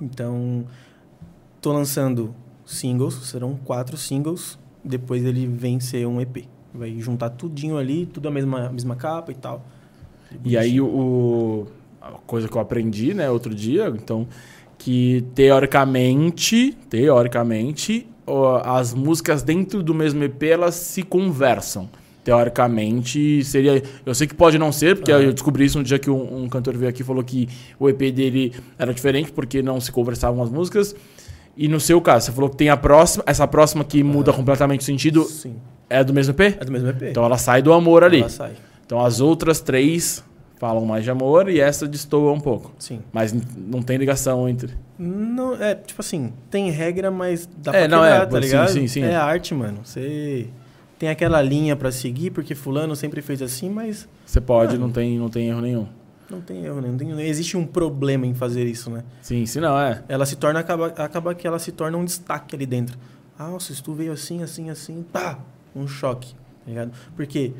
Então, 0.00 0.64
tô 1.60 1.72
lançando 1.72 2.34
singles, 2.64 3.14
serão 3.26 3.56
quatro 3.56 3.96
singles. 3.96 4.58
Depois 4.84 5.24
ele 5.24 5.46
vem 5.46 5.80
ser 5.80 6.06
um 6.06 6.20
EP. 6.20 6.44
Vai 6.72 6.98
juntar 7.00 7.30
tudinho 7.30 7.76
ali, 7.76 8.06
tudo 8.06 8.28
a 8.28 8.30
mesma, 8.30 8.70
mesma 8.70 8.94
capa 8.94 9.32
e 9.32 9.34
tal. 9.34 9.66
E 10.44 10.56
aí 10.56 10.80
o, 10.80 11.66
a 12.00 12.12
coisa 12.26 12.48
que 12.48 12.56
eu 12.56 12.60
aprendi, 12.60 13.12
né, 13.12 13.28
outro 13.28 13.52
dia, 13.52 13.88
então, 13.88 14.28
que 14.78 15.24
teoricamente, 15.34 16.76
teoricamente, 16.88 18.06
as 18.64 18.94
músicas 18.94 19.42
dentro 19.42 19.82
do 19.82 19.92
mesmo 19.92 20.22
EP 20.22 20.42
elas 20.44 20.76
se 20.76 21.02
conversam. 21.02 21.88
Teoricamente 22.22 23.42
seria. 23.44 23.82
Eu 24.04 24.14
sei 24.14 24.26
que 24.26 24.34
pode 24.34 24.58
não 24.58 24.72
ser, 24.72 24.96
porque 24.96 25.10
eu 25.10 25.32
descobri 25.32 25.64
isso 25.64 25.78
um 25.78 25.82
dia 25.82 25.98
que 25.98 26.10
um, 26.10 26.44
um 26.44 26.48
cantor 26.48 26.76
veio 26.76 26.90
aqui 26.90 27.02
e 27.02 27.04
falou 27.04 27.22
que 27.22 27.48
o 27.78 27.88
EP 27.88 27.98
dele 28.12 28.52
era 28.78 28.92
diferente 28.92 29.32
porque 29.32 29.62
não 29.62 29.80
se 29.80 29.90
conversavam 29.90 30.42
as 30.42 30.50
músicas. 30.50 30.94
E 31.56 31.68
no 31.68 31.80
seu 31.80 32.00
caso, 32.00 32.26
você 32.26 32.32
falou 32.32 32.48
que 32.50 32.56
tem 32.56 32.68
a 32.68 32.76
próxima, 32.76 33.24
essa 33.26 33.46
próxima 33.46 33.84
que 33.84 34.02
muda 34.02 34.32
completamente 34.32 34.80
o 34.80 34.84
sentido, 34.84 35.24
Sim. 35.24 35.56
é 35.88 36.02
do 36.02 36.12
mesmo 36.14 36.32
EP? 36.32 36.40
É 36.60 36.64
do 36.64 36.72
mesmo 36.72 36.88
EP. 36.88 37.02
Então 37.10 37.24
ela 37.24 37.36
sai 37.36 37.60
do 37.60 37.72
amor 37.72 38.04
ali. 38.04 38.20
Ela 38.20 38.28
sai. 38.28 38.52
Então 38.86 39.04
as 39.04 39.20
outras 39.20 39.60
três 39.60 40.24
falam 40.58 40.84
mais 40.84 41.04
de 41.04 41.10
amor 41.10 41.48
e 41.48 41.58
essa 41.60 41.86
destoa 41.88 42.32
um 42.32 42.40
pouco. 42.40 42.72
Sim. 42.78 43.00
Mas 43.12 43.34
não 43.56 43.82
tem 43.82 43.96
ligação 43.96 44.48
entre. 44.48 44.72
Não, 44.98 45.54
é, 45.54 45.74
tipo 45.74 46.00
assim, 46.00 46.32
tem 46.50 46.70
regra, 46.70 47.10
mas 47.10 47.48
dá 47.58 47.74
É, 47.74 47.88
pra 47.88 47.88
não, 47.88 48.02
quebrar, 48.04 48.22
é, 48.22 48.26
tá 48.26 48.30
sim, 48.32 48.40
ligado? 48.40 48.68
sim, 48.70 48.86
sim. 48.86 49.02
É 49.02 49.14
arte, 49.16 49.54
mano. 49.54 49.78
Você 49.82 50.46
tem 51.00 51.08
aquela 51.08 51.40
linha 51.40 51.74
pra 51.74 51.90
seguir, 51.90 52.30
porque 52.30 52.54
fulano 52.54 52.94
sempre 52.94 53.22
fez 53.22 53.40
assim, 53.40 53.70
mas 53.70 54.06
Você 54.26 54.38
pode, 54.40 54.76
Ah. 54.76 54.78
não 54.78 54.90
tem, 54.92 55.18
não 55.18 55.30
tem 55.30 55.48
erro 55.48 55.62
nenhum. 55.62 55.86
não 56.30 56.40
tem 56.42 56.62
erro, 56.64 56.80
né? 56.80 56.88
Não, 56.88 56.96
tem, 56.98 57.08
não 57.08 57.18
existe 57.20 57.56
um 57.56 57.64
problema 57.66 58.26
em 58.26 58.34
fazer 58.34 58.64
isso, 58.66 58.90
né? 58.90 59.02
Sim, 59.22 59.44
se 59.46 59.58
não 59.60 59.76
é. 59.80 60.04
Ela 60.08 60.24
se 60.26 60.36
torna, 60.36 60.60
acaba, 60.60 60.88
acaba 60.88 61.34
que 61.34 61.46
ela 61.46 61.58
se 61.58 61.72
torna 61.72 61.96
um 61.96 62.04
destaque 62.04 62.54
ali 62.54 62.66
dentro. 62.66 62.96
Ah, 63.38 63.48
nossa, 63.48 63.72
se 63.74 63.82
tu 63.82 63.94
veio 63.94 64.12
assim, 64.12 64.42
assim, 64.42 64.68
assim, 64.70 65.02
pá, 65.10 65.38
um 65.74 65.88
choque, 65.88 66.34
tá 66.34 66.68
ligado? 66.68 66.92
Porque 67.16 67.52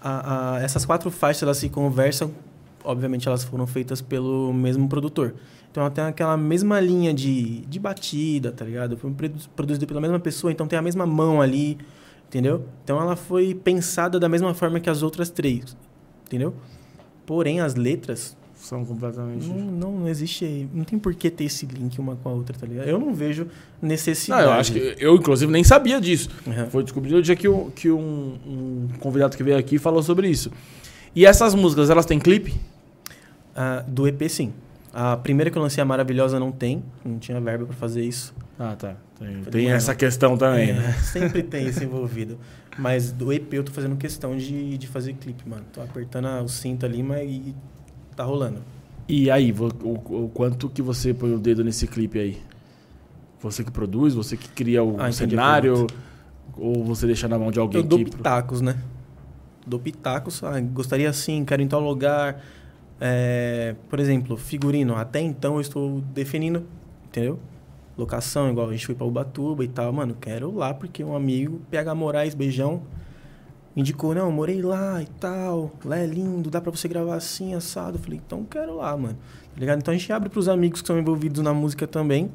a- 0.00 0.54
a- 0.56 0.60
essas 0.62 0.84
quatro 0.86 1.10
faixas, 1.10 1.42
elas 1.42 1.56
se 1.58 1.68
conversam, 1.68 2.30
obviamente 2.84 3.26
elas 3.26 3.42
foram 3.44 3.66
feitas 3.66 4.00
pelo 4.00 4.52
mesmo 4.54 4.88
produtor. 4.88 5.34
Então 5.70 5.82
ela 5.82 5.90
tem 5.90 6.04
aquela 6.04 6.36
mesma 6.36 6.78
linha 6.78 7.12
de, 7.12 7.62
de 7.66 7.78
batida, 7.80 8.52
tá 8.52 8.64
ligado? 8.64 8.96
Foi 8.96 9.10
produ- 9.10 9.48
produzido 9.56 9.86
pela 9.86 10.00
mesma 10.00 10.20
pessoa, 10.20 10.52
então 10.52 10.66
tem 10.68 10.78
a 10.78 10.82
mesma 10.82 11.04
mão 11.04 11.42
ali, 11.42 11.76
entendeu? 12.34 12.64
Então 12.82 13.00
ela 13.00 13.14
foi 13.14 13.54
pensada 13.54 14.18
da 14.18 14.28
mesma 14.28 14.52
forma 14.54 14.80
que 14.80 14.90
as 14.90 15.02
outras 15.04 15.30
três, 15.30 15.76
entendeu? 16.26 16.52
Porém, 17.24 17.60
as 17.60 17.76
letras 17.76 18.36
São 18.56 18.84
completamente. 18.84 19.46
Não, 19.46 19.92
não, 19.92 20.08
existe. 20.08 20.68
Não 20.72 20.84
tem 20.84 20.98
por 20.98 21.14
que 21.14 21.30
ter 21.30 21.44
esse 21.44 21.64
link 21.66 21.98
uma 21.98 22.16
com 22.16 22.28
a 22.28 22.32
outra, 22.32 22.56
tá 22.58 22.66
ligado? 22.66 22.88
Eu 22.88 22.98
não 22.98 23.14
vejo 23.14 23.44
Não, 23.80 23.88
necessidade. 23.88 24.42
eu 24.42 24.52
acho 24.52 24.72
que. 24.72 24.96
Eu, 24.98 25.14
inclusive, 25.16 25.50
nem 25.52 25.62
sabia 25.62 26.00
disso. 26.00 26.28
Uhum. 26.46 26.70
Foi 26.70 26.82
descobrido 26.82 27.18
o 27.18 27.22
dia 27.22 27.36
que, 27.36 27.46
que 27.76 27.90
um, 27.90 28.38
um 28.46 28.88
convidado 29.00 29.36
que 29.36 29.42
veio 29.42 29.56
aqui 29.58 29.78
falou 29.78 30.02
sobre 30.02 30.28
isso. 30.28 30.50
E 31.14 31.24
essas 31.26 31.54
músicas, 31.54 31.90
elas 31.90 32.04
têm 32.06 32.18
clipe? 32.18 32.54
Ah, 33.54 33.84
do 33.86 34.08
EP, 34.08 34.28
sim. 34.28 34.52
A 34.92 35.16
primeira 35.16 35.50
que 35.50 35.58
eu 35.58 35.62
lancei, 35.62 35.82
a 35.82 35.84
Maravilhosa, 35.84 36.40
não 36.40 36.50
tem. 36.50 36.82
Não 37.04 37.18
tinha 37.18 37.40
verba 37.40 37.66
pra 37.66 37.76
fazer 37.76 38.02
isso. 38.02 38.34
Ah, 38.58 38.74
tá. 38.76 38.96
Tem, 39.24 39.42
tem 39.50 39.70
essa 39.70 39.94
questão 39.94 40.36
também, 40.36 40.70
É, 40.70 40.72
né? 40.74 40.92
Sempre 41.02 41.42
tem 41.42 41.66
isso 41.66 41.82
envolvido. 41.84 42.38
Mas 42.78 43.12
do 43.12 43.32
EP 43.32 43.52
eu 43.54 43.64
tô 43.64 43.72
fazendo 43.72 43.96
questão 43.96 44.36
de, 44.36 44.76
de 44.76 44.86
fazer 44.86 45.14
clipe, 45.14 45.48
mano. 45.48 45.64
Tô 45.72 45.80
apertando 45.80 46.26
o 46.42 46.48
cinto 46.48 46.84
ali, 46.84 47.02
mas 47.02 47.30
e 47.30 47.54
tá 48.16 48.24
rolando. 48.24 48.58
E 49.08 49.30
aí, 49.30 49.52
o, 49.52 50.24
o 50.24 50.30
quanto 50.32 50.68
que 50.68 50.80
você 50.82 51.12
põe 51.12 51.32
o 51.32 51.38
dedo 51.38 51.62
nesse 51.62 51.86
clipe 51.86 52.18
aí? 52.18 52.42
Você 53.40 53.62
que 53.62 53.70
produz, 53.70 54.14
você 54.14 54.36
que 54.36 54.48
cria 54.48 54.82
o 54.82 54.98
Ah, 54.98 55.12
cenário, 55.12 55.86
ou 56.56 56.82
você 56.82 57.06
deixa 57.06 57.28
na 57.28 57.38
mão 57.38 57.50
de 57.50 57.58
alguém 57.58 57.82
Eu 57.82 57.86
dou 57.86 57.98
pitacos, 57.98 58.60
né? 58.60 58.76
Dou 59.66 59.78
pitacos. 59.78 60.42
Ah, 60.42 60.58
gostaria 60.60 61.08
assim, 61.10 61.44
quero 61.44 61.60
em 61.62 61.68
tal 61.68 61.80
lugar. 61.80 62.42
É, 63.00 63.74
por 63.90 64.00
exemplo, 64.00 64.36
figurino. 64.36 64.96
Até 64.96 65.20
então 65.20 65.56
eu 65.56 65.60
estou 65.60 66.00
definindo, 66.14 66.64
entendeu? 67.06 67.38
Locação, 67.96 68.50
igual 68.50 68.68
a 68.68 68.72
gente 68.72 68.86
foi 68.86 68.94
pra 68.94 69.06
Ubatuba 69.06 69.64
e 69.64 69.68
tal. 69.68 69.92
Mano, 69.92 70.16
quero 70.20 70.54
lá 70.54 70.74
porque 70.74 71.04
um 71.04 71.14
amigo, 71.14 71.60
PH 71.70 71.94
Moraes, 71.94 72.34
beijão, 72.34 72.82
indicou, 73.76 74.14
não, 74.14 74.30
morei 74.32 74.60
lá 74.62 75.02
e 75.02 75.06
tal. 75.20 75.72
Lá 75.84 75.98
é 75.98 76.06
lindo, 76.06 76.50
dá 76.50 76.60
pra 76.60 76.70
você 76.70 76.88
gravar 76.88 77.14
assim, 77.16 77.54
assado. 77.54 77.96
Eu 77.98 78.02
falei, 78.02 78.20
então 78.24 78.44
quero 78.44 78.76
lá, 78.76 78.96
mano. 78.96 79.16
Tá 79.54 79.60
ligado? 79.60 79.78
Então 79.78 79.94
a 79.94 79.96
gente 79.96 80.12
abre 80.12 80.28
pros 80.28 80.48
amigos 80.48 80.80
que 80.82 80.86
são 80.86 80.98
envolvidos 80.98 81.42
na 81.42 81.54
música 81.54 81.86
também. 81.86 82.30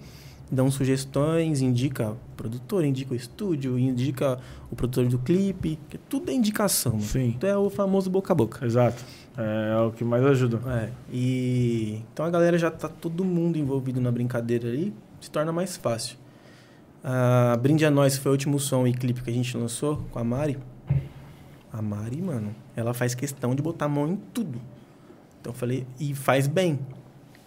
Dão 0.51 0.72
sugestões, 0.72 1.62
indica 1.62 2.10
o 2.12 2.18
produtor, 2.36 2.84
indica 2.84 3.14
o 3.14 3.16
estúdio, 3.16 3.78
indica 3.78 4.39
o 4.72 4.76
produtor 4.76 5.05
do 5.07 5.20
clipe. 5.20 5.78
Que 5.89 5.97
tudo 5.97 6.32
é 6.32 6.34
indicação, 6.34 6.93
mano. 6.93 7.03
Sim, 7.03 7.34
Então 7.38 7.49
é 7.49 7.57
o 7.57 7.70
famoso 7.70 8.10
boca 8.10 8.34
a 8.34 8.36
boca. 8.36 8.66
exato. 8.66 9.03
É, 9.38 9.78
o 9.86 9.91
que 9.91 10.03
mais 10.03 10.26
ajuda. 10.26 10.60
É, 10.68 10.89
e 11.14 12.01
então 12.12 12.26
a 12.26 12.30
galera 12.30 12.57
já 12.57 12.72
tá 12.72 12.89
todo 12.89 13.24
mundo 13.24 13.57
envolvido 13.57 14.01
na 14.01 14.12
brincadeira 14.12 14.68
aí, 14.70 14.91
se 15.20 15.30
torna 15.30 15.51
mais 15.51 15.78
fácil. 15.78 16.17
A 17.03 17.57
Brinde 17.57 17.86
a 17.86 17.91
Nós 17.91 18.17
foi 18.17 18.30
o 18.30 18.34
último 18.34 18.59
som 18.59 18.86
e 18.86 18.93
clipe 18.93 19.22
que 19.22 19.30
a 19.30 19.34
gente 19.34 19.55
lançou 19.55 19.97
com 20.11 20.20
a 20.20 20.24
Mari. 20.24 20.57
A 21.72 21.82
Mari, 21.82 22.22
mano, 22.22 22.53
ela 22.76 22.93
faz 22.93 23.15
questão 23.15 23.55
de 23.55 23.61
botar 23.61 23.86
a 23.86 23.89
mão 23.89 24.07
em 24.07 24.15
tudo. 24.15 24.59
Então 25.39 25.53
eu 25.53 25.57
falei, 25.57 25.88
e 25.99 26.13
faz 26.13 26.47
bem. 26.47 26.80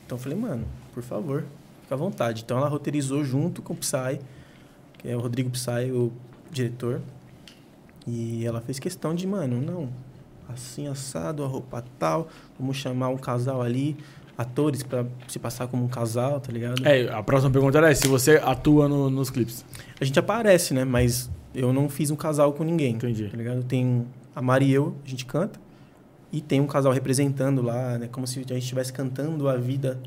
Então 0.07 0.17
eu 0.17 0.23
falei, 0.23 0.39
mano, 0.39 0.67
por 0.95 1.03
favor, 1.03 1.45
fica 1.83 1.95
à 1.95 1.99
vontade. 1.99 2.43
Então 2.43 2.57
ela 2.57 2.69
roteirizou 2.69 3.25
junto 3.25 3.61
com 3.61 3.75
o 3.75 3.77
Psy, 3.77 4.21
que 4.99 5.09
é 5.09 5.17
o 5.17 5.21
Rodrigo 5.21 5.51
Psy, 5.51 5.91
o 5.93 6.13
diretor. 6.51 7.03
E 8.07 8.45
ela 8.47 8.61
fez 8.61 8.79
questão 8.79 9.15
de, 9.15 9.27
mano, 9.27 9.61
não, 9.61 9.89
assim 10.49 10.89
assado, 10.89 11.45
a 11.45 11.47
roupa 11.47 11.85
tal, 11.99 12.29
vamos 12.59 12.77
chamar 12.77 13.09
um 13.09 13.17
casal 13.17 13.63
ali, 13.63 13.97
atores 14.37 14.83
pra 14.83 15.05
se 15.29 15.39
passar 15.39 15.67
como 15.67 15.85
um 15.85 15.89
casal, 15.89 16.41
tá 16.41 16.51
ligado? 16.53 16.87
É, 16.87 17.09
a 17.13 17.23
próxima 17.23 17.51
pergunta 17.51 17.79
era 17.79 17.95
se 17.95 18.09
você 18.09 18.37
atua 18.43 18.89
no- 18.89 19.11
nos 19.11 19.31
clipes. 19.31 19.65
A 20.01 20.05
gente 20.05 20.19
aparece, 20.19 20.73
né? 20.75 20.85
Mas 20.85 21.31
eu 21.55 21.73
não 21.73 21.89
fiz 21.89 22.11
um 22.11 22.17
casal 22.17 22.53
com 22.53 22.65
ninguém, 22.65 22.95
Entendi. 22.95 23.29
tá 23.29 23.37
ligado? 23.37 23.63
Tem 23.63 24.07
a 24.35 24.41
Mari 24.43 24.67
e 24.67 24.73
eu, 24.73 24.97
a 25.05 25.09
gente 25.09 25.27
canta, 25.27 25.61
e 26.33 26.41
tem 26.41 26.61
um 26.61 26.67
casal 26.67 26.93
representando 26.93 27.61
lá, 27.63 27.99
né? 27.99 28.09
Como 28.11 28.27
se 28.27 28.39
a 28.39 28.43
gente 28.43 28.57
estivesse 28.59 28.93
cantando 28.93 29.49
a 29.49 29.57
vida 29.57 30.01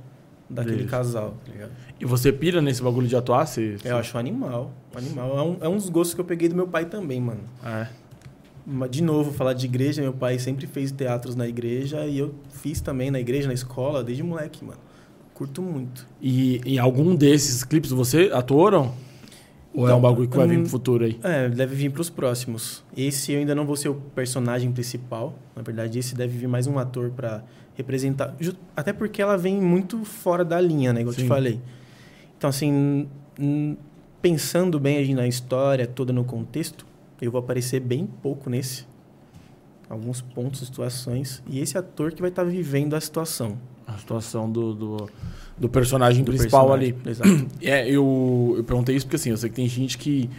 daquele 0.49 0.85
casal, 0.85 1.35
tá 1.45 1.51
ligado? 1.51 1.71
E 1.99 2.05
você 2.05 2.31
pira 2.31 2.61
nesse 2.61 2.81
bagulho 2.81 3.07
de 3.07 3.15
atuar? 3.15 3.45
Você, 3.47 3.77
Eu 3.83 3.97
acho 3.97 4.15
um 4.17 4.19
animal, 4.19 4.71
animal. 4.95 5.37
É 5.37 5.41
um, 5.41 5.57
é 5.61 5.69
um 5.69 5.75
dos 5.77 5.89
gostos 5.89 6.13
que 6.15 6.21
eu 6.21 6.25
peguei 6.25 6.49
do 6.49 6.55
meu 6.55 6.67
pai 6.67 6.85
também, 6.85 7.21
mano. 7.21 7.41
É. 7.63 7.87
De 8.89 9.03
novo, 9.03 9.31
falar 9.31 9.53
de 9.53 9.65
igreja, 9.65 10.01
meu 10.01 10.13
pai 10.13 10.39
sempre 10.39 10.65
fez 10.65 10.91
teatros 10.91 11.35
na 11.35 11.47
igreja 11.47 12.05
e 12.07 12.17
eu 12.17 12.33
fiz 12.49 12.81
também 12.81 13.11
na 13.11 13.19
igreja, 13.19 13.47
na 13.47 13.53
escola, 13.53 14.03
desde 14.03 14.23
moleque, 14.23 14.65
mano. 14.65 14.79
Curto 15.35 15.61
muito. 15.61 16.07
E 16.19 16.61
em 16.65 16.79
algum 16.79 17.13
desses 17.15 17.63
clipes 17.63 17.91
você 17.91 18.31
atuaram? 18.33 18.93
Ou 19.73 19.83
é 19.83 19.89
Então, 19.89 19.99
um 19.99 20.01
bagulho 20.01 20.29
que 20.29 20.37
vai 20.37 20.47
vir 20.47 20.57
hum, 20.57 20.61
pro 20.61 20.71
futuro 20.71 21.05
aí? 21.05 21.19
É, 21.21 21.49
deve 21.49 21.75
vir 21.75 21.91
pros 21.91 22.09
próximos. 22.09 22.83
Esse 22.95 23.33
eu 23.33 23.39
ainda 23.39 23.53
não 23.53 23.65
vou 23.65 23.75
ser 23.75 23.89
o 23.89 23.95
personagem 23.95 24.71
principal. 24.71 25.37
Na 25.55 25.61
verdade, 25.61 25.99
esse 25.99 26.15
deve 26.15 26.37
vir 26.37 26.47
mais 26.47 26.65
um 26.65 26.79
ator 26.79 27.11
pra 27.11 27.43
representar. 27.75 28.33
Até 28.75 28.93
porque 28.93 29.21
ela 29.21 29.37
vem 29.37 29.61
muito 29.61 30.03
fora 30.05 30.45
da 30.45 30.59
linha, 30.59 30.93
né? 30.93 31.01
Igual 31.01 31.13
eu 31.13 31.19
te 31.19 31.27
falei. 31.27 31.59
Então, 32.37 32.49
assim, 32.49 33.07
pensando 34.21 34.79
bem 34.79 35.13
na 35.13 35.27
história, 35.27 35.85
toda 35.85 36.13
no 36.13 36.23
contexto, 36.23 36.85
eu 37.21 37.31
vou 37.31 37.39
aparecer 37.39 37.79
bem 37.79 38.07
pouco 38.21 38.49
nesse. 38.49 38.85
Alguns 39.89 40.21
pontos, 40.21 40.61
situações. 40.61 41.43
E 41.47 41.59
esse 41.59 41.77
ator 41.77 42.11
que 42.11 42.21
vai 42.21 42.29
estar 42.29 42.43
vivendo 42.43 42.95
a 42.95 43.01
situação. 43.01 43.57
A 43.85 43.97
situação 43.97 44.51
do, 44.51 44.73
do, 44.73 45.09
do 45.57 45.69
personagem 45.69 46.23
do 46.23 46.31
principal 46.31 46.67
personagem. 46.69 46.95
ali. 47.03 47.09
Exato. 47.09 47.47
É, 47.61 47.87
eu, 47.87 48.55
eu 48.57 48.63
perguntei 48.63 48.95
isso 48.95 49.05
porque 49.05 49.15
assim, 49.15 49.29
eu 49.29 49.37
sei 49.37 49.49
que 49.49 49.55
tem 49.55 49.67
gente 49.67 49.97
que 49.97 50.29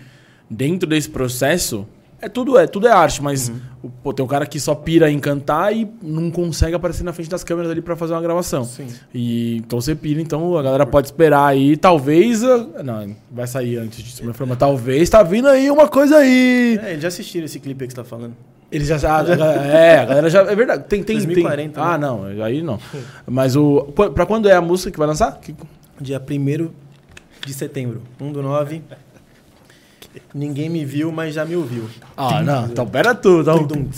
dentro 0.51 0.89
desse 0.89 1.09
processo 1.09 1.87
é 2.21 2.29
tudo 2.29 2.59
é 2.59 2.67
tudo 2.67 2.87
é 2.89 2.91
arte, 2.93 3.23
mas 3.23 3.49
Uhum. 3.49 3.91
pô, 4.03 4.12
tem 4.12 4.25
um 4.25 4.29
cara 4.29 4.47
que 4.47 4.59
só 4.59 4.75
pira 4.75 5.11
em 5.11 5.19
cantar 5.19 5.75
e 5.75 5.89
não 6.03 6.31
consegue 6.31 6.75
aparecer 6.75 7.03
na 7.05 7.12
frente 7.12 7.29
das 7.31 7.45
câmeras 7.45 7.71
ali 7.71 7.81
pra 7.83 7.95
fazer 7.97 8.14
uma 8.14 8.23
gravação. 8.23 8.64
Sim. 8.64 8.87
E 9.14 9.57
então 9.59 9.81
você 9.81 9.95
pira, 9.95 10.21
então 10.21 10.57
a 10.57 10.62
galera 10.62 10.87
pode 10.87 11.09
esperar 11.09 11.47
aí, 11.47 11.77
talvez, 11.77 12.43
ah, 12.43 12.83
não, 12.85 13.14
vai 13.31 13.47
sair 13.47 13.77
antes 13.79 14.03
disso, 14.03 14.23
mas 14.25 14.37
mas 14.39 14.59
talvez 14.59 15.09
tá 15.11 15.23
vindo 15.23 15.49
aí 15.49 15.71
uma 15.71 15.89
coisa 15.89 16.19
aí. 16.19 16.79
É, 16.83 16.99
já 16.99 17.09
assistiram 17.09 17.45
esse 17.47 17.61
clipe 17.61 17.85
aí 17.85 17.89
que 17.89 17.93
você 17.95 18.01
tá 18.01 18.05
falando? 18.05 18.35
Eles 18.73 18.89
já 18.89 18.99
sabem. 18.99 19.35
É, 19.41 19.99
a 19.99 20.05
galera 20.05 20.29
já. 20.29 20.41
É 20.41 20.55
verdade. 20.57 20.85
Tem, 20.89 21.01
tem, 21.01 21.17
2040, 21.17 21.73
tem. 21.75 21.83
Ah, 21.83 21.97
né? 21.97 22.07
não. 22.07 22.25
Aí 22.45 22.62
não. 22.62 22.81
Mas 23.25 23.55
o. 23.55 23.83
Pra 24.12 24.27
quando 24.27 24.49
é 24.49 24.55
a 24.57 24.61
música 24.61 24.91
que 24.91 24.99
vai 24.99 25.07
lançar? 25.07 25.39
Que- 25.41 25.55
Dia 26.01 26.21
1 26.21 26.71
de 27.47 27.55
setembro. 27.55 28.03
1 28.21 28.33
do 28.33 28.43
9. 28.43 28.83
Ninguém 30.35 30.69
me 30.69 30.85
viu, 30.85 31.11
mas 31.12 31.35
já 31.35 31.45
me 31.45 31.57
ouviu. 31.57 31.85
Ah, 32.17 32.43
não. 32.43 32.67
Então, 32.67 32.87
pera 32.87 33.14
tudo. 33.14 33.43
Então, 33.51 33.67
Tum, 33.67 33.85
tum. 33.85 33.89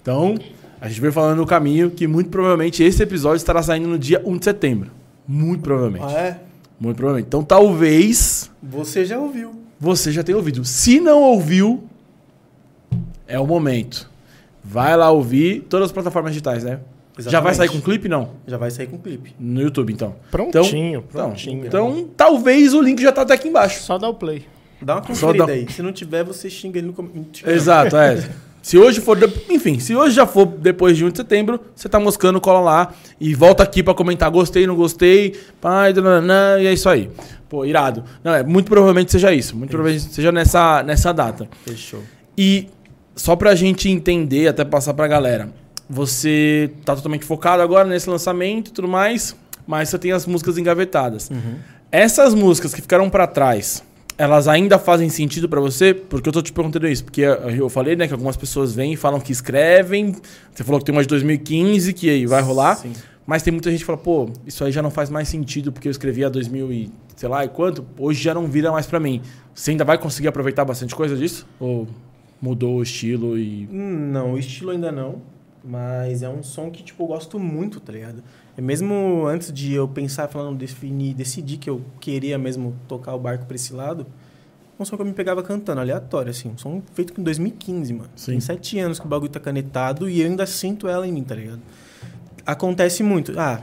então, 0.00 0.34
a 0.80 0.88
gente 0.88 1.00
veio 1.00 1.12
falando 1.12 1.38
no 1.38 1.46
caminho 1.46 1.90
que 1.90 2.06
muito 2.06 2.30
provavelmente 2.30 2.82
esse 2.82 3.02
episódio 3.02 3.36
estará 3.36 3.62
saindo 3.62 3.88
no 3.88 3.98
dia 3.98 4.20
1 4.24 4.36
de 4.38 4.44
setembro. 4.44 4.90
Muito 5.26 5.62
provavelmente. 5.62 6.04
Ah, 6.14 6.20
é? 6.20 6.40
Muito 6.80 6.96
provavelmente. 6.96 7.26
Então, 7.28 7.42
talvez 7.44 8.50
Você 8.62 9.04
já 9.04 9.18
ouviu. 9.18 9.54
você 9.78 10.10
já 10.10 10.22
tenha 10.22 10.36
ouvido. 10.36 10.64
Se 10.64 11.00
não 11.00 11.22
ouviu, 11.22 11.84
é 13.26 13.38
o 13.38 13.46
momento. 13.46 14.10
Vai 14.64 14.96
lá 14.96 15.10
ouvir 15.10 15.60
todas 15.68 15.86
as 15.86 15.92
plataformas 15.92 16.32
digitais, 16.32 16.62
né? 16.64 16.80
Já 17.18 17.40
vai 17.40 17.52
Exatamente. 17.52 17.56
sair 17.56 17.68
com 17.68 17.80
clipe? 17.84 18.08
Não. 18.08 18.30
Já 18.46 18.56
vai 18.56 18.70
sair 18.70 18.86
com 18.86 18.96
clipe. 18.98 19.34
No 19.38 19.60
YouTube, 19.60 19.92
então. 19.92 20.14
Prontinho, 20.30 21.04
Então, 21.08 21.26
prontinho. 21.28 21.66
então, 21.66 22.08
talvez 22.16 22.72
o 22.72 22.80
link 22.80 23.02
já 23.02 23.12
tá 23.12 23.20
até 23.22 23.34
aqui 23.34 23.48
embaixo. 23.48 23.82
Só 23.82 23.98
dá 23.98 24.08
o 24.08 24.14
play. 24.14 24.46
Dá 24.82 24.94
uma 24.96 25.02
conferida 25.02 25.46
dá- 25.46 25.52
aí. 25.52 25.66
Se 25.70 25.82
não 25.82 25.92
tiver, 25.92 26.24
você 26.24 26.50
xinga 26.50 26.78
ele 26.78 26.88
no 26.88 26.92
comentário. 26.92 27.54
Exato, 27.54 27.96
é. 27.96 28.28
Se 28.60 28.78
hoje 28.78 29.00
for. 29.00 29.16
de- 29.16 29.32
Enfim, 29.52 29.78
se 29.80 29.94
hoje 29.96 30.14
já 30.14 30.26
for 30.26 30.46
depois 30.46 30.96
de 30.96 31.04
1 31.04 31.10
de 31.10 31.16
setembro, 31.18 31.58
você 31.74 31.88
tá 31.88 31.98
moscando, 31.98 32.40
cola 32.40 32.60
lá 32.60 32.94
e 33.20 33.34
volta 33.34 33.62
aqui 33.62 33.82
pra 33.82 33.92
comentar 33.94 34.30
gostei, 34.30 34.66
não 34.66 34.76
gostei, 34.76 35.34
pai, 35.60 35.92
dananã, 35.92 36.60
e 36.60 36.66
é 36.66 36.72
isso 36.72 36.88
aí. 36.88 37.10
Pô, 37.48 37.64
irado. 37.64 38.04
Não, 38.22 38.32
é, 38.34 38.42
muito 38.44 38.68
provavelmente 38.68 39.10
seja 39.10 39.32
isso. 39.32 39.56
Muito 39.56 39.70
provavelmente 39.70 40.12
seja 40.14 40.30
nessa, 40.30 40.82
nessa 40.84 41.12
data. 41.12 41.48
Fechou. 41.66 42.00
E 42.38 42.68
só 43.16 43.34
pra 43.36 43.54
gente 43.56 43.88
entender, 43.90 44.46
até 44.48 44.64
passar 44.64 44.94
pra 44.94 45.06
galera, 45.08 45.48
você 45.90 46.70
tá 46.84 46.94
totalmente 46.94 47.24
focado 47.24 47.62
agora 47.62 47.86
nesse 47.86 48.08
lançamento 48.08 48.68
e 48.68 48.72
tudo 48.72 48.88
mais, 48.88 49.36
mas 49.66 49.88
você 49.88 49.98
tem 49.98 50.12
as 50.12 50.24
músicas 50.24 50.56
engavetadas. 50.56 51.28
Uhum. 51.30 51.56
Essas 51.90 52.32
músicas 52.32 52.72
que 52.72 52.80
ficaram 52.80 53.10
pra 53.10 53.26
trás, 53.26 53.82
elas 54.18 54.46
ainda 54.48 54.78
fazem 54.78 55.08
sentido 55.08 55.48
pra 55.48 55.60
você? 55.60 55.92
Porque 55.94 56.28
eu 56.28 56.32
tô 56.32 56.42
te 56.42 56.52
perguntando 56.52 56.86
isso, 56.88 57.04
porque 57.04 57.22
eu 57.22 57.68
falei, 57.68 57.96
né, 57.96 58.06
que 58.06 58.12
algumas 58.12 58.36
pessoas 58.36 58.74
vêm 58.74 58.92
e 58.92 58.96
falam 58.96 59.18
que 59.20 59.32
escrevem. 59.32 60.14
Você 60.52 60.62
falou 60.64 60.78
que 60.80 60.84
tem 60.84 60.94
uma 60.94 61.02
de 61.02 61.08
2015 61.08 61.92
que 61.92 62.08
aí 62.10 62.26
vai 62.26 62.42
rolar, 62.42 62.76
Sim. 62.76 62.92
mas 63.26 63.42
tem 63.42 63.52
muita 63.52 63.70
gente 63.70 63.80
que 63.80 63.86
fala, 63.86 63.98
pô, 63.98 64.28
isso 64.46 64.64
aí 64.64 64.70
já 64.72 64.82
não 64.82 64.90
faz 64.90 65.10
mais 65.10 65.28
sentido 65.28 65.72
porque 65.72 65.88
eu 65.88 65.90
escrevi 65.92 66.24
há 66.24 66.28
2000 66.28 66.72
e 66.72 66.90
sei 67.16 67.28
lá, 67.28 67.44
e 67.44 67.48
quanto, 67.48 67.84
hoje 67.98 68.22
já 68.22 68.34
não 68.34 68.46
vira 68.46 68.70
mais 68.72 68.86
pra 68.86 68.98
mim. 68.98 69.20
Você 69.54 69.70
ainda 69.72 69.84
vai 69.84 69.98
conseguir 69.98 70.28
aproveitar 70.28 70.64
bastante 70.64 70.94
coisa 70.94 71.16
disso? 71.16 71.46
Ou 71.60 71.86
mudou 72.40 72.76
o 72.76 72.82
estilo 72.82 73.38
e 73.38 73.68
Hum, 73.70 74.10
Não, 74.12 74.32
o 74.32 74.38
estilo 74.38 74.70
ainda 74.70 74.90
não. 74.90 75.16
Mas 75.64 76.22
é 76.22 76.28
um 76.28 76.42
som 76.42 76.70
que, 76.70 76.82
tipo, 76.82 77.02
eu 77.02 77.06
gosto 77.06 77.38
muito, 77.38 77.78
tá 77.78 77.92
ligado? 77.92 78.22
É 78.56 78.60
mesmo 78.60 79.26
antes 79.26 79.52
de 79.52 79.72
eu 79.72 79.86
pensar, 79.86 80.28
falando, 80.28 80.58
definir, 80.58 81.14
decidir 81.14 81.56
que 81.56 81.70
eu 81.70 81.80
queria 82.00 82.36
mesmo 82.36 82.74
tocar 82.88 83.14
o 83.14 83.18
barco 83.18 83.46
pra 83.46 83.54
esse 83.54 83.72
lado, 83.72 84.06
um 84.78 84.84
som 84.84 84.96
que 84.96 85.02
eu 85.02 85.06
me 85.06 85.12
pegava 85.12 85.42
cantando, 85.42 85.80
aleatório, 85.80 86.30
assim. 86.30 86.48
Um 86.48 86.58
som 86.58 86.82
feito 86.94 87.18
em 87.20 87.22
2015, 87.22 87.92
mano. 87.92 88.10
Sim. 88.16 88.32
Tem 88.32 88.40
sete 88.40 88.78
anos 88.80 88.98
que 88.98 89.06
o 89.06 89.08
bagulho 89.08 89.30
tá 89.30 89.38
canetado 89.38 90.08
e 90.10 90.20
eu 90.20 90.26
ainda 90.26 90.46
sinto 90.46 90.88
ela 90.88 91.06
em 91.06 91.12
mim, 91.12 91.22
tá 91.22 91.36
ligado? 91.36 91.60
acontece 92.46 93.02
muito. 93.02 93.38
Ah, 93.38 93.62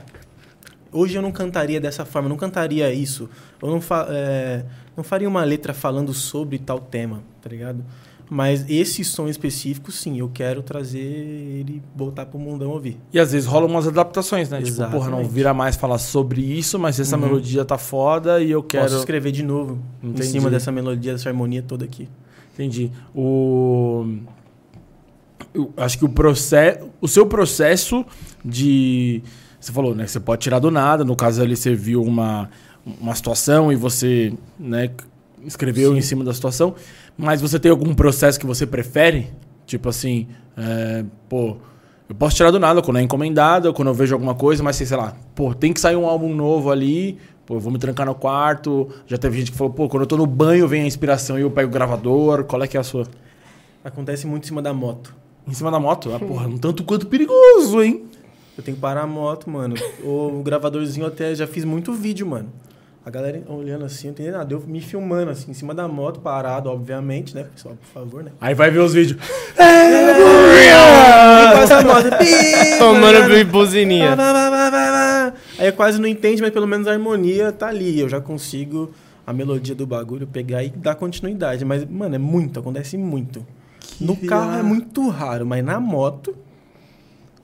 hoje 0.92 1.16
eu 1.16 1.22
não 1.22 1.32
cantaria 1.32 1.80
dessa 1.80 2.04
forma, 2.04 2.28
não 2.28 2.36
cantaria 2.36 2.92
isso. 2.92 3.28
Eu 3.62 3.70
não, 3.70 3.80
fa 3.80 4.06
é, 4.10 4.64
não 4.96 5.04
faria 5.04 5.28
uma 5.28 5.44
letra 5.44 5.72
falando 5.72 6.12
sobre 6.12 6.58
tal 6.58 6.78
tema, 6.78 7.22
tá 7.40 7.48
ligado? 7.48 7.84
Mas 8.32 8.64
esse 8.70 9.02
som 9.02 9.26
específico, 9.26 9.90
sim, 9.90 10.20
eu 10.20 10.28
quero 10.32 10.62
trazer 10.62 11.00
ele 11.00 11.82
voltar 11.96 12.26
pro 12.26 12.38
mundão 12.38 12.70
ouvir. 12.70 12.96
E 13.12 13.18
às 13.18 13.32
vezes 13.32 13.44
rolam 13.48 13.68
umas 13.68 13.88
adaptações, 13.88 14.48
né? 14.48 14.62
Tipo, 14.62 14.76
porra, 14.76 14.88
não 14.92 14.98
Exatamente. 14.98 15.28
vira 15.32 15.52
mais 15.52 15.74
falar 15.74 15.98
sobre 15.98 16.40
isso, 16.40 16.78
mas 16.78 17.00
essa 17.00 17.16
Uhum. 17.16 17.22
melodia 17.22 17.64
tá 17.64 17.76
foda 17.76 18.40
e 18.40 18.52
eu 18.52 18.62
quero. 18.62 18.84
Posso 18.84 18.98
escrever 18.98 19.32
de 19.32 19.42
novo 19.42 19.80
Entendi. 20.00 20.22
em 20.28 20.30
cima 20.30 20.48
dessa 20.48 20.70
melodia, 20.70 21.10
dessa 21.12 21.28
harmonia 21.28 21.60
toda 21.60 21.84
aqui. 21.84 22.08
Entendi. 22.54 22.92
O. 23.12 24.06
Eu 25.52 25.72
acho 25.76 25.98
que 25.98 26.04
o 26.04 26.08
processo. 26.08 26.88
O 27.00 27.08
seu 27.08 27.26
processo 27.26 28.04
de. 28.44 29.22
Você 29.58 29.72
falou, 29.72 29.92
né? 29.94 30.06
Você 30.06 30.20
pode 30.20 30.42
tirar 30.42 30.58
do 30.60 30.70
nada. 30.70 31.04
No 31.04 31.16
caso 31.16 31.42
ali, 31.42 31.56
você 31.56 31.74
viu 31.74 32.00
uma, 32.02 32.48
uma 33.00 33.14
situação 33.14 33.72
e 33.72 33.76
você, 33.76 34.32
né, 34.58 34.90
escreveu 35.44 35.92
Sim. 35.92 35.98
em 35.98 36.02
cima 36.02 36.24
da 36.24 36.32
situação. 36.32 36.74
Mas 37.20 37.42
você 37.42 37.58
tem 37.58 37.70
algum 37.70 37.94
processo 37.94 38.40
que 38.40 38.46
você 38.46 38.66
prefere? 38.66 39.28
Tipo 39.66 39.90
assim, 39.90 40.26
é, 40.56 41.04
pô, 41.28 41.58
eu 42.08 42.14
posso 42.14 42.34
tirar 42.34 42.50
do 42.50 42.58
nada 42.58 42.80
quando 42.80 42.96
é 42.96 43.02
encomendado, 43.02 43.72
quando 43.74 43.88
eu 43.88 43.94
vejo 43.94 44.14
alguma 44.14 44.34
coisa, 44.34 44.62
mas 44.62 44.76
sei 44.76 44.96
lá, 44.96 45.14
pô, 45.34 45.54
tem 45.54 45.72
que 45.72 45.80
sair 45.80 45.96
um 45.96 46.06
álbum 46.06 46.34
novo 46.34 46.70
ali. 46.70 47.18
Pô, 47.44 47.56
eu 47.56 47.60
vou 47.60 47.70
me 47.70 47.78
trancar 47.78 48.06
no 48.06 48.14
quarto. 48.14 48.88
Já 49.06 49.18
teve 49.18 49.38
gente 49.38 49.52
que 49.52 49.58
falou, 49.58 49.72
pô, 49.72 49.86
quando 49.88 50.04
eu 50.04 50.06
tô 50.06 50.16
no 50.16 50.26
banho 50.26 50.66
vem 50.66 50.82
a 50.82 50.86
inspiração 50.86 51.38
e 51.38 51.42
eu 51.42 51.50
pego 51.50 51.68
o 51.68 51.72
gravador. 51.72 52.44
Qual 52.44 52.62
é 52.62 52.66
que 52.66 52.76
é 52.76 52.80
a 52.80 52.82
sua? 52.82 53.06
Acontece 53.84 54.26
muito 54.26 54.44
em 54.44 54.46
cima 54.46 54.62
da 54.62 54.72
moto. 54.72 55.14
Em 55.46 55.52
cima 55.52 55.70
da 55.70 55.78
moto? 55.78 56.12
Ah, 56.14 56.18
porra, 56.18 56.46
um 56.48 56.56
tanto 56.56 56.84
quanto 56.84 57.06
perigoso, 57.06 57.82
hein? 57.82 58.06
Eu 58.56 58.64
tenho 58.64 58.76
que 58.76 58.80
parar 58.80 59.02
a 59.02 59.06
moto, 59.06 59.50
mano. 59.50 59.74
o 60.02 60.42
gravadorzinho 60.42 61.06
até 61.06 61.34
já 61.34 61.46
fiz 61.46 61.64
muito 61.64 61.92
vídeo, 61.92 62.26
mano. 62.26 62.48
A 63.04 63.08
galera 63.08 63.42
olhando 63.48 63.86
assim, 63.86 64.08
não 64.08 64.12
entendendo 64.12 64.34
nada. 64.34 64.52
Eu 64.52 64.60
me 64.60 64.80
filmando 64.80 65.30
assim, 65.30 65.50
em 65.50 65.54
cima 65.54 65.74
da 65.74 65.88
moto, 65.88 66.20
parado, 66.20 66.68
obviamente, 66.68 67.34
né? 67.34 67.44
Pessoal, 67.44 67.74
por 67.74 67.86
favor, 67.86 68.22
né? 68.22 68.30
Aí 68.38 68.52
vai 68.54 68.70
ver 68.70 68.80
os 68.80 68.92
vídeos. 68.92 69.18
Aí 69.58 71.52
passa 71.54 71.78
a 71.78 71.82
moto. 71.82 72.10
pi, 72.18 72.26
Tomando 72.78 73.44
buzininha. 73.46 74.14
Aí 75.58 75.72
quase 75.72 75.98
não 75.98 76.06
entende, 76.06 76.42
mas 76.42 76.50
pelo 76.50 76.66
menos 76.66 76.86
a 76.86 76.92
harmonia 76.92 77.50
tá 77.50 77.68
ali. 77.68 77.98
Eu 77.98 78.08
já 78.08 78.20
consigo 78.20 78.90
a 79.26 79.32
melodia 79.32 79.74
do 79.74 79.86
bagulho 79.86 80.26
pegar 80.26 80.62
e 80.62 80.68
dar 80.68 80.94
continuidade. 80.94 81.64
Mas, 81.64 81.88
mano, 81.88 82.14
é 82.14 82.18
muito, 82.18 82.60
acontece 82.60 82.98
muito. 82.98 83.46
no 83.98 84.14
carro 84.14 84.58
é 84.58 84.62
muito 84.62 85.08
raro, 85.08 85.46
mas 85.46 85.64
na 85.64 85.80
moto. 85.80 86.34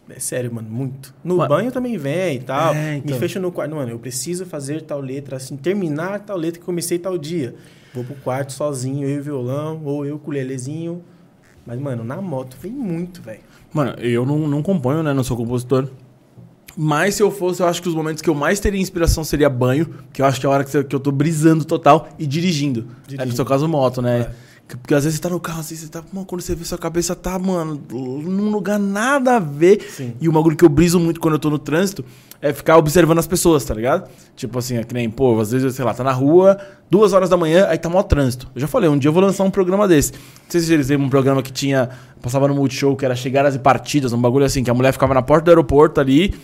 É 0.09 0.21
sério, 0.21 0.53
mano, 0.55 0.69
muito. 0.71 1.13
No 1.25 1.37
Mas- 1.39 1.49
banho 1.49 1.73
também 1.73 1.99
vem 1.99 2.37
e 2.37 2.41
tal. 2.41 2.75
É, 2.75 2.97
então. 2.97 3.13
Me 3.15 3.19
fecho 3.21 3.41
no 3.41 3.51
quarto. 3.51 3.75
Mano, 3.75 3.91
eu 3.91 3.99
preciso 3.99 4.47
fazer 4.47 4.83
tal 4.83 5.01
letra, 5.01 5.37
assim, 5.37 5.57
terminar 5.57 6.21
tal 6.21 6.37
letra 6.37 6.61
que 6.61 6.65
comecei 6.67 6.99
tal 6.99 7.19
dia. 7.19 7.55
Vou 7.93 8.05
pro 8.05 8.15
quarto 8.17 8.53
sozinho, 8.53 9.09
eu 9.09 9.17
e 9.17 9.19
o 9.19 9.23
violão, 9.23 9.81
ou 9.85 10.07
eu 10.07 10.19
com 10.19 10.31
o 10.31 10.35
lelezinho. 10.35 11.03
Mas, 11.67 11.81
mano, 11.81 12.05
na 12.05 12.21
moto 12.21 12.57
vem 12.61 12.71
muito, 12.71 13.21
velho. 13.21 13.41
Mano, 13.73 13.95
eu 13.99 14.25
não, 14.25 14.39
não 14.47 14.63
componho, 14.63 15.03
né? 15.03 15.13
Não 15.13 15.25
sou 15.25 15.37
compositor. 15.37 15.89
Mas 16.77 17.15
se 17.15 17.23
eu 17.23 17.31
fosse, 17.31 17.63
eu 17.63 17.67
acho 17.67 17.81
que 17.83 17.89
os 17.89 17.95
momentos 17.95 18.21
que 18.23 18.29
eu 18.29 18.35
mais 18.35 18.61
teria 18.61 18.81
inspiração 18.81 19.25
seria 19.25 19.49
banho, 19.49 19.89
que 20.13 20.21
eu 20.21 20.27
acho 20.27 20.39
que 20.39 20.47
é 20.47 20.49
a 20.49 20.53
hora 20.53 20.63
que, 20.65 20.77
eu 20.77 21.01
tô 21.01 21.11
brisando 21.11 21.65
total 21.65 22.09
e 22.19 22.27
dirigindo. 22.27 22.81
É 22.81 22.85
no 22.85 23.07
Dirigindo. 23.09 23.37
seu 23.37 23.45
caso, 23.47 23.67
moto, 23.67 24.03
né? 24.03 24.21
É. 24.21 24.46
Que- 24.69 24.77
Porque 24.77 24.95
às 24.95 25.05
vezes 25.05 25.17
você 25.19 25.23
tá 25.23 25.29
no 25.29 25.39
carro 25.41 25.61
assim, 25.61 25.77
você 25.77 25.87
tá. 25.89 26.03
Mano, 26.13 26.27
quando 26.27 26.41
você 26.41 26.55
vê 26.55 26.65
sua 26.65 26.79
cabeça 26.79 27.15
tá, 27.15 27.39
mano, 27.39 27.81
num 27.91 28.51
lugar 28.51 28.79
nada 28.79 29.37
a 29.37 29.39
ver. 29.39 29.81
Sim. 29.91 30.15
E 30.21 30.29
o 30.29 30.33
bagulho 30.33 30.57
que 30.57 30.65
eu 30.65 30.69
briso 30.69 30.99
muito 30.99 31.21
quando 31.21 31.35
eu 31.35 31.39
tô 31.41 31.49
no 31.51 31.59
trânsito 31.59 32.05
é 32.43 32.53
ficar 32.53 32.77
observando 32.77 33.19
as 33.19 33.27
pessoas, 33.27 33.65
tá 33.65 33.73
ligado? 33.75 34.09
Tipo 34.35 34.59
assim, 34.59 34.77
é 34.77 34.85
que 34.85 34.93
nem, 34.93 35.09
pô, 35.09 35.41
às 35.41 35.53
vezes, 35.53 35.75
sei 35.75 35.85
lá, 35.85 35.95
tá 35.95 36.05
na 36.05 36.13
rua, 36.13 36.59
duas 36.91 37.13
horas 37.13 37.31
da 37.31 37.37
manhã, 37.37 37.67
aí 37.69 37.79
tá 37.79 37.89
mó 37.89 38.03
trânsito. 38.03 38.47
Eu 38.55 38.61
já 38.61 38.67
falei, 38.69 38.89
um 38.91 38.99
dia 38.99 39.09
eu 39.09 39.13
vou 39.13 39.23
lançar 39.23 39.43
um 39.45 39.51
programa 39.51 39.89
desse. 39.89 40.13
Não 40.13 40.19
sei 40.51 40.61
se 40.61 40.73
eles 40.73 40.89
lembram 40.89 41.07
um 41.07 41.11
programa 41.11 41.43
que 41.43 41.53
tinha. 41.53 41.89
Passava 42.23 42.49
no 42.49 42.55
Multishow, 42.55 42.97
que 42.97 43.05
era 43.05 43.15
Chegadas 43.15 43.55
e 43.55 43.59
Partidas, 43.59 44.13
um 44.13 44.21
bagulho 44.21 44.45
assim, 44.45 44.65
que 44.65 44.71
a 44.71 44.75
mulher 44.75 44.93
ficava 44.93 45.15
na 45.15 45.23
porta 45.23 45.45
do 45.45 45.49
aeroporto 45.51 46.01
ali, 46.01 46.35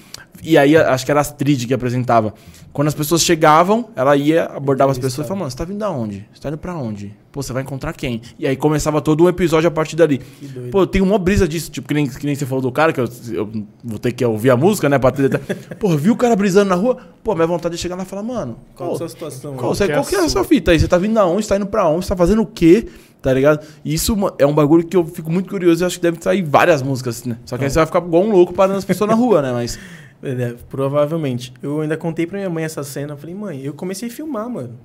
e 0.43 0.57
aí 0.57 0.77
acho 0.77 1.05
que 1.05 1.11
era 1.11 1.21
a 1.21 1.23
Astrid 1.23 1.67
que 1.67 1.75
apresentava. 1.75 2.35
Quando 2.73 2.89
as 2.89 2.95
pessoas 2.95 3.23
chegavam, 3.23 3.89
ela 3.97 4.17
ia, 4.17 4.45
abordava 4.45 4.93
as 4.93 4.99
pessoas 4.99 5.27
e 5.27 5.29
falava, 5.29 5.41
mano, 5.41 5.51
você 5.51 5.57
tá 5.57 5.65
vindo 5.65 5.79
da 5.79 5.91
onde? 5.91 6.27
Você 6.33 6.41
tá 6.41 6.49
indo 6.49 6.59
pra 6.59 6.75
onde? 6.75 7.15
Pô, 7.31 7.43
você 7.43 7.53
vai 7.53 7.63
encontrar 7.63 7.93
quem? 7.95 8.21
E 8.39 8.47
aí 8.47 8.57
começava 8.57 9.01
todo 9.01 9.25
um 9.25 9.29
episódio 9.29 9.67
a 9.69 9.71
partir 9.71 9.97
dali. 9.97 10.19
Que 10.19 10.47
doido. 10.47 10.71
Pô, 10.71 10.83
eu 10.83 10.87
tenho 10.87 11.05
uma 11.05 11.19
brisa 11.19 11.49
disso, 11.49 11.71
tipo, 11.71 11.89
que 11.89 11.95
nem, 11.95 12.07
que 12.07 12.25
nem 12.25 12.35
você 12.35 12.47
falou 12.47 12.63
do 12.63 12.71
cara, 12.71 12.93
que 12.93 13.01
eu, 13.01 13.09
eu 13.31 13.51
vou 13.83 13.99
ter 13.99 14.13
que 14.13 14.25
ouvir 14.25 14.51
a 14.51 14.57
música, 14.57 14.89
né? 14.89 14.99
Pra 14.99 15.11
ter... 15.11 15.39
Pô, 15.81 15.97
viu 15.97 16.13
o 16.15 16.17
cara 16.17 16.37
brisando 16.37 16.69
na 16.71 16.75
rua? 16.75 16.99
Pô, 17.23 17.35
minha 17.35 17.47
vontade 17.47 17.75
de 17.77 17.81
chegar 17.81 17.97
lá 17.97 18.03
e 18.03 18.07
falar, 18.07 18.23
mano, 18.23 18.59
Qual 18.75 18.91
pô, 18.91 18.95
a 18.95 18.99
sua 18.99 19.09
situação? 19.09 19.55
qual, 19.55 19.73
é 19.73 19.87
qual 19.89 20.01
a 20.03 20.05
que 20.05 20.15
é 20.15 20.19
a 20.19 20.21
sua? 20.23 20.31
sua 20.31 20.45
fita 20.45 20.71
aí? 20.73 20.81
Você 20.81 20.89
tá 20.89 20.99
vindo 20.99 21.15
da 21.15 21.27
onde? 21.27 21.43
Você 21.43 21.49
tá 21.51 21.57
indo 21.57 21.67
pra 21.67 21.89
onde? 21.89 22.05
Você 22.05 22.11
tá 22.11 22.17
fazendo 22.17 22.43
o 22.43 22.47
quê? 22.47 22.89
Tá 23.23 23.33
ligado? 23.33 23.65
E 23.85 23.95
isso 23.95 24.17
é 24.37 24.45
um 24.45 24.53
bagulho 24.53 24.85
que 24.85 24.97
eu 24.97 25.07
fico 25.07 25.31
muito 25.31 25.49
curioso 25.49 25.85
e 25.85 25.87
acho 25.87 25.97
que 25.97 26.03
deve 26.03 26.21
sair 26.21 26.43
várias 26.43 26.83
músicas, 26.83 27.25
né? 27.25 27.39
Só 27.45 27.57
que 27.57 27.63
aí 27.63 27.71
você 27.71 27.79
vai 27.79 27.87
ficar 27.87 28.01
igual 28.01 28.25
um 28.25 28.33
louco 28.33 28.53
parando 28.53 28.79
as 28.79 28.85
pessoas 28.85 29.09
na 29.09 29.15
rua, 29.15 29.41
né? 29.41 29.53
Mas. 29.53 29.79
É, 30.25 30.55
provavelmente. 30.71 31.53
Eu 31.61 31.81
ainda 31.81 31.97
contei 31.97 32.29
pra 32.29 32.39
minha 32.39 32.49
mãe 32.49 32.63
essa 32.63 32.85
cena. 32.85 33.15
Eu 33.15 33.17
falei, 33.17 33.35
mãe, 33.35 33.61
eu 33.61 33.75
comecei 33.75 34.09
a 34.09 34.11
filmar, 34.13 34.49
mano. 34.49 34.79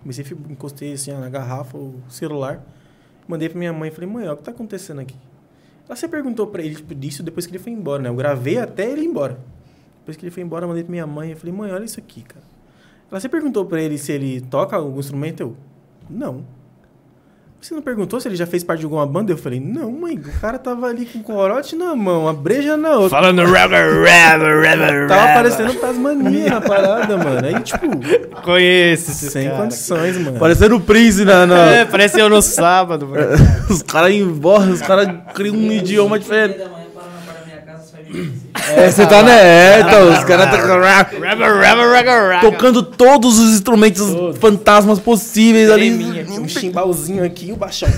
Comecei 0.00 0.24
a 0.24 0.50
encostei 0.50 0.94
assim 0.94 1.12
na 1.12 1.28
garrafa, 1.28 1.76
o 1.76 2.00
celular. 2.08 2.64
Mandei 3.28 3.50
pra 3.50 3.58
minha 3.58 3.70
mãe. 3.70 3.90
Falei, 3.90 4.08
mãe, 4.08 4.24
olha 4.24 4.32
o 4.32 4.36
que 4.38 4.44
tá 4.44 4.50
acontecendo 4.50 5.02
aqui. 5.02 5.14
Ela 5.86 5.94
você 5.94 6.08
perguntou 6.08 6.46
pra 6.46 6.62
ele 6.62 6.74
tipo, 6.74 6.94
disso 6.94 7.22
depois 7.22 7.46
que 7.46 7.52
ele 7.52 7.62
foi 7.62 7.70
embora, 7.70 8.02
né? 8.02 8.08
Eu 8.08 8.14
gravei 8.14 8.56
até 8.56 8.90
ele 8.90 9.02
ir 9.02 9.06
embora. 9.08 9.38
Depois 9.98 10.16
que 10.16 10.24
ele 10.24 10.30
foi 10.30 10.42
embora, 10.42 10.64
eu 10.64 10.68
mandei 10.68 10.84
pra 10.84 10.90
minha 10.90 11.06
mãe. 11.06 11.32
Eu 11.32 11.36
falei, 11.36 11.54
mãe, 11.54 11.70
olha 11.70 11.84
isso 11.84 12.00
aqui, 12.00 12.22
cara. 12.22 12.44
Ela 13.10 13.20
você 13.20 13.28
perguntou 13.28 13.66
pra 13.66 13.82
ele 13.82 13.98
se 13.98 14.10
ele 14.10 14.40
toca 14.40 14.74
algum 14.74 14.98
instrumento? 14.98 15.40
Eu, 15.40 15.56
não. 16.08 16.44
Você 17.60 17.74
não 17.74 17.82
perguntou 17.82 18.20
se 18.20 18.28
ele 18.28 18.36
já 18.36 18.46
fez 18.46 18.62
parte 18.62 18.80
de 18.80 18.86
alguma 18.86 19.04
banda? 19.04 19.32
Eu 19.32 19.36
falei, 19.36 19.58
não, 19.58 19.90
mãe. 19.90 20.16
O 20.16 20.40
cara 20.40 20.58
tava 20.60 20.86
ali 20.86 21.04
com 21.04 21.18
o 21.18 21.22
corote 21.24 21.74
na 21.74 21.94
mão, 21.96 22.28
a 22.28 22.32
breja 22.32 22.76
na 22.76 22.90
outra. 22.92 23.10
Falando 23.18 23.42
rubber, 23.44 23.94
rubber, 23.94 24.70
rubber, 24.70 25.08
Tava 25.08 25.32
parecendo 25.34 25.74
Tasmania 25.74 26.50
na 26.50 26.60
parada, 26.60 27.16
mano. 27.16 27.44
Aí, 27.44 27.60
tipo, 27.60 27.86
Conheço 28.42 29.10
esses 29.10 29.32
sem 29.32 29.48
cara. 29.48 29.62
condições, 29.62 30.16
mano. 30.18 30.38
Parecendo 30.38 30.76
o 30.76 30.80
Prince 30.80 31.24
na. 31.24 31.46
na- 31.46 31.70
É, 31.72 31.84
parece 31.84 32.20
eu 32.20 32.28
no 32.30 32.40
sábado, 32.40 33.08
mano. 33.08 33.26
Os 33.68 33.82
caras 33.82 34.12
embora, 34.12 34.70
os 34.70 34.80
caras 34.80 35.08
criam 35.34 35.56
um 35.56 35.72
idioma 35.72 36.16
diferente. 36.18 36.60
É, 38.76 38.90
você 38.90 39.06
tá 39.06 39.22
né? 39.22 39.80
Então, 39.80 40.12
os 40.12 40.24
caras 40.24 40.50
tá 40.50 42.40
tocando 42.40 42.82
todos 42.82 43.38
os 43.38 43.54
instrumentos 43.54 44.04
fantasmas 44.38 44.98
possíveis 44.98 45.70
ali. 45.70 45.90
Treminha 45.90 46.40
um 46.40 46.48
chimbalzinho 46.48 47.24
aqui 47.24 47.48
e 47.48 47.52
o 47.52 47.56
baixão. 47.56 47.88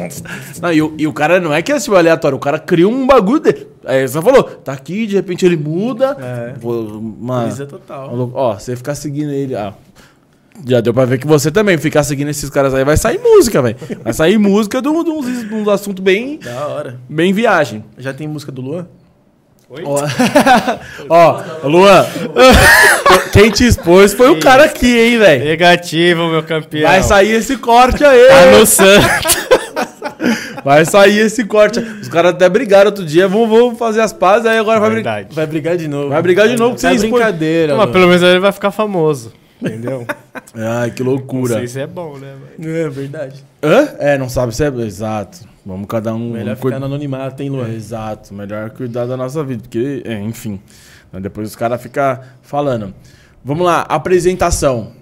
Não, 0.60 0.72
e, 0.72 0.82
o, 0.82 0.94
e 0.98 1.06
o 1.06 1.12
cara 1.12 1.40
não 1.40 1.52
é 1.52 1.62
que 1.62 1.72
é 1.72 1.78
tipo 1.78 1.94
aleatório, 1.94 2.36
o 2.36 2.40
cara 2.40 2.58
cria 2.58 2.88
um 2.88 3.06
bagulho 3.06 3.40
dele. 3.40 3.66
Aí 3.84 4.06
você 4.06 4.20
falou, 4.20 4.42
tá 4.42 4.72
aqui, 4.72 5.06
de 5.06 5.14
repente 5.16 5.44
ele 5.46 5.56
muda. 5.56 6.16
É. 6.20 6.54
Vou, 6.58 7.00
mano, 7.00 7.46
Brisa 7.46 7.66
total. 7.66 8.30
Ó, 8.34 8.54
você 8.54 8.74
ficar 8.74 8.94
seguindo 8.94 9.30
ele. 9.30 9.54
Ah, 9.54 9.74
já 10.66 10.80
deu 10.80 10.94
pra 10.94 11.04
ver 11.04 11.18
que 11.18 11.26
você 11.26 11.50
também 11.50 11.76
ficar 11.76 12.02
seguindo 12.02 12.28
esses 12.28 12.48
caras 12.48 12.72
aí 12.74 12.84
vai 12.84 12.96
sair 12.96 13.18
música, 13.18 13.60
velho. 13.60 13.76
Vai 14.02 14.12
sair 14.12 14.38
música 14.38 14.80
de 14.80 14.88
um, 14.88 15.04
de 15.04 15.10
uns, 15.10 15.48
de 15.48 15.54
uns 15.54 15.68
assuntos 15.68 16.02
bem, 16.02 16.38
Da 16.42 16.66
hora. 16.66 16.98
bem 17.08 17.32
viagem. 17.32 17.84
Já 17.98 18.12
tem 18.14 18.26
música 18.26 18.50
do 18.50 18.62
Luan? 18.62 18.86
Ó, 19.68 20.00
ó, 21.10 21.66
Luan, 21.66 22.06
quem 23.32 23.50
te 23.50 23.66
expôs 23.66 24.14
foi 24.14 24.30
o 24.30 24.38
cara 24.38 24.64
aqui, 24.64 24.96
hein, 24.98 25.18
velho. 25.18 25.44
Negativo, 25.44 26.28
meu 26.28 26.42
campeão. 26.42 26.88
Vai 26.88 27.02
sair 27.02 27.32
esse 27.32 27.56
corte 27.56 28.04
aí. 28.04 28.28
Tá 28.28 28.46
no 28.58 28.64
santo. 28.66 29.46
Vai 30.64 30.84
sair 30.84 31.18
esse 31.18 31.44
corte. 31.44 31.80
Os 31.80 32.08
caras 32.08 32.32
até 32.32 32.48
brigaram 32.48 32.86
outro 32.90 33.04
dia. 33.04 33.26
Vamos, 33.26 33.48
vamos 33.48 33.78
fazer 33.78 34.00
as 34.02 34.12
pazes, 34.12 34.46
aí 34.46 34.56
agora 34.58 34.78
vai 34.78 34.90
brigar. 34.90 35.14
Verdade. 35.16 35.34
Vai 35.34 35.46
brigar 35.46 35.76
de 35.76 35.88
novo. 35.88 36.08
Vai 36.10 36.22
brigar 36.22 36.48
de 36.48 36.56
novo 36.56 36.76
com 36.80 36.86
É 36.86 36.90
vocês. 36.90 37.02
brincadeira. 37.02 37.76
Mas 37.76 37.90
pelo 37.90 38.06
menos 38.06 38.22
ele 38.22 38.38
vai 38.38 38.52
ficar 38.52 38.70
famoso. 38.70 39.32
Entendeu? 39.60 40.06
Ai, 40.54 40.90
que 40.90 41.02
Não 41.02 41.10
loucura. 41.12 41.54
sei 41.58 41.66
se 41.66 41.80
é 41.80 41.86
bom, 41.86 42.18
né? 42.18 42.34
mano? 42.58 42.76
É 42.78 42.88
verdade. 42.88 43.44
Hã? 43.62 43.88
É, 43.98 44.16
não 44.18 44.28
sabe 44.28 44.54
se 44.54 44.62
é. 44.62 44.68
Exato. 44.68 45.38
Vamos 45.66 45.88
cada 45.88 46.14
um. 46.14 46.30
Melhor 46.30 46.54
ficar 46.54 46.78
no 46.78 46.86
anonimato, 46.86 47.42
hein, 47.42 47.50
Luan? 47.50 47.68
Exato, 47.68 48.32
melhor 48.32 48.70
cuidar 48.70 49.04
da 49.04 49.16
nossa 49.16 49.42
vida, 49.42 49.62
porque, 49.62 50.00
é, 50.04 50.14
enfim, 50.22 50.60
né, 51.12 51.18
depois 51.18 51.48
os 51.48 51.56
caras 51.56 51.82
ficam 51.82 52.20
falando. 52.40 52.94
Vamos 53.44 53.66
lá, 53.66 53.80
apresentação. 53.80 54.92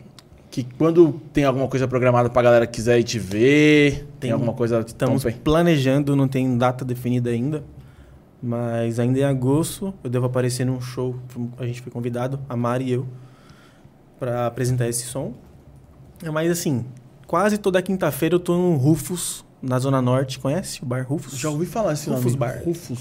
Que 0.50 0.64
quando 0.78 1.20
tem 1.34 1.44
alguma 1.44 1.68
coisa 1.68 1.86
programada 1.86 2.30
pra 2.30 2.40
galera 2.40 2.66
que 2.66 2.72
quiser 2.74 2.98
ir 2.98 3.04
te 3.04 3.18
ver, 3.18 3.96
tem, 3.98 4.06
Tem. 4.20 4.30
alguma 4.30 4.54
coisa. 4.54 4.80
Estamos 4.80 5.22
planejando, 5.42 6.16
não 6.16 6.28
tem 6.28 6.56
data 6.56 6.82
definida 6.82 7.28
ainda. 7.28 7.62
Mas 8.42 8.98
ainda 8.98 9.18
em 9.18 9.24
agosto 9.24 9.92
eu 10.02 10.08
devo 10.08 10.26
aparecer 10.26 10.64
num 10.64 10.80
show. 10.80 11.16
A 11.58 11.66
gente 11.66 11.82
foi 11.82 11.90
convidado, 11.92 12.38
a 12.48 12.56
Mari 12.56 12.84
e 12.84 12.92
eu, 12.92 13.06
pra 14.18 14.46
apresentar 14.46 14.88
esse 14.88 15.04
som. 15.06 15.34
Mas 16.32 16.50
assim, 16.50 16.84
quase 17.26 17.58
toda 17.58 17.82
quinta-feira 17.82 18.36
eu 18.36 18.40
tô 18.40 18.56
no 18.56 18.76
Rufus, 18.76 19.44
na 19.64 19.78
Zona 19.78 20.00
Norte. 20.02 20.38
Conhece 20.38 20.82
o 20.82 20.86
bar 20.86 21.04
Rufus? 21.08 21.38
Já 21.38 21.50
ouvi 21.50 21.66
falar 21.66 21.92
esse 21.94 22.08
Rufus 22.08 22.24
nome. 22.24 22.36
Bar. 22.36 22.60
Rufus. 22.64 22.98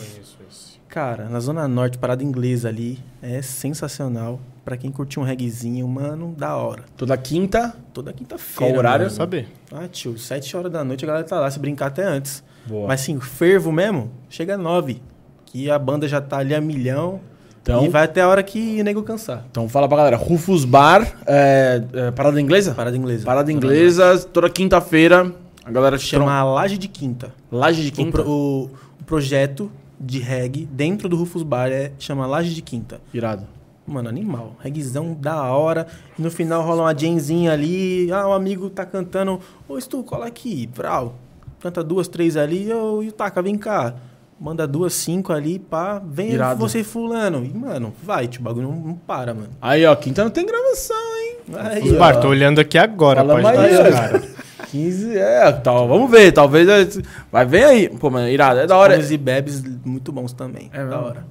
Cara, 0.88 1.28
na 1.28 1.40
Zona 1.40 1.68
Norte, 1.68 1.98
parada 1.98 2.24
inglesa 2.24 2.70
ali, 2.70 3.00
é 3.22 3.42
sensacional. 3.42 4.40
Pra 4.64 4.78
quem 4.78 4.92
curtiu 4.92 5.22
um 5.22 5.26
reguezinho, 5.26 5.88
mano, 5.88 6.34
da 6.38 6.56
hora. 6.56 6.84
Toda 6.96 7.18
quinta. 7.18 7.76
Toda 7.94 8.14
quinta-feira. 8.14 8.72
Qual 8.74 8.80
horário? 8.80 9.06
mano. 9.06 9.16
Saber. 9.16 9.48
Ah, 9.72 9.88
tio, 9.92 10.18
7 10.18 10.56
horas 10.56 10.72
da 10.72 10.84
noite 10.84 11.04
a 11.04 11.08
galera 11.08 11.26
tá 11.26 11.40
lá, 11.40 11.50
se 11.52 11.60
brincar 11.60 11.88
até 11.88 12.04
antes. 12.04 12.44
Boa. 12.66 12.88
Mas 12.88 13.02
assim, 13.02 13.18
o 13.18 13.22
fervo 13.22 13.72
mesmo, 13.72 14.12
chega 14.30 14.58
9. 14.58 15.02
Que 15.46 15.70
a 15.70 15.78
banda 15.78 16.08
já 16.08 16.22
tá 16.22 16.38
ali 16.38 16.54
a 16.56 16.62
milhão. 16.62 17.20
Então, 17.62 17.86
E 17.86 17.90
vai 17.90 18.04
até 18.04 18.22
a 18.22 18.28
hora 18.28 18.44
que 18.44 18.80
o 18.80 18.84
nego 18.84 19.02
cansar. 19.04 19.46
então 19.50 19.68
fala 19.68 19.88
pra 19.88 19.98
galera. 19.98 20.18
Rufus 20.18 20.64
Bar, 20.66 21.12
é, 21.26 21.82
é, 21.94 22.12
parada 22.12 22.40
inglesa? 22.40 22.74
Parada 22.74 22.96
inglesa. 22.96 23.26
Parada 23.26 23.52
inglesa, 23.52 24.20
toda 24.32 24.50
quinta-feira. 24.50 25.34
A 25.66 25.72
galera 25.72 25.98
Chama 25.98 26.44
Laje 26.44 26.78
de 26.78 26.88
Quinta. 26.88 27.34
Laje 27.52 27.82
de 27.84 27.90
O, 27.90 27.92
quinta. 27.94 28.22
pro- 28.22 28.30
o- 28.30 28.64
o 29.00 29.04
projeto 29.06 29.72
de 30.00 30.20
reggae 30.20 30.66
dentro 30.72 31.08
do 31.08 31.16
Rufus 31.16 31.44
Bar 31.44 31.72
é, 31.72 31.92
chama 31.98 32.26
Laje 32.26 32.54
de 32.54 32.62
Quinta. 32.62 33.00
Irado. 33.14 33.44
Mano, 33.86 34.08
animal. 34.10 34.56
Reguezão 34.62 35.14
da 35.14 35.44
hora. 35.44 35.88
E 36.18 36.22
no 36.22 36.32
final 36.32 36.62
rola 36.64 36.84
uma 36.84 36.98
jamzinha 36.98 37.52
ali. 37.52 38.10
Ah, 38.12 38.28
um 38.28 38.34
amigo 38.34 38.70
tá 38.70 38.86
cantando. 38.86 39.40
Ô, 39.68 39.80
Stu, 39.80 40.04
cola 40.04 40.26
aqui. 40.28 40.70
Vral. 40.74 41.16
Canta 41.62 41.84
duas, 41.84 42.08
três 42.08 42.36
ali. 42.38 42.72
Ô, 42.72 43.00
o 43.00 43.12
Taca, 43.12 43.42
vem 43.42 43.58
cá. 43.58 43.94
Manda 44.40 44.66
duas, 44.68 44.94
cinco 44.94 45.32
ali, 45.32 45.60
pá. 45.60 46.02
Vem 46.06 46.32
Irado. 46.32 46.60
você 46.60 46.84
fulano. 46.84 47.44
E, 47.46 47.54
mano, 47.54 47.94
vai, 48.04 48.28
tio. 48.28 48.42
O 48.42 48.44
bagulho 48.44 48.68
não, 48.70 48.76
não 48.76 48.94
para, 48.96 49.34
mano. 49.34 49.50
Aí, 49.62 49.86
ó, 49.86 49.96
quinta 49.96 50.24
não 50.24 50.32
tem 50.32 50.46
gravação, 50.46 50.96
hein? 51.22 51.36
Aí, 51.56 51.84
Os 51.84 51.94
ó. 51.94 52.00
bar, 52.00 52.20
tô 52.20 52.28
olhando 52.30 52.60
aqui 52.60 52.78
agora, 52.78 53.22
Fala 53.22 53.34
pode 53.42 53.58
mais 53.58 53.78
cara. 53.78 54.33
15, 54.74 55.16
é, 55.16 55.52
tal. 55.52 55.88
Vamos 55.88 56.10
ver, 56.10 56.32
talvez. 56.32 56.68
é- 56.68 57.02
Vai, 57.32 57.46
vem 57.46 57.64
aí. 57.64 57.90
Pô, 57.90 58.10
mano, 58.10 58.28
irado. 58.28 58.60
É 58.60 58.66
da 58.66 58.76
hora. 58.76 58.96
Comes 58.96 59.12
e 59.12 59.18
bebes 59.18 59.64
muito 59.86 60.12
bons 60.12 60.34
também. 60.34 60.72
É 60.74 60.84
da 60.84 61.00
hora. 61.00 61.26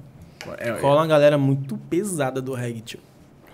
É, 0.59 0.69
é, 0.69 0.71
Cola 0.73 1.01
uma 1.01 1.07
galera 1.07 1.37
muito 1.37 1.75
pesada 1.89 2.41
do 2.41 2.53
reggae, 2.53 2.79
tio. 2.81 2.99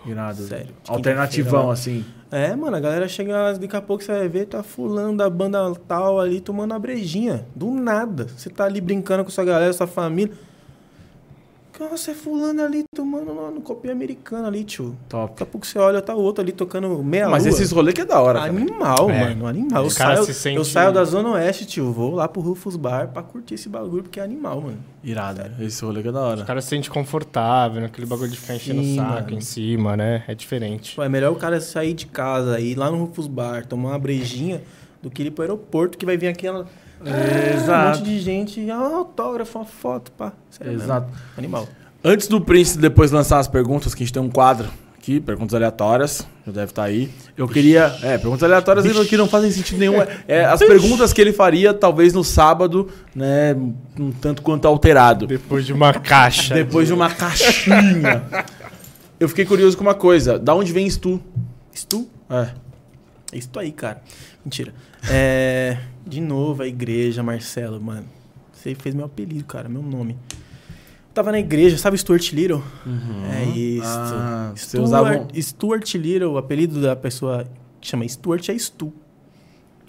irado. 0.05 0.43
Sério. 0.43 0.75
Alternativão, 0.87 1.71
assim. 1.71 2.05
É, 2.31 2.55
mano, 2.55 2.77
a 2.77 2.79
galera 2.79 3.07
chega, 3.07 3.53
daqui 3.53 3.75
a 3.75 3.81
pouco 3.81 4.03
você 4.03 4.11
vai 4.11 4.27
ver, 4.29 4.45
tá 4.45 4.61
fulano 4.61 5.17
da 5.17 5.27
banda 5.27 5.73
tal 5.87 6.19
ali 6.19 6.39
tomando 6.39 6.75
a 6.75 6.79
brejinha. 6.79 7.47
Do 7.55 7.71
nada. 7.71 8.27
Você 8.37 8.51
tá 8.51 8.65
ali 8.65 8.79
brincando 8.79 9.23
com 9.23 9.31
sua 9.31 9.43
galera, 9.43 9.73
sua 9.73 9.87
família. 9.87 10.31
Cara, 11.79 11.95
você 11.97 12.11
é 12.11 12.13
fulano 12.13 12.61
ali 12.61 12.83
tomando 12.93 13.33
no, 13.33 13.51
no 13.51 13.61
copinho 13.61 13.93
americano 13.93 14.45
ali, 14.45 14.65
tio. 14.65 14.97
Top. 15.07 15.29
Daqui 15.31 15.43
a 15.43 15.45
pouco 15.45 15.65
você 15.65 15.79
olha, 15.79 16.01
tá 16.01 16.13
o 16.13 16.19
outro 16.19 16.43
ali 16.43 16.51
tocando 16.51 17.01
meia 17.01 17.29
Mas 17.29 17.45
lua. 17.45 17.53
esses 17.53 17.71
rolês 17.71 17.95
que 17.95 18.01
é 18.01 18.05
da 18.05 18.19
hora. 18.19 18.41
Animal, 18.41 19.09
É. 19.09 19.29
mano, 19.29 19.47
animal. 19.47 19.85
Eu 19.85 19.89
saio, 19.89 20.23
se 20.25 20.33
sente- 20.33 20.57
eu 20.57 20.65
saio 20.65 20.91
da 20.91 21.05
Zona 21.05 21.29
Oeste, 21.29 21.65
tio. 21.65 21.91
Vou 21.93 22.13
lá 22.15 22.27
pro 22.27 22.41
Rufus 22.41 22.75
Bar 22.75 23.07
pra 23.07 23.23
curtir 23.23 23.53
esse 23.55 23.69
bagulho, 23.69 24.03
porque 24.03 24.19
é 24.19 24.23
animal, 24.23 24.59
mano. 24.59 24.77
Irado. 25.01 25.41
Esse 25.63 25.83
rolê 25.85 26.01
que 26.01 26.09
é 26.09 26.11
da 26.11 26.19
hora. 26.19 26.41
O 26.41 26.45
cara 26.45 26.61
se 26.61 26.67
sente 26.67 26.89
confortável, 26.89 27.81
naquele 27.81 28.05
bagulho 28.05 28.29
de 28.29 28.37
ficar 28.37 28.55
enchendo 28.55 28.81
Sim, 28.83 28.93
o 28.93 28.95
saco 28.97 29.13
mano. 29.23 29.37
em 29.37 29.41
cima, 29.41 29.95
né? 29.95 30.23
É 30.27 30.35
diferente. 30.35 30.97
Pô, 30.97 31.03
é 31.03 31.07
melhor 31.07 31.31
o 31.31 31.35
cara 31.37 31.61
sair 31.61 31.93
de 31.93 32.07
casa, 32.07 32.59
ir 32.59 32.75
lá 32.75 32.91
no 32.91 32.97
Rufus 33.05 33.27
Bar, 33.27 33.65
tomar 33.65 33.91
uma 33.91 33.99
brejinha, 33.99 34.61
do 35.01 35.09
que 35.09 35.23
ir 35.23 35.31
pro 35.31 35.43
aeroporto, 35.43 35.97
que 35.97 36.05
vai 36.05 36.17
vir 36.17 36.27
aquela... 36.27 36.67
Um 37.01 37.53
Exato. 37.55 37.99
monte 37.99 38.09
de 38.09 38.19
gente, 38.19 38.69
ah, 38.69 38.77
autógrafo, 38.77 39.59
uma 39.59 39.65
foto, 39.65 40.11
pá. 40.11 40.33
Sério 40.49 40.73
mesmo. 40.73 40.85
Exato. 40.85 41.07
Animal. 41.37 41.67
Antes 42.03 42.27
do 42.27 42.39
Prince 42.41 42.77
depois 42.77 43.11
lançar 43.11 43.39
as 43.39 43.47
perguntas, 43.47 43.93
que 43.93 44.03
a 44.03 44.05
gente 44.05 44.13
tem 44.13 44.21
um 44.21 44.29
quadro 44.29 44.69
aqui, 44.97 45.19
perguntas 45.19 45.55
aleatórias, 45.55 46.27
já 46.45 46.51
deve 46.51 46.71
estar 46.71 46.83
aí. 46.83 47.09
Eu 47.35 47.47
queria. 47.47 47.95
É, 48.03 48.17
perguntas 48.17 48.43
aleatórias 48.43 49.07
que 49.07 49.17
não 49.17 49.27
fazem 49.27 49.51
sentido 49.51 49.79
nenhum. 49.79 49.99
É, 50.27 50.39
é, 50.39 50.45
as 50.45 50.59
perguntas 50.59 51.11
que 51.11 51.19
ele 51.21 51.33
faria, 51.33 51.73
talvez 51.73 52.13
no 52.13 52.23
sábado, 52.23 52.89
né? 53.15 53.55
Um 53.97 54.11
tanto 54.11 54.41
quanto 54.41 54.67
alterado. 54.67 55.25
Depois 55.25 55.65
de 55.65 55.73
uma 55.73 55.93
caixa. 55.93 56.53
Depois 56.53 56.87
de 56.87 56.93
uma 56.93 57.09
caixinha. 57.09 58.23
Eu 59.19 59.27
fiquei 59.27 59.45
curioso 59.45 59.75
com 59.77 59.83
uma 59.83 59.95
coisa. 59.95 60.37
Da 60.37 60.53
onde 60.53 60.71
vem 60.71 60.89
Stu? 60.89 61.19
Stu? 61.73 62.07
É. 62.29 62.49
É 63.31 63.37
isso 63.37 63.49
aí, 63.57 63.71
cara. 63.71 64.01
Mentira. 64.43 64.73
É, 65.09 65.77
de 66.09 66.19
novo, 66.19 66.63
a 66.63 66.67
igreja, 66.67 67.21
Marcelo, 67.21 67.79
mano. 67.79 68.05
Você 68.51 68.75
fez 68.75 68.93
meu 68.93 69.05
apelido, 69.05 69.45
cara, 69.45 69.69
meu 69.69 69.81
nome. 69.81 70.17
Tava 71.13 71.31
na 71.31 71.39
igreja, 71.39 71.77
sabe 71.77 71.97
Stuart 71.97 72.31
Little? 72.33 72.63
É 73.33 73.43
isso. 73.45 73.83
Ah, 73.85 74.51
você 74.55 74.65
Stuart, 74.67 74.83
usava 74.83 75.27
Stuart 75.41 75.95
Little, 75.95 76.33
o 76.33 76.37
apelido 76.37 76.81
da 76.81 76.95
pessoa 76.95 77.45
que 77.79 77.87
chama 77.87 78.07
Stuart 78.07 78.49
é 78.49 78.57
Stu. 78.57 78.93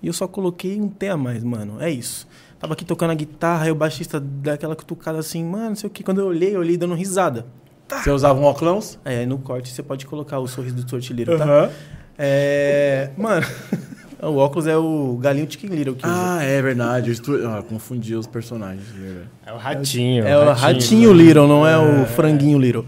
E 0.02 0.06
eu 0.06 0.12
só 0.12 0.26
coloquei 0.26 0.80
um 0.80 0.88
T 0.88 1.08
a 1.08 1.16
mais, 1.16 1.42
mano. 1.42 1.80
É 1.80 1.90
isso. 1.90 2.26
Tava 2.58 2.74
aqui 2.74 2.84
tocando 2.84 3.10
a 3.10 3.14
guitarra, 3.14 3.64
aí 3.64 3.70
o 3.70 3.74
baixista 3.74 4.20
dá 4.20 4.54
aquela 4.54 4.76
cutucada 4.76 5.18
assim, 5.18 5.44
mano, 5.44 5.70
não 5.70 5.76
sei 5.76 5.88
o 5.88 5.90
que. 5.90 6.02
Quando 6.02 6.20
eu 6.20 6.26
olhei, 6.26 6.54
eu 6.54 6.60
olhei 6.60 6.76
dando 6.76 6.94
risada. 6.94 7.46
Você 7.88 8.10
usava 8.10 8.38
um 8.38 8.44
óculos? 8.44 8.98
É, 9.04 9.18
aí 9.18 9.26
no 9.26 9.38
corte 9.38 9.68
você 9.70 9.82
pode 9.82 10.06
colocar 10.06 10.38
o 10.38 10.46
sorriso 10.46 10.76
do 10.76 10.82
Stuart 10.82 11.10
Little, 11.10 11.36
tá? 11.36 11.44
Aham. 11.44 11.70
É. 12.16 13.10
Mano, 13.16 13.46
o 14.28 14.36
óculos 14.36 14.66
é 14.66 14.76
o 14.76 15.18
galinho 15.20 15.50
Chicken 15.50 15.70
Little 15.70 15.94
que 15.94 16.06
usa. 16.06 16.14
Ah, 16.14 16.42
é 16.42 16.60
verdade. 16.60 17.10
Estu... 17.10 17.46
ah, 17.46 17.62
confundi 17.62 18.14
os 18.14 18.26
personagens. 18.26 18.84
é 18.94 18.98
verdade. 18.98 19.28
É 19.46 19.52
o 19.52 19.56
ratinho. 19.56 20.26
É 20.26 20.38
o 20.38 20.52
ratinho 20.52 21.12
Little, 21.12 21.48
não 21.48 21.66
é, 21.66 21.78
o 21.78 22.06
franguinho 22.06 22.58
Little. 22.58 22.84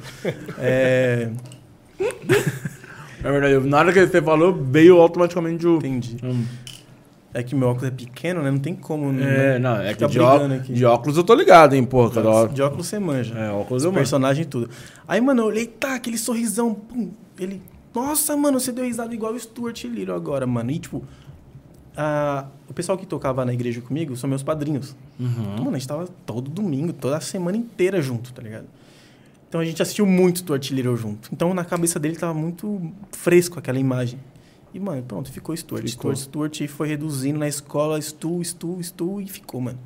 É. 0.58 1.30
É 3.24 3.30
verdade. 3.30 3.68
Na 3.68 3.78
hora 3.78 3.92
que 3.92 4.04
você 4.04 4.20
falou, 4.20 4.52
veio 4.52 5.00
automaticamente 5.00 5.66
o. 5.66 5.76
Entendi. 5.76 6.16
Hum. 6.22 6.44
É 7.34 7.42
que 7.42 7.54
meu 7.54 7.68
óculos 7.68 7.88
é 7.88 7.90
pequeno, 7.90 8.42
né? 8.42 8.50
Não 8.50 8.58
tem 8.58 8.74
como. 8.74 9.08
É, 9.10 9.14
né? 9.14 9.58
não, 9.58 9.80
é 9.80 9.94
que 9.94 10.06
de, 10.06 10.20
aqui. 10.20 10.72
de 10.74 10.84
óculos 10.84 11.16
eu 11.16 11.24
tô 11.24 11.34
ligado, 11.34 11.74
hein, 11.74 11.84
porra, 11.84 12.10
cada. 12.10 12.46
De 12.48 12.60
óculos 12.60 12.86
você 12.86 12.98
manja. 12.98 13.34
É, 13.38 13.50
óculos 13.50 13.82
Os 13.82 13.84
eu 13.84 13.90
mando. 13.90 14.00
personagens 14.00 14.44
e 14.44 14.48
tudo. 14.48 14.68
Aí, 15.08 15.20
mano, 15.20 15.42
eu 15.42 15.46
olhei, 15.46 15.66
tá, 15.66 15.94
aquele 15.94 16.18
sorrisão. 16.18 16.74
Pum, 16.74 17.10
ele. 17.38 17.62
Nossa, 17.94 18.36
mano, 18.36 18.58
você 18.58 18.72
deu 18.72 18.84
risada 18.84 19.14
igual 19.14 19.32
o 19.32 19.38
Stuart 19.38 19.84
Little 19.84 20.14
agora, 20.14 20.46
mano. 20.46 20.70
E, 20.70 20.78
tipo, 20.78 21.04
a- 21.96 22.46
o 22.68 22.72
pessoal 22.74 22.96
que 22.98 23.06
tocava 23.06 23.44
na 23.44 23.52
igreja 23.52 23.80
comigo 23.80 24.16
são 24.16 24.28
meus 24.28 24.42
padrinhos. 24.42 24.96
Uhum. 25.20 25.56
Mano, 25.58 25.70
a 25.70 25.78
gente 25.78 25.88
tava 25.88 26.08
todo 26.26 26.50
domingo, 26.50 26.92
toda 26.92 27.16
a 27.16 27.20
semana 27.20 27.56
inteira 27.56 28.00
junto, 28.00 28.32
tá 28.32 28.42
ligado? 28.42 28.66
Então 29.48 29.60
a 29.60 29.64
gente 29.64 29.82
assistiu 29.82 30.06
muito 30.06 30.38
Stuart 30.38 30.70
Little 30.70 30.96
junto. 30.96 31.28
Então 31.32 31.52
na 31.52 31.64
cabeça 31.64 32.00
dele 32.00 32.16
tava 32.16 32.32
muito 32.34 32.80
fresco 33.10 33.58
aquela 33.58 33.78
imagem. 33.78 34.18
E, 34.72 34.80
mano, 34.80 35.02
pronto, 35.02 35.30
ficou 35.30 35.54
Stuart. 35.54 35.86
Ficou. 35.86 36.14
Stuart, 36.16 36.54
Stuart 36.56 36.68
foi 36.70 36.88
reduzindo 36.88 37.38
na 37.38 37.46
escola, 37.46 38.00
Stu, 38.00 38.42
Stu, 38.42 38.82
Stu, 38.82 39.20
e 39.20 39.26
ficou, 39.28 39.60
mano. 39.60 39.78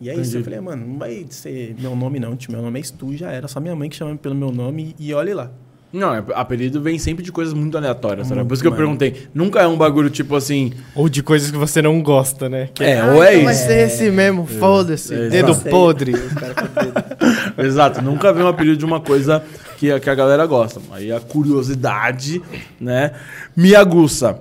E 0.00 0.08
é 0.08 0.12
isso, 0.12 0.20
Entendi. 0.22 0.36
eu 0.38 0.44
falei, 0.44 0.60
mano, 0.60 0.86
não 0.86 0.98
vai 0.98 1.26
ser 1.30 1.74
meu 1.80 1.96
nome 1.96 2.20
não, 2.20 2.36
tio. 2.36 2.52
Meu 2.52 2.62
nome 2.62 2.78
é 2.78 2.82
Stu, 2.84 3.16
já 3.16 3.32
era. 3.32 3.48
Só 3.48 3.58
minha 3.58 3.74
mãe 3.74 3.88
que 3.88 3.96
chama 3.96 4.16
pelo 4.16 4.34
meu 4.36 4.52
nome 4.52 4.94
e 4.98 5.12
olhe 5.12 5.34
lá. 5.34 5.50
Não, 5.92 6.14
é- 6.14 6.22
apelido 6.34 6.80
vem 6.80 6.98
sempre 6.98 7.22
de 7.22 7.30
coisas 7.30 7.52
muito 7.52 7.76
aleatórias, 7.76 8.26
sabe? 8.28 8.42
Por 8.44 8.54
isso 8.54 8.62
que 8.62 8.66
eu 8.66 8.70
mano. 8.72 8.82
perguntei. 8.82 9.26
Nunca 9.34 9.60
é 9.60 9.66
um 9.66 9.76
bagulho 9.76 10.08
tipo 10.08 10.34
assim. 10.34 10.72
Ou 10.94 11.08
de 11.08 11.22
coisas 11.22 11.50
que 11.50 11.56
você 11.58 11.82
não 11.82 12.02
gosta, 12.02 12.48
né? 12.48 12.70
Que 12.74 12.82
É, 12.82 13.00
"Ah, 13.00 13.12
ou 13.12 13.22
é 13.22 13.32
então 13.34 13.44
Vai 13.44 13.54
isso." 13.54 13.66
ser 13.66 13.86
esse 13.86 14.10
mesmo, 14.10 14.46
foda-se. 14.46 15.12
é, 15.14 15.28
dedo 15.28 15.50
exato. 15.52 15.68
podre. 15.68 16.12
Exato, 17.58 18.00
nunca 18.02 18.32
vem 18.32 18.42
um 18.42 18.48
apelido 18.48 18.76
de 18.78 18.84
uma 18.84 19.00
coisa 19.00 19.42
que, 19.78 19.90
a- 19.90 20.00
que 20.00 20.08
a 20.08 20.14
galera 20.14 20.46
gosta. 20.46 20.80
Aí 20.92 21.12
a 21.12 21.20
curiosidade, 21.20 22.40
né, 22.80 23.12
me 23.56 23.74
aguça. 23.74 24.38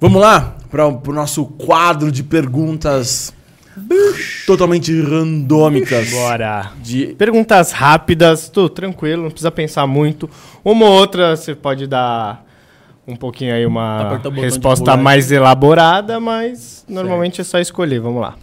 Vamos 0.00 0.20
lá 0.20 0.56
para 0.70 0.86
o 0.86 1.00
nosso 1.12 1.44
quadro 1.46 2.10
de 2.10 2.22
perguntas 2.22 3.32
totalmente 4.46 5.00
randômicas. 5.00 6.10
Bora. 6.10 6.72
De... 6.82 7.14
Perguntas 7.14 7.72
rápidas, 7.72 8.48
tô 8.48 8.68
tranquilo, 8.68 9.24
não 9.24 9.30
precisa 9.30 9.50
pensar 9.50 9.86
muito. 9.86 10.28
Uma 10.64 10.86
ou 10.86 10.92
outra 10.92 11.36
você 11.36 11.54
pode 11.54 11.86
dar 11.86 12.44
um 13.06 13.16
pouquinho 13.16 13.54
aí 13.54 13.66
uma 13.66 14.20
resposta 14.34 14.96
mais 14.96 15.30
elaborada, 15.32 16.20
mas 16.20 16.84
normalmente 16.88 17.40
é 17.40 17.44
só 17.44 17.58
escolher. 17.58 18.00
Vamos 18.00 18.20
lá. 18.20 18.34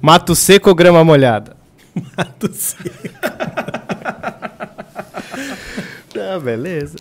Mato 0.00 0.34
seco 0.34 0.68
ou 0.70 0.74
grama 0.74 1.04
molhada? 1.04 1.56
Mato 2.16 2.52
seco. 2.52 2.90
Ah, 6.16 6.38
beleza. 6.38 6.96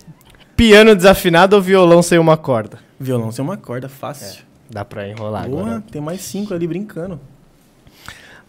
Piano 0.55 0.95
desafinado 0.95 1.55
ou 1.55 1.61
violão 1.61 2.03
sem 2.03 2.19
uma 2.19 2.37
corda? 2.37 2.77
Violão 2.99 3.31
sem 3.31 3.43
uma 3.43 3.57
corda, 3.57 3.89
fácil. 3.89 4.43
Dá 4.69 4.85
pra 4.85 5.07
enrolar 5.07 5.45
Porra, 5.47 5.61
agora. 5.61 5.83
tem 5.91 6.01
mais 6.01 6.21
cinco 6.21 6.53
ali 6.53 6.67
brincando. 6.67 7.19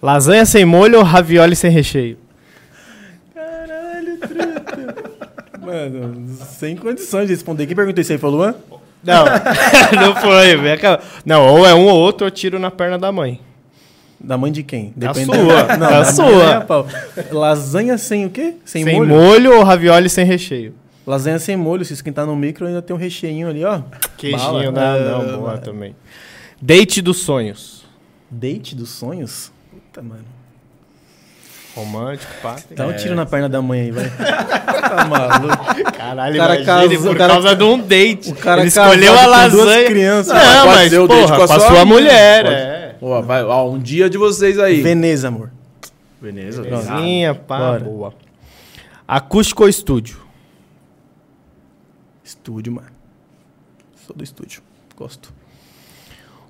Lasanha 0.05 0.45
sem 0.45 0.67
molho 0.67 0.99
ou 0.99 1.03
ravioli 1.03 1.57
sem 1.57 1.71
recheio? 1.71 2.19
Caralho, 3.35 4.19
truta. 4.19 5.05
Mano, 5.65 6.29
sem 6.47 6.77
condições 6.77 7.27
de 7.27 7.33
responder. 7.33 7.67
Quem 7.67 7.75
perguntou 7.75 8.03
isso 8.03 8.13
aí? 8.13 8.19
Foi 8.19 8.29
o 8.29 8.33
Luan? 8.35 8.55
Não, 9.03 9.25
não 9.99 10.15
foi. 10.17 10.57
Não, 11.25 11.47
ou 11.49 11.67
é 11.67 11.75
um 11.75 11.87
ou 11.87 11.99
outro, 11.99 12.27
eu 12.27 12.31
tiro 12.31 12.59
na 12.59 12.71
perna 12.71 12.99
da 12.99 13.11
mãe. 13.11 13.41
Da 14.21 14.37
mãe 14.37 14.53
de 14.53 14.63
quem? 14.63 14.93
Da 14.95 15.09
Depende 15.13 15.35
sua, 15.37 15.63
Não, 15.63 15.79
da 15.79 15.91
da 16.01 16.05
sua. 16.05 16.27
minha 16.27 16.67
é. 17.17 17.33
Lasanha 17.33 17.97
sem 17.97 18.27
o 18.27 18.31
quê? 18.31 18.57
Sem, 18.63 18.85
Sem, 18.85 18.97
molho? 18.97 19.09
molho? 19.09 19.57
ou 19.57 19.63
ravioli 19.65 20.11
sem 20.11 20.27
recheio? 20.27 20.75
Lasanha 21.07 21.39
sem 21.39 21.57
molho. 21.57 21.83
Se 21.83 21.95
esquentar 21.95 22.27
no 22.27 22.37
micro, 22.37 22.67
ainda 22.67 22.83
tem 22.83 22.95
um 22.95 22.99
recheinho 22.99 23.49
ali, 23.49 23.65
ó. 23.65 23.81
Queijinho, 24.19 24.71
Bala. 24.71 25.01
não, 25.01 25.19
Ah, 25.21 25.23
não, 25.23 25.39
boa 25.39 25.51
mano. 25.53 25.63
também. 25.63 25.97
Date 26.61 27.01
dos 27.01 27.19
sonhos. 27.21 27.87
Date 28.31 28.75
dos 28.75 28.91
sonhos? 28.91 29.51
Puta, 29.95 30.03
mano. 30.03 30.25
Romântico, 31.77 32.33
pá. 32.43 32.57
Dá 32.73 32.87
um 32.87 32.93
tiro 32.97 33.15
na 33.15 33.25
perna 33.27 33.49
da 33.49 33.63
mãe 33.63 33.83
aí, 33.83 33.91
vai. 33.93 34.09
tá 34.11 35.05
maluco. 35.09 35.93
Caralho, 35.93 36.35
O 36.35 36.39
cara 36.39 36.65
casou- 36.65 37.03
por 37.05 37.17
cara- 37.17 37.33
causa 37.35 37.55
de 37.57 37.63
um 37.65 37.79
date. 37.79 38.31
o 38.31 38.35
cara 38.37 38.61
Ele 38.63 38.69
escolheu 38.69 39.13
a 39.13 39.17
com 39.17 39.23
duas 39.51 39.67
lasanha. 39.67 39.87
crianças. 39.87 40.35
Não, 40.35 40.67
mas 40.67 40.91
date 40.91 41.07
porra, 41.09 41.27
com 41.27 41.33
a 41.33 41.37
com 41.37 41.43
a 41.43 41.49
sua 41.61 41.69
sua 41.71 41.85
mulher, 41.85 42.45
Pode. 42.45 42.55
é. 42.57 42.97
Ó, 43.01 43.23
vai, 43.23 43.43
ó, 43.45 43.69
um 43.71 43.79
dia 43.79 44.09
de 44.11 44.17
vocês 44.19 44.59
aí. 44.59 44.81
Veneza, 44.83 45.29
amor. 45.29 45.51
Beleza. 46.21 46.63
Belezinha, 46.63 47.35
pá, 47.35 47.59
Bora. 47.59 47.85
boa. 47.85 48.15
Acústico 49.07 49.63
ou 49.65 49.69
estúdio? 49.69 50.19
Estúdio, 52.25 52.73
mano. 52.73 52.89
Sou 54.07 54.15
do 54.17 54.25
estúdio. 54.25 54.63
Gosto. 54.97 55.33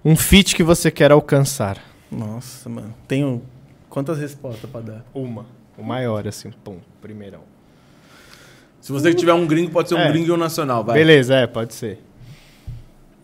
Um 0.05 0.16
feat 0.16 0.55
que 0.55 0.62
você 0.62 0.90
quer 0.90 1.11
alcançar? 1.12 1.78
Nossa, 2.16 2.68
mano. 2.68 2.94
Tenho 3.08 3.42
quantas 3.88 4.18
respostas 4.18 4.68
pra 4.70 4.80
dar? 4.80 5.04
Uma. 5.14 5.46
O 5.76 5.82
maior, 5.82 6.26
assim, 6.28 6.50
pum, 6.62 6.78
primeirão. 7.00 7.40
Se 8.80 8.92
você 8.92 9.14
tiver 9.14 9.32
um 9.32 9.46
gringo, 9.46 9.70
pode 9.72 9.88
ser 9.88 9.94
um 9.94 9.98
É. 9.98 10.08
gringo 10.10 10.28
e 10.28 10.32
um 10.32 10.36
nacional, 10.36 10.84
vai. 10.84 10.94
Beleza, 10.98 11.34
é, 11.34 11.46
pode 11.46 11.74
ser. 11.74 12.00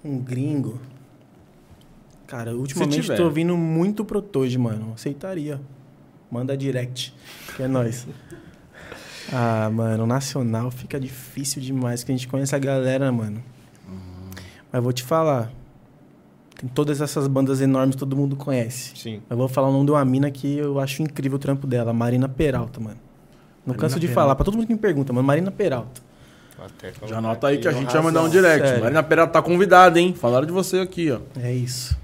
Um 0.05 0.18
gringo. 0.18 0.80
Cara, 2.26 2.55
ultimamente 2.57 3.14
tô 3.14 3.24
ouvindo 3.24 3.57
muito 3.57 4.05
Protoge, 4.05 4.57
mano. 4.57 4.93
Aceitaria. 4.95 5.61
Manda 6.30 6.57
direct. 6.57 7.14
Que 7.57 7.62
é 7.64 7.68
nóis. 7.68 8.07
Ah, 9.32 9.70
mano, 9.70 10.09
nacional 10.09 10.72
fica 10.72 10.99
difícil 10.99 11.62
demais, 11.62 12.03
que 12.03 12.11
a 12.11 12.16
gente 12.16 12.26
conhece 12.26 12.57
a 12.57 12.59
galera, 12.59 13.12
mano. 13.12 13.41
Mas 14.72 14.82
vou 14.82 14.93
te 14.93 15.05
falar. 15.05 15.53
Tem 16.61 16.69
todas 16.69 17.01
essas 17.01 17.27
bandas 17.27 17.63
enormes 17.63 17.97
que 17.97 18.01
todo 18.01 18.15
mundo 18.15 18.37
conhece. 18.37 18.93
Sim. 18.95 19.23
Eu 19.31 19.35
vou 19.35 19.49
falar 19.49 19.69
o 19.69 19.73
nome 19.73 19.87
de 19.87 19.93
uma 19.93 20.05
mina 20.05 20.31
que 20.31 20.59
eu 20.59 20.79
acho 20.79 21.03
incrível 21.03 21.37
o 21.37 21.39
trampo 21.39 21.67
dela, 21.67 21.91
Marina 21.91 22.29
Peralta, 22.29 22.79
mano. 22.79 22.99
Não 23.65 23.73
Marina 23.73 23.81
canso 23.81 23.99
de 23.99 24.07
Peralta. 24.09 24.21
falar, 24.21 24.35
pra 24.35 24.45
todo 24.45 24.57
mundo 24.59 24.67
que 24.67 24.75
me 24.75 24.79
pergunta, 24.79 25.11
mano, 25.11 25.27
Marina 25.27 25.51
Peralta. 25.51 26.03
Já 27.09 27.17
anota 27.17 27.47
aí 27.47 27.57
que 27.57 27.67
a 27.67 27.73
gente 27.73 27.91
vai 27.91 28.03
mandar 28.03 28.23
um 28.23 28.29
direct. 28.29 28.67
sério. 28.69 28.83
Marina 28.83 29.03
Peralta 29.03 29.33
tá 29.33 29.41
convidada, 29.41 29.99
hein? 29.99 30.13
Falaram 30.13 30.47
de 30.47 30.53
você 30.53 30.81
aqui, 30.81 31.11
ó. 31.11 31.21
É 31.41 31.51
isso. 31.51 31.99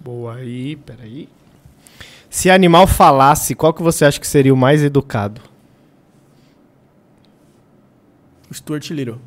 Boa 0.00 0.34
aí, 0.34 0.74
peraí. 0.74 1.28
Se 2.28 2.50
animal 2.50 2.88
falasse, 2.88 3.54
qual 3.54 3.72
que 3.72 3.84
você 3.84 4.04
acha 4.04 4.18
que 4.18 4.26
seria 4.26 4.52
o 4.52 4.56
mais 4.56 4.82
educado? 4.82 5.40
O 8.50 8.54
Stuart 8.54 8.90
Little. 8.90 9.20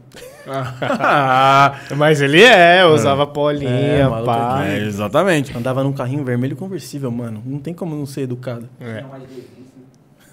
Mas 1.98 2.22
ele 2.22 2.42
é, 2.42 2.86
usava 2.86 3.26
polinha, 3.28 3.70
É, 3.70 4.08
maluco 4.08 4.26
pá. 4.26 4.66
é, 4.66 4.84
exatamente. 4.86 5.56
Andava 5.58 5.84
num 5.84 5.94
carrinho 5.94 6.24
vermelho 6.24 6.56
conversível, 6.56 7.12
mano. 7.12 7.42
Não 7.46 7.60
tem 7.60 7.74
como 7.74 7.96
não 7.96 8.06
ser 8.06 8.22
educado. 8.22 8.68
É. 8.80 8.86
Né? 8.86 9.06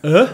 Hã? 0.05 0.29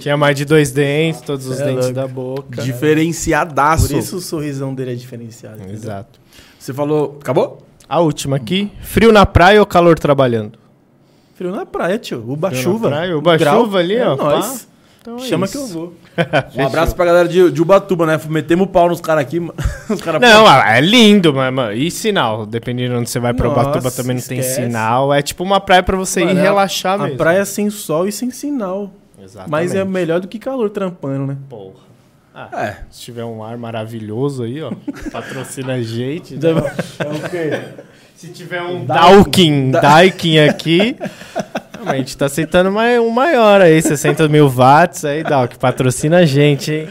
Tinha 0.00 0.16
mais 0.16 0.36
de 0.36 0.44
dois 0.44 0.70
dentes, 0.70 1.20
todos 1.22 1.46
os 1.46 1.58
É 1.60 1.64
dentes 1.64 1.86
louco. 1.86 1.94
da 1.94 2.06
boca. 2.06 2.62
Diferenciadaço. 2.62 3.88
Por 3.88 3.96
isso 3.98 4.16
o 4.16 4.20
sorrisão 4.20 4.72
dele 4.74 4.92
é 4.92 4.94
diferenciado. 4.94 5.56
entendeu? 5.56 5.74
Exato. 5.74 6.20
Você 6.58 6.72
falou. 6.72 7.18
Acabou? 7.20 7.58
A 7.88 8.00
última 8.00 8.36
aqui. 8.36 8.70
Frio 8.82 9.10
na 9.12 9.26
praia 9.26 9.58
ou 9.60 9.66
calor 9.66 9.98
trabalhando? 9.98 10.58
Frio 11.34 11.50
na 11.54 11.64
praia, 11.66 11.98
tio. 11.98 12.22
Uba 12.28 12.48
Frio 12.50 12.58
na 12.58 12.64
chuva. 12.64 12.88
praia, 12.88 13.16
Uba 13.18 13.36
Grau. 13.36 13.64
chuva 13.64 13.78
ali, 13.78 13.96
é 13.96 14.06
ó, 14.08 14.16
Nóis. 14.16 14.68
Então 15.00 15.16
é 15.16 15.20
Chama 15.20 15.46
isso. 15.46 15.52
que 15.58 15.64
eu 15.64 15.66
vou. 15.68 15.94
Um 16.56 16.66
abraço 16.66 16.94
pra 16.96 17.04
galera 17.04 17.28
de, 17.28 17.50
de 17.52 17.62
Ubatuba, 17.62 18.04
né? 18.06 18.20
Metemos 18.28 18.66
o 18.66 18.68
pau 18.70 18.88
nos 18.88 19.00
caras 19.00 19.22
aqui. 19.22 19.38
Os 19.88 20.00
caras. 20.02 20.20
Não, 20.20 20.46
ah, 20.46 20.76
é 20.76 20.80
lindo, 20.80 21.32
mas, 21.32 21.52
mano, 21.54 21.72
e 21.72 21.90
sinal? 21.90 22.44
Dependendo 22.44 22.94
de 22.94 22.98
onde 23.00 23.10
você 23.10 23.20
vai 23.20 23.32
pra 23.32 23.48
Nossa, 23.48 23.60
Ubatuba 23.60 23.90
também 23.90 24.16
não 24.16 24.22
tem 24.22 24.38
esquece. 24.40 24.62
sinal. 24.62 25.14
É 25.14 25.22
tipo 25.22 25.44
uma 25.44 25.60
praia 25.60 25.82
pra 25.82 25.96
você 25.96 26.20
Mano, 26.24 26.32
ir 26.32 26.38
a- 26.40 26.42
relaxar 26.42 27.00
A 27.00 27.04
mesmo. 27.04 27.16
praia 27.18 27.44
sem 27.44 27.70
sol 27.70 28.08
e 28.08 28.12
sem 28.12 28.30
sinal. 28.30 28.90
Exatamente. 29.22 29.50
Mas 29.50 29.74
é 29.74 29.84
melhor 29.84 30.20
do 30.20 30.26
que 30.28 30.38
calor 30.38 30.68
trampando, 30.70 31.26
né? 31.26 31.36
Porra. 31.48 31.86
É. 32.52 32.76
Se 32.90 33.00
tiver 33.02 33.24
um 33.24 33.42
ar 33.42 33.56
maravilhoso 33.58 34.44
aí, 34.44 34.62
ó, 34.62 34.70
patrocina 35.10 35.74
a 35.74 35.82
gente. 35.82 36.34
né? 36.36 36.40
É 36.98 37.08
o 37.08 37.28
quê? 37.30 37.60
Se 38.14 38.28
tiver 38.28 38.62
um 38.62 38.84
Daikin, 38.84 39.70
Daikin 39.72 40.38
aqui, 40.40 40.96
a 41.88 41.96
gente 41.96 42.16
tá 42.16 42.26
aceitando 42.26 42.70
mai- 42.70 42.98
um 42.98 43.10
maior 43.10 43.60
aí, 43.60 43.80
60 43.80 44.28
mil 44.28 44.48
watts 44.48 45.04
aí, 45.04 45.22
Daikin, 45.22 45.56
patrocina 45.58 46.18
a 46.18 46.26
gente, 46.26 46.72
hein? 46.72 46.88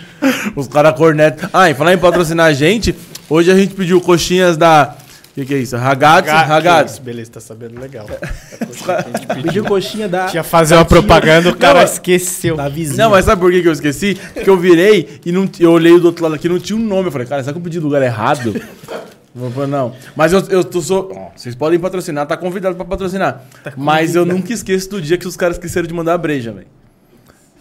Os 0.55 0.67
caras 0.67 0.93
cornetam. 0.97 1.49
Ah, 1.53 1.69
e 1.69 1.73
falar 1.73 1.93
em 1.93 1.97
patrocinar 1.97 2.47
a 2.47 2.53
gente, 2.53 2.95
hoje 3.29 3.51
a 3.51 3.55
gente 3.55 3.73
pediu 3.73 4.01
coxinhas 4.01 4.57
da. 4.57 4.95
O 5.31 5.39
que, 5.39 5.45
que 5.45 5.53
é 5.53 5.57
isso? 5.59 5.77
Ragazzi? 5.77 6.29
Ragazzi. 6.31 6.99
Beleza, 6.99 7.33
tá 7.33 7.39
sabendo 7.39 7.79
legal. 7.79 8.07
Pediu 9.43 9.63
coxinha 9.65 10.07
da, 10.07 10.25
Tinha 10.25 10.43
fazer 10.43 10.73
uma 10.73 10.83
propaganda, 10.85 11.49
o 11.49 11.55
cara 11.55 11.79
Não, 11.79 11.85
esqueceu. 11.85 12.55
da 12.55 12.67
vizinha. 12.67 13.03
Não, 13.03 13.11
mas 13.11 13.25
sabe 13.25 13.39
por 13.41 13.51
que, 13.51 13.61
que 13.61 13.67
eu 13.67 13.71
esqueci? 13.71 14.17
Porque 14.33 14.49
eu 14.49 14.57
virei 14.57 15.19
e 15.23 15.31
não, 15.31 15.47
eu 15.59 15.71
olhei 15.73 15.99
do 15.99 16.05
outro 16.07 16.23
lado 16.23 16.33
aqui 16.33 16.49
não 16.49 16.59
tinha 16.59 16.75
um 16.77 16.81
nome. 16.83 17.09
Eu 17.09 17.11
falei, 17.11 17.27
cara, 17.27 17.43
será 17.43 17.53
que 17.53 17.59
eu 17.59 17.63
pedi 17.63 17.79
lugar 17.79 18.01
errado? 18.01 18.55
Não. 19.67 19.93
Mas 20.15 20.33
eu, 20.33 20.39
eu 20.49 20.63
tô 20.63 20.81
sou. 20.81 21.11
ó, 21.15 21.29
vocês 21.35 21.53
podem 21.55 21.79
patrocinar, 21.79 22.25
tá 22.25 22.35
convidado 22.35 22.75
pra 22.75 22.85
patrocinar. 22.85 23.43
mas 23.77 24.15
eu 24.15 24.25
nunca 24.25 24.51
esqueço 24.53 24.89
do 24.89 25.01
dia 25.01 25.17
que 25.17 25.27
os 25.27 25.35
caras 25.37 25.57
esqueceram 25.57 25.87
de 25.87 25.93
mandar 25.93 26.13
a 26.13 26.17
breja, 26.17 26.51
velho. 26.51 26.67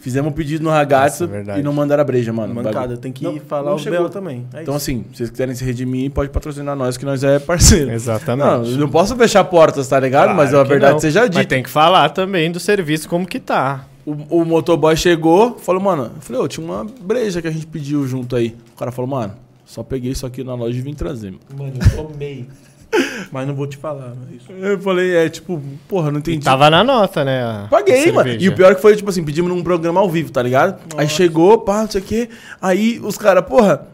Fizemos 0.00 0.30
um 0.30 0.32
pedido 0.34 0.62
no 0.62 0.70
ragazzo 0.70 1.24
Nossa, 1.24 1.24
é 1.24 1.36
verdade. 1.38 1.60
e 1.60 1.62
não 1.64 1.72
mandaram 1.72 2.00
a 2.00 2.04
breja, 2.04 2.32
mano. 2.32 2.54
Mancada, 2.54 2.78
Bagulho. 2.78 2.98
tem 2.98 3.10
que 3.12 3.24
Não, 3.24 3.40
falar 3.40 3.70
não 3.70 3.76
os 3.76 3.82
chegou. 3.82 3.98
Bel 3.98 4.08
também. 4.08 4.46
É 4.54 4.62
Então, 4.62 4.76
isso. 4.76 4.84
assim, 4.90 5.04
se 5.10 5.16
vocês 5.18 5.30
quiserem 5.30 5.52
se 5.52 5.64
redimir, 5.64 6.12
pode 6.12 6.30
patrocinar 6.30 6.76
nós, 6.76 6.96
que 6.96 7.04
nós 7.04 7.24
é 7.24 7.40
parceiro. 7.40 7.90
Exatamente. 7.90 8.46
Não, 8.46 8.64
eu 8.64 8.78
não 8.78 8.88
posso 8.88 9.16
fechar 9.16 9.42
portas, 9.44 9.88
tá 9.88 9.98
ligado? 9.98 10.32
mas 10.32 10.50
Claro 10.50 10.60
a 10.60 10.64
que 10.64 10.68
verdade 10.70 10.92
não. 10.92 11.00
seja 11.00 11.20
Mas 11.22 11.30
dita. 11.30 11.44
tem 11.46 11.60
que 11.60 11.68
falar 11.68 12.08
também 12.10 12.52
do 12.52 12.60
serviço, 12.60 13.08
como 13.08 13.26
que 13.26 13.40
tá. 13.40 13.84
O, 14.04 14.12
o 14.42 14.44
motoboy 14.44 14.94
chegou, 14.96 15.58
falou, 15.58 15.82
mano, 15.82 16.04
eu 16.14 16.20
falei, 16.22 16.40
ô, 16.40 16.46
tinha 16.46 16.64
uma 16.64 16.86
breja 17.00 17.42
que 17.42 17.48
a 17.48 17.50
gente 17.50 17.66
pediu 17.66 18.06
junto 18.06 18.36
aí. 18.36 18.54
O 18.76 18.78
cara 18.78 18.92
falou, 18.92 19.10
mano, 19.10 19.32
só 19.66 19.82
peguei 19.82 20.12
isso 20.12 20.24
aqui 20.24 20.42
na 20.42 20.54
loja 20.54 20.78
e 20.78 20.80
vim 20.80 20.94
trazer. 20.94 21.32
mano. 21.32 21.40
Mano, 21.58 21.74
eu 21.78 22.06
tomei. 22.08 22.46
Mas 23.32 23.46
não 23.46 23.54
vou 23.54 23.66
te 23.66 23.76
falar, 23.76 24.14
mas 24.14 24.40
isso. 24.40 24.52
Eu 24.52 24.78
falei, 24.78 25.16
é 25.16 25.28
tipo, 25.28 25.60
porra, 25.88 26.10
não 26.12 26.20
entendi. 26.20 26.44
Tava 26.44 26.70
na 26.70 26.84
nota, 26.84 27.24
né? 27.24 27.66
Paguei, 27.68 28.12
mano. 28.12 28.30
E 28.30 28.48
o 28.48 28.54
pior 28.54 28.70
é 28.70 28.74
que 28.76 28.80
foi, 28.80 28.94
tipo 28.94 29.10
assim, 29.10 29.24
pedimos 29.24 29.50
num 29.50 29.62
programa 29.62 30.00
ao 30.00 30.08
vivo, 30.08 30.30
tá 30.30 30.40
ligado? 30.40 30.80
Aí 30.96 31.08
chegou, 31.08 31.58
pá, 31.58 31.82
não 31.82 31.90
sei 31.90 32.00
o 32.00 32.04
quê. 32.04 32.28
Aí 32.62 33.00
os 33.02 33.18
caras, 33.18 33.44
porra, 33.44 33.88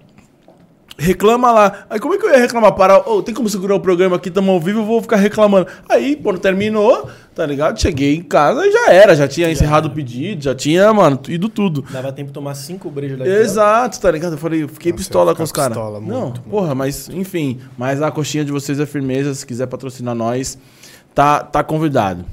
reclama 0.99 1.51
lá. 1.51 1.87
Aí 1.89 1.99
como 1.99 2.15
é 2.15 2.19
que 2.19 2.25
eu 2.25 2.31
ia 2.31 2.39
reclamar? 2.39 2.73
Para, 2.73 2.99
ô, 3.09 3.23
tem 3.23 3.35
como 3.35 3.49
segurar 3.49 3.75
o 3.75 3.81
programa 3.81 4.17
aqui, 4.17 4.31
tamo 4.31 4.53
ao 4.53 4.61
vivo, 4.61 4.81
eu 4.81 4.85
vou 4.85 5.01
ficar 5.01 5.17
reclamando. 5.17 5.67
Aí, 5.89 6.17
quando 6.17 6.39
terminou, 6.39 7.09
tá 7.35 7.45
ligado? 7.47 7.81
Cheguei 7.81 8.17
em 8.17 8.23
casa 8.23 8.67
e 8.67 8.73
já 8.73 8.93
era, 8.93 9.15
já 9.15 9.27
tinha 9.27 9.51
encerrado 9.51 9.87
o 9.87 9.91
pedido, 9.91 10.43
já 10.45 10.55
tinha, 10.55 10.93
mano, 10.93 11.19
ido 11.29 11.49
tudo. 11.49 11.85
Dava 11.91 12.13
tempo 12.13 12.29
de 12.29 12.35
tomar 12.35 12.55
cinco 12.55 12.91
brejas 12.91 13.19
da 13.19 13.27
Exato, 13.27 14.01
tá 14.01 14.11
ligado? 14.11 14.33
Eu 14.33 14.39
falei, 14.39 14.63
eu 14.63 14.69
fiquei 14.69 14.93
Nossa, 14.93 15.05
pistola 15.05 15.33
eu 15.33 15.37
com 15.37 15.43
os 15.43 15.53
caras. 15.53 15.77
Não, 15.77 16.01
muito, 16.01 16.41
porra, 16.43 16.75
mas 16.75 17.09
enfim. 17.09 17.59
Mas 17.77 18.03
a 18.03 18.11
coxinha 18.11 18.45
de 18.45 18.53
vocês 18.53 18.79
é 18.79 18.87
firmeza. 18.87 19.35
Se 19.35 19.47
quiser 19.47 19.67
patrocinar 19.67 20.15
nós, 20.15 20.59
tá, 21.15 21.41
tá 21.41 21.65
convidado. 21.65 22.25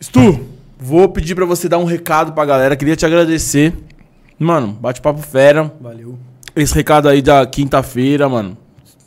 Stu, 0.00 0.46
vou 0.78 1.08
pedir 1.08 1.34
pra 1.34 1.44
você 1.44 1.68
dar 1.68 1.78
um 1.78 1.84
recado 1.84 2.32
pra 2.32 2.44
galera. 2.44 2.76
Queria 2.76 2.96
te 2.96 3.04
agradecer. 3.04 3.74
Mano, 4.38 4.68
bate-papo 4.68 5.20
fera. 5.20 5.70
Valeu. 5.80 6.29
Esse 6.62 6.74
recado 6.74 7.08
aí 7.08 7.22
da 7.22 7.46
quinta-feira, 7.46 8.28
mano. 8.28 8.56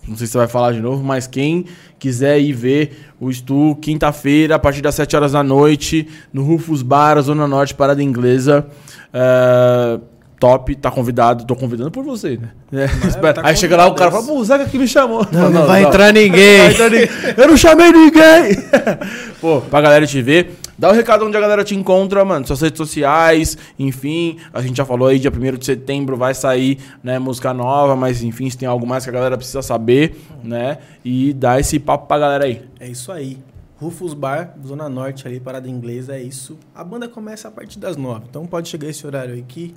Não 0.08 0.18
sei 0.18 0.28
se 0.28 0.34
você 0.34 0.39
vai 0.39 0.47
falar 0.47 0.74
de 0.74 0.82
novo, 0.82 1.04
mas 1.04 1.28
quem 1.28 1.66
quiser 1.97 2.39
ir 2.39 2.51
ver 2.51 2.91
o 3.20 3.32
Stu, 3.32 3.78
quinta-feira, 3.82 4.56
a 4.56 4.60
partir 4.60 4.82
das 4.82 4.95
7 4.95 5.16
horas 5.16 5.32
da 5.32 5.41
noite, 5.41 6.08
no 6.34 6.43
Rufus 6.43 6.82
Bar, 6.82 7.22
Zona 7.22 7.47
Norte, 7.47 7.74
Parada 7.74 8.04
Inglesa. 8.04 8.66
É, 9.14 9.99
top, 10.39 10.76
tá 10.76 10.91
convidado. 10.91 11.45
Tô 11.45 11.56
convidando 11.56 11.89
por 11.89 12.04
você, 12.04 12.38
né? 12.38 12.49
É, 12.74 13.08
espera. 13.08 13.36
tá 13.36 13.41
aí 13.45 13.56
chega 13.56 13.78
lá 13.78 13.88
o 13.88 13.95
cara 13.95 14.12
fala, 14.12 14.26
pô, 14.26 14.38
o 14.38 14.43
Zeca 14.43 14.66
que 14.66 14.78
me 14.78 14.88
chamou. 14.88 15.26
Não, 15.32 15.49
não 15.49 15.66
vai 15.66 15.86
entrar 15.86 16.12
ninguém. 16.12 16.58
Vai 16.58 16.72
entrar 16.72 16.89
ninguém. 16.89 17.10
Eu 17.38 17.47
não 17.47 17.56
chamei 17.56 17.91
ninguém. 17.91 18.58
Pô, 19.39 19.62
pra 19.62 19.80
galera 19.80 20.06
te 20.06 20.22
ver. 20.22 20.58
Dá 20.78 20.90
o 20.90 20.92
recado 20.92 21.26
onde 21.26 21.38
a 21.38 21.40
galera 21.40 21.64
te 21.64 21.76
encontra, 21.76 22.26
mano. 22.26 22.46
Suas 22.48 22.62
redes 22.62 22.78
sociais, 22.78 23.58
enfim. 23.78 24.38
A 24.52 24.62
gente 24.62 24.78
já 24.78 24.86
falou 24.86 25.08
aí, 25.08 25.20
dia 25.20 25.32
1 25.32 25.58
de 25.58 25.66
setembro 25.66 26.18
vai 26.18 26.34
sair, 26.34 26.80
né, 27.04 27.20
música 27.20 27.54
nova, 27.54 27.96
mas 27.96 28.24
enfim, 28.24 28.50
se 28.50 28.58
tem 28.58 28.68
algo 28.68 28.86
mais 28.86 29.04
que 29.04 29.10
a 29.10 29.14
galera 29.14 29.38
precisa 29.38 29.62
saber, 29.62 30.20
né? 30.44 30.80
E 31.06 31.34
dá 31.34 31.60
esse 31.60 31.80
papo 31.80 32.08
pra 32.08 32.18
galera 32.18 32.46
aí. 32.46 32.64
É 32.80 32.88
isso 32.88 33.12
aí. 33.12 33.38
Rufus 33.78 34.14
Bar, 34.14 34.56
Zona 34.66 34.88
Norte 34.88 35.28
ali, 35.28 35.40
parada 35.40 35.70
inglesa, 35.70 36.16
é 36.16 36.24
isso. 36.24 36.58
A 36.74 36.84
banda 36.84 37.08
começa 37.08 37.50
a 37.50 37.52
partir 37.52 37.80
das 37.80 37.98
nove, 37.98 38.26
então 38.30 38.46
pode 38.46 38.70
chegar 38.70 38.88
esse 38.88 39.06
horário 39.06 39.34
aí 39.34 39.44
que 39.44 39.76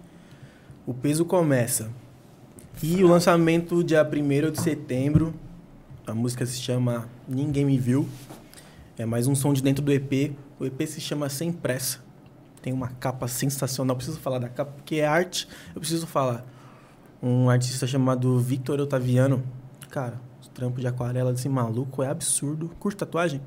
o 0.86 0.94
peso 0.94 1.24
começa. 1.24 1.90
E 2.82 3.02
o 3.02 3.08
lançamento 3.08 3.82
dia 3.82 4.06
1 4.06 4.50
de 4.50 4.60
setembro, 4.60 5.34
a 6.06 6.14
música 6.14 6.46
se 6.46 6.60
chama 6.60 7.08
Ninguém 7.28 7.64
Me 7.64 7.78
Viu. 7.78 8.06
É 8.96 9.04
mais 9.04 9.26
um 9.26 9.34
som 9.34 9.52
de 9.52 9.62
dentro 9.62 9.82
do 9.82 9.92
EP. 9.92 10.32
O 10.58 10.64
EP 10.64 10.86
se 10.86 11.00
chama 11.00 11.28
Sem 11.28 11.52
Pressa. 11.52 11.98
Tem 12.62 12.72
uma 12.72 12.88
capa 12.88 13.28
sensacional. 13.28 13.94
Preciso 13.96 14.18
falar 14.18 14.38
da 14.38 14.48
capa, 14.48 14.72
porque 14.72 14.96
é 14.96 15.06
arte. 15.06 15.46
Eu 15.74 15.80
preciso 15.80 16.06
falar. 16.06 16.44
Um 17.22 17.48
artista 17.48 17.86
chamado 17.86 18.38
Victor 18.40 18.80
Otaviano. 18.80 19.42
Cara, 19.90 20.20
os 20.40 20.48
trampos 20.48 20.80
de 20.80 20.86
aquarela 20.86 21.32
desse 21.32 21.48
maluco 21.48 22.02
é 22.02 22.08
absurdo. 22.08 22.70
Curte 22.78 22.98
tatuagem? 22.98 23.40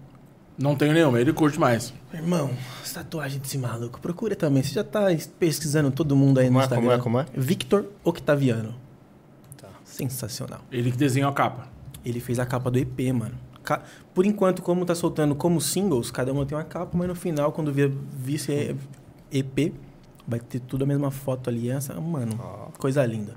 Não 0.57 0.75
tenho 0.75 0.91
nenhuma, 0.93 1.21
ele 1.21 1.31
curte 1.31 1.57
mais. 1.57 1.93
Irmão, 2.13 2.51
essa 2.83 2.95
tatuagem 2.95 3.39
desse 3.39 3.57
maluco, 3.57 3.99
procura 4.01 4.35
também. 4.35 4.61
Você 4.61 4.73
já 4.73 4.83
tá 4.83 5.05
pesquisando 5.39 5.89
todo 5.89 6.17
mundo 6.17 6.39
aí 6.39 6.47
Como 6.47 6.57
no 6.57 6.61
é, 6.61 6.65
Instagram. 6.65 6.99
como 6.99 7.19
é, 7.19 7.25
como 7.25 7.37
é? 7.37 7.39
Victor 7.41 7.85
Octaviano. 8.03 8.75
Sensacional. 9.85 10.59
Ele 10.71 10.91
que 10.91 10.97
desenhou 10.97 11.29
a 11.29 11.33
capa. 11.33 11.67
Ele 12.05 12.19
fez 12.19 12.39
a 12.39 12.45
capa 12.45 12.69
do 12.69 12.77
EP, 12.77 12.99
mano. 13.13 13.35
Por 14.13 14.25
enquanto, 14.25 14.61
como 14.61 14.85
tá 14.85 14.95
soltando 14.95 15.35
como 15.35 15.59
singles, 15.61 16.11
cada 16.11 16.31
uma 16.33 16.45
tem 16.45 16.57
uma 16.57 16.63
capa, 16.63 16.97
mas 16.97 17.07
no 17.07 17.15
final, 17.15 17.51
quando 17.51 17.71
vir, 17.71 17.89
vir 17.89 18.35
esse 18.35 18.75
EP, 19.31 19.73
vai 20.27 20.39
ter 20.39 20.59
tudo 20.59 20.83
a 20.83 20.87
mesma 20.87 21.11
foto, 21.11 21.49
aliança. 21.49 21.93
Mano, 21.99 22.37
coisa 22.77 23.05
linda. 23.05 23.33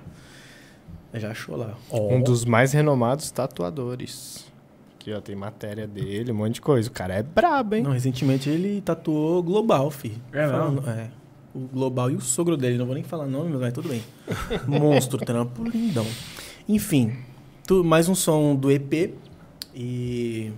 Já 1.15 1.31
achou 1.31 1.57
lá. 1.57 1.75
Um 1.91 2.23
dos 2.23 2.45
mais 2.45 2.73
renomados 2.73 3.31
tatuadores. 3.31 4.51
Aqui, 4.99 5.13
ó, 5.13 5.21
tem 5.21 5.35
matéria 5.37 5.87
dele, 5.87 6.33
um 6.33 6.35
monte 6.37 6.55
de 6.55 6.61
coisa. 6.61 6.89
O 6.89 6.93
cara 6.93 7.15
é 7.15 7.23
brabo, 7.23 7.75
hein? 7.75 7.83
Não, 7.83 7.91
recentemente 7.91 8.49
ele 8.49 8.81
tatuou 8.81 9.43
Global, 9.43 9.91
fi. 9.91 10.17
É 10.33 10.47
Falando- 10.49 10.89
é. 10.89 11.11
O 11.55 11.59
Global 11.69 12.11
e 12.11 12.15
o 12.15 12.21
sogro 12.21 12.57
dele, 12.57 12.79
não 12.79 12.87
vou 12.87 12.95
nem 12.95 13.05
falar 13.05 13.27
nome, 13.27 13.55
mas 13.59 13.73
tudo 13.75 13.89
bem. 13.91 14.03
Monstro, 14.67 15.19
trampo 15.19 15.63
lindão. 15.65 16.07
Enfim, 16.67 17.13
tu- 17.67 17.85
mais 17.85 18.09
um 18.09 18.15
som 18.15 18.55
do 18.57 18.71
EP 18.71 19.13
e. 19.75 20.53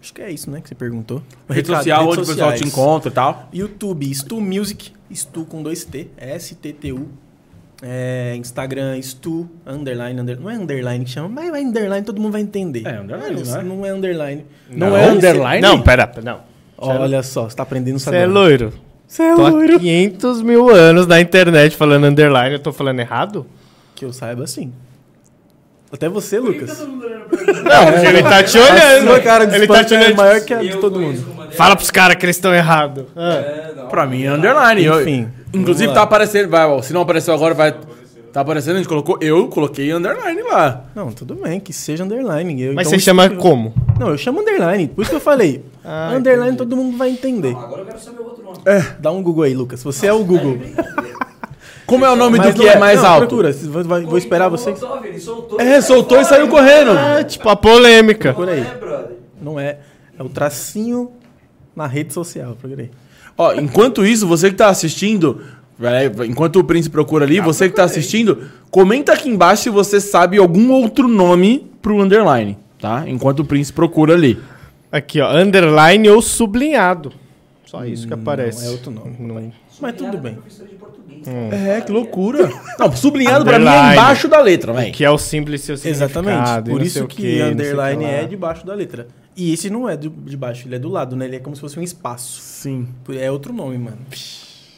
Acho 0.00 0.14
que 0.14 0.22
é 0.22 0.30
isso, 0.30 0.48
né, 0.50 0.60
que 0.60 0.68
você 0.68 0.74
perguntou. 0.74 1.22
Rede 1.48 1.68
Recado, 1.68 1.76
social, 1.78 2.00
redes 2.00 2.18
onde 2.18 2.22
o 2.22 2.34
pessoal 2.34 2.52
te 2.52 2.58
sociais. 2.58 2.72
encontra 2.72 3.10
e 3.10 3.12
tal. 3.12 3.48
YouTube, 3.52 4.14
Stu 4.14 4.40
Music, 4.40 4.92
Stu 5.12 5.44
com 5.44 5.62
dois 5.62 5.84
T, 5.84 6.08
S-T-T-U. 6.16 7.08
É, 7.82 8.34
Instagram, 8.36 9.00
Stu, 9.02 9.48
underline, 9.66 10.20
under, 10.20 10.40
não 10.40 10.50
é 10.50 10.54
underline 10.54 11.04
que 11.04 11.10
chama, 11.10 11.28
mas 11.28 11.52
é 11.52 11.60
underline, 11.60 12.04
todo 12.04 12.20
mundo 12.20 12.32
vai 12.32 12.40
entender. 12.40 12.86
É, 12.86 12.98
underline, 12.98 13.36
não, 13.36 13.44
não 13.44 13.56
é? 13.56 13.62
não 13.62 13.86
é 13.86 13.90
underline. 13.92 14.46
Não, 14.70 14.96
é 14.96 15.10
underline? 15.10 15.60
Não, 15.60 15.80
pera, 15.80 16.12
não. 16.22 16.40
Olha 16.76 17.22
só, 17.22 17.48
você 17.48 17.56
tá 17.56 17.64
aprendendo 17.64 17.98
Você 17.98 18.14
é 18.14 18.26
loiro. 18.26 18.72
Você 19.06 19.22
é 19.22 19.34
Tô 19.34 19.46
há 19.46 19.48
loiro. 19.48 19.80
500 19.80 20.42
mil 20.42 20.68
anos 20.68 21.06
na 21.06 21.20
internet 21.20 21.76
falando 21.76 22.04
underline. 22.04 22.52
Eu 22.52 22.60
tô 22.60 22.72
falando 22.72 23.00
errado? 23.00 23.46
Que 23.94 24.04
eu 24.04 24.12
saiba 24.12 24.46
sim. 24.46 24.72
Até 25.90 26.08
você, 26.08 26.38
Lucas. 26.38 26.86
Não, 27.52 28.04
ele 28.08 28.22
tá 28.22 28.42
te 28.42 28.58
olhando. 28.58 29.22
cara 29.22 29.46
de 29.46 29.56
ele 29.56 29.66
tá 29.66 29.84
te 29.84 29.94
é 29.94 29.98
olhando. 29.98 30.16
maior 30.16 30.40
que 30.40 30.54
a 30.54 30.58
de 30.58 30.76
todo 30.76 31.00
mundo. 31.00 31.24
Fala 31.52 31.74
pros 31.74 31.90
caras 31.90 32.16
que 32.16 32.24
eles 32.26 32.36
estão 32.36 32.54
errados. 32.54 33.04
Ah. 33.16 33.32
É, 33.34 33.72
não. 33.76 33.86
Pra 33.88 34.06
mim 34.06 34.22
é 34.24 34.30
underline. 34.30 34.84
Eu- 34.84 35.00
Enfim, 35.00 35.28
inclusive 35.52 35.92
tá 35.92 36.02
aparecendo, 36.02 36.48
vai, 36.48 36.64
ó, 36.66 36.80
se 36.82 36.92
não 36.92 37.00
apareceu 37.02 37.32
agora, 37.34 37.54
vai. 37.54 37.74
Tá 38.32 38.42
aparecendo, 38.42 38.74
a 38.74 38.78
gente 38.78 38.88
colocou. 38.88 39.16
Eu 39.22 39.48
coloquei 39.48 39.90
underline 39.90 40.42
lá. 40.42 40.84
Não, 40.94 41.10
tudo 41.10 41.34
bem, 41.34 41.58
que 41.58 41.72
seja 41.72 42.04
underline. 42.04 42.62
Eu, 42.62 42.74
Mas 42.74 42.86
então, 42.86 42.98
você 42.98 43.04
chama 43.04 43.24
eu- 43.24 43.36
como? 43.36 43.72
Não, 43.98 44.10
eu 44.10 44.18
chamo 44.18 44.40
underline. 44.42 44.86
Por 44.88 45.00
isso 45.02 45.10
que 45.10 45.16
eu 45.16 45.20
falei. 45.20 45.64
Ah, 45.82 46.12
underline 46.14 46.54
todo 46.56 46.76
mundo 46.76 46.98
vai 46.98 47.08
entender. 47.08 47.52
Não, 47.52 47.60
agora 47.60 47.80
eu 47.80 47.86
quero 47.86 47.98
saber 47.98 48.20
o 48.20 48.24
outro 48.24 48.44
nome. 48.44 48.58
Dá 49.00 49.10
um 49.10 49.22
Google 49.22 49.44
aí, 49.44 49.54
Lucas. 49.54 49.82
Você 49.82 50.06
é 50.06 50.12
o 50.12 50.22
Google. 50.22 50.58
Como 51.88 52.04
é 52.04 52.10
o 52.12 52.14
nome 52.16 52.36
Mas 52.38 52.54
do 52.54 52.58
não 52.58 52.64
que 52.64 52.70
é 52.70 52.78
mais 52.78 53.02
não, 53.02 53.08
alto? 53.08 53.26
Procura, 53.28 53.50
vou, 53.52 53.82
vai- 53.84 54.02
vou 54.04 54.18
esperar 54.18 54.48
você. 54.48 54.70
Molotov, 54.72 55.04
Ele 55.06 55.18
soltou. 55.18 55.60
É, 55.60 55.80
soltou 55.80 56.20
e 56.20 56.24
saiu 56.24 56.46
correndo. 56.48 56.90
É, 56.96 57.24
tipo 57.24 57.48
a 57.48 57.56
polêmica. 57.56 58.34
Procura 58.34 58.52
aí. 58.52 58.60
É, 58.60 58.74
brother. 58.74 59.16
Não 59.40 59.58
é. 59.58 59.78
É 60.18 60.22
o 60.22 60.28
tracinho 60.28 61.10
na 61.74 61.86
rede 61.86 62.12
social. 62.12 62.54
Procura 62.60 62.82
aí. 62.82 62.90
Ó, 63.38 63.54
enquanto 63.54 64.04
isso, 64.04 64.26
você 64.26 64.50
que 64.50 64.56
tá 64.56 64.68
assistindo, 64.68 65.40
enquanto 66.28 66.56
o 66.58 66.64
Príncipe 66.64 66.92
procura 66.92 67.24
ali, 67.24 67.40
você 67.40 67.68
que 67.70 67.74
tá 67.76 67.84
assistindo, 67.84 68.42
comenta 68.70 69.12
aqui 69.14 69.28
embaixo 69.30 69.62
se 69.62 69.70
você 69.70 69.98
sabe 70.00 70.36
algum 70.38 70.70
outro 70.72 71.08
nome 71.08 71.70
pro 71.80 72.02
underline, 72.02 72.58
tá? 72.80 73.04
Enquanto 73.06 73.40
o 73.40 73.44
Príncipe 73.46 73.76
procura 73.76 74.12
ali. 74.14 74.38
Aqui, 74.92 75.20
ó. 75.20 75.30
Underline 75.34 76.08
ou 76.10 76.20
sublinhado. 76.20 77.12
Só 77.64 77.84
isso 77.84 78.06
que 78.08 78.14
aparece. 78.14 78.66
é 78.66 78.70
outro 78.70 78.90
nome, 78.90 79.16
Não- 79.20 79.52
Mas 79.80 79.94
tudo 79.96 80.18
bem. 80.18 80.38
Português. 80.78 81.26
É, 81.52 81.80
que 81.80 81.92
loucura. 81.92 82.48
Não, 82.78 82.92
sublinhado 82.96 83.44
pra 83.44 83.58
mim 83.58 83.66
é 83.66 83.92
embaixo 83.92 84.28
da 84.28 84.40
letra, 84.40 84.72
velho. 84.72 84.92
Que 84.92 85.04
é 85.04 85.10
o 85.10 85.18
simples 85.18 85.60
seu 85.62 85.76
significado. 85.76 86.28
Exatamente. 86.28 86.70
Por 86.70 86.82
isso 86.82 87.06
que 87.06 87.42
o 87.42 87.46
underline 87.46 88.04
que 88.04 88.10
é 88.10 88.24
debaixo 88.24 88.64
da 88.66 88.74
letra. 88.74 89.06
E 89.36 89.52
esse 89.52 89.70
não 89.70 89.88
é 89.88 89.96
do- 89.96 90.10
de 90.10 90.36
baixo, 90.36 90.66
ele 90.66 90.74
é 90.76 90.78
do 90.78 90.88
lado, 90.88 91.14
né? 91.14 91.26
Ele 91.26 91.36
é 91.36 91.38
como 91.38 91.54
se 91.54 91.60
fosse 91.60 91.78
um 91.78 91.82
espaço. 91.82 92.40
Sim. 92.40 92.88
É 93.20 93.30
outro 93.30 93.52
nome, 93.52 93.78
mano. 93.78 93.98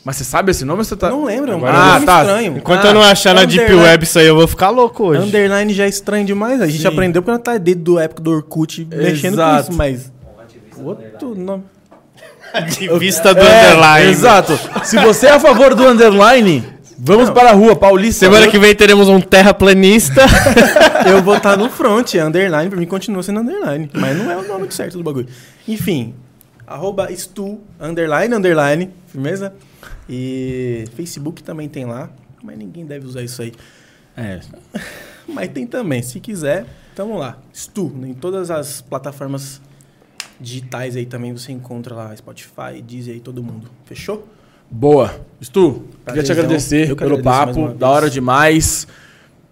Mas 0.05 0.16
você 0.16 0.24
sabe 0.24 0.51
esse 0.51 0.64
nome 0.64 0.78
ou 0.80 0.84
você 0.84 0.96
tá. 0.96 1.11
Não 1.11 1.24
lembro, 1.24 1.53
é 1.53 1.57
um 1.57 1.64
Ah, 1.66 2.01
tá. 2.05 2.20
estranho. 2.22 2.57
Enquanto 2.57 2.84
Ah, 2.86 2.88
eu 2.88 2.94
não 2.94 3.03
achar 3.03 3.34
na 3.34 3.44
Deep 3.44 3.72
Web 3.74 4.05
isso 4.05 4.18
aí, 4.18 4.26
eu 4.26 4.34
vou 4.34 4.46
ficar 4.48 4.70
louco 4.70 5.05
hoje. 5.05 5.22
Underline 5.22 5.72
já 5.74 5.84
é 5.84 5.88
estranho 5.88 6.24
demais. 6.26 6.61
A 6.61 6.66
gente 6.66 6.80
Sim. 6.82 6.88
aprendeu 6.88 7.20
porque 7.22 7.30
ela 7.30 7.38
tá 7.38 7.59
desde 7.59 7.82
do 7.82 7.98
época 7.98 8.22
do 8.22 8.30
Orkut 8.32 8.86
mexendo 8.90 9.34
com 9.36 9.42
Exato. 9.42 9.68
isso, 9.70 9.72
mas. 9.78 10.11
Outro 10.82 11.34
nome. 11.34 11.64
De 12.78 12.98
vista 12.98 13.34
do 13.34 13.40
É, 13.40 13.66
underline. 13.72 14.11
Exato. 14.11 14.59
Se 14.84 14.98
você 14.98 15.26
é 15.26 15.32
a 15.32 15.40
favor 15.40 15.74
do 15.74 15.86
underline, 15.86 16.64
vamos 16.98 17.30
para 17.30 17.51
a 17.51 17.53
rua, 17.53 17.76
Paulista. 17.76 18.26
Semana 18.26 18.48
que 18.48 18.59
vem 18.59 18.74
teremos 18.74 19.09
um 19.09 19.20
terraplanista. 19.20 20.22
Eu 21.07 21.22
vou 21.22 21.36
estar 21.36 21.57
no 21.57 21.70
front, 21.70 22.14
é 22.14 22.22
underline, 22.22 22.68
pra 22.68 22.78
mim 22.78 22.86
continua 22.86 23.22
sendo 23.22 23.40
underline. 23.40 23.90
Mas 23.92 24.16
não 24.16 24.30
é 24.30 24.36
o 24.36 24.46
nome 24.46 24.70
certo 24.70 24.98
do 24.98 25.05
bagulho. 25.05 25.28
Enfim, 25.66 26.14
arroba 26.66 27.09
stu, 27.16 27.61
underline, 27.80 28.34
underline, 28.34 28.90
firmeza? 29.07 29.53
E 30.09 30.84
Facebook 30.96 31.42
também 31.42 31.68
tem 31.68 31.84
lá, 31.84 32.11
mas 32.42 32.59
ninguém 32.59 32.84
deve 32.84 33.07
usar 33.07 33.22
isso 33.22 33.42
aí. 33.42 33.53
É. 34.16 34.40
Mas 35.28 35.48
tem 35.51 35.64
também, 35.64 36.03
se 36.03 36.18
quiser, 36.18 36.66
tamo 36.94 37.16
lá. 37.16 37.38
Stu, 37.55 37.94
em 38.03 38.12
todas 38.12 38.51
as 38.51 38.80
plataformas 38.80 39.61
digitais 40.41 40.97
aí 40.97 41.07
também 41.07 41.32
você 41.32 41.53
encontra 41.53 41.95
lá, 41.95 42.16
Spotify, 42.16 42.82
Deezer 42.82 43.14
aí, 43.14 43.20
todo 43.20 43.43
mundo. 43.43 43.68
Fechou? 43.84 44.26
Boa. 44.70 45.20
Stu, 45.43 45.84
queria 46.07 46.22
te 46.22 46.32
agradecer 46.32 46.95
pelo 46.95 47.22
papo, 47.22 47.68
da 47.68 47.88
hora 47.88 48.09
demais. 48.09 48.86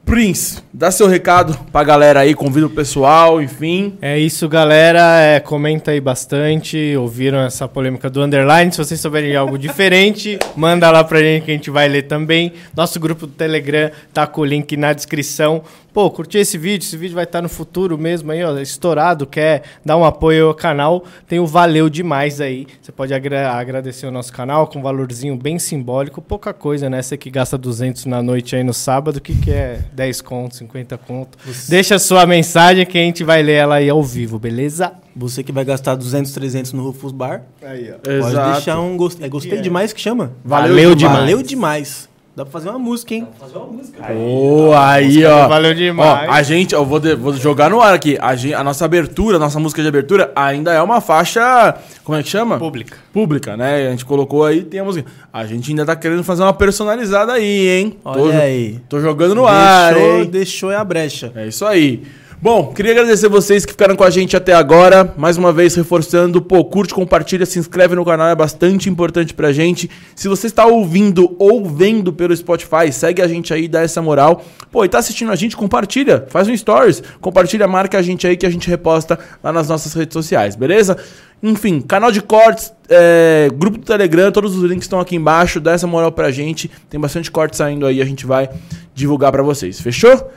Prince, 0.09 0.63
dá 0.73 0.91
seu 0.91 1.07
recado 1.07 1.55
pra 1.71 1.85
galera 1.85 2.21
aí, 2.21 2.35
convida 2.35 2.65
o 2.65 2.71
pessoal, 2.71 3.43
enfim. 3.43 3.93
É 4.01 4.19
isso, 4.19 4.49
galera. 4.49 5.21
É, 5.21 5.39
comenta 5.39 5.91
aí 5.91 6.01
bastante. 6.01 6.97
Ouviram 6.97 7.41
essa 7.41 7.69
polêmica 7.69 8.09
do 8.09 8.23
underline? 8.23 8.73
Se 8.73 8.79
vocês 8.79 8.99
souberem 8.99 9.33
de 9.33 9.37
algo 9.37 9.59
diferente, 9.61 10.39
manda 10.57 10.91
lá 10.91 11.05
pra 11.05 11.21
gente 11.21 11.45
que 11.45 11.51
a 11.51 11.55
gente 11.55 11.69
vai 11.69 11.89
ler 11.89 12.05
também. 12.05 12.55
Nosso 12.75 12.99
grupo 12.99 13.27
do 13.27 13.35
Telegram 13.35 13.91
tá 14.11 14.27
com 14.27 14.41
o 14.41 14.45
link 14.47 14.79
na 14.79 14.95
descrição. 14.95 15.63
Pô, 15.99 16.09
curti 16.13 16.39
esse 16.39 16.57
vídeo. 16.57 16.87
Esse 16.87 16.97
vídeo 16.97 17.17
vai 17.17 17.25
estar 17.25 17.43
no 17.43 17.49
futuro 17.49 17.99
mesmo 17.99 18.31
aí, 18.31 18.45
ó. 18.45 18.57
Estourado. 18.59 19.27
Quer 19.27 19.65
dar 19.85 19.97
um 19.97 20.05
apoio 20.05 20.47
ao 20.47 20.55
canal? 20.55 21.03
Tem 21.27 21.41
o 21.41 21.45
Valeu 21.47 21.89
Demais 21.91 22.41
aí. 22.41 22.69
Você 22.81 22.93
pode 22.93 23.13
agra- 23.13 23.51
agradecer 23.55 24.07
o 24.07 24.11
nosso 24.13 24.33
canal 24.33 24.69
com 24.69 24.79
um 24.79 24.83
valorzinho 24.83 25.35
bem 25.37 25.59
simbólico. 25.59 26.23
Pouca 26.23 26.53
coisa, 26.55 26.89
né? 26.89 27.03
Você 27.03 27.17
que 27.17 27.29
gasta 27.29 27.59
200 27.59 28.07
na 28.07 28.23
noite 28.23 28.55
aí 28.55 28.63
no 28.63 28.73
sábado. 28.73 29.17
O 29.17 29.21
que, 29.21 29.35
que 29.35 29.51
é 29.51 29.81
10 29.93 30.21
conto, 30.21 30.55
50 30.55 30.97
conto? 30.99 31.37
Deixa 31.69 31.97
a 31.97 31.99
sua 31.99 32.25
mensagem 32.27 32.87
que 32.87 32.97
a 32.97 33.01
gente 33.01 33.25
vai 33.25 33.43
ler 33.43 33.55
ela 33.55 33.75
aí 33.75 33.91
ao 33.91 34.01
vivo, 34.01 34.39
beleza? 34.39 34.93
Você 35.17 35.43
que 35.43 35.51
vai 35.51 35.65
gastar 35.65 35.97
200, 35.97 36.31
300 36.31 36.73
no 36.75 36.85
Rufus 36.85 37.11
Bar, 37.11 37.43
Aí, 37.61 37.91
ó. 37.93 38.21
pode 38.21 38.53
deixar 38.53 38.79
um 38.79 38.97
gostei. 38.97 39.27
É 39.27 39.29
gostei 39.29 39.61
demais 39.61 39.93
que 39.93 40.01
chama? 40.01 40.31
Valeu 40.45 40.95
demais. 40.95 41.19
Valeu 41.19 41.43
demais. 41.43 42.09
Dá 42.39 42.45
pra 42.45 42.53
fazer 42.53 42.69
uma 42.71 42.79
música, 42.79 43.15
hein? 43.17 43.27
Vou 43.37 43.49
fazer 43.49 43.59
uma 43.59 43.73
música. 43.73 44.01
Pô, 44.01 44.73
aí, 44.77 45.25
ó. 45.25 45.49
Valeu 45.49 45.75
demais. 45.75 46.29
Ó, 46.29 46.33
a 46.33 46.41
gente, 46.45 46.73
eu 46.73 46.85
vou, 46.87 47.01
de- 47.01 47.17
vou 47.17 47.33
jogar 47.33 47.69
no 47.69 47.81
ar 47.81 47.93
aqui. 47.93 48.17
A, 48.21 48.37
gen- 48.37 48.55
a 48.55 48.63
nossa 48.63 48.85
abertura, 48.85 49.39
a 49.39 49.41
nossa 49.41 49.59
música 49.59 49.83
de 49.83 49.89
abertura 49.89 50.31
ainda 50.37 50.73
é 50.73 50.81
uma 50.81 51.01
faixa. 51.01 51.75
Como 52.05 52.17
é 52.17 52.23
que 52.23 52.29
chama? 52.29 52.57
Pública. 52.57 52.97
Pública, 53.13 53.57
né? 53.57 53.89
A 53.89 53.91
gente 53.91 54.05
colocou 54.05 54.45
aí, 54.47 54.63
tem 54.63 54.79
a 54.79 54.85
música. 54.85 55.11
A 55.33 55.45
gente 55.47 55.69
ainda 55.71 55.85
tá 55.85 55.97
querendo 55.97 56.23
fazer 56.23 56.45
uma 56.45 56.53
personalizada 56.53 57.33
aí, 57.33 57.69
hein? 57.69 57.97
Olha 58.05 58.23
tô, 58.23 58.31
aí. 58.41 58.81
Tô 58.89 59.01
jogando 59.01 59.35
no 59.35 59.45
ar, 59.45 59.95
deixou, 59.95 60.19
hein? 60.21 60.25
deixou 60.27 60.71
é 60.71 60.77
a 60.77 60.85
brecha. 60.85 61.33
É 61.35 61.49
isso 61.49 61.67
aí. 61.67 62.05
Bom, 62.41 62.73
queria 62.73 62.93
agradecer 62.93 63.29
vocês 63.29 63.67
que 63.67 63.73
ficaram 63.73 63.97
com 63.97 64.05
a 64.05 64.11
gente 64.11 64.37
até 64.37 64.55
agora. 64.55 65.13
Mais 65.19 65.37
uma 65.37 65.53
vez, 65.53 65.75
reforçando, 65.75 66.41
pô, 66.41 66.65
curte, 66.65 66.95
compartilha, 66.95 67.45
se 67.45 67.59
inscreve 67.59 67.97
no 67.97 68.05
canal, 68.05 68.29
é 68.29 68.35
bastante 68.37 68.89
importante 68.89 69.35
pra 69.35 69.51
gente. 69.51 69.91
Se 70.15 70.29
você 70.29 70.47
está 70.47 70.65
ouvindo 70.65 71.35
ou 71.37 71.69
vendo 71.69 72.13
pelo 72.13 72.37
Spotify, 72.37 72.93
segue 72.93 73.21
a 73.21 73.27
gente 73.27 73.53
aí, 73.53 73.67
dá 73.67 73.83
essa 73.83 74.01
moral. 74.01 74.45
Pô, 74.71 74.85
e 74.85 74.89
tá 74.89 74.99
assistindo 74.99 75.33
a 75.33 75.35
gente, 75.35 75.57
compartilha, 75.57 76.27
faz 76.29 76.47
um 76.47 76.57
stories, 76.57 77.03
compartilha, 77.21 77.67
marca 77.67 77.99
a 77.99 78.03
gente 78.03 78.25
aí 78.25 78.37
que 78.37 78.47
a 78.47 78.51
gente 78.51 78.71
reposta 78.71 79.19
lá 79.43 79.53
nas 79.53 79.69
nossas 79.69 79.93
redes 79.93 80.13
sociais, 80.13 80.55
beleza? 80.55 80.97
Enfim, 81.43 81.81
canal 81.81 82.13
de 82.13 82.23
cortes, 82.23 82.73
é, 82.89 83.49
grupo 83.53 83.79
do 83.79 83.85
Telegram, 83.85 84.31
todos 84.31 84.57
os 84.57 84.63
links 84.63 84.85
estão 84.85 85.01
aqui 85.01 85.17
embaixo, 85.17 85.59
dá 85.59 85.73
essa 85.73 85.89
moral 85.89 86.13
pra 86.13 86.31
gente. 86.31 86.71
Tem 86.89 87.01
bastante 87.01 87.33
corte 87.33 87.57
saindo 87.57 87.85
aí, 87.85 88.01
a 88.01 88.05
gente 88.05 88.25
vai 88.25 88.49
divulgar 88.95 89.33
pra 89.33 89.43
vocês, 89.43 89.81
fechou? 89.81 90.31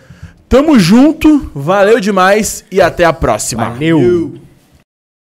Tamo 0.51 0.77
junto, 0.77 1.49
valeu 1.55 1.97
demais 2.01 2.65
e 2.69 2.81
até 2.81 3.05
a 3.05 3.13
próxima. 3.13 3.69
Valeu. 3.69 4.33